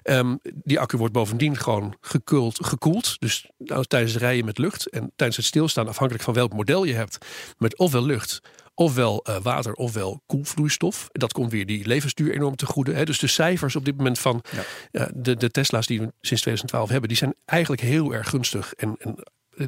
Ehm, 0.03 0.37
die 0.55 0.81
accu 0.81 0.97
wordt 0.97 1.13
bovendien 1.13 1.57
gewoon 1.57 1.97
gekoeld, 2.01 2.65
gekoeld. 2.65 3.17
Dus 3.19 3.51
nou, 3.59 3.85
tijdens 3.85 4.13
het 4.13 4.23
rijden 4.23 4.45
met 4.45 4.59
lucht 4.59 4.91
en 4.91 5.13
tijdens 5.17 5.39
het 5.39 5.47
stilstaan, 5.47 5.89
afhankelijk 5.89 6.25
van 6.25 6.35
welk 6.35 6.53
model 6.53 6.85
je 6.85 6.95
hebt, 6.95 7.19
met 7.59 7.79
ofwel 7.79 8.05
lucht, 8.05 8.41
ofwel 8.75 9.25
eh, 9.25 9.37
water, 9.43 9.73
ofwel 9.73 10.23
koelvloeistof. 10.27 11.09
Dat 11.13 11.33
komt 11.33 11.51
weer 11.51 11.67
die 11.67 11.87
levensduur 11.87 12.35
enorm 12.35 12.57
te 12.57 12.67
goede. 12.67 12.93
Hè. 12.93 13.05
Dus 13.05 13.19
de 13.19 13.27
cijfers 13.27 13.77
op 13.77 13.85
dit 13.85 13.97
moment 13.97 14.19
van 14.19 14.45
Ja. 14.53 14.63
ja, 14.91 15.11
de, 15.15 15.37
de 15.37 15.51
Tesla's 15.51 15.87
die 15.87 15.99
we 15.99 16.05
sinds 16.05 16.43
2012 16.43 16.89
hebben, 16.89 17.09
die 17.09 17.19
zijn 17.19 17.35
eigenlijk 17.45 17.83
heel 17.83 18.15
erg 18.15 18.29
gunstig. 18.29 18.75
En, 18.75 18.97
en 18.99 19.15
eh, 19.17 19.23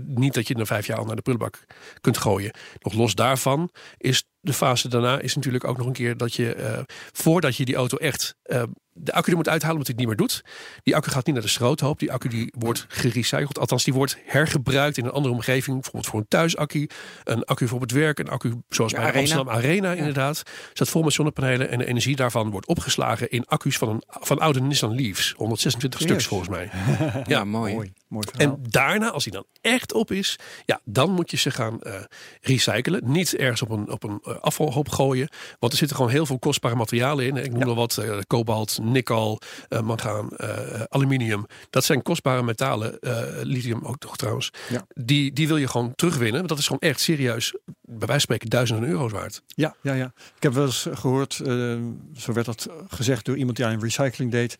niet 0.04 0.34
dat 0.34 0.48
je 0.48 0.54
na 0.54 0.64
vijf 0.64 0.86
jaar 0.86 0.98
al 0.98 1.04
naar 1.04 1.16
de 1.16 1.22
prullenbak 1.22 1.64
kunt 2.00 2.18
gooien. 2.18 2.50
Nog 2.78 2.92
los 2.92 3.14
daarvan 3.14 3.70
is 3.96 4.24
de 4.40 4.52
fase 4.52 4.88
daarna 4.88 5.20
is 5.20 5.34
natuurlijk 5.34 5.64
ook 5.64 5.76
nog 5.76 5.86
een 5.86 5.92
keer 5.92 6.16
dat 6.16 6.34
je 6.34 6.54
eh, 6.54 6.78
voordat 7.12 7.56
je 7.56 7.64
die 7.64 7.74
auto 7.74 7.96
echt 7.96 8.36
eh, 8.42 8.62
de 9.00 9.12
accu 9.12 9.30
er 9.30 9.36
moet 9.36 9.48
uithalen, 9.48 9.76
omdat 9.76 9.86
hij 9.86 9.96
het 9.96 10.06
niet 10.06 10.18
meer 10.18 10.26
doet. 10.26 10.44
Die 10.82 10.96
accu 10.96 11.10
gaat 11.10 11.26
niet 11.26 11.34
naar 11.34 11.44
de 11.44 11.50
schroothoop. 11.50 11.98
Die 11.98 12.12
accu 12.12 12.28
die 12.28 12.54
wordt 12.58 12.84
gerecycled. 12.88 13.58
Althans, 13.58 13.84
die 13.84 13.94
wordt 13.94 14.18
hergebruikt 14.24 14.96
in 14.96 15.04
een 15.04 15.10
andere 15.10 15.34
omgeving. 15.34 15.74
Bijvoorbeeld 15.74 16.06
voor 16.06 16.20
een 16.20 16.28
thuisaccu. 16.28 16.88
Een 17.24 17.44
accu 17.44 17.68
voor 17.68 17.80
het 17.80 17.90
werk. 17.90 18.18
Een 18.18 18.28
accu 18.28 18.62
zoals 18.68 18.92
bij 18.92 19.02
Arena. 19.02 19.18
Amsterdam 19.18 19.48
Arena 19.48 19.92
inderdaad. 19.92 20.42
Staat 20.72 20.88
vol 20.88 21.02
met 21.02 21.12
zonnepanelen. 21.12 21.70
En 21.70 21.78
de 21.78 21.86
energie 21.86 22.16
daarvan 22.16 22.50
wordt 22.50 22.66
opgeslagen 22.66 23.30
in 23.30 23.44
accu's 23.44 23.78
van, 23.78 23.88
een, 23.88 24.02
van 24.06 24.38
oude 24.38 24.60
Nissan 24.60 24.94
Leafs. 24.94 25.34
126 25.36 26.00
stuks 26.00 26.26
volgens 26.26 26.50
mij. 26.50 26.70
Ja, 27.26 27.44
mooi. 27.44 27.74
Mooi, 27.74 27.92
mooi. 28.08 28.26
En 28.36 28.58
daarna, 28.62 29.10
als 29.10 29.24
hij 29.24 29.32
dan 29.32 29.46
echt 29.60 29.92
op 29.92 30.10
is, 30.10 30.38
ja, 30.64 30.80
dan 30.84 31.10
moet 31.10 31.30
je 31.30 31.36
ze 31.36 31.50
gaan 31.50 31.82
eh, 31.82 31.94
recyclen. 32.40 33.00
Niet 33.04 33.34
ergens 33.34 33.62
op 33.62 33.70
een, 33.70 33.90
op 33.90 34.02
een 34.04 34.20
eh, 34.22 34.38
afvalhoop 34.40 34.88
gooien. 34.88 35.28
Want 35.58 35.72
er 35.72 35.78
zitten 35.78 35.96
gewoon 35.96 36.12
heel 36.12 36.26
veel 36.26 36.38
kostbare 36.38 36.74
materialen 36.74 37.26
in. 37.26 37.36
Ik 37.36 37.52
noem 37.52 37.68
al 37.68 37.74
wat, 37.74 37.96
eh, 37.96 38.18
kobalt, 38.26 38.78
nikkel, 38.82 39.40
eh 39.68 39.80
mangaan, 39.80 40.28
aluminium. 40.88 41.46
Dat 41.70 41.84
zijn 41.84 42.02
kostbare 42.02 42.42
metalen, 42.42 42.98
lithium 43.42 43.84
ook 43.84 43.98
toch 43.98 44.16
trouwens. 44.16 44.50
Ja. 44.68 44.86
Die, 44.94 45.32
die 45.32 45.48
wil 45.48 45.56
je 45.56 45.68
gewoon 45.68 45.94
terugwinnen. 45.94 46.36
Want 46.36 46.48
dat 46.48 46.58
is 46.58 46.66
gewoon 46.66 46.80
echt 46.80 47.00
serieus, 47.00 47.54
bij 47.64 48.06
wijze 48.06 48.12
van 48.12 48.20
spreken, 48.20 48.48
duizenden 48.48 48.88
euro's 48.88 49.12
waard. 49.12 49.42
Ja, 49.46 49.74
ja, 49.82 49.94
ja. 49.94 50.12
Ik 50.36 50.42
heb 50.42 50.52
wel 50.52 50.64
eens 50.64 50.86
gehoord, 50.92 51.40
eh, 51.40 51.76
zo 52.16 52.32
werd 52.32 52.46
dat 52.46 52.68
gezegd 52.88 53.24
door 53.24 53.36
iemand 53.36 53.56
die 53.56 53.66
aan 53.66 53.80
recycling 53.80 54.30
deed. 54.30 54.58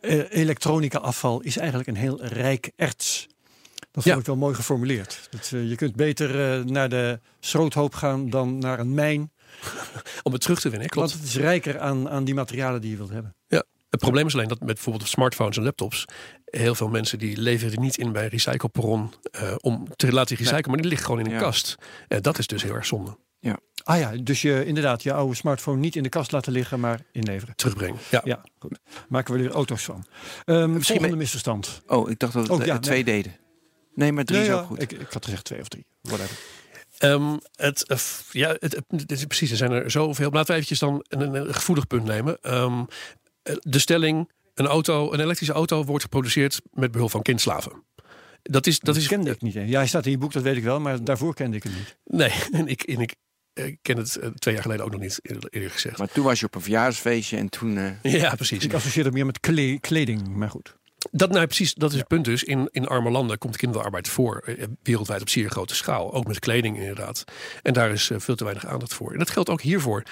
Eh, 0.00 0.30
elektronica 0.30 0.98
afval 0.98 1.40
is 1.40 1.56
eigenlijk 1.56 1.88
een 1.88 1.96
heel 1.96 2.24
rijk 2.24 2.72
erts. 2.76 3.26
Dat 3.90 4.04
vond 4.04 4.18
ik 4.18 4.26
wel 4.26 4.36
mooi 4.36 4.54
geformuleerd. 4.54 5.28
Dat, 5.30 5.50
eh, 5.54 5.68
je 5.68 5.74
kunt 5.74 5.96
beter 5.96 6.58
eh, 6.58 6.64
naar 6.64 6.88
de 6.88 7.20
schroothoop 7.40 7.94
gaan 7.94 8.30
dan 8.30 8.58
naar 8.58 8.78
een 8.78 8.94
mijn. 8.94 9.32
Om 10.22 10.32
het 10.32 10.40
terug 10.40 10.60
te 10.60 10.68
winnen, 10.68 10.88
klopt. 10.88 11.10
Want 11.10 11.20
het 11.20 11.30
is 11.30 11.36
rijker 11.36 11.78
aan, 11.78 12.08
aan 12.08 12.24
die 12.24 12.34
materialen 12.34 12.80
die 12.80 12.90
je 12.90 12.96
wilt 12.96 13.10
hebben. 13.10 13.34
Ja. 13.46 13.64
Het 13.90 14.00
probleem 14.00 14.26
is 14.26 14.34
alleen 14.34 14.48
dat 14.48 14.58
met 14.58 14.74
bijvoorbeeld 14.74 15.08
smartphones 15.08 15.56
en 15.56 15.62
laptops... 15.62 16.04
heel 16.44 16.74
veel 16.74 16.88
mensen 16.88 17.18
die 17.18 17.36
leveren 17.36 17.70
die 17.70 17.80
niet 17.80 17.98
in 17.98 18.12
bij 18.12 18.22
een 18.22 18.28
recycleperron... 18.28 19.12
om 19.56 19.86
te 19.96 20.12
laten 20.12 20.36
recyclen, 20.36 20.68
maar 20.68 20.76
die 20.76 20.88
liggen 20.88 21.06
gewoon 21.06 21.20
in 21.20 21.26
een 21.26 21.38
Ja. 21.38 21.40
kast. 21.40 21.74
En 22.08 22.22
dat 22.22 22.38
is 22.38 22.46
dus 22.46 22.62
heel 22.62 22.74
erg 22.74 22.86
zonde. 22.86 23.16
Ah 23.84 23.98
ja, 23.98 24.10
dus 24.22 24.42
je 24.42 24.64
inderdaad 24.64 25.02
je 25.02 25.12
oude 25.12 25.34
smartphone 25.34 25.78
niet 25.80 25.96
in 25.96 26.02
de 26.02 26.08
kast 26.08 26.32
laten 26.32 26.52
liggen, 26.52 26.80
maar 26.80 27.00
inleveren. 27.12 27.56
Terugbrengen. 27.56 27.98
Ja. 28.10 28.20
Ja, 28.24 28.44
goed. 28.58 28.78
Maken 29.08 29.34
we 29.34 29.44
er 29.44 29.50
auto's 29.50 29.82
van. 29.84 30.04
Ehm 30.44 30.70
volgende 30.80 31.08
met- 31.08 31.16
misverstand. 31.18 31.82
Oh, 31.86 32.10
ik 32.10 32.18
dacht 32.18 32.32
dat 32.32 32.42
het 32.42 32.52
Oh, 32.60 32.64
ja, 32.66 32.74
eh, 32.74 32.78
twee 32.80 33.04
deden. 33.04 33.36
Nee, 33.94 34.12
maar 34.12 34.24
drie 34.24 34.38
Nee, 34.38 34.48
is 34.48 34.54
ja, 34.54 34.60
ook 34.60 34.66
goed. 34.66 34.82
Ik, 34.82 34.92
ik 34.92 35.10
had 35.12 35.24
gezegd 35.24 35.44
twee 35.44 35.60
of 35.60 35.68
drie. 35.68 35.86
Whatever. 36.02 36.36
Ehm, 36.98 37.36
het, 37.54 37.86
eh, 37.86 37.98
ja, 38.30 38.48
het, 38.58 38.72
het- 38.88 39.00
het 39.00 39.10
is 39.12 39.24
precies, 39.24 39.50
er 39.50 39.56
zijn 39.56 39.70
er 39.72 39.90
zoveel. 39.90 40.30
Laten 40.30 40.46
we 40.46 40.52
eventjes 40.52 40.78
dan 40.78 41.04
een, 41.08 41.34
een 41.34 41.54
gevoelig 41.54 41.86
punt 41.86 42.04
nemen. 42.04 42.38
Ehm, 42.42 42.84
eh, 43.42 43.54
de 43.58 43.78
stelling, 43.78 44.30
een, 44.54 44.66
auto, 44.66 45.12
een 45.12 45.20
elektrische 45.20 45.54
auto 45.54 45.84
wordt 45.84 46.02
geproduceerd 46.04 46.60
met 46.72 46.90
behulp 46.92 47.10
van 47.10 47.22
kindslaven. 47.22 47.84
Dat 48.42 48.66
is, 48.66 48.80
dat 48.80 48.96
is 48.96 49.06
kende 49.06 49.30
ik 49.30 49.40
niet. 49.42 49.54
hè. 49.54 49.60
Ja, 49.62 49.78
hij 49.78 49.86
staat 49.86 50.04
in 50.04 50.10
je 50.10 50.18
boek, 50.18 50.32
dat 50.32 50.42
weet 50.42 50.56
ik 50.56 50.62
wel, 50.64 50.80
maar 50.80 51.04
daarvoor 51.04 51.34
kende 51.34 51.56
ik 51.56 51.62
hem 51.62 51.72
niet. 51.74 51.96
Nee, 52.04 52.32
en 52.60 52.66
ik, 52.68 52.82
en 52.82 53.00
ik 53.00 53.14
eh, 53.52 53.76
ken 53.82 53.96
het 53.96 54.16
eh, 54.16 54.28
twee 54.28 54.54
jaar 54.54 54.62
geleden 54.62 54.84
ook 54.84 54.90
nog 54.92 55.00
niet, 55.00 55.18
eerder, 55.22 55.70
gezegd. 55.70 55.98
Maar 55.98 56.08
toen 56.12 56.24
was 56.24 56.40
je 56.40 56.46
op 56.46 56.54
een 56.54 56.60
verjaarsfeestje 56.60 57.36
en 57.36 57.48
toen... 57.48 57.76
eh, 58.02 58.12
Ja, 58.20 58.34
precies. 58.34 58.64
Ik 58.64 58.74
associeer 58.74 59.04
het 59.04 59.14
meer 59.14 59.26
met 59.26 59.40
kle- 59.40 59.78
kleding, 59.80 60.28
maar 60.28 60.50
goed. 60.50 60.78
Dat, 61.10 61.30
nou, 61.30 61.46
precies, 61.46 61.74
dat 61.74 61.92
is 61.92 61.98
het 61.98 62.06
punt 62.08 62.24
dus. 62.24 62.44
In, 62.44 62.68
in 62.72 62.86
arme 62.86 63.10
landen 63.10 63.38
komt 63.38 63.56
kinderarbeid 63.56 64.08
voor. 64.08 64.38
eh, 64.44 64.64
Wereldwijd 64.82 65.20
op 65.20 65.28
zeer 65.28 65.50
grote 65.50 65.74
schaal. 65.74 66.12
Ook 66.12 66.26
met 66.26 66.38
kleding 66.38 66.78
inderdaad. 66.78 67.24
En 67.62 67.72
daar 67.72 67.90
is 67.90 68.10
veel 68.16 68.34
te 68.34 68.44
weinig 68.44 68.66
aandacht 68.66 68.94
voor. 68.94 69.12
En 69.12 69.18
dat 69.18 69.30
geldt 69.30 69.48
ook 69.50 69.60
hiervoor. 69.62 70.02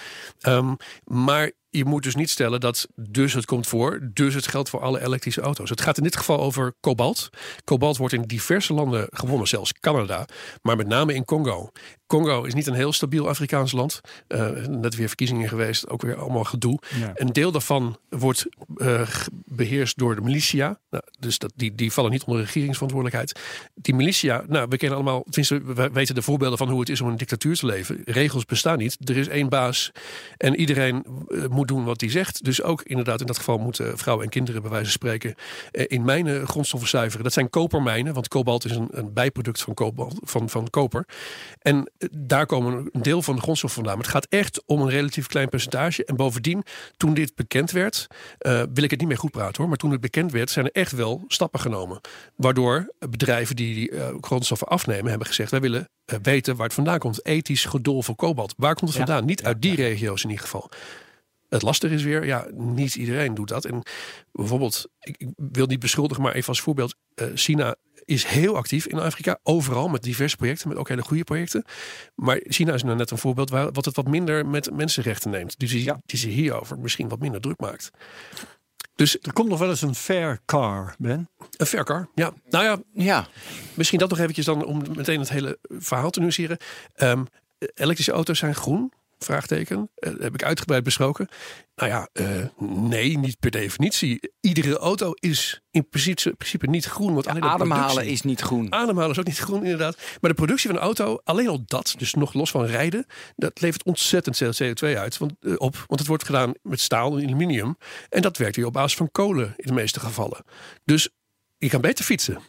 Ehm, 0.41 0.75
maar 1.05 1.51
je 1.79 1.85
moet 1.85 2.03
dus 2.03 2.15
niet 2.15 2.31
stellen 2.31 2.61
dat 2.61 2.89
dus 2.95 3.33
het 3.33 3.45
komt 3.45 3.67
voor. 3.67 4.11
Dus 4.13 4.35
het 4.35 4.47
geldt 4.47 4.69
voor 4.69 4.81
alle 4.81 5.03
elektrische 5.03 5.41
auto's. 5.41 5.71
Het 5.71 5.81
gaat 5.81 5.97
in 5.97 6.03
dit 6.03 6.17
geval 6.17 6.41
over 6.41 6.75
kobalt. 6.81 7.31
Kobalt 7.65 7.97
wordt 7.97 8.15
in 8.15 8.23
diverse 8.23 8.75
landen 8.75 9.07
gewonnen. 9.11 9.49
Zelfs 9.49 9.73
Canada. 9.73 10.27
Maar 10.63 10.77
met 10.77 10.87
name 10.87 11.15
in 11.15 11.25
Congo. 11.25 11.71
Congo 12.07 12.43
is 12.45 12.55
niet 12.55 12.67
een 12.67 12.75
heel 12.75 12.93
stabiel 12.93 13.29
Afrikaans 13.29 13.73
land. 13.73 14.01
Eh, 14.29 14.51
net 14.67 14.97
weer 14.97 15.07
verkiezingen 15.09 15.49
geweest. 15.49 15.89
Ook 15.89 16.03
weer 16.03 16.17
allemaal 16.17 16.45
gedoe. 16.45 16.79
Ja. 16.99 17.11
Een 17.15 17.33
deel 17.33 17.51
daarvan 17.53 17.99
wordt 18.09 18.47
ge- 18.79 19.31
beheerst 19.45 19.99
door 19.99 20.15
de 20.15 20.21
militia. 20.21 20.81
Nou, 20.91 21.03
dus 21.19 21.39
dat, 21.39 21.53
die, 21.57 21.75
die 21.75 21.93
vallen 21.93 22.11
niet 22.11 22.25
onder 22.25 22.43
regeringsverantwoordelijkheid. 22.45 23.41
Die 23.75 23.95
militia, 23.95 24.45
nou, 24.49 24.67
we 24.69 24.77
kennen 24.77 24.97
allemaal, 24.99 25.23
tenminste, 25.23 25.75
we 25.75 25.91
weten 25.93 26.15
de 26.15 26.23
voorbeelden 26.23 26.59
van 26.59 26.69
hoe 26.69 26.81
het 26.81 26.89
is 26.89 27.01
om 27.01 27.07
in 27.07 27.13
een 27.13 27.19
dictatuur 27.19 27.57
te 27.57 27.67
leven. 27.67 28.01
Regels 28.05 28.45
bestaan 28.45 28.79
niet. 28.79 28.97
Er 29.09 29.17
is 29.17 29.29
één 29.29 29.49
baas 29.49 29.93
en 30.37 30.57
iedereen 30.57 31.05
eh, 31.29 31.45
moet 31.47 31.68
doen 31.69 31.85
wat 31.85 32.01
hij 32.01 32.11
zegt. 32.11 32.45
Dus 32.45 32.63
ook 32.63 32.83
inderdaad, 32.83 33.21
in 33.21 33.27
dat 33.27 33.37
geval 33.37 33.59
moeten 33.59 33.99
vrouwen 33.99 34.25
en 34.25 34.31
kinderen, 34.31 34.61
bij 34.63 34.71
wijze 34.71 34.85
van 34.85 34.95
spreken, 34.95 35.35
eh, 35.71 35.85
in 35.89 36.05
mijnen 36.05 36.47
grondstoffen 36.47 36.89
zuiveren. 36.89 37.25
Dat 37.25 37.33
zijn 37.33 37.51
kopermijnen, 37.51 38.15
want 38.15 38.29
kobalt 38.29 38.65
is 38.65 38.71
een, 38.71 38.89
een 38.91 39.13
bijproduct 39.13 39.63
van, 39.63 39.75
kobalt, 39.75 40.19
van, 40.23 40.49
van 40.49 40.71
koper. 40.71 41.07
En 41.59 41.91
eh, 41.99 42.09
daar 42.19 42.47
komen 42.47 42.89
een 42.93 43.03
deel 43.03 43.23
van 43.23 43.35
de 43.35 43.41
grondstof 43.41 43.73
vandaan. 43.73 43.95
Maar 43.95 44.05
het 44.05 44.15
gaat 44.15 44.27
echt 44.29 44.63
om 44.67 44.83
een 44.83 44.91
relatief 44.91 45.27
klein 45.27 45.49
percentage. 45.49 46.05
En 46.05 46.17
bovendien, 46.17 46.63
toen 46.97 47.15
dit 47.15 47.35
bekend 47.35 47.71
werd, 47.71 48.07
eh, 48.39 48.63
wil 48.73 48.85
ik 48.85 48.91
het 48.91 48.99
niet 48.99 49.09
meer 49.09 49.19
goed 49.19 49.31
praten 49.31 49.57
hoor. 49.57 49.69
Maar 49.69 49.79
toen 49.79 49.91
het 49.91 50.01
bekend 50.01 50.33
werd, 50.33 50.51
zijn 50.51 50.65
er 50.65 50.73
echt 50.73 50.93
wel 50.93 51.25
stappen 51.29 51.61
genomen. 51.61 52.01
Waardoor 52.37 52.95
bedrijven 52.99 53.57
die 53.57 53.75
die 53.75 53.93
grondstoffen 54.21 54.69
afnemen, 54.69 55.09
hebben 55.09 55.27
gezegd: 55.27 55.51
wij 55.51 55.61
willen 55.61 55.89
weten 56.23 56.57
waar 56.57 56.67
het 56.67 56.75
vandaan 56.75 56.99
komt. 56.99 57.25
Ethisch 57.27 57.65
gedolven 57.65 58.17
kobalt. 58.17 58.55
Waar 58.57 58.75
komt 58.75 58.91
het 58.91 58.99
Ja. 58.99 59.07
vandaan? 59.07 59.25
Niet 59.25 59.45
uit 59.45 59.63
die 59.63 59.75
regio's 59.75 60.23
in 60.23 60.29
ieder 60.31 60.45
geval. 60.45 60.71
Het 61.49 61.63
lastige 61.63 61.95
is 61.95 62.03
weer, 62.03 62.27
ja, 62.27 62.47
niet 62.55 62.95
iedereen 62.95 63.35
doet 63.35 63.49
dat. 63.49 63.65
En 63.65 63.83
bijvoorbeeld, 64.33 64.89
ik, 65.01 65.15
ik 65.19 65.29
wil 65.37 65.67
niet 65.67 65.81
beschuldigen, 65.81 66.23
maar 66.23 66.33
even 66.35 66.49
als 66.49 66.61
voorbeeld. 66.61 66.95
eh, 67.15 67.27
China 67.35 67.75
is 68.05 68.25
heel 68.25 68.57
actief 68.57 68.87
in 68.87 68.99
Afrika, 68.99 69.39
overal 69.43 69.89
met 69.89 70.03
diverse 70.03 70.37
projecten, 70.37 70.69
met 70.69 70.77
ook 70.77 70.89
hele 70.89 71.03
goede 71.03 71.25
projecten. 71.25 71.65
Maar 72.15 72.41
China 72.47 72.73
is 72.73 72.83
nou 72.83 72.97
net 72.97 73.11
een 73.11 73.19
voorbeeld 73.19 73.51
waar 73.51 73.73
wat 73.73 73.85
het 73.85 73.97
wat 73.97 74.09
minder 74.09 74.47
met 74.47 74.71
mensenrechten 74.73 75.31
neemt. 75.31 75.59
Dus 75.59 75.71
die, 75.71 75.85
Ja. 75.85 76.01
die 76.07 76.19
zich 76.19 76.33
hierover 76.33 76.79
misschien 76.79 77.09
wat 77.09 77.19
minder 77.19 77.41
druk 77.41 77.61
maakt. 77.61 77.91
Dus 78.95 79.19
Er 79.21 79.33
komt 79.33 79.49
nog 79.49 79.59
wel 79.59 79.69
eens 79.69 79.83
een 79.83 79.95
fair 79.95 80.41
car, 80.45 80.95
Ben. 80.99 81.29
een 81.57 81.67
verkar, 81.67 82.09
ja. 82.15 82.33
Nou 82.49 82.65
ja, 82.65 82.79
ja, 83.05 83.27
misschien 83.75 83.99
dat 83.99 84.09
nog 84.11 84.19
eventjes 84.19 84.45
dan 84.45 84.65
om 84.65 84.83
meteen 84.97 85.21
het 85.21 85.29
hele 85.31 85.59
verhaal 85.69 86.11
te 86.11 86.21
nuanceren. 86.21 86.57
Ehm, 86.95 87.25
elektrische 87.75 88.13
auto's 88.13 88.39
zijn 88.39 88.55
groen. 88.55 88.93
Vraagteken. 89.19 89.91
Eh, 89.95 90.13
heb 90.19 90.35
ik 90.35 90.43
uitgebreid 90.43 90.83
besproken. 90.83 91.29
Nou 91.75 91.91
ja, 91.91 92.09
eh, 92.13 92.27
nee, 92.59 93.19
niet 93.19 93.39
per 93.39 93.51
definitie. 93.51 94.33
Iedere 94.41 94.79
auto 94.79 95.13
is 95.13 95.61
in 95.71 95.89
principe, 95.89 96.29
in 96.29 96.37
principe 96.37 96.67
niet 96.67 96.85
groen. 96.85 97.15
Want 97.15 97.27
alleen 97.27 97.41
de 97.41 97.47
ademhalen 97.47 98.07
is 98.07 98.23
niet 98.23 98.41
groen. 98.41 98.73
Ademhalen 98.73 99.11
is 99.11 99.19
ook 99.19 99.27
niet 99.27 99.39
groen, 99.39 99.63
inderdaad. 99.63 99.97
Maar 100.21 100.31
de 100.31 100.37
productie 100.37 100.69
van 100.69 100.79
een 100.79 100.85
auto, 100.85 101.21
alleen 101.25 101.49
al 101.49 101.63
dat, 101.67 101.95
dus 101.99 102.15
nog 102.15 102.33
los 102.33 102.51
van 102.51 102.65
rijden, 102.65 103.07
dat 103.37 103.61
levert 103.61 103.85
ontzettend 103.85 104.37
veel 104.37 104.53
CO2 104.53 104.99
uit. 104.99 105.19
Want, 105.19 105.33
eh, 105.41 105.53
op, 105.57 105.75
want 105.87 105.99
het 106.01 106.09
wordt 106.09 106.25
gedaan 106.25 106.53
met 106.63 106.81
staal 106.81 107.19
en 107.19 107.25
aluminium. 107.25 107.77
En 108.09 108.23
dat 108.23 108.37
werkt 108.37 108.57
weer 108.57 108.67
op 108.67 108.73
basis 108.73 108.97
van 108.97 109.11
kolen 109.11 109.55
in 109.57 109.67
de 109.67 109.73
meeste 109.73 110.01
gevallen. 110.01 110.45
Dus 110.85 111.09
je 111.59 111.69
kan 111.69 111.81
beter 111.81 112.05
fietsen. 112.05 112.43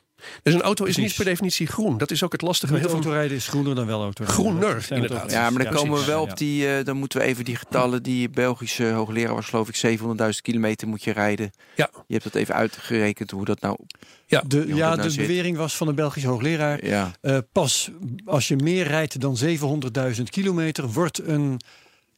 Dus 0.43 0.53
een 0.53 0.61
auto 0.61 0.85
is 0.85 0.93
Precies. 0.93 1.09
niet 1.09 1.15
per 1.15 1.25
definitie 1.31 1.67
groen. 1.67 1.97
Dat 1.97 2.11
is 2.11 2.23
ook 2.23 2.31
het 2.31 2.41
lastige. 2.41 2.71
Met 2.71 2.81
Heel 2.81 2.89
veel 2.89 2.99
autorijden 2.99 3.37
is 3.37 3.47
groener 3.47 3.75
dan 3.75 3.85
wel 3.85 4.01
autorijden. 4.01 4.43
Groener, 4.43 4.85
inderdaad. 4.89 5.31
Ja, 5.31 5.49
maar 5.49 5.63
dan 5.63 5.73
komen 5.73 5.99
we 5.99 6.05
wel 6.05 6.21
op 6.21 6.37
die... 6.37 6.67
eh, 6.77 6.85
dan 6.85 6.97
moeten 6.97 7.19
we 7.19 7.25
even 7.25 7.45
die 7.45 7.55
getallen... 7.55 8.03
Die 8.03 8.29
Belgische 8.29 8.85
hoogleraar 8.85 9.33
was 9.35 9.45
geloof 9.45 9.69
ik 9.69 9.99
700.000 9.99 10.05
kilometer 10.41 10.87
moet 10.87 11.03
je 11.03 11.11
rijden. 11.11 11.51
Ja. 11.75 11.89
Je 12.07 12.13
hebt 12.13 12.23
dat 12.23 12.35
even 12.35 12.55
uitgerekend 12.55 13.31
hoe 13.31 13.45
dat 13.45 13.61
nou... 13.61 13.77
Ja, 14.25 14.43
De, 14.47 14.67
ja, 14.67 14.89
nou 14.89 15.01
de 15.01 15.09
zit. 15.09 15.27
bewering 15.27 15.57
was 15.57 15.75
van 15.77 15.87
een 15.87 15.95
Belgisch 15.95 16.23
hoogleraar. 16.23 16.85
Ja, 16.85 17.11
eh, 17.21 17.37
pas 17.51 17.91
als 18.25 18.47
je 18.47 18.55
meer 18.55 18.87
rijdt 18.87 19.21
dan 19.21 19.37
700.000 20.17 20.23
kilometer, 20.29 20.87
wordt 20.87 21.27
een 21.27 21.59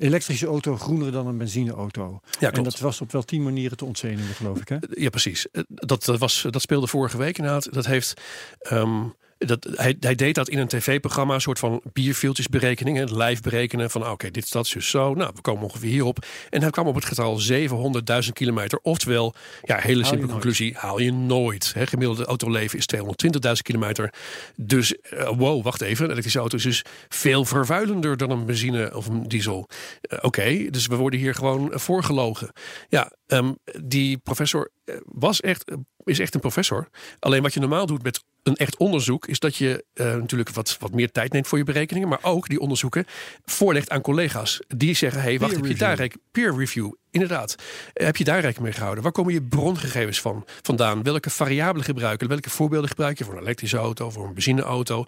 elektrische 0.02 0.46
auto 0.48 0.78
groener 0.78 1.12
dan 1.12 1.28
een 1.28 1.38
benzineauto. 1.38 2.20
ja 2.40 2.52
en 2.52 2.64
dat 2.64 2.80
was 2.80 3.02
op 3.02 3.12
wel 3.12 3.24
tien 3.24 3.44
manieren 3.44 3.78
te 3.78 3.86
ontzenuwen, 3.86 4.36
geloof 4.36 4.60
ik. 4.62 4.68
Hè? 4.70 4.78
Ja, 4.90 5.10
precies. 5.10 5.52
Eh, 5.52 5.64
Dat, 5.68 6.06
dat, 6.06 6.20
was, 6.20 6.46
dat 6.50 6.62
speelde 6.62 6.88
vorige 6.88 7.18
week 7.18 7.38
inderdaad. 7.38 7.74
Dat 7.74 7.86
heeft. 7.86 8.22
ehm, 8.60 9.04
dat, 9.46 9.68
hij, 9.76 9.96
hij 10.00 10.16
deed 10.16 10.36
dat 10.36 10.50
in 10.50 10.58
een 10.58 10.68
tv-programma, 10.68 11.34
een 11.34 11.42
soort 11.42 11.60
van 11.60 11.82
bierveeltjesberekening. 11.94 12.98
hè, 12.98 13.04
Live 13.26 13.42
berekenen 13.42 13.90
van 13.90 14.10
oké, 14.10 14.32
dit 14.32 14.44
is 14.44 14.50
dat, 14.50 14.70
dus 14.74 14.90
zo. 14.90 15.14
Nou, 15.14 15.32
we 15.36 15.42
komen 15.42 15.64
ongeveer 15.64 15.90
hierop. 15.90 16.26
En 16.50 16.62
hij 16.62 16.70
kwam 16.70 16.88
op 16.88 16.96
het 16.96 17.06
getal 17.06 17.42
700.000 17.42 18.34
kilometer. 18.34 18.80
Oftewel, 18.82 19.34
ja, 19.62 19.78
hele 19.78 20.04
simpele 20.04 20.22
nooit. 20.22 20.32
conclusie, 20.32 20.76
haal 20.78 21.00
je 21.00 21.14
nooit. 21.14 21.74
Hè, 21.74 21.88
gemiddelde 21.88 22.26
autoleven 22.26 22.78
is 22.78 22.86
220.000 22.86 23.62
kilometer. 23.62 24.14
Dus, 24.56 24.96
eh, 24.96 25.30
wow, 25.38 25.64
wacht 25.64 25.82
even. 25.82 26.04
Een 26.04 26.12
elektrische 26.12 26.40
auto 26.40 26.58
is 26.58 26.64
dus 26.64 26.84
veel 27.10 27.46
vervuilender 27.46 28.18
dan 28.18 28.30
een 28.30 28.46
benzine 28.46 28.96
of 28.96 29.08
een 29.08 29.28
diesel. 29.28 29.68
Eh, 30.02 30.18
oké, 30.22 30.70
dus 30.70 30.88
we 30.88 30.96
worden 30.96 31.20
hier 31.20 31.36
gewoon 31.36 31.72
voorgelogen. 31.74 32.52
Ja, 32.90 33.12
ehm, 33.28 33.52
die 33.84 34.18
professor 34.18 34.72
eh, 34.86 34.96
was 35.06 35.42
echt, 35.42 35.72
is 36.04 36.20
echt 36.20 36.34
een 36.34 36.40
professor. 36.40 36.88
Alleen 37.20 37.42
wat 37.42 37.54
je 37.54 37.60
normaal 37.60 37.86
doet 37.86 38.04
met 38.04 38.24
een 38.44 38.56
echt 38.56 38.78
onderzoek 38.78 39.26
is 39.28 39.40
dat 39.40 39.56
je 39.56 39.86
eh, 39.94 40.06
natuurlijk 40.16 40.50
wat, 40.50 40.78
wat 40.80 40.92
meer 40.94 41.12
tijd 41.12 41.32
neemt 41.34 41.48
voor 41.48 41.58
je 41.58 41.64
berekeningen. 41.64 42.10
Maar 42.10 42.20
ook 42.22 42.50
die 42.50 42.60
onderzoeken 42.60 43.06
voorlegt 43.46 43.90
aan 43.90 44.02
collega's. 44.02 44.60
Die 44.68 44.94
zeggen, 44.96 45.22
hey, 45.22 45.40
wacht, 45.40 45.56
heb 45.56 45.66
je 45.66 45.76
daar 45.76 45.96
reken- 45.96 46.22
peer 46.32 46.58
review? 46.58 46.92
Inderdaad. 47.12 47.56
Eh, 47.94 48.06
Heb 48.06 48.18
je 48.18 48.24
daar 48.24 48.36
rekening 48.40 48.64
mee 48.64 48.74
gehouden? 48.74 49.04
Waar 49.04 49.12
komen 49.12 49.34
je 49.34 49.42
brongegevens 49.42 50.22
van 50.22 50.46
vandaan? 50.62 51.04
Welke 51.04 51.30
variabelen 51.30 51.86
gebruiken? 51.86 52.28
Welke 52.28 52.50
voorbeelden 52.50 52.90
gebruik 52.90 53.18
je 53.18 53.24
voor 53.24 53.34
een 53.36 53.42
elektrische 53.42 53.78
auto, 53.78 54.10
voor 54.10 54.26
een 54.28 54.34
benzineauto? 54.34 55.06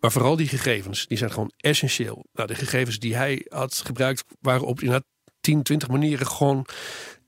Maar 0.00 0.12
vooral 0.12 0.36
die 0.36 0.48
gegevens, 0.48 1.06
die 1.06 1.18
zijn 1.18 1.32
gewoon 1.32 1.52
essentieel. 1.56 2.26
Nou, 2.32 2.48
de 2.48 2.54
gegevens 2.54 2.98
die 2.98 3.16
hij 3.16 3.46
had 3.48 3.82
gebruikt 3.86 4.24
waren 4.40 4.66
op 4.66 4.80
inderdaad 4.80 5.06
10, 5.40 5.62
20 5.62 5.88
manieren 5.88 6.26
gewoon 6.26 6.66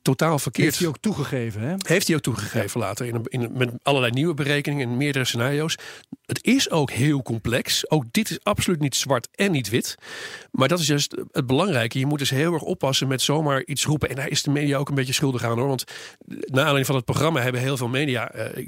totaal 0.02 0.38
verkeerd. 0.38 0.66
Heeft 0.66 0.78
hij 0.78 0.88
ook 0.88 0.98
toegegeven, 1.00 1.60
hè? 1.60 1.74
Heeft 1.86 2.06
hij 2.06 2.16
ook 2.16 2.22
toegegeven 2.22 2.80
later 2.80 3.06
in, 3.06 3.14
een- 3.14 3.26
in, 3.28 3.50
met 3.54 3.70
allerlei 3.82 4.12
nieuwe 4.12 4.34
berekeningen 4.34 4.88
en 4.88 4.96
meerdere 4.96 5.24
scenario's. 5.24 5.76
Het 6.26 6.44
is 6.44 6.70
ook 6.70 6.90
heel 6.90 7.22
complex. 7.22 7.90
Ook 7.90 8.04
dit 8.10 8.30
is 8.30 8.38
absoluut 8.42 8.80
niet 8.80 8.94
zwart 8.94 9.28
en 9.34 9.50
niet 9.50 9.68
wit. 9.68 9.94
Maar 10.50 10.68
dat 10.68 10.78
is 10.78 10.86
juist 10.86 11.16
het 11.32 11.46
belangrijke. 11.46 11.98
Je 11.98 12.06
moet 12.06 12.18
dus 12.18 12.30
heel 12.30 12.52
erg 12.52 12.62
oppassen 12.62 13.08
met 13.08 13.22
zomaar 13.22 13.64
iets 13.64 13.84
roepen. 13.84 14.08
En 14.08 14.14
daar 14.16 14.28
is 14.28 14.42
de 14.42 14.50
media 14.50 14.76
ook 14.78 14.88
een 14.88 14.94
beetje 14.94 15.12
schuldig 15.12 15.44
aan 15.44 15.58
hoor. 15.58 15.68
Want 15.68 15.84
na 16.26 16.58
aanleiding 16.58 16.86
van 16.86 16.94
het 16.96 17.04
programma 17.04 17.40
hebben 17.40 17.60
heel 17.60 17.76
veel 17.76 17.88
media, 17.88 18.30
eh, 18.30 18.64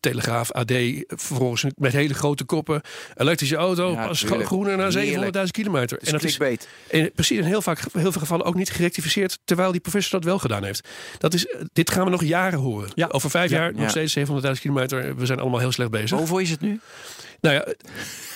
Telegraaf, 0.00 0.52
AD, 0.52 0.72
vervolgens 1.06 1.64
met 1.76 1.92
hele 1.92 2.14
grote 2.14 2.44
koppen. 2.44 2.80
Elektrische 3.16 3.56
auto, 3.56 3.90
Ja, 3.92 4.06
pas 4.06 4.22
groener 4.46 4.76
na 4.76 4.88
Heerlijk. 4.88 5.34
700.000 5.46 5.50
kilometer. 5.50 5.98
En 5.98 6.12
dat 6.12 6.24
is 6.24 6.36
en 6.88 7.12
precies 7.14 7.38
in 7.38 7.44
heel, 7.44 7.62
vaak, 7.62 7.78
heel 7.92 8.12
veel 8.12 8.20
gevallen 8.20 8.44
ook 8.46 8.54
niet 8.54 8.70
gerectificeerd, 8.70 9.38
terwijl 9.44 9.72
die 9.72 9.80
professor 9.80 10.10
dat 10.20 10.24
wel 10.28 10.38
gedaan 10.38 10.64
heeft. 10.64 10.69
Dat 11.18 11.34
is, 11.34 11.46
dit 11.72 11.90
gaan 11.90 12.04
we 12.04 12.10
nog 12.10 12.24
jaren 12.24 12.58
horen. 12.58 12.90
Ja. 12.94 13.06
Over 13.10 13.30
vijf 13.30 13.50
Ja. 13.50 13.56
jaar 13.58 13.74
nog 13.74 13.90
steeds 13.90 14.12
700.000 14.18 14.60
kilometer. 14.60 15.16
We 15.16 15.26
zijn 15.26 15.40
allemaal 15.40 15.60
heel 15.60 15.72
slecht 15.72 15.90
bezig. 15.90 16.18
Hoeveel 16.18 16.38
is 16.38 16.50
het 16.50 16.60
nu? 16.60 16.80
Nou 17.40 17.54
ja, 17.54 17.66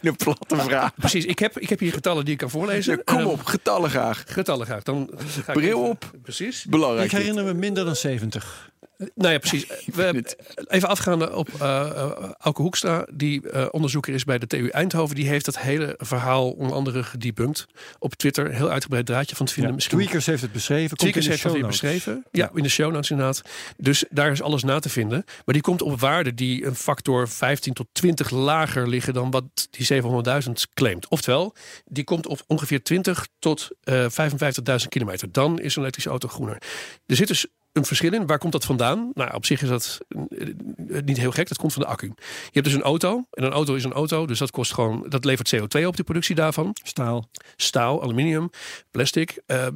Een 0.00 0.16
platte 0.16 0.56
vraag. 0.56 0.94
precies. 0.94 1.24
Ik 1.24 1.38
heb, 1.38 1.58
ik 1.58 1.68
heb 1.68 1.78
hier 1.78 1.92
getallen 1.92 2.24
die 2.24 2.32
ik 2.32 2.38
kan 2.38 2.50
voorlezen. 2.50 3.04
Kom 3.04 3.18
Ehm, 3.18 3.26
op, 3.26 3.44
getallen 3.44 3.90
graag. 3.90 4.24
getallen 4.26 4.66
graag. 4.66 4.82
Dan 4.82 5.10
ga 5.44 5.52
ik 5.52 5.58
Bril 5.58 5.78
even- 5.78 5.90
op. 5.90 6.10
Precies. 6.22 6.64
Belangrijk. 6.64 7.12
Ik 7.12 7.18
herinner 7.18 7.44
me 7.44 7.54
minder 7.54 7.84
dan 7.84 7.96
70. 7.96 8.70
Nou 9.14 9.32
ja, 9.32 9.38
precies. 9.38 9.66
We 9.94 10.02
hebben 10.02 10.24
even 10.66 10.88
afgaande 10.88 11.36
op 11.36 11.48
uh, 11.62 12.12
Auke 12.38 12.62
Hoekstra, 12.62 13.06
die 13.12 13.50
eh, 13.50 13.66
onderzoeker 13.70 14.14
is 14.14 14.24
bij 14.24 14.38
de 14.38 14.46
TU 14.46 14.68
Eindhoven. 14.68 15.16
Die 15.16 15.28
heeft 15.28 15.44
dat 15.44 15.58
hele 15.58 15.94
verhaal 15.98 16.50
onder 16.50 16.76
andere 16.76 17.02
gedebunked 17.02 17.66
op 17.98 18.14
Twitter. 18.14 18.52
Heel 18.52 18.70
uitgebreid 18.70 19.06
draadje 19.06 19.36
van 19.36 19.46
te 19.46 19.52
vinden. 19.52 19.70
Ja, 19.70 19.76
Misschien 19.76 19.98
Tweakers 19.98 20.26
heeft 20.26 20.42
het 20.42 20.52
beschreven. 20.52 20.96
Komt 20.96 21.00
Tweakers 21.00 21.26
in 21.26 21.32
de 21.32 21.38
heeft 21.38 21.54
notes. 21.54 21.80
beschreven. 21.80 22.24
Ja, 22.30 22.50
in 22.54 22.62
de 22.62 22.68
show 22.68 22.92
notes 22.92 23.10
inderdaad. 23.10 23.42
Dus 23.76 24.04
daar 24.10 24.30
is 24.30 24.42
alles 24.42 24.62
na 24.62 24.78
te 24.78 24.88
vinden. 24.88 25.24
Maar 25.44 25.54
die 25.54 25.62
komt 25.62 25.82
op 25.82 26.00
waarden 26.00 26.34
die 26.34 26.66
een 26.66 26.74
factor 26.74 27.28
15 27.28 27.72
tot 27.72 27.86
20 27.92 28.30
lager 28.30 28.88
liggen 28.88 29.14
dan 29.14 29.30
wat 29.30 29.68
die 29.70 30.02
700.000 30.02 30.52
claimt. 30.74 31.08
Oftewel, 31.08 31.54
die 31.84 32.04
komt 32.04 32.26
op 32.26 32.42
ongeveer 32.46 32.82
20 32.82 33.26
tot 33.38 33.68
eh 33.82 34.06
55.000 34.10 34.88
kilometer. 34.88 35.32
Dan 35.32 35.60
is 35.60 35.74
een 35.74 35.80
elektrische 35.80 36.10
auto 36.10 36.28
groener. 36.28 36.62
Er 37.06 37.16
zit 37.16 37.28
dus 37.28 37.46
een 37.72 37.84
verschil 37.84 38.12
in. 38.12 38.26
Waar 38.26 38.38
komt 38.38 38.52
dat 38.52 38.64
vandaan? 38.64 39.10
Nou, 39.14 39.34
op 39.34 39.46
zich 39.46 39.62
is 39.62 39.68
dat 39.68 40.00
eh, 40.08 41.00
niet 41.04 41.16
heel 41.16 41.30
gek. 41.30 41.48
Dat 41.48 41.58
komt 41.58 41.72
van 41.72 41.82
de 41.82 41.88
accu. 41.88 42.06
Je 42.16 42.50
hebt 42.50 42.64
dus 42.64 42.74
een 42.74 42.82
auto. 42.82 43.24
En 43.30 43.44
een 43.44 43.52
auto 43.52 43.74
is 43.74 43.84
een 43.84 43.92
auto. 43.92 44.26
Dus 44.26 44.38
dat 44.38 44.50
kost 44.50 44.74
gewoon. 44.74 45.06
Dat 45.08 45.24
levert 45.24 45.56
CO2 45.56 45.86
op 45.86 45.96
de 45.96 46.02
productie 46.02 46.34
daarvan 46.34 46.76
Staal. 46.82 47.28
staal, 47.56 48.02
aluminium, 48.02 48.50
plastic, 48.90 49.42
eh, 49.46 49.66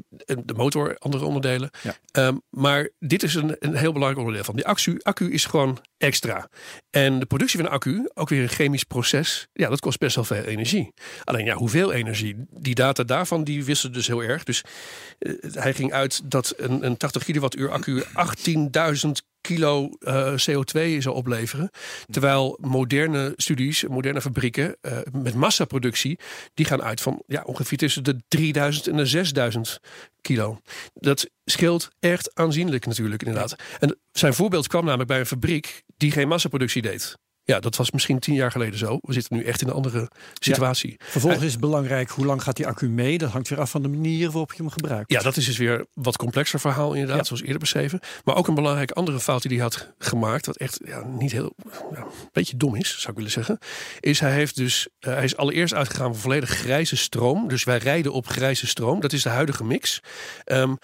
de 0.45 0.55
motor, 0.55 0.97
andere 0.99 1.25
onderdelen. 1.25 1.71
Ja. 1.83 1.97
Ehm, 2.11 2.37
maar 2.51 2.91
dit 2.99 3.23
is 3.23 3.35
een, 3.35 3.57
een 3.59 3.75
heel 3.75 3.93
belangrijk 3.93 4.19
onderdeel 4.19 4.45
van. 4.45 4.57
Die 4.57 4.67
accu, 4.67 5.01
accu 5.03 5.33
is 5.33 5.45
gewoon 5.45 5.79
extra. 5.99 6.49
En 6.91 7.19
de 7.19 7.27
productie 7.27 7.59
van 7.59 7.67
een 7.67 7.75
accu, 7.75 8.09
ook 8.15 8.29
weer 8.29 8.43
een 8.43 8.49
chemisch 8.49 8.85
proces, 8.85 9.47
ja, 9.53 9.69
dat 9.69 9.81
kost 9.81 9.99
best 9.99 10.15
wel 10.15 10.25
veel 10.25 10.43
energie. 10.43 10.93
Alleen 11.25 11.45
ja, 11.45 11.55
hoeveel 11.55 11.93
energie? 11.93 12.35
Die 12.51 12.75
data 12.75 13.03
daarvan, 13.03 13.45
die 13.45 13.65
wisten 13.65 13.93
dus 13.93 14.07
heel 14.07 14.23
erg. 14.23 14.45
Dus 14.45 14.63
eh, 15.19 15.33
hij 15.53 15.75
ging 15.75 15.93
uit 15.93 16.31
dat 16.31 16.55
een, 16.57 16.87
een 16.87 16.97
80 16.97 17.25
kilowattuur 17.25 17.71
accu 17.71 18.03
18.000 18.03 19.11
kilo 19.47 19.91
eh, 20.01 20.33
CO2 20.33 20.99
zou 20.99 21.15
opleveren. 21.15 21.71
Terwijl 22.11 22.59
moderne 22.61 23.33
studies, 23.37 23.85
moderne 23.87 24.21
fabrieken 24.21 24.77
eh, 24.81 24.99
met 25.13 25.35
massaproductie, 25.35 26.19
die 26.55 26.67
gaan 26.67 26.83
uit 26.83 27.01
van 27.01 27.23
ja, 27.27 27.43
ongeveer 27.43 27.79
tussen 27.79 28.05
de 28.05 28.17
3000 28.29 28.87
en 28.87 28.97
de 28.97 29.07
6000 29.07 29.81
kilo. 30.21 30.61
Dat 30.95 31.29
scheelt 31.45 31.89
echt 32.01 32.35
aanzienlijk 32.35 32.87
natuurlijk 32.87 33.23
inderdaad. 33.23 33.57
En 33.79 33.99
zijn 34.13 34.35
voorbeeld 34.35 34.67
kwam 34.67 34.85
namelijk 34.85 35.09
bij 35.09 35.19
een 35.19 35.27
fabriek 35.27 35.83
die 35.97 36.11
geen 36.13 36.29
massaproductie 36.29 36.83
deed. 36.83 37.15
Ja, 37.43 37.61
dat 37.61 37.77
was 37.77 37.91
misschien 37.91 38.19
tien 38.19 38.35
jaar 38.35 38.51
geleden 38.51 38.79
zo. 38.79 38.99
We 39.01 39.13
zitten 39.13 39.37
nu 39.37 39.45
echt 39.45 39.61
in 39.63 39.69
een 39.69 39.75
andere 39.75 40.11
situatie. 40.41 40.97
Vervolgens 40.99 41.43
is 41.45 41.51
het 41.51 41.61
belangrijk 41.61 42.11
hoe 42.11 42.27
lang 42.27 42.43
gaat 42.43 42.57
die 42.57 42.67
accu 42.67 42.89
mee. 42.89 43.19
Dat 43.19 43.31
hangt 43.31 43.49
weer 43.49 43.61
af 43.61 43.71
van 43.71 43.83
de 43.83 43.89
manier 43.89 44.31
waarop 44.31 44.53
je 44.53 44.63
hem 44.63 44.71
gebruikt. 44.71 45.11
Ja, 45.13 45.21
dat 45.21 45.37
is 45.37 45.45
dus 45.45 45.57
weer 45.57 45.87
wat 45.93 46.17
complexer 46.17 46.61
verhaal 46.61 46.93
inderdaad, 46.93 47.17
Ja. 47.17 47.25
zoals 47.25 47.43
eerder 47.43 47.59
beschreven. 47.59 48.01
Maar 48.25 48.37
ook 48.37 48.49
een 48.49 48.55
belangrijke 48.55 48.95
andere 48.95 49.21
fout 49.21 49.43
die 49.43 49.51
hij 49.51 49.61
had 49.61 49.93
gemaakt, 49.99 50.47
wat 50.47 50.57
echt 50.57 50.81
ja, 50.85 51.05
niet 51.05 51.33
heel, 51.33 51.55
ja, 51.93 51.99
een 51.99 52.29
beetje 52.33 52.57
dom 52.57 52.75
is, 52.75 52.91
zou 52.99 53.09
ik 53.11 53.17
willen 53.17 53.31
zeggen, 53.31 53.59
is 54.01 54.21
hij 54.21 54.33
heeft 54.33 54.57
dus, 54.57 54.89
eh, 54.99 55.13
hij 55.13 55.25
is 55.25 55.37
allereerst 55.37 55.75
uitgegaan 55.75 56.13
van 56.13 56.21
volledig 56.23 56.51
grijze 56.51 56.97
stroom. 56.97 57.49
Dus 57.49 57.65
wij 57.65 57.79
rijden 57.79 58.13
op 58.13 58.27
grijze 58.27 58.67
stroom. 58.67 59.01
Dat 59.01 59.13
is 59.13 59.23
de 59.23 59.29
huidige 59.29 59.65
mix. 59.65 60.01
Ehm, 60.45 60.75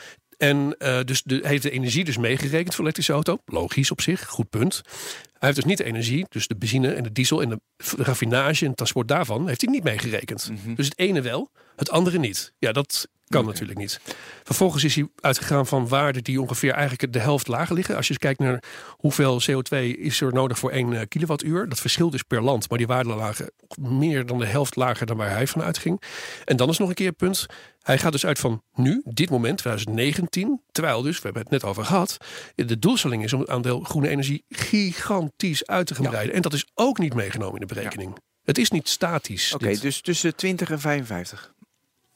en 0.42 0.74
eh, 0.78 1.00
dus 1.04 1.22
de, 1.22 1.40
heeft 1.42 1.62
de 1.62 1.70
energie 1.70 2.04
dus 2.04 2.16
meegerekend 2.16 2.74
voor 2.74 2.84
elektrische 2.84 3.12
auto. 3.12 3.38
Logisch 3.44 3.90
op 3.90 4.00
zich, 4.00 4.28
goed 4.28 4.50
punt. 4.50 4.80
Hij 4.84 5.48
heeft 5.48 5.54
dus 5.54 5.64
niet 5.64 5.78
de 5.78 5.84
energie, 5.84 6.26
dus 6.28 6.46
de 6.46 6.56
benzine 6.56 6.92
en 6.92 7.02
de 7.02 7.12
diesel 7.12 7.42
en 7.42 7.48
de 7.48 7.60
raffinage 7.96 8.60
en 8.60 8.66
het 8.66 8.76
transport 8.76 9.08
daarvan, 9.08 9.48
heeft 9.48 9.60
hij 9.60 9.70
niet 9.70 9.84
meegerekend. 9.84 10.50
Dus 10.76 10.86
het 10.86 10.98
ene 10.98 11.20
wel, 11.20 11.50
het 11.76 11.90
andere 11.90 12.18
niet. 12.18 12.52
Ja, 12.58 12.72
dat 12.72 13.08
kan 13.32 13.44
natuurlijk 13.44 13.78
niet. 13.78 14.00
Vervolgens 14.42 14.84
is 14.84 14.94
hij 14.94 15.08
uitgegaan 15.20 15.66
van 15.66 15.88
waarden 15.88 16.24
die 16.24 16.40
ongeveer 16.40 16.72
eigenlijk 16.72 17.12
de 17.12 17.18
helft 17.18 17.48
lager 17.48 17.74
liggen. 17.74 17.96
Als 17.96 18.08
je 18.08 18.18
kijkt 18.18 18.38
naar 18.38 18.62
hoeveel 18.90 19.40
CO2 19.50 19.78
is 19.98 20.20
er 20.20 20.32
nodig 20.32 20.58
voor 20.58 20.70
1 20.70 20.92
eh, 20.92 21.00
kilowattuur. 21.08 21.68
Dat 21.68 21.80
verschilt 21.80 22.12
dus 22.12 22.22
per 22.22 22.42
land, 22.42 22.68
maar 22.68 22.78
die 22.78 22.86
waarden 22.86 23.16
lagen 23.16 23.52
meer 23.80 24.26
dan 24.26 24.38
de 24.38 24.46
helft 24.46 24.76
lager 24.76 25.06
dan 25.06 25.16
waar 25.16 25.30
hij 25.30 25.46
van 25.46 25.62
uitging. 25.62 26.02
En 26.44 26.56
dan 26.56 26.68
is 26.68 26.78
nog 26.78 26.88
een 26.88 26.94
keer 26.94 27.08
het 27.08 27.16
punt. 27.16 27.46
Hij 27.82 27.98
gaat 27.98 28.12
dus 28.12 28.26
uit 28.26 28.38
van 28.38 28.62
nu, 28.74 29.02
dit 29.04 29.30
moment, 29.30 29.58
2019. 29.58 30.62
Terwijl 30.70 31.02
dus, 31.02 31.16
we 31.16 31.22
hebben 31.22 31.42
het 31.42 31.50
net 31.50 31.64
over 31.64 31.84
gehad. 31.84 32.16
De 32.54 32.78
doelstelling 32.78 33.24
is 33.24 33.32
om 33.32 33.40
het 33.40 33.48
aandeel 33.48 33.80
groene 33.80 34.08
energie 34.08 34.44
gigantisch 34.48 35.66
uit 35.66 35.86
te 35.86 35.94
gaan 35.94 36.08
breiden. 36.08 36.34
En 36.34 36.42
dat 36.42 36.52
is 36.52 36.66
ook 36.74 36.98
niet 36.98 37.14
meegenomen 37.14 37.60
in 37.60 37.66
de 37.66 37.74
berekening. 37.74 38.16
Het 38.42 38.58
is 38.58 38.70
niet 38.70 38.88
statisch. 38.88 39.54
Oké, 39.54 39.78
dus 39.78 40.00
tussen 40.00 40.36
20 40.36 40.70
en 40.70 40.80
55. 40.80 41.52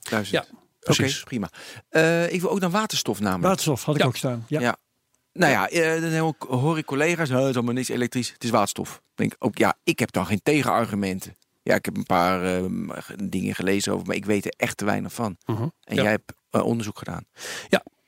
Duizend. 0.00 0.46
Ja, 0.50 0.58
Oké, 0.88 1.12
prima. 1.24 1.50
Eh, 1.88 2.32
ik 2.32 2.40
wil 2.40 2.50
ook 2.50 2.60
naar 2.60 2.70
waterstof 2.70 3.20
namelijk. 3.20 3.46
Waterstof 3.46 3.84
had 3.84 3.94
ik 3.94 4.00
Ja. 4.00 4.06
ook 4.06 4.16
staan. 4.16 4.44
Ja. 4.48 4.60
Ja. 4.60 4.76
Nou 5.32 5.52
ja, 5.52 5.68
eh, 5.68 6.00
dan 6.00 6.34
hoor 6.48 6.78
ik 6.78 6.84
collega's, 6.84 7.30
"Oh, 7.30 7.36
het 7.38 7.48
is 7.48 7.54
allemaal 7.54 7.74
niks 7.74 7.88
elektrisch, 7.88 8.32
het 8.32 8.44
is 8.44 8.50
waterstof. 8.50 9.02
Denk 9.14 9.34
ook, 9.38 9.58
ja, 9.58 9.76
ik 9.84 9.98
heb 9.98 10.12
dan 10.12 10.26
geen 10.26 10.40
tegenargumenten. 10.42 11.36
Ja, 11.62 11.74
ik 11.74 11.84
heb 11.84 11.96
een 11.96 12.06
paar 12.06 12.44
eh, 12.56 12.64
dingen 13.24 13.54
gelezen 13.54 13.92
over, 13.92 14.06
maar 14.06 14.16
ik 14.16 14.24
weet 14.24 14.44
er 14.44 14.54
echt 14.56 14.76
te 14.76 14.84
weinig 14.84 15.12
van. 15.12 15.36
Mhm. 15.46 15.62
En 15.62 15.96
Ja. 15.96 16.02
jij 16.02 16.10
hebt 16.10 16.32
eh, 16.50 16.62
onderzoek 16.64 16.98
gedaan. 16.98 17.24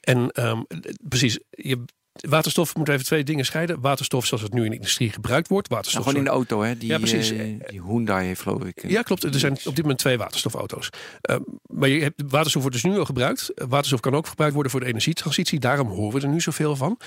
En 0.01 0.31
ehm, 0.31 0.63
precies, 1.09 1.39
je, 1.51 1.85
waterstof 2.29 2.75
moet 2.77 2.89
even 2.89 3.05
twee 3.05 3.25
dingen 3.25 3.45
scheiden. 3.45 3.81
Waterstof 3.81 4.27
zoals 4.27 4.43
het 4.43 4.53
nu 4.53 4.65
in 4.65 4.71
de 4.71 4.77
industrie 4.77 5.11
gebruikt 5.13 5.49
wordt. 5.49 5.69
Nou, 5.69 5.81
Waterstof 5.81 6.05
gewoon 6.05 6.19
in 6.19 6.25
de 6.31 6.35
auto, 6.37 6.63
hè? 6.63 6.79
Die, 6.79 6.89
Ja, 6.89 6.99
precies. 6.99 7.31
eh, 7.31 7.39
die 7.69 7.83
Hyundai 7.83 8.27
heeft, 8.27 8.41
geloof 8.41 8.65
ik. 8.65 8.89
Ja, 8.89 9.03
klopt. 9.03 9.25
Er 9.25 9.39
zijn 9.39 9.53
op 9.53 9.63
dit 9.75 9.81
moment 9.81 9.99
twee 9.99 10.19
waterstofauto's. 10.19 10.89
Ehm, 11.21 11.41
maar 11.67 11.89
je 11.89 12.03
hebt, 12.03 12.23
waterstof 12.29 12.63
wordt 12.63 12.77
dus 12.83 12.91
nu 12.93 12.99
al 12.99 13.05
gebruikt. 13.05 13.51
Waterstof 13.55 14.01
kan 14.01 14.15
ook 14.15 14.27
gebruikt 14.27 14.55
worden 14.55 14.73
voor 14.73 14.81
de 14.81 14.87
energietransitie. 14.87 15.59
Daarom 15.59 15.89
horen 15.89 16.21
we 16.21 16.27
er 16.27 16.33
nu 16.33 16.41
zoveel 16.41 16.77
van. 16.77 16.99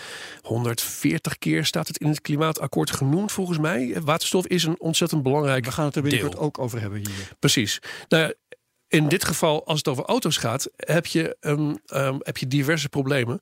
140 0.42 1.38
keer 1.38 1.66
staat 1.66 1.88
het 1.88 1.98
in 1.98 2.08
het 2.08 2.22
klimaatakkoord 2.22 2.92
genoemd 2.92 3.32
volgens 3.32 3.58
mij. 3.58 3.98
Waterstof 4.04 4.48
is 4.48 4.64
een 4.64 4.80
ontzettend 4.80 5.24
belangrijk 5.24 5.66
We 5.66 5.72
gaan 5.72 5.86
het 5.86 5.96
er 5.96 6.02
binnenkort 6.02 6.32
deel. 6.34 6.42
ook 6.42 6.60
over 6.60 6.82
hebben 6.82 7.00
hier. 7.00 7.32
Precies. 7.40 7.80
Nou, 8.10 8.34
in 8.88 9.08
dit 9.08 9.26
geval, 9.26 9.66
als 9.66 9.78
het 9.78 9.88
over 9.88 10.04
auto's 10.06 10.38
gaat, 10.38 10.70
heb 10.76 11.06
je, 11.06 11.38
ehm, 11.40 11.76
ehm, 11.86 12.16
heb 12.20 12.38
je 12.38 12.48
diverse 12.48 12.90
problemen. 12.90 13.40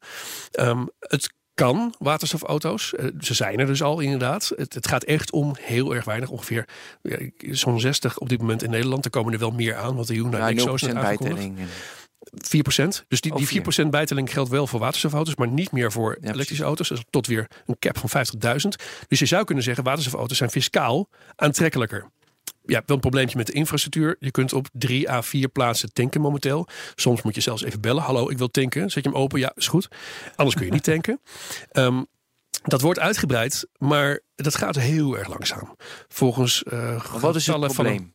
Ehm, 0.52 0.86
het 1.00 1.34
kan, 1.60 1.94
waterstofauto's. 2.00 2.96
Eh, 2.96 3.06
ze 3.20 3.34
zijn 3.34 3.60
er 3.60 3.66
dus 3.66 3.84
al 3.84 4.00
inderdaad. 4.00 4.52
Het, 4.56 4.74
het 4.74 4.88
gaat 4.88 5.04
echt 5.04 5.32
om 5.32 5.56
heel 5.60 5.96
erg 5.96 6.06
weinig. 6.06 6.30
Ongeveer 6.30 6.68
ja, 7.02 7.18
zo'n 7.52 7.80
60 7.80 8.18
op 8.18 8.30
dit 8.30 8.40
moment 8.40 8.64
in 8.64 8.70
Nederland. 8.70 9.06
Er 9.06 9.12
komen 9.12 9.34
er 9.34 9.40
wel 9.40 9.52
meer 9.52 9.76
aan, 9.76 9.96
want 9.96 10.08
de 10.08 10.14
Hyundai 10.14 10.44
ja, 10.44 10.50
Nexo 10.50 10.74
is 10.74 10.84
0% 10.84 10.86
net 10.86 11.02
bijtelling. 11.02 11.60
En- 11.60 11.68
4%. 12.32 13.06
Dus 13.08 13.22
die, 13.22 13.36
die 13.36 13.48
vier. 13.48 13.86
4% 13.86 13.90
bijtelling 13.90 14.34
geldt 14.34 14.50
wel 14.50 14.68
voor 14.68 14.80
waterstofauto's, 14.80 15.36
maar 15.36 15.48
niet 15.48 15.72
meer 15.72 15.92
voor 15.92 16.18
elektrische 16.22 16.64
auto's. 16.64 16.88
Dus 16.88 17.04
tot 17.10 17.28
weer 17.28 17.48
een 17.66 17.80
cap 17.80 17.98
van 17.98 18.26
50.000. 18.26 18.68
Dus 19.08 19.20
je 19.20 19.26
zou 19.26 19.44
kunnen 19.44 19.64
zeggen, 19.64 19.84
waterstofauto's 19.84 20.38
zijn 20.38 20.50
fiscaal 20.50 21.10
aantrekkelijker. 21.36 22.10
Ja, 22.70 22.84
wel 22.86 22.96
een 22.96 23.02
probleempje 23.02 23.38
met 23.38 23.48
de 23.48 23.54
infrastructuur. 23.54 24.16
Je 24.20 24.32
kunt 24.32 24.54
op 24.54 24.68
drie 24.72 25.10
à 25.12 25.22
vier 25.22 25.48
plaatsen 25.50 25.94
tanken 25.94 26.22
momenteel. 26.22 26.68
Soms 26.96 27.22
moet 27.22 27.36
je 27.36 27.42
zelfs 27.42 27.64
even 27.64 27.82
bellen. 27.82 28.04
Hallo, 28.04 28.30
ik 28.30 28.38
wil 28.38 28.48
tanken. 28.52 28.90
Zet 28.92 29.04
je 29.04 29.10
hem 29.10 29.18
open? 29.20 29.40
Ja, 29.40 29.52
is 29.56 29.68
goed. 29.68 29.88
Anders 30.36 30.56
kun 30.56 30.66
je 30.66 30.72
niet 30.72 30.84
tanken. 30.94 31.22
Ehm, 31.72 32.04
Dat 32.64 32.82
wordt 32.82 33.00
uitgebreid, 33.00 33.68
maar 33.78 34.20
dat 34.36 34.56
gaat 34.56 34.76
heel 34.76 35.18
erg 35.18 35.28
langzaam. 35.28 35.76
Volgens 36.08 36.64
Maar 36.64 37.20
wat 37.20 37.36
is 37.36 37.48
het 37.48 37.56
van- 37.56 37.68
probleem? 37.74 38.14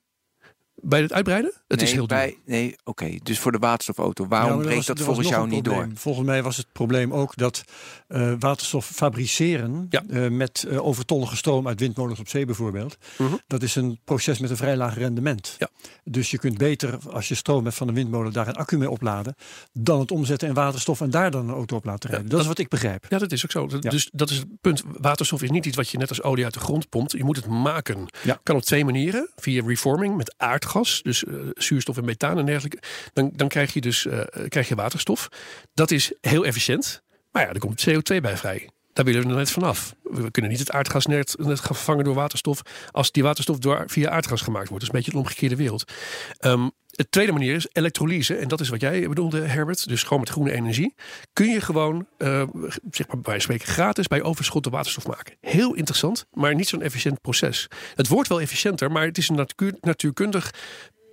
Bij 0.85 1.01
het 1.03 1.12
uitbreiden? 1.12 1.53
Het 1.68 1.78
nee, 1.78 1.87
is 1.89 1.93
heel 1.95 2.07
duur. 2.07 2.16
bij, 2.18 2.39
Nee, 2.47 2.76
oké. 2.85 3.11
Dus 3.22 3.39
voor 3.39 3.53
de 3.53 3.59
waterstofauto. 3.59 4.26
Waarom 4.28 4.62
breekt 4.62 4.87
dat 4.87 4.99
er 4.99 5.05
volgens 5.05 5.28
jou 5.28 5.49
niet 5.49 5.64
door? 5.64 5.89
Volgens 5.95 6.26
mij 6.26 6.43
was 6.43 6.57
het 6.57 6.66
probleem 6.72 7.12
ook 7.12 7.37
dat 7.37 7.62
eh, 8.09 8.32
waterstof 8.39 8.87
fabriceren 8.87 9.87
Ja. 9.91 10.03
eh, 10.11 10.28
met 10.28 10.66
eh, 10.68 10.85
overtollige 10.87 11.37
stroom 11.37 11.68
uit 11.68 11.80
windmolens 11.80 12.20
op 12.20 12.28
zee 12.28 12.45
bijvoorbeeld. 12.45 12.97
Mhm. 13.18 13.35
Dat 13.47 13.62
is 13.62 13.74
een 13.74 13.99
proces 14.05 14.39
met 14.39 14.51
een 14.51 14.57
vrij 14.57 14.76
laag 14.76 14.95
rendement. 14.99 15.57
Ja. 15.59 15.68
Dus 16.05 16.30
je 16.30 16.39
kunt 16.39 16.59
beter 16.59 16.99
als 17.11 17.28
je 17.28 17.35
stroom 17.35 17.64
hebt 17.64 17.76
van 17.76 17.89
een 17.89 17.95
windmolen 17.95 18.32
daar 18.32 18.49
een 18.49 18.55
accu 18.57 18.78
mee 18.78 18.91
opladen, 18.91 19.35
dan 19.72 20.01
het 20.01 20.11
omzetten 20.11 20.49
in 20.49 20.55
waterstof 20.55 21.01
en 21.01 21.11
daar 21.11 21.30
dan 21.30 21.49
een 21.49 21.55
auto 21.55 21.76
op 21.76 21.85
laten 21.85 22.11
rijden. 22.11 22.28
dat, 22.28 22.41
is 22.41 22.47
wat 22.47 22.59
ik 22.59 22.68
begrijp. 22.68 23.07
Ja, 23.09 23.18
dat 23.18 23.32
is 23.32 23.45
ook 23.45 23.51
zo. 23.51 23.66
Dat- 23.66 23.82
Ja. 23.82 23.91
Dus 23.91 24.09
dat 24.12 24.30
is 24.30 24.37
het 24.37 24.47
punt. 24.61 24.82
Waterstof 25.01 25.43
is 25.43 25.51
niet 25.51 25.66
iets 25.66 25.76
wat 25.76 25.89
je 25.89 25.99
net 25.99 26.09
als 26.09 26.22
olie 26.22 26.45
uit 26.45 26.55
de 26.55 26.61
grond 26.61 26.89
pompt. 26.89 27.12
Je 27.12 27.24
moet 27.24 27.37
het 27.37 27.47
maken. 27.47 28.07
Ja. 28.22 28.41
Kan 28.43 28.57
op 28.57 28.62
twee 28.62 28.85
manieren. 28.85 29.28
Via 29.37 29.62
reforming 29.66 30.16
met 30.16 30.35
aardgas, 30.37 30.72
dus 30.83 31.25
eh, 31.25 31.35
zuurstof 31.55 31.97
en 31.97 32.05
methaan 32.05 32.39
en 32.39 32.47
dergelijke. 32.47 32.79
Dan, 33.12 33.31
dan 33.35 33.49
krijg 33.49 33.72
je 33.72 33.81
dus 33.81 34.07
eh, 34.07 34.20
krijg 34.49 34.68
je 34.68 34.75
waterstof. 34.75 35.29
Dat 35.75 35.91
is 35.91 36.12
heel 36.20 36.45
efficiënt. 36.45 37.03
Maar 37.31 37.43
ja, 37.43 37.53
er 37.53 37.59
komt 37.59 37.87
CO2 37.89 38.20
bij 38.20 38.37
vrij. 38.37 38.68
Daar 38.95 39.05
willen 39.05 39.29
we 39.29 39.35
net 39.35 39.51
vanaf. 39.51 39.95
We 40.03 40.31
kunnen 40.31 40.51
niet 40.51 40.61
het 40.61 40.71
aardgas 40.71 41.07
net, 41.07 41.37
gaan 41.39 41.57
vervangen 41.57 42.05
door 42.05 42.15
waterstof. 42.15 42.63
Als 42.91 43.13
die 43.13 43.23
waterstof 43.23 43.59
door, 43.59 43.85
via 43.87 44.11
aardgas 44.11 44.41
gemaakt 44.41 44.69
wordt. 44.69 44.85
Dat 44.85 44.95
is 44.95 44.99
een 44.99 45.05
beetje 45.05 45.11
de 45.11 45.27
omgekeerde 45.27 45.57
wereld. 45.57 45.93
Ehm, 46.39 46.69
het 46.91 47.11
tweede 47.11 47.33
manier 47.33 47.55
is 47.55 47.69
elektrolyse. 47.73 48.37
En 48.37 48.49
dat 48.49 48.61
is 48.61 48.69
wat 48.69 48.81
jij 48.81 49.09
bedoelde, 49.09 49.41
Herbert. 49.41 49.89
Dus 49.89 50.03
gewoon 50.03 50.21
met 50.21 50.29
groene 50.29 50.53
energie. 50.53 50.95
Kun 51.33 51.49
je 51.49 51.61
gewoon, 51.61 52.07
eh, 52.19 52.43
zeg 52.91 53.07
maar 53.07 53.21
bij 53.21 53.39
spreken, 53.39 53.67
gratis 53.67 54.07
bij 54.07 54.23
overschot 54.23 54.65
de 54.65 54.71
waterstof 54.71 55.07
maken. 55.07 55.37
Heel 55.41 55.75
interessant, 55.75 56.27
maar 56.33 56.55
niet 56.55 56.69
zo'n 56.69 56.83
efficiënt 56.83 57.21
proces. 57.21 57.69
Het 57.95 58.09
wordt 58.09 58.29
wel 58.29 58.41
efficiënter, 58.41 58.91
maar 58.91 59.07
het 59.07 59.19
is 59.19 59.29
een 59.29 59.37
natuur, 59.37 59.75
natuurkundig 59.81 60.51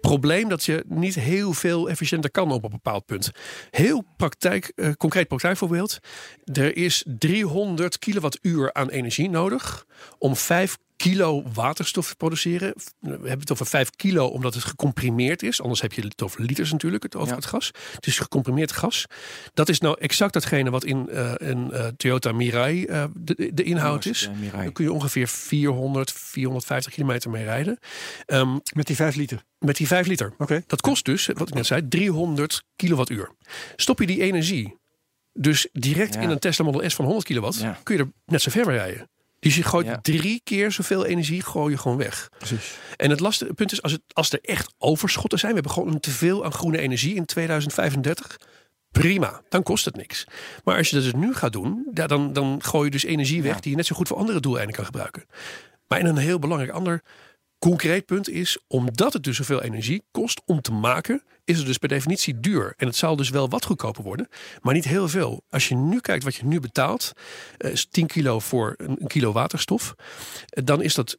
probleem 0.01 0.49
dat 0.49 0.63
je 0.63 0.83
niet 0.87 1.15
heel 1.15 1.53
veel 1.53 1.89
efficiënter 1.89 2.31
kan 2.31 2.51
op 2.51 2.63
een 2.63 2.69
bepaald 2.69 3.05
punt. 3.05 3.31
Heel 3.69 4.03
praktijk, 4.17 4.71
eh, 4.75 4.91
concreet 4.91 5.27
praktijkvoorbeeld. 5.27 5.99
Er 6.53 6.77
is 6.77 7.05
300 7.05 7.99
kilowattuur 7.99 8.73
aan 8.73 8.89
energie 8.89 9.29
nodig 9.29 9.85
om 10.17 10.35
5 10.35 10.77
kilo 11.01 11.43
waterstof 11.53 12.07
te 12.07 12.15
produceren. 12.15 12.73
We 12.99 13.09
hebben 13.09 13.39
het 13.39 13.51
over 13.51 13.65
5 13.65 13.89
kilo 13.89 14.25
omdat 14.27 14.53
het 14.53 14.63
gecomprimeerd 14.63 15.43
is. 15.43 15.61
Anders 15.61 15.81
heb 15.81 15.93
je 15.93 16.01
het 16.01 16.21
over 16.21 16.41
liters 16.41 16.71
natuurlijk, 16.71 17.03
het 17.03 17.15
over 17.15 17.27
Ja. 17.29 17.35
het 17.35 17.45
gas. 17.45 17.71
Het 17.95 18.07
is 18.07 18.17
gecomprimeerd 18.19 18.71
gas. 18.71 19.05
Dat 19.53 19.69
is 19.69 19.79
nou 19.79 19.95
exact 19.99 20.33
datgene 20.33 20.69
wat 20.69 20.83
in 20.83 21.09
eh, 21.09 21.31
een 21.35 21.71
eh, 21.71 21.87
Toyota 21.97 22.31
Mirai 22.31 22.85
eh, 22.85 23.03
de, 23.15 23.51
de 23.53 23.63
inhoud 23.63 24.05
is. 24.05 24.29
Mirai. 24.39 24.63
Daar 24.63 24.71
kun 24.71 24.83
je 24.85 24.91
ongeveer 24.91 25.27
400, 25.27 26.11
450 26.11 26.93
kilometer 26.93 27.29
mee 27.29 27.43
rijden. 27.43 27.77
Ehm, 28.25 28.57
Met 28.75 28.87
die 28.87 28.95
5 28.95 29.15
liter. 29.15 29.43
met 29.59 29.75
die 29.77 29.87
5 29.87 30.07
liter. 30.07 30.33
Oké. 30.37 30.63
Dat 30.67 30.81
kost 30.81 31.05
dus, 31.05 31.25
wat 31.33 31.47
ik 31.47 31.53
net 31.53 31.65
zei, 31.65 31.87
300 31.87 32.63
kilowattuur. 32.75 33.29
Stop 33.75 33.99
je 33.99 34.05
die 34.07 34.21
energie 34.21 34.79
dus 35.33 35.67
direct 35.73 36.13
Ja. 36.13 36.19
in 36.21 36.29
een 36.29 36.39
Tesla 36.39 36.65
Model 36.65 36.89
S 36.89 36.95
van 36.95 37.05
100 37.05 37.25
kilowatt, 37.25 37.59
Ja. 37.59 37.79
kun 37.83 37.95
je 37.97 38.01
er 38.01 38.09
net 38.25 38.41
zo 38.41 38.49
ver 38.51 38.65
mee 38.65 38.77
rijden. 38.77 39.09
Dus 39.41 39.55
je 39.55 39.63
gooit 39.63 39.85
Ja. 39.85 39.99
drie 40.01 40.41
keer 40.43 40.71
zoveel 40.71 41.05
energie, 41.05 41.41
gooi 41.43 41.71
je 41.71 41.77
gewoon 41.77 41.97
weg. 41.97 42.29
Precies. 42.37 42.73
En 42.97 43.09
het 43.09 43.19
lastige 43.19 43.53
punt 43.53 43.71
is, 43.71 43.81
als, 43.81 43.91
het, 43.91 44.01
als 44.13 44.31
er 44.31 44.39
echt 44.41 44.73
overschotten 44.77 45.39
zijn, 45.39 45.51
we 45.53 45.57
hebben 45.59 45.77
gewoon 45.77 45.93
een 45.93 45.99
teveel 45.99 46.45
aan 46.45 46.51
groene 46.53 46.77
energie 46.77 47.15
in 47.15 47.25
2035. 47.25 48.37
Prima, 48.91 49.41
dan 49.49 49.63
kost 49.63 49.85
het 49.85 49.95
niks. 49.95 50.25
Maar 50.63 50.77
als 50.77 50.89
je 50.89 50.95
dat 50.95 51.03
dus 51.03 51.13
nu 51.13 51.33
gaat 51.33 51.51
doen, 51.53 51.87
ja, 51.93 52.07
dan, 52.07 52.33
dan 52.33 52.63
gooi 52.63 52.85
je 52.85 52.91
dus 52.91 53.03
energie 53.03 53.41
weg 53.41 53.53
Ja. 53.55 53.59
die 53.59 53.69
je 53.71 53.77
net 53.77 53.85
zo 53.85 53.95
goed 53.95 54.07
voor 54.07 54.17
andere 54.17 54.39
doeleinden 54.39 54.75
kan 54.75 54.85
gebruiken. 54.85 55.25
Maar 55.87 55.99
en 55.99 56.05
een 56.05 56.17
heel 56.17 56.39
belangrijk 56.39 56.71
ander 56.71 57.01
concreet 57.69 58.05
punt 58.05 58.29
is, 58.29 58.57
omdat 58.67 59.13
het 59.13 59.23
dus 59.23 59.37
zoveel 59.37 59.61
energie 59.61 60.03
kost 60.11 60.41
om 60.45 60.61
te 60.61 60.71
maken, 60.71 61.23
is 61.45 61.57
het 61.57 61.65
dus 61.65 61.77
per 61.77 61.89
definitie 61.89 62.39
duur. 62.39 62.73
En 62.77 62.87
het 62.87 62.95
zal 62.95 63.15
dus 63.15 63.29
wel 63.29 63.49
wat 63.49 63.65
goedkoper 63.65 64.03
worden, 64.03 64.27
maar 64.61 64.73
niet 64.73 64.85
heel 64.85 65.07
veel. 65.07 65.43
Als 65.49 65.67
je 65.67 65.75
nu 65.75 65.99
kijkt 65.99 66.23
wat 66.23 66.35
je 66.35 66.45
nu 66.45 66.59
betaalt, 66.59 67.11
eh, 67.57 67.71
is 67.71 67.85
10 67.85 68.07
kilo 68.07 68.39
voor 68.39 68.73
een, 68.77 69.07
kilo 69.07 69.31
waterstof, 69.31 69.95
eh, 70.49 70.63
dan 70.65 70.81
is 70.81 70.93
dat 70.93 71.17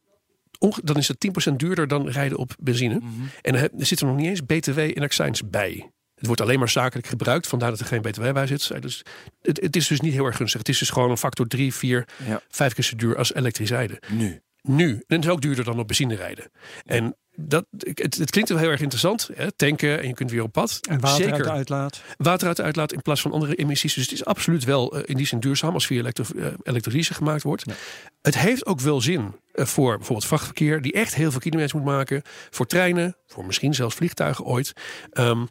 dan 0.82 0.96
is 0.96 1.08
het 1.08 1.20
10% 1.20 1.58
duurder 1.58 1.88
dan 1.88 2.08
rijden 2.08 2.38
op 2.38 2.54
benzine. 2.58 2.94
Mhm. 2.94 3.06
En 3.42 3.54
er 3.54 3.70
er 3.78 3.86
zit 3.86 4.00
er 4.00 4.06
nog 4.06 4.16
niet 4.16 4.26
eens 4.26 4.44
BTW 4.44 4.78
en 4.78 5.02
accijns 5.02 5.48
bij. 5.48 5.90
Het 6.14 6.26
wordt 6.26 6.40
alleen 6.40 6.58
maar 6.58 6.68
zakelijk 6.68 7.06
gebruikt, 7.06 7.46
vandaar 7.46 7.70
dat 7.70 7.80
er 7.80 7.86
geen 7.86 8.00
BTW 8.00 8.32
bij 8.32 8.46
zit. 8.46 8.82
Dus 8.82 9.02
het, 9.42 9.60
het 9.60 9.76
is 9.76 9.86
dus 9.86 10.00
niet 10.00 10.12
heel 10.12 10.24
erg 10.24 10.36
gunstig. 10.36 10.58
Het 10.58 10.68
is 10.68 10.78
dus 10.78 10.90
gewoon 10.90 11.10
een 11.10 11.16
factor 11.16 11.46
3, 11.46 11.74
4, 11.74 12.08
Ja. 12.26 12.40
5 12.48 12.74
keer 12.74 12.84
zo 12.84 12.96
duur 12.96 13.16
als 13.16 13.34
elektrisch 13.34 13.70
rijden. 13.70 13.98
Nu. 14.08 14.42
Nu. 14.62 14.90
En 14.90 15.16
het 15.16 15.24
is 15.24 15.30
ook 15.30 15.40
duurder 15.40 15.64
dan 15.64 15.78
op 15.78 15.86
benzine 15.86 16.14
rijden. 16.14 16.50
En 16.84 17.16
dat, 17.34 17.66
het, 17.78 18.16
het 18.16 18.30
klinkt 18.30 18.50
wel 18.50 18.58
heel 18.58 18.70
erg 18.70 18.80
interessant. 18.80 19.30
Hè? 19.34 19.52
Tanken 19.52 20.00
en 20.00 20.08
je 20.08 20.14
kunt 20.14 20.30
weer 20.30 20.42
op 20.42 20.52
pad. 20.52 20.78
En 20.88 21.00
water 21.00 21.16
Zeker 21.16 21.34
uit 21.34 21.44
de 21.44 21.50
uitlaat. 21.50 22.02
water 22.16 22.48
uit 22.48 22.56
de 22.56 22.62
uitlaat 22.62 22.92
in 22.92 23.02
plaats 23.02 23.20
van 23.20 23.32
andere 23.32 23.54
emissies. 23.54 23.94
Dus 23.94 24.04
het 24.04 24.12
is 24.12 24.24
absoluut 24.24 24.64
wel 24.64 24.96
eh, 24.96 25.02
in 25.04 25.16
die 25.16 25.26
zin 25.26 25.40
duurzaam 25.40 25.74
als 25.74 25.86
via 25.86 25.98
elektro, 25.98 26.24
eh, 26.36 26.46
elektrolyse 26.62 27.14
gemaakt 27.14 27.42
wordt. 27.42 27.64
Het 28.22 28.38
heeft 28.38 28.66
ook 28.66 28.80
wel 28.80 29.00
zin 29.00 29.34
eh, 29.52 29.64
voor 29.64 29.96
bijvoorbeeld 29.96 30.28
vrachtverkeer 30.28 30.80
die 30.80 30.92
echt 30.92 31.14
heel 31.14 31.30
veel 31.30 31.40
kilometers 31.40 31.72
moet 31.72 31.84
maken. 31.84 32.22
Voor 32.50 32.66
treinen, 32.66 33.16
voor 33.26 33.46
misschien 33.46 33.74
zelfs 33.74 33.94
vliegtuigen 33.94 34.44
ooit. 34.44 34.72
Ehm, 35.10 35.44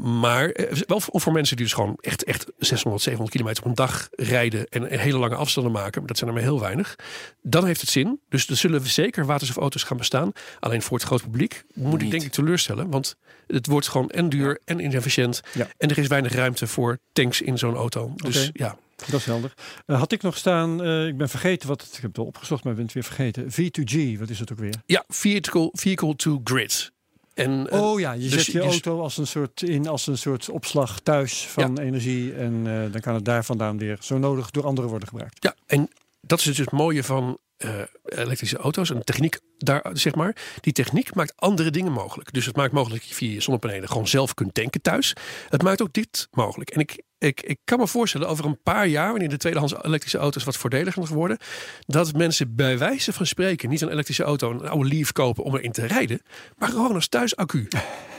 maar 0.00 0.50
eh, 0.50 0.80
wel 0.86 1.00
voor, 1.00 1.32
mensen 1.32 1.56
die 1.56 1.64
dus 1.64 1.74
gewoon 1.74 1.96
echt, 2.00 2.24
echt 2.24 2.46
600, 2.58 3.02
700 3.02 3.36
kilometer 3.36 3.62
op 3.62 3.68
een 3.68 3.74
dag 3.74 4.08
rijden 4.10 4.68
en, 4.68 4.98
hele 4.98 5.18
lange 5.18 5.34
afstanden 5.34 5.72
maken. 5.72 5.98
Maar 5.98 6.08
dat 6.08 6.18
zijn 6.18 6.30
er 6.30 6.36
maar 6.36 6.44
heel 6.44 6.60
weinig. 6.60 6.96
Dan 7.42 7.66
heeft 7.66 7.80
het 7.80 7.90
zin. 7.90 8.20
Dus 8.28 8.48
er 8.48 8.56
zullen 8.56 8.86
zeker 8.86 9.26
waterstofauto's 9.26 9.82
gaan 9.82 9.96
bestaan. 9.96 10.32
Alleen 10.60 10.82
voor 10.82 10.96
het 10.96 11.06
grote 11.06 11.22
publiek 11.22 11.64
moet 11.74 12.02
ik 12.02 12.10
denk 12.10 12.22
ik 12.22 12.32
teleurstellen. 12.32 12.90
Want 12.90 13.16
het 13.46 13.66
wordt 13.66 13.88
gewoon 13.88 14.10
en 14.10 14.28
duur 14.28 14.60
en 14.64 14.80
inefficiënt. 14.80 15.40
Ja. 15.54 15.68
En 15.78 15.88
er 15.88 15.98
is 15.98 16.06
weinig 16.06 16.32
ruimte 16.32 16.66
voor 16.66 16.98
tanks 17.12 17.40
in 17.40 17.58
zo'n 17.58 17.74
auto. 17.74 18.12
Dus 18.16 18.50
ja, 18.52 18.76
Dat 19.10 19.20
is 19.20 19.26
helder. 19.26 19.54
Eh, 19.86 19.98
had 19.98 20.12
ik 20.12 20.22
nog 20.22 20.36
staan, 20.36 20.82
eh, 20.82 21.06
ik 21.06 21.16
ben 21.16 21.28
vergeten 21.28 21.68
wat 21.68 21.80
het, 21.80 21.90
ik 21.90 21.96
heb 21.96 22.04
het 22.04 22.16
wel 22.16 22.26
opgezocht, 22.26 22.64
maar 22.64 22.72
ik 22.72 22.78
ben 22.78 22.86
het 22.86 22.94
weer 22.94 23.04
vergeten. 23.04 23.50
V2G, 23.50 24.18
wat 24.18 24.30
is 24.30 24.38
het 24.38 24.52
ook 24.52 24.58
weer? 24.58 24.74
ja 24.86 25.04
vehicle, 25.08 25.68
vehicle 25.72 26.16
to 26.16 26.40
grid. 26.44 26.91
En, 27.34 27.68
eh, 27.70 27.82
Oh 27.82 28.00
ja, 28.00 28.12
je 28.12 28.28
dus- 28.28 28.44
zet 28.44 28.46
je 28.46 28.60
dus- 28.60 28.70
auto 28.70 29.00
als 29.00 29.18
een 29.18 29.26
soort 29.26 29.62
in 29.62 29.88
als 29.88 30.06
een 30.06 30.18
soort 30.18 30.48
opslag 30.48 31.00
thuis 31.00 31.46
van 31.46 31.78
energie 31.78 32.34
en 32.34 32.66
eh, 32.66 32.92
dan 32.92 33.00
kan 33.00 33.14
het 33.14 33.24
daar 33.24 33.44
vandaan 33.44 33.78
weer 33.78 33.96
zo 34.00 34.18
nodig 34.18 34.50
door 34.50 34.66
anderen 34.66 34.90
worden 34.90 35.08
gebruikt. 35.08 35.42
Ja, 35.42 35.54
en 35.66 35.90
dat 36.20 36.38
is 36.38 36.44
dus 36.44 36.58
het 36.58 36.70
mooie 36.70 37.04
van 37.04 37.38
eh, 37.56 37.70
elektrische 38.04 38.56
auto's 38.56 38.90
en 38.90 39.04
techniek 39.04 39.40
daar, 39.58 39.90
zeg 39.92 40.14
maar. 40.14 40.36
Die 40.60 40.72
techniek 40.72 41.14
maakt 41.14 41.32
andere 41.36 41.70
dingen 41.70 41.92
mogelijk. 41.92 42.32
Dus 42.32 42.46
het 42.46 42.56
maakt 42.56 42.72
mogelijk 42.72 43.00
dat 43.00 43.08
je 43.08 43.16
via 43.16 43.32
je 43.32 43.40
zonnepanelen 43.40 43.88
gewoon 43.88 44.08
zelf 44.08 44.34
kunt 44.34 44.54
tanken 44.54 44.80
thuis. 44.80 45.14
Het 45.48 45.62
maakt 45.62 45.82
ook 45.82 45.92
dit 45.92 46.28
mogelijk. 46.30 46.70
En 46.70 46.80
ik, 46.80 47.02
ik, 47.22 47.42
ik 47.42 47.58
kan 47.64 47.78
me 47.78 47.86
voorstellen 47.86 48.28
over 48.28 48.44
een 48.44 48.62
paar 48.62 48.86
jaar, 48.86 49.10
wanneer 49.10 49.28
de 49.28 49.36
tweedehands 49.36 49.74
elektrische 49.82 50.18
auto's 50.18 50.44
wat 50.44 50.56
voordeliger 50.56 51.06
gaan 51.06 51.16
worden, 51.16 51.38
dat 51.86 52.12
mensen 52.12 52.54
bij 52.54 52.78
wijze 52.78 53.12
van 53.12 53.26
spreken 53.26 53.68
niet 53.68 53.80
een 53.80 53.88
elektrische 53.88 54.22
auto, 54.22 54.50
een 54.50 54.68
oude 54.68 54.88
Leaf 54.88 55.12
kopen 55.12 55.44
om 55.44 55.56
erin 55.56 55.72
te 55.72 55.86
rijden, 55.86 56.22
maar 56.56 56.68
gewoon 56.68 56.94
als 56.94 57.08
thuisaccu. 57.08 57.68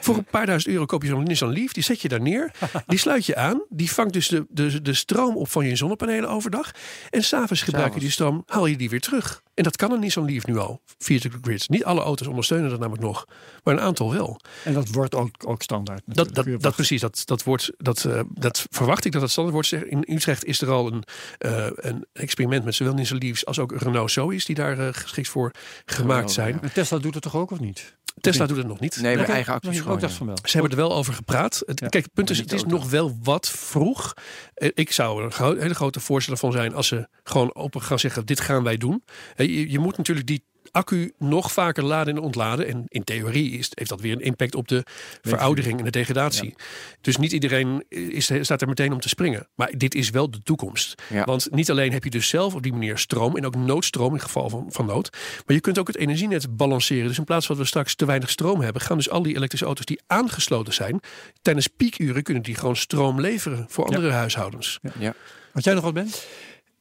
Voor 0.02 0.18
een 0.18 0.24
paar 0.24 0.46
duizend 0.46 0.74
euro 0.74 0.86
koop 0.86 1.02
je 1.02 1.08
zo'n 1.08 1.24
Nissan 1.24 1.54
Leaf, 1.54 1.74
die 1.74 1.84
zet 1.84 2.02
je 2.02 2.08
daar 2.08 2.22
neer, 2.22 2.52
die 2.88 3.00
sluit 3.00 3.26
je 3.26 3.36
aan, 3.36 3.64
die 3.70 3.92
vangt 3.92 4.14
dus 4.14 4.28
de, 4.28 4.46
de, 4.50 4.82
de 4.82 4.94
stroom 4.94 5.38
op 5.38 5.52
van 5.52 5.66
je 5.66 5.76
zonnepanelen 5.76 6.30
overdag 6.30 6.72
en 7.10 7.24
s'avonds 7.24 7.62
gebruik 7.62 7.94
je 7.94 8.00
die 8.00 8.12
stroom, 8.12 8.44
haal 8.48 8.66
je 8.66 8.76
die 8.76 8.90
weer 8.90 9.02
terug. 9.02 9.42
En 9.54 9.64
dat 9.64 9.76
kan 9.76 9.92
een 9.92 10.00
Nissan 10.00 10.26
Leaf 10.26 10.46
nu 10.46 10.58
al, 10.58 10.82
via 10.98 11.20
de 11.20 11.30
grid. 11.42 11.70
Niet 11.70 11.84
alle 11.84 12.02
auto's 12.02 12.28
ondersteunen 12.28 12.70
dat 12.70 12.80
namelijk 12.80 13.04
nog, 13.04 13.26
maar 13.64 13.74
een 13.74 13.80
aantal 13.80 14.12
wel. 14.12 14.40
En 14.64 14.74
dat 14.74 14.90
wordt 14.90 15.16
ook, 15.16 15.30
ook 15.46 15.62
standaard. 15.62 16.02
Dat, 16.06 16.34
dat, 16.34 16.76
precies, 16.76 17.02
dat, 17.02 17.22
dat, 17.26 17.44
wordt, 17.44 17.72
dat, 17.78 18.06
eh, 18.06 18.22
dat 18.30 18.68
verwacht 18.70 18.93
ik 19.02 19.12
dat 19.12 19.22
het 19.22 19.32
standaard 19.32 19.70
wordt. 19.72 19.86
In 19.86 20.04
Utrecht 20.08 20.46
is 20.46 20.62
er 20.62 20.70
al 20.72 20.88
een, 20.88 21.04
eh, 21.38 21.68
een 21.76 22.06
experiment 22.14 22.66
met 22.66 22.76
zowel 22.76 22.94
Nissan 22.94 23.18
Leafs 23.18 23.46
als 23.46 23.60
ook 23.60 23.82
Renault 23.82 24.12
Zoe's 24.12 24.46
die 24.46 24.56
daar 24.56 24.80
eh, 24.80 24.88
geschikt 24.92 25.28
voor 25.28 25.52
gemaakt 25.86 26.32
zijn. 26.32 26.62
En 26.62 26.74
Tesla 26.74 26.98
doet 26.98 27.14
het 27.14 27.24
toch 27.24 27.36
ook 27.36 27.52
of 27.52 27.60
niet? 27.60 27.96
Tesla 28.22 28.46
doet 28.46 28.58
het 28.58 28.68
nog 28.68 28.80
niet. 28.80 29.02
Nee, 29.02 29.16
mijn 29.16 29.28
eigen 29.28 29.56
ik 29.56 29.78
gewoon. 29.78 30.00
ja. 30.00 30.10
van 30.10 30.28
wel. 30.28 30.38
Ze 30.44 30.52
hebben 30.52 30.72
er 30.72 30.78
wel 30.78 30.94
over 30.96 31.14
gepraat. 31.14 31.64
Het, 31.66 31.80
Ja, 31.80 31.88
kijk, 31.88 32.04
het 32.04 32.14
punt 32.14 32.30
is, 32.30 32.38
het 32.38 32.52
is 32.52 32.64
nog 32.64 32.90
wel 32.90 33.18
wat 33.24 33.50
vroeg. 33.50 34.14
Eh, 34.54 34.70
Ik 34.74 34.92
zou 34.92 35.24
er 35.24 35.42
een 35.42 35.60
hele 35.60 35.74
grote 35.74 36.00
voorstander 36.00 36.44
van 36.44 36.52
zijn 36.52 36.74
als 36.74 36.88
ze 36.88 37.08
gewoon 37.24 37.56
open 37.56 37.82
gaan 37.82 38.00
zeggen: 38.00 38.26
dit 38.26 38.40
gaan 38.40 38.64
wij 38.64 38.78
doen. 38.78 39.04
Je, 39.36 39.72
je 39.72 39.80
moet 39.80 39.98
natuurlijk 39.98 40.28
die 40.28 40.44
accu 40.74 41.14
nog 41.18 41.52
vaker 41.52 41.84
laden 41.84 42.16
en 42.16 42.22
ontladen. 42.22 42.68
En 42.68 42.86
in 42.88 43.04
theorie 43.04 43.52
is, 43.52 43.72
heeft 43.74 43.90
dat 43.90 44.02
weer 44.02 44.14
een 44.14 44.22
impact 44.22 44.56
op 44.56 44.68
de 44.68 44.86
veroudering 45.22 45.78
en 45.78 45.86
de 45.86 45.92
degradatie. 45.92 46.56
Dus 47.02 47.18
niet 47.18 47.32
iedereen 47.32 47.86
is, 47.90 48.32
staat 48.42 48.62
er 48.62 48.68
meteen 48.68 48.94
om 48.94 49.00
te 49.00 49.10
springen. 49.10 49.48
Maar 49.56 49.72
dit 49.78 49.96
is 49.96 50.10
wel 50.10 50.32
de 50.32 50.42
toekomst. 50.44 51.02
Ja. 51.10 51.24
Want 51.24 51.48
niet 51.52 51.72
alleen 51.72 51.92
heb 51.92 52.04
je 52.04 52.10
dus 52.10 52.28
zelf 52.28 52.56
op 52.56 52.64
die 52.64 52.72
manier 52.72 52.98
stroom 52.98 53.38
en 53.38 53.46
ook 53.46 53.56
noodstroom 53.56 54.14
in 54.14 54.20
geval 54.20 54.50
van, 54.50 54.66
van 54.70 54.86
nood. 54.86 55.10
Maar 55.46 55.56
je 55.56 55.62
kunt 55.62 55.80
ook 55.80 55.88
het 55.88 55.98
energienet 55.98 56.58
balanceren. 56.58 57.08
Dus 57.08 57.18
in 57.18 57.24
plaats 57.24 57.46
van 57.46 57.56
dat 57.56 57.64
we 57.64 57.70
straks 57.70 57.96
te 57.96 58.06
weinig 58.06 58.30
stroom 58.30 58.62
hebben, 58.62 58.82
gaan 58.82 58.98
dus 58.98 59.10
al 59.10 59.24
die 59.24 59.36
elektrische 59.36 59.66
auto's 59.66 59.86
die 59.86 60.02
aangesloten 60.08 60.74
zijn, 60.74 61.00
tijdens 61.42 61.68
piekuren 61.68 62.24
kunnen 62.24 62.44
die 62.44 62.56
gewoon 62.56 62.76
stroom 62.76 63.22
leveren 63.22 63.66
voor 63.70 63.86
andere 63.86 64.12
huishoudens. 64.12 64.80
Ja. 65.00 65.14
Wat 65.52 65.64
jij 65.64 65.74
nog 65.74 65.84
wat 65.84 65.94
bent? 65.94 66.26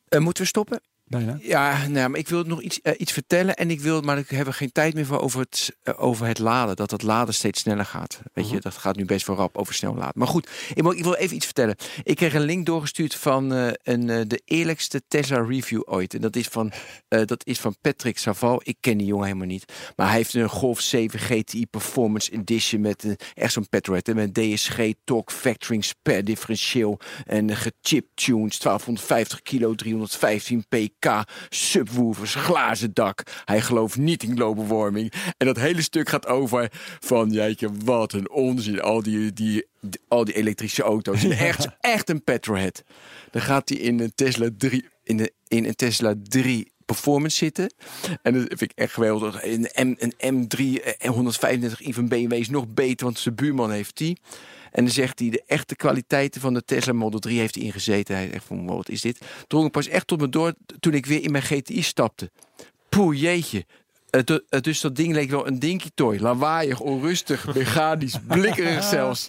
Eh, 0.08 0.20
moeten 0.20 0.42
we 0.42 0.48
stoppen? 0.48 0.80
Bijna. 1.18 1.38
Ja, 1.40 1.86
nou, 1.88 2.08
maar 2.08 2.18
ik 2.18 2.28
wil 2.28 2.42
nog 2.42 2.62
iets, 2.62 2.80
eh, 2.80 2.92
iets 2.96 3.12
vertellen. 3.12 3.54
En 3.56 3.70
ik 3.70 3.80
wil, 3.80 4.00
maar 4.00 4.18
ik 4.18 4.28
heb 4.28 4.46
er 4.46 4.52
geen 4.52 4.72
tijd 4.72 4.94
meer 4.94 5.06
voor 5.06 5.20
over 5.20 5.40
het, 5.40 5.76
eh, 5.82 6.02
over 6.02 6.26
het 6.26 6.38
laden. 6.38 6.76
Dat 6.76 6.90
het 6.90 7.02
laden 7.02 7.34
steeds 7.34 7.60
sneller 7.60 7.84
gaat. 7.84 8.20
Weet 8.32 8.50
je, 8.50 8.60
dat 8.60 8.76
gaat 8.76 8.96
nu 8.96 9.04
best 9.04 9.26
wel 9.26 9.36
rap 9.36 9.56
over 9.56 9.74
snel 9.74 9.94
laden. 9.94 10.12
Maar 10.14 10.28
goed, 10.28 10.48
ik 10.74 10.82
wil, 10.82 10.92
ik 10.92 11.02
wil 11.02 11.14
even 11.14 11.36
iets 11.36 11.44
vertellen. 11.44 11.76
Ik 12.02 12.16
kreeg 12.16 12.34
een 12.34 12.40
link 12.40 12.66
doorgestuurd 12.66 13.14
van 13.14 13.52
eh, 13.52 13.68
een, 13.82 14.28
de 14.28 14.42
eerlijkste 14.44 15.02
Tesla 15.08 15.40
review 15.40 15.82
ooit. 15.84 16.14
En 16.14 16.20
dat 16.20 16.36
is, 16.36 16.48
van, 16.48 16.72
dat 17.08 17.46
is 17.46 17.60
van 17.60 17.76
Patrick 17.80 18.18
Saval. 18.18 18.60
Ik 18.64 18.76
ken 18.80 18.98
die 18.98 19.06
jongen 19.06 19.26
helemaal 19.26 19.46
niet. 19.46 19.72
Maar 19.96 20.06
hij 20.06 20.16
heeft 20.16 20.34
een 20.34 20.48
Golf 20.48 20.80
7 20.80 21.18
GTI 21.18 21.66
Performance 21.66 22.32
Edition 22.32 22.80
met 22.80 23.04
een, 23.04 23.16
echt 23.34 23.52
zo'n 23.52 23.68
petrolhead. 23.68 24.14
Met 24.14 24.34
DSG, 24.34 24.92
torque, 25.04 25.34
factoring, 25.34 25.84
spare 25.84 26.22
differentieel. 26.22 26.98
En 27.24 27.48
uh, 27.48 27.56
gechiptuned, 27.56 28.62
1250 28.62 29.42
kilo, 29.42 29.74
315 29.74 30.64
pk, 30.68 31.01
subwoofers, 31.48 32.34
glazen 32.34 32.90
dak. 32.94 33.22
Hij 33.44 33.60
gelooft 33.60 33.96
niet 33.96 34.22
in 34.22 34.36
global 34.36 34.66
warming. 34.66 35.12
En 35.36 35.46
dat 35.46 35.56
hele 35.56 35.82
stuk 35.82 36.08
gaat 36.08 36.26
over 36.26 36.68
van, 37.00 37.30
jeetje, 37.30 37.68
wat 37.84 38.12
een 38.12 38.30
onzin. 38.30 38.80
Al 38.80 39.02
die, 39.02 39.32
die, 39.32 39.66
die- 39.80 40.00
al 40.08 40.24
die 40.24 40.34
elektrische 40.34 40.82
auto's. 40.82 41.22
En 41.24 41.30
Echt, 41.30 41.68
echt 41.80 42.10
een 42.10 42.24
petrolhead. 42.24 42.82
Dan 43.30 43.42
gaat 43.42 43.68
hij 43.68 43.78
in 43.78 44.00
een 44.00 44.12
Tesla 44.14 44.48
3, 44.58 44.84
in, 45.04 45.16
de, 45.16 45.32
in 45.48 45.64
een 45.64 45.74
Tesla 45.74 46.14
3 46.22 46.71
performance 46.86 47.36
zitten. 47.36 47.72
En 48.22 48.32
dat 48.32 48.42
vind 48.48 48.60
ik 48.62 48.72
echt 48.74 48.92
geweldig. 48.92 49.44
Een, 49.44 49.68
M, 49.88 49.94
een 49.98 50.46
M3 50.48 50.82
eh, 50.98 51.10
135 51.10 51.86
i 51.86 51.92
van 51.92 52.08
BMW 52.08 52.32
is 52.32 52.48
nog 52.50 52.68
beter, 52.68 53.04
want 53.06 53.18
zijn 53.18 53.34
buurman 53.34 53.70
heeft 53.70 53.96
die. 53.96 54.18
En 54.70 54.84
dan 54.84 54.92
zegt 54.92 55.18
hij, 55.18 55.28
de 55.30 55.42
echte 55.46 55.76
kwaliteiten 55.76 56.40
van 56.40 56.54
de 56.54 56.64
Tesla 56.64 56.92
Model 56.92 57.18
3 57.18 57.38
heeft 57.38 57.54
hij 57.54 57.64
ingezeten. 57.64 58.14
Hij 58.16 58.28
zegt 58.32 58.44
van, 58.44 58.66
wat 58.66 58.88
is 58.88 59.00
dit? 59.00 59.18
Drong 59.46 59.70
pas 59.70 59.88
echt 59.88 60.06
tot 60.06 60.20
me 60.20 60.28
door 60.28 60.54
toen 60.80 60.94
ik 60.94 61.06
weer 61.06 61.22
in 61.22 61.30
mijn 61.30 61.42
GTI 61.44 61.82
stapte. 61.82 62.30
Poeh, 62.88 63.20
jeetje. 63.20 63.64
Het, 64.10 64.28
het- 64.48 64.64
dus 64.64 64.80
dat 64.80 64.96
ding 64.96 65.12
leek 65.14 65.30
wel 65.30 65.46
een 65.46 65.58
dinky 65.58 65.88
toy. 65.94 66.16
Lawaaiig, 66.18 66.80
onrustig, 66.80 67.54
mechanisch, 67.54 68.16
blikkerig 68.26 68.84
zelfs. 68.96 69.28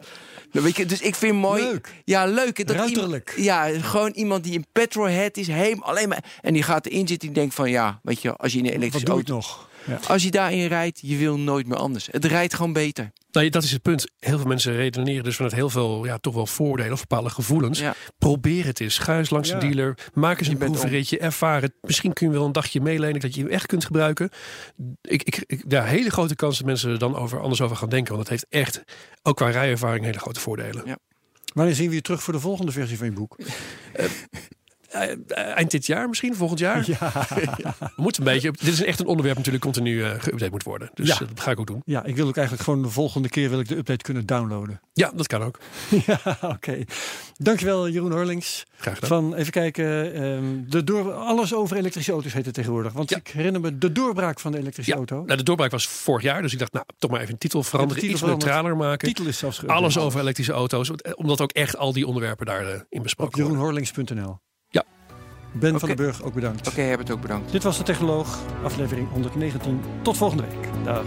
Nou, 0.53 0.65
weet 0.65 0.77
je, 0.77 0.85
dus 0.85 1.01
ik 1.01 1.15
vind 1.15 1.35
mooi. 1.35 1.63
Leuk. 1.63 1.93
Ja, 2.05 2.25
leuk. 2.25 2.67
Dat 2.67 2.75
Ruiterlijk. 2.75 3.33
Iemand, 3.37 3.45
ja, 3.75 3.81
gewoon 3.81 4.11
iemand 4.11 4.43
die 4.43 4.57
een 4.57 4.65
petrolhead 4.71 5.37
is, 5.37 5.47
helemaal 5.47 5.89
alleen 5.89 6.09
maar. 6.09 6.23
En 6.41 6.53
die 6.53 6.63
gaat 6.63 6.85
erin 6.85 7.07
zitten 7.07 7.27
en 7.27 7.33
denkt 7.33 7.55
van 7.55 7.69
ja, 7.69 7.99
weet 8.03 8.21
je, 8.21 8.35
als 8.35 8.51
je 8.53 8.57
in 8.57 8.65
een 8.65 8.71
Wat 8.71 8.79
elektrische 8.79 9.07
doe 9.09 9.19
ik 9.19 9.29
auto. 9.29 9.47
nog? 9.47 9.69
Ja. 9.87 9.99
Als 10.07 10.23
je 10.23 10.31
daarin 10.31 10.67
rijdt, 10.67 10.99
je 11.01 11.17
wil 11.17 11.37
nooit 11.39 11.67
meer 11.67 11.77
anders. 11.77 12.07
Het 12.11 12.25
rijdt 12.25 12.53
gewoon 12.53 12.73
beter. 12.73 13.11
Nou, 13.33 13.49
dat 13.49 13.63
is 13.63 13.71
het 13.71 13.81
punt. 13.81 14.11
Heel 14.19 14.37
veel 14.37 14.47
mensen 14.47 14.75
redeneren 14.75 15.23
dus 15.23 15.35
vanuit 15.35 15.53
heel 15.53 15.69
veel, 15.69 16.05
ja, 16.05 16.17
toch 16.17 16.33
wel 16.33 16.45
voordelen 16.45 16.91
of 16.91 16.99
bepaalde 16.99 17.29
gevoelens. 17.29 17.79
Ja. 17.79 17.95
Probeer 18.17 18.65
het 18.65 18.79
eens. 18.79 18.97
Ga 18.97 19.17
eens 19.17 19.29
langs 19.29 19.49
Ja. 19.49 19.59
de 19.59 19.65
dealer. 19.67 19.97
Maak 20.13 20.37
eens 20.39 20.47
Je 20.47 20.53
een 20.53 20.59
proefritje. 20.71 21.17
Ervaar 21.19 21.61
het. 21.61 21.73
Misschien 21.81 22.13
kun 22.13 22.27
je 22.27 22.33
wel 22.33 22.45
een 22.45 22.51
dagje 22.51 22.81
meelenen 22.81 23.19
dat 23.19 23.35
je 23.35 23.41
hem 23.41 23.49
echt 23.51 23.65
kunt 23.65 23.85
gebruiken. 23.85 24.29
Ik, 25.01 25.23
ik, 25.23 25.43
ik, 25.47 25.63
ja, 25.67 25.83
hele 25.83 26.09
grote 26.09 26.35
kans 26.35 26.57
dat 26.57 26.65
mensen 26.65 26.91
er 26.91 26.99
dan 26.99 27.15
over, 27.15 27.39
anders 27.41 27.61
over 27.61 27.75
gaan 27.75 27.89
denken. 27.89 28.15
Want 28.15 28.29
het 28.29 28.41
heeft 28.41 28.65
echt, 28.67 28.83
ook 29.21 29.35
qua 29.35 29.49
rijervaring, 29.49 30.05
hele 30.05 30.19
grote 30.19 30.39
voordelen. 30.39 30.83
Ja. 30.85 30.97
Wanneer 31.53 31.75
zien 31.75 31.89
we 31.89 31.95
je 31.95 32.01
terug 32.01 32.23
voor 32.23 32.33
de 32.33 32.39
volgende 32.39 32.71
versie 32.71 32.97
van 32.97 33.07
je 33.07 33.13
boek? 33.13 33.37
Eh, 33.93 34.05
eind 35.27 35.71
dit 35.71 35.85
jaar 35.85 36.09
misschien, 36.09 36.35
volgend 36.35 36.59
jaar. 36.59 36.83
Ja. 36.89 37.11
We 37.95 38.01
moeten 38.01 38.27
een 38.27 38.33
beetje, 38.33 38.51
dit 38.51 38.73
is 38.73 38.83
echt 38.83 38.99
een 38.99 39.05
onderwerp 39.05 39.37
natuurlijk 39.37 39.63
continu 39.63 40.03
eh 40.03 40.11
geüpdate 40.19 40.49
moet 40.51 40.63
worden. 40.63 40.89
Dus 40.93 41.07
Ja. 41.07 41.13
eh, 41.13 41.27
dat 41.27 41.39
ga 41.39 41.51
ik 41.51 41.59
ook 41.59 41.67
doen. 41.67 41.81
Ja, 41.85 42.03
ik 42.03 42.15
wil 42.15 42.27
ook 42.27 42.35
eigenlijk 42.37 42.65
gewoon 42.67 42.81
de 42.81 42.89
volgende 42.89 43.29
keer 43.29 43.49
wil 43.49 43.59
ik 43.59 43.67
de 43.67 43.77
update 43.77 44.03
kunnen 44.03 44.25
downloaden. 44.25 44.81
Ja, 44.93 45.11
dat 45.15 45.27
kan 45.27 45.41
ook. 45.43 45.59
ja, 46.05 46.19
oké. 46.41 46.83
Dankjewel 47.37 47.89
Jeroen 47.89 48.11
Horlings. 48.11 48.65
Graag 48.77 48.93
gedaan. 48.93 49.09
Van, 49.09 49.33
even 49.35 49.51
kijken, 49.51 50.13
ehm, 50.13 50.43
de 50.69 50.83
door, 50.83 51.11
alles 51.13 51.53
over 51.53 51.77
elektrische 51.77 52.11
auto's 52.11 52.33
heet 52.33 52.45
het 52.45 52.53
tegenwoordig. 52.53 52.93
Want 52.93 53.09
Ja. 53.09 53.17
ik 53.17 53.27
herinner 53.27 53.61
me 53.61 53.77
de 53.77 53.91
doorbraak 53.91 54.39
van 54.39 54.51
de 54.51 54.57
elektrische 54.57 54.93
auto. 54.93 55.23
nou, 55.25 55.37
de 55.37 55.43
doorbraak 55.43 55.71
was 55.71 55.87
vorig 55.87 56.23
jaar. 56.23 56.41
Dus 56.41 56.53
ik 56.53 56.59
dacht, 56.59 56.73
nou, 56.73 56.85
toch 56.97 57.11
maar 57.11 57.19
even 57.19 57.31
een 57.33 57.39
titel 57.39 57.63
veranderen. 57.63 58.01
titel 58.03 58.17
iets 58.17 58.27
neutraler 58.27 58.77
maken. 58.77 59.07
titel 59.07 59.25
is 59.25 59.37
zelfs. 59.37 59.67
Alles 59.67 59.97
over 59.97 60.19
elektrische 60.19 60.51
auto's. 60.53 60.91
Omdat 61.15 61.41
ook 61.41 61.51
echt 61.51 61.77
al 61.77 61.93
die 61.93 62.07
onderwerpen 62.07 62.45
daarin 62.45 62.85
in 62.89 62.97
Op 62.97 63.03
besproken 63.03 63.37
worden. 63.41 63.51
jeroenhorlings.nl. 63.57 64.39
Ben 65.53 65.79
van 65.79 65.89
den 65.89 65.97
Burg, 65.97 66.23
ook 66.23 66.33
bedankt. 66.33 66.67
Oké, 66.67 66.81
Herbert 66.81 67.11
ook 67.11 67.21
bedankt. 67.21 67.51
Dit 67.51 67.63
was 67.63 67.77
de 67.77 67.83
Technoloog, 67.83 68.39
aflevering 68.63 69.09
119. 69.11 69.81
Tot 70.01 70.17
volgende 70.17 70.43
week. 70.43 70.83
Dag. 70.83 71.05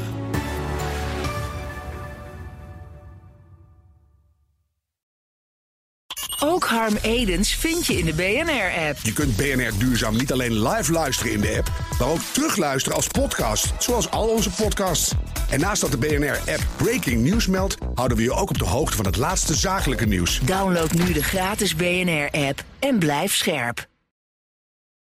Ook 6.41 6.65
Harm 6.65 6.97
Edens 7.03 7.55
vind 7.55 7.87
je 7.87 7.99
in 7.99 8.05
de 8.05 8.15
BNR-app. 8.15 8.99
Je 9.03 9.13
kunt 9.13 9.37
BNR 9.37 9.79
Duurzaam 9.79 10.17
niet 10.17 10.33
alleen 10.33 10.63
live 10.69 10.93
luisteren 10.93 11.33
in 11.33 11.41
de 11.41 11.57
app, 11.59 11.71
maar 11.99 12.09
ook 12.09 12.21
terugluisteren 12.33 12.97
als 12.97 13.07
podcast, 13.07 13.73
zoals 13.79 14.11
al 14.11 14.29
onze 14.29 14.51
podcasts. 14.51 15.13
En 15.51 15.61
naast 15.61 15.81
dat 15.81 15.91
de 15.91 15.99
BNR-app 15.99 16.67
Breaking 16.77 17.23
News 17.23 17.47
meldt, 17.47 17.77
houden 17.95 18.17
we 18.17 18.23
je 18.23 18.33
ook 18.33 18.51
op 18.51 18.59
de 18.59 18.65
hoogte 18.65 18.97
van 18.97 19.07
het 19.07 19.17
laatste 19.17 19.55
zakelijke 19.55 20.07
nieuws. 20.07 20.41
Download 20.41 20.93
nu 20.93 21.13
de 21.13 21.23
gratis 21.23 21.77
BNR-app 21.77 22.65
en 22.79 22.99
blijf 22.99 23.35
scherp. 23.35 23.87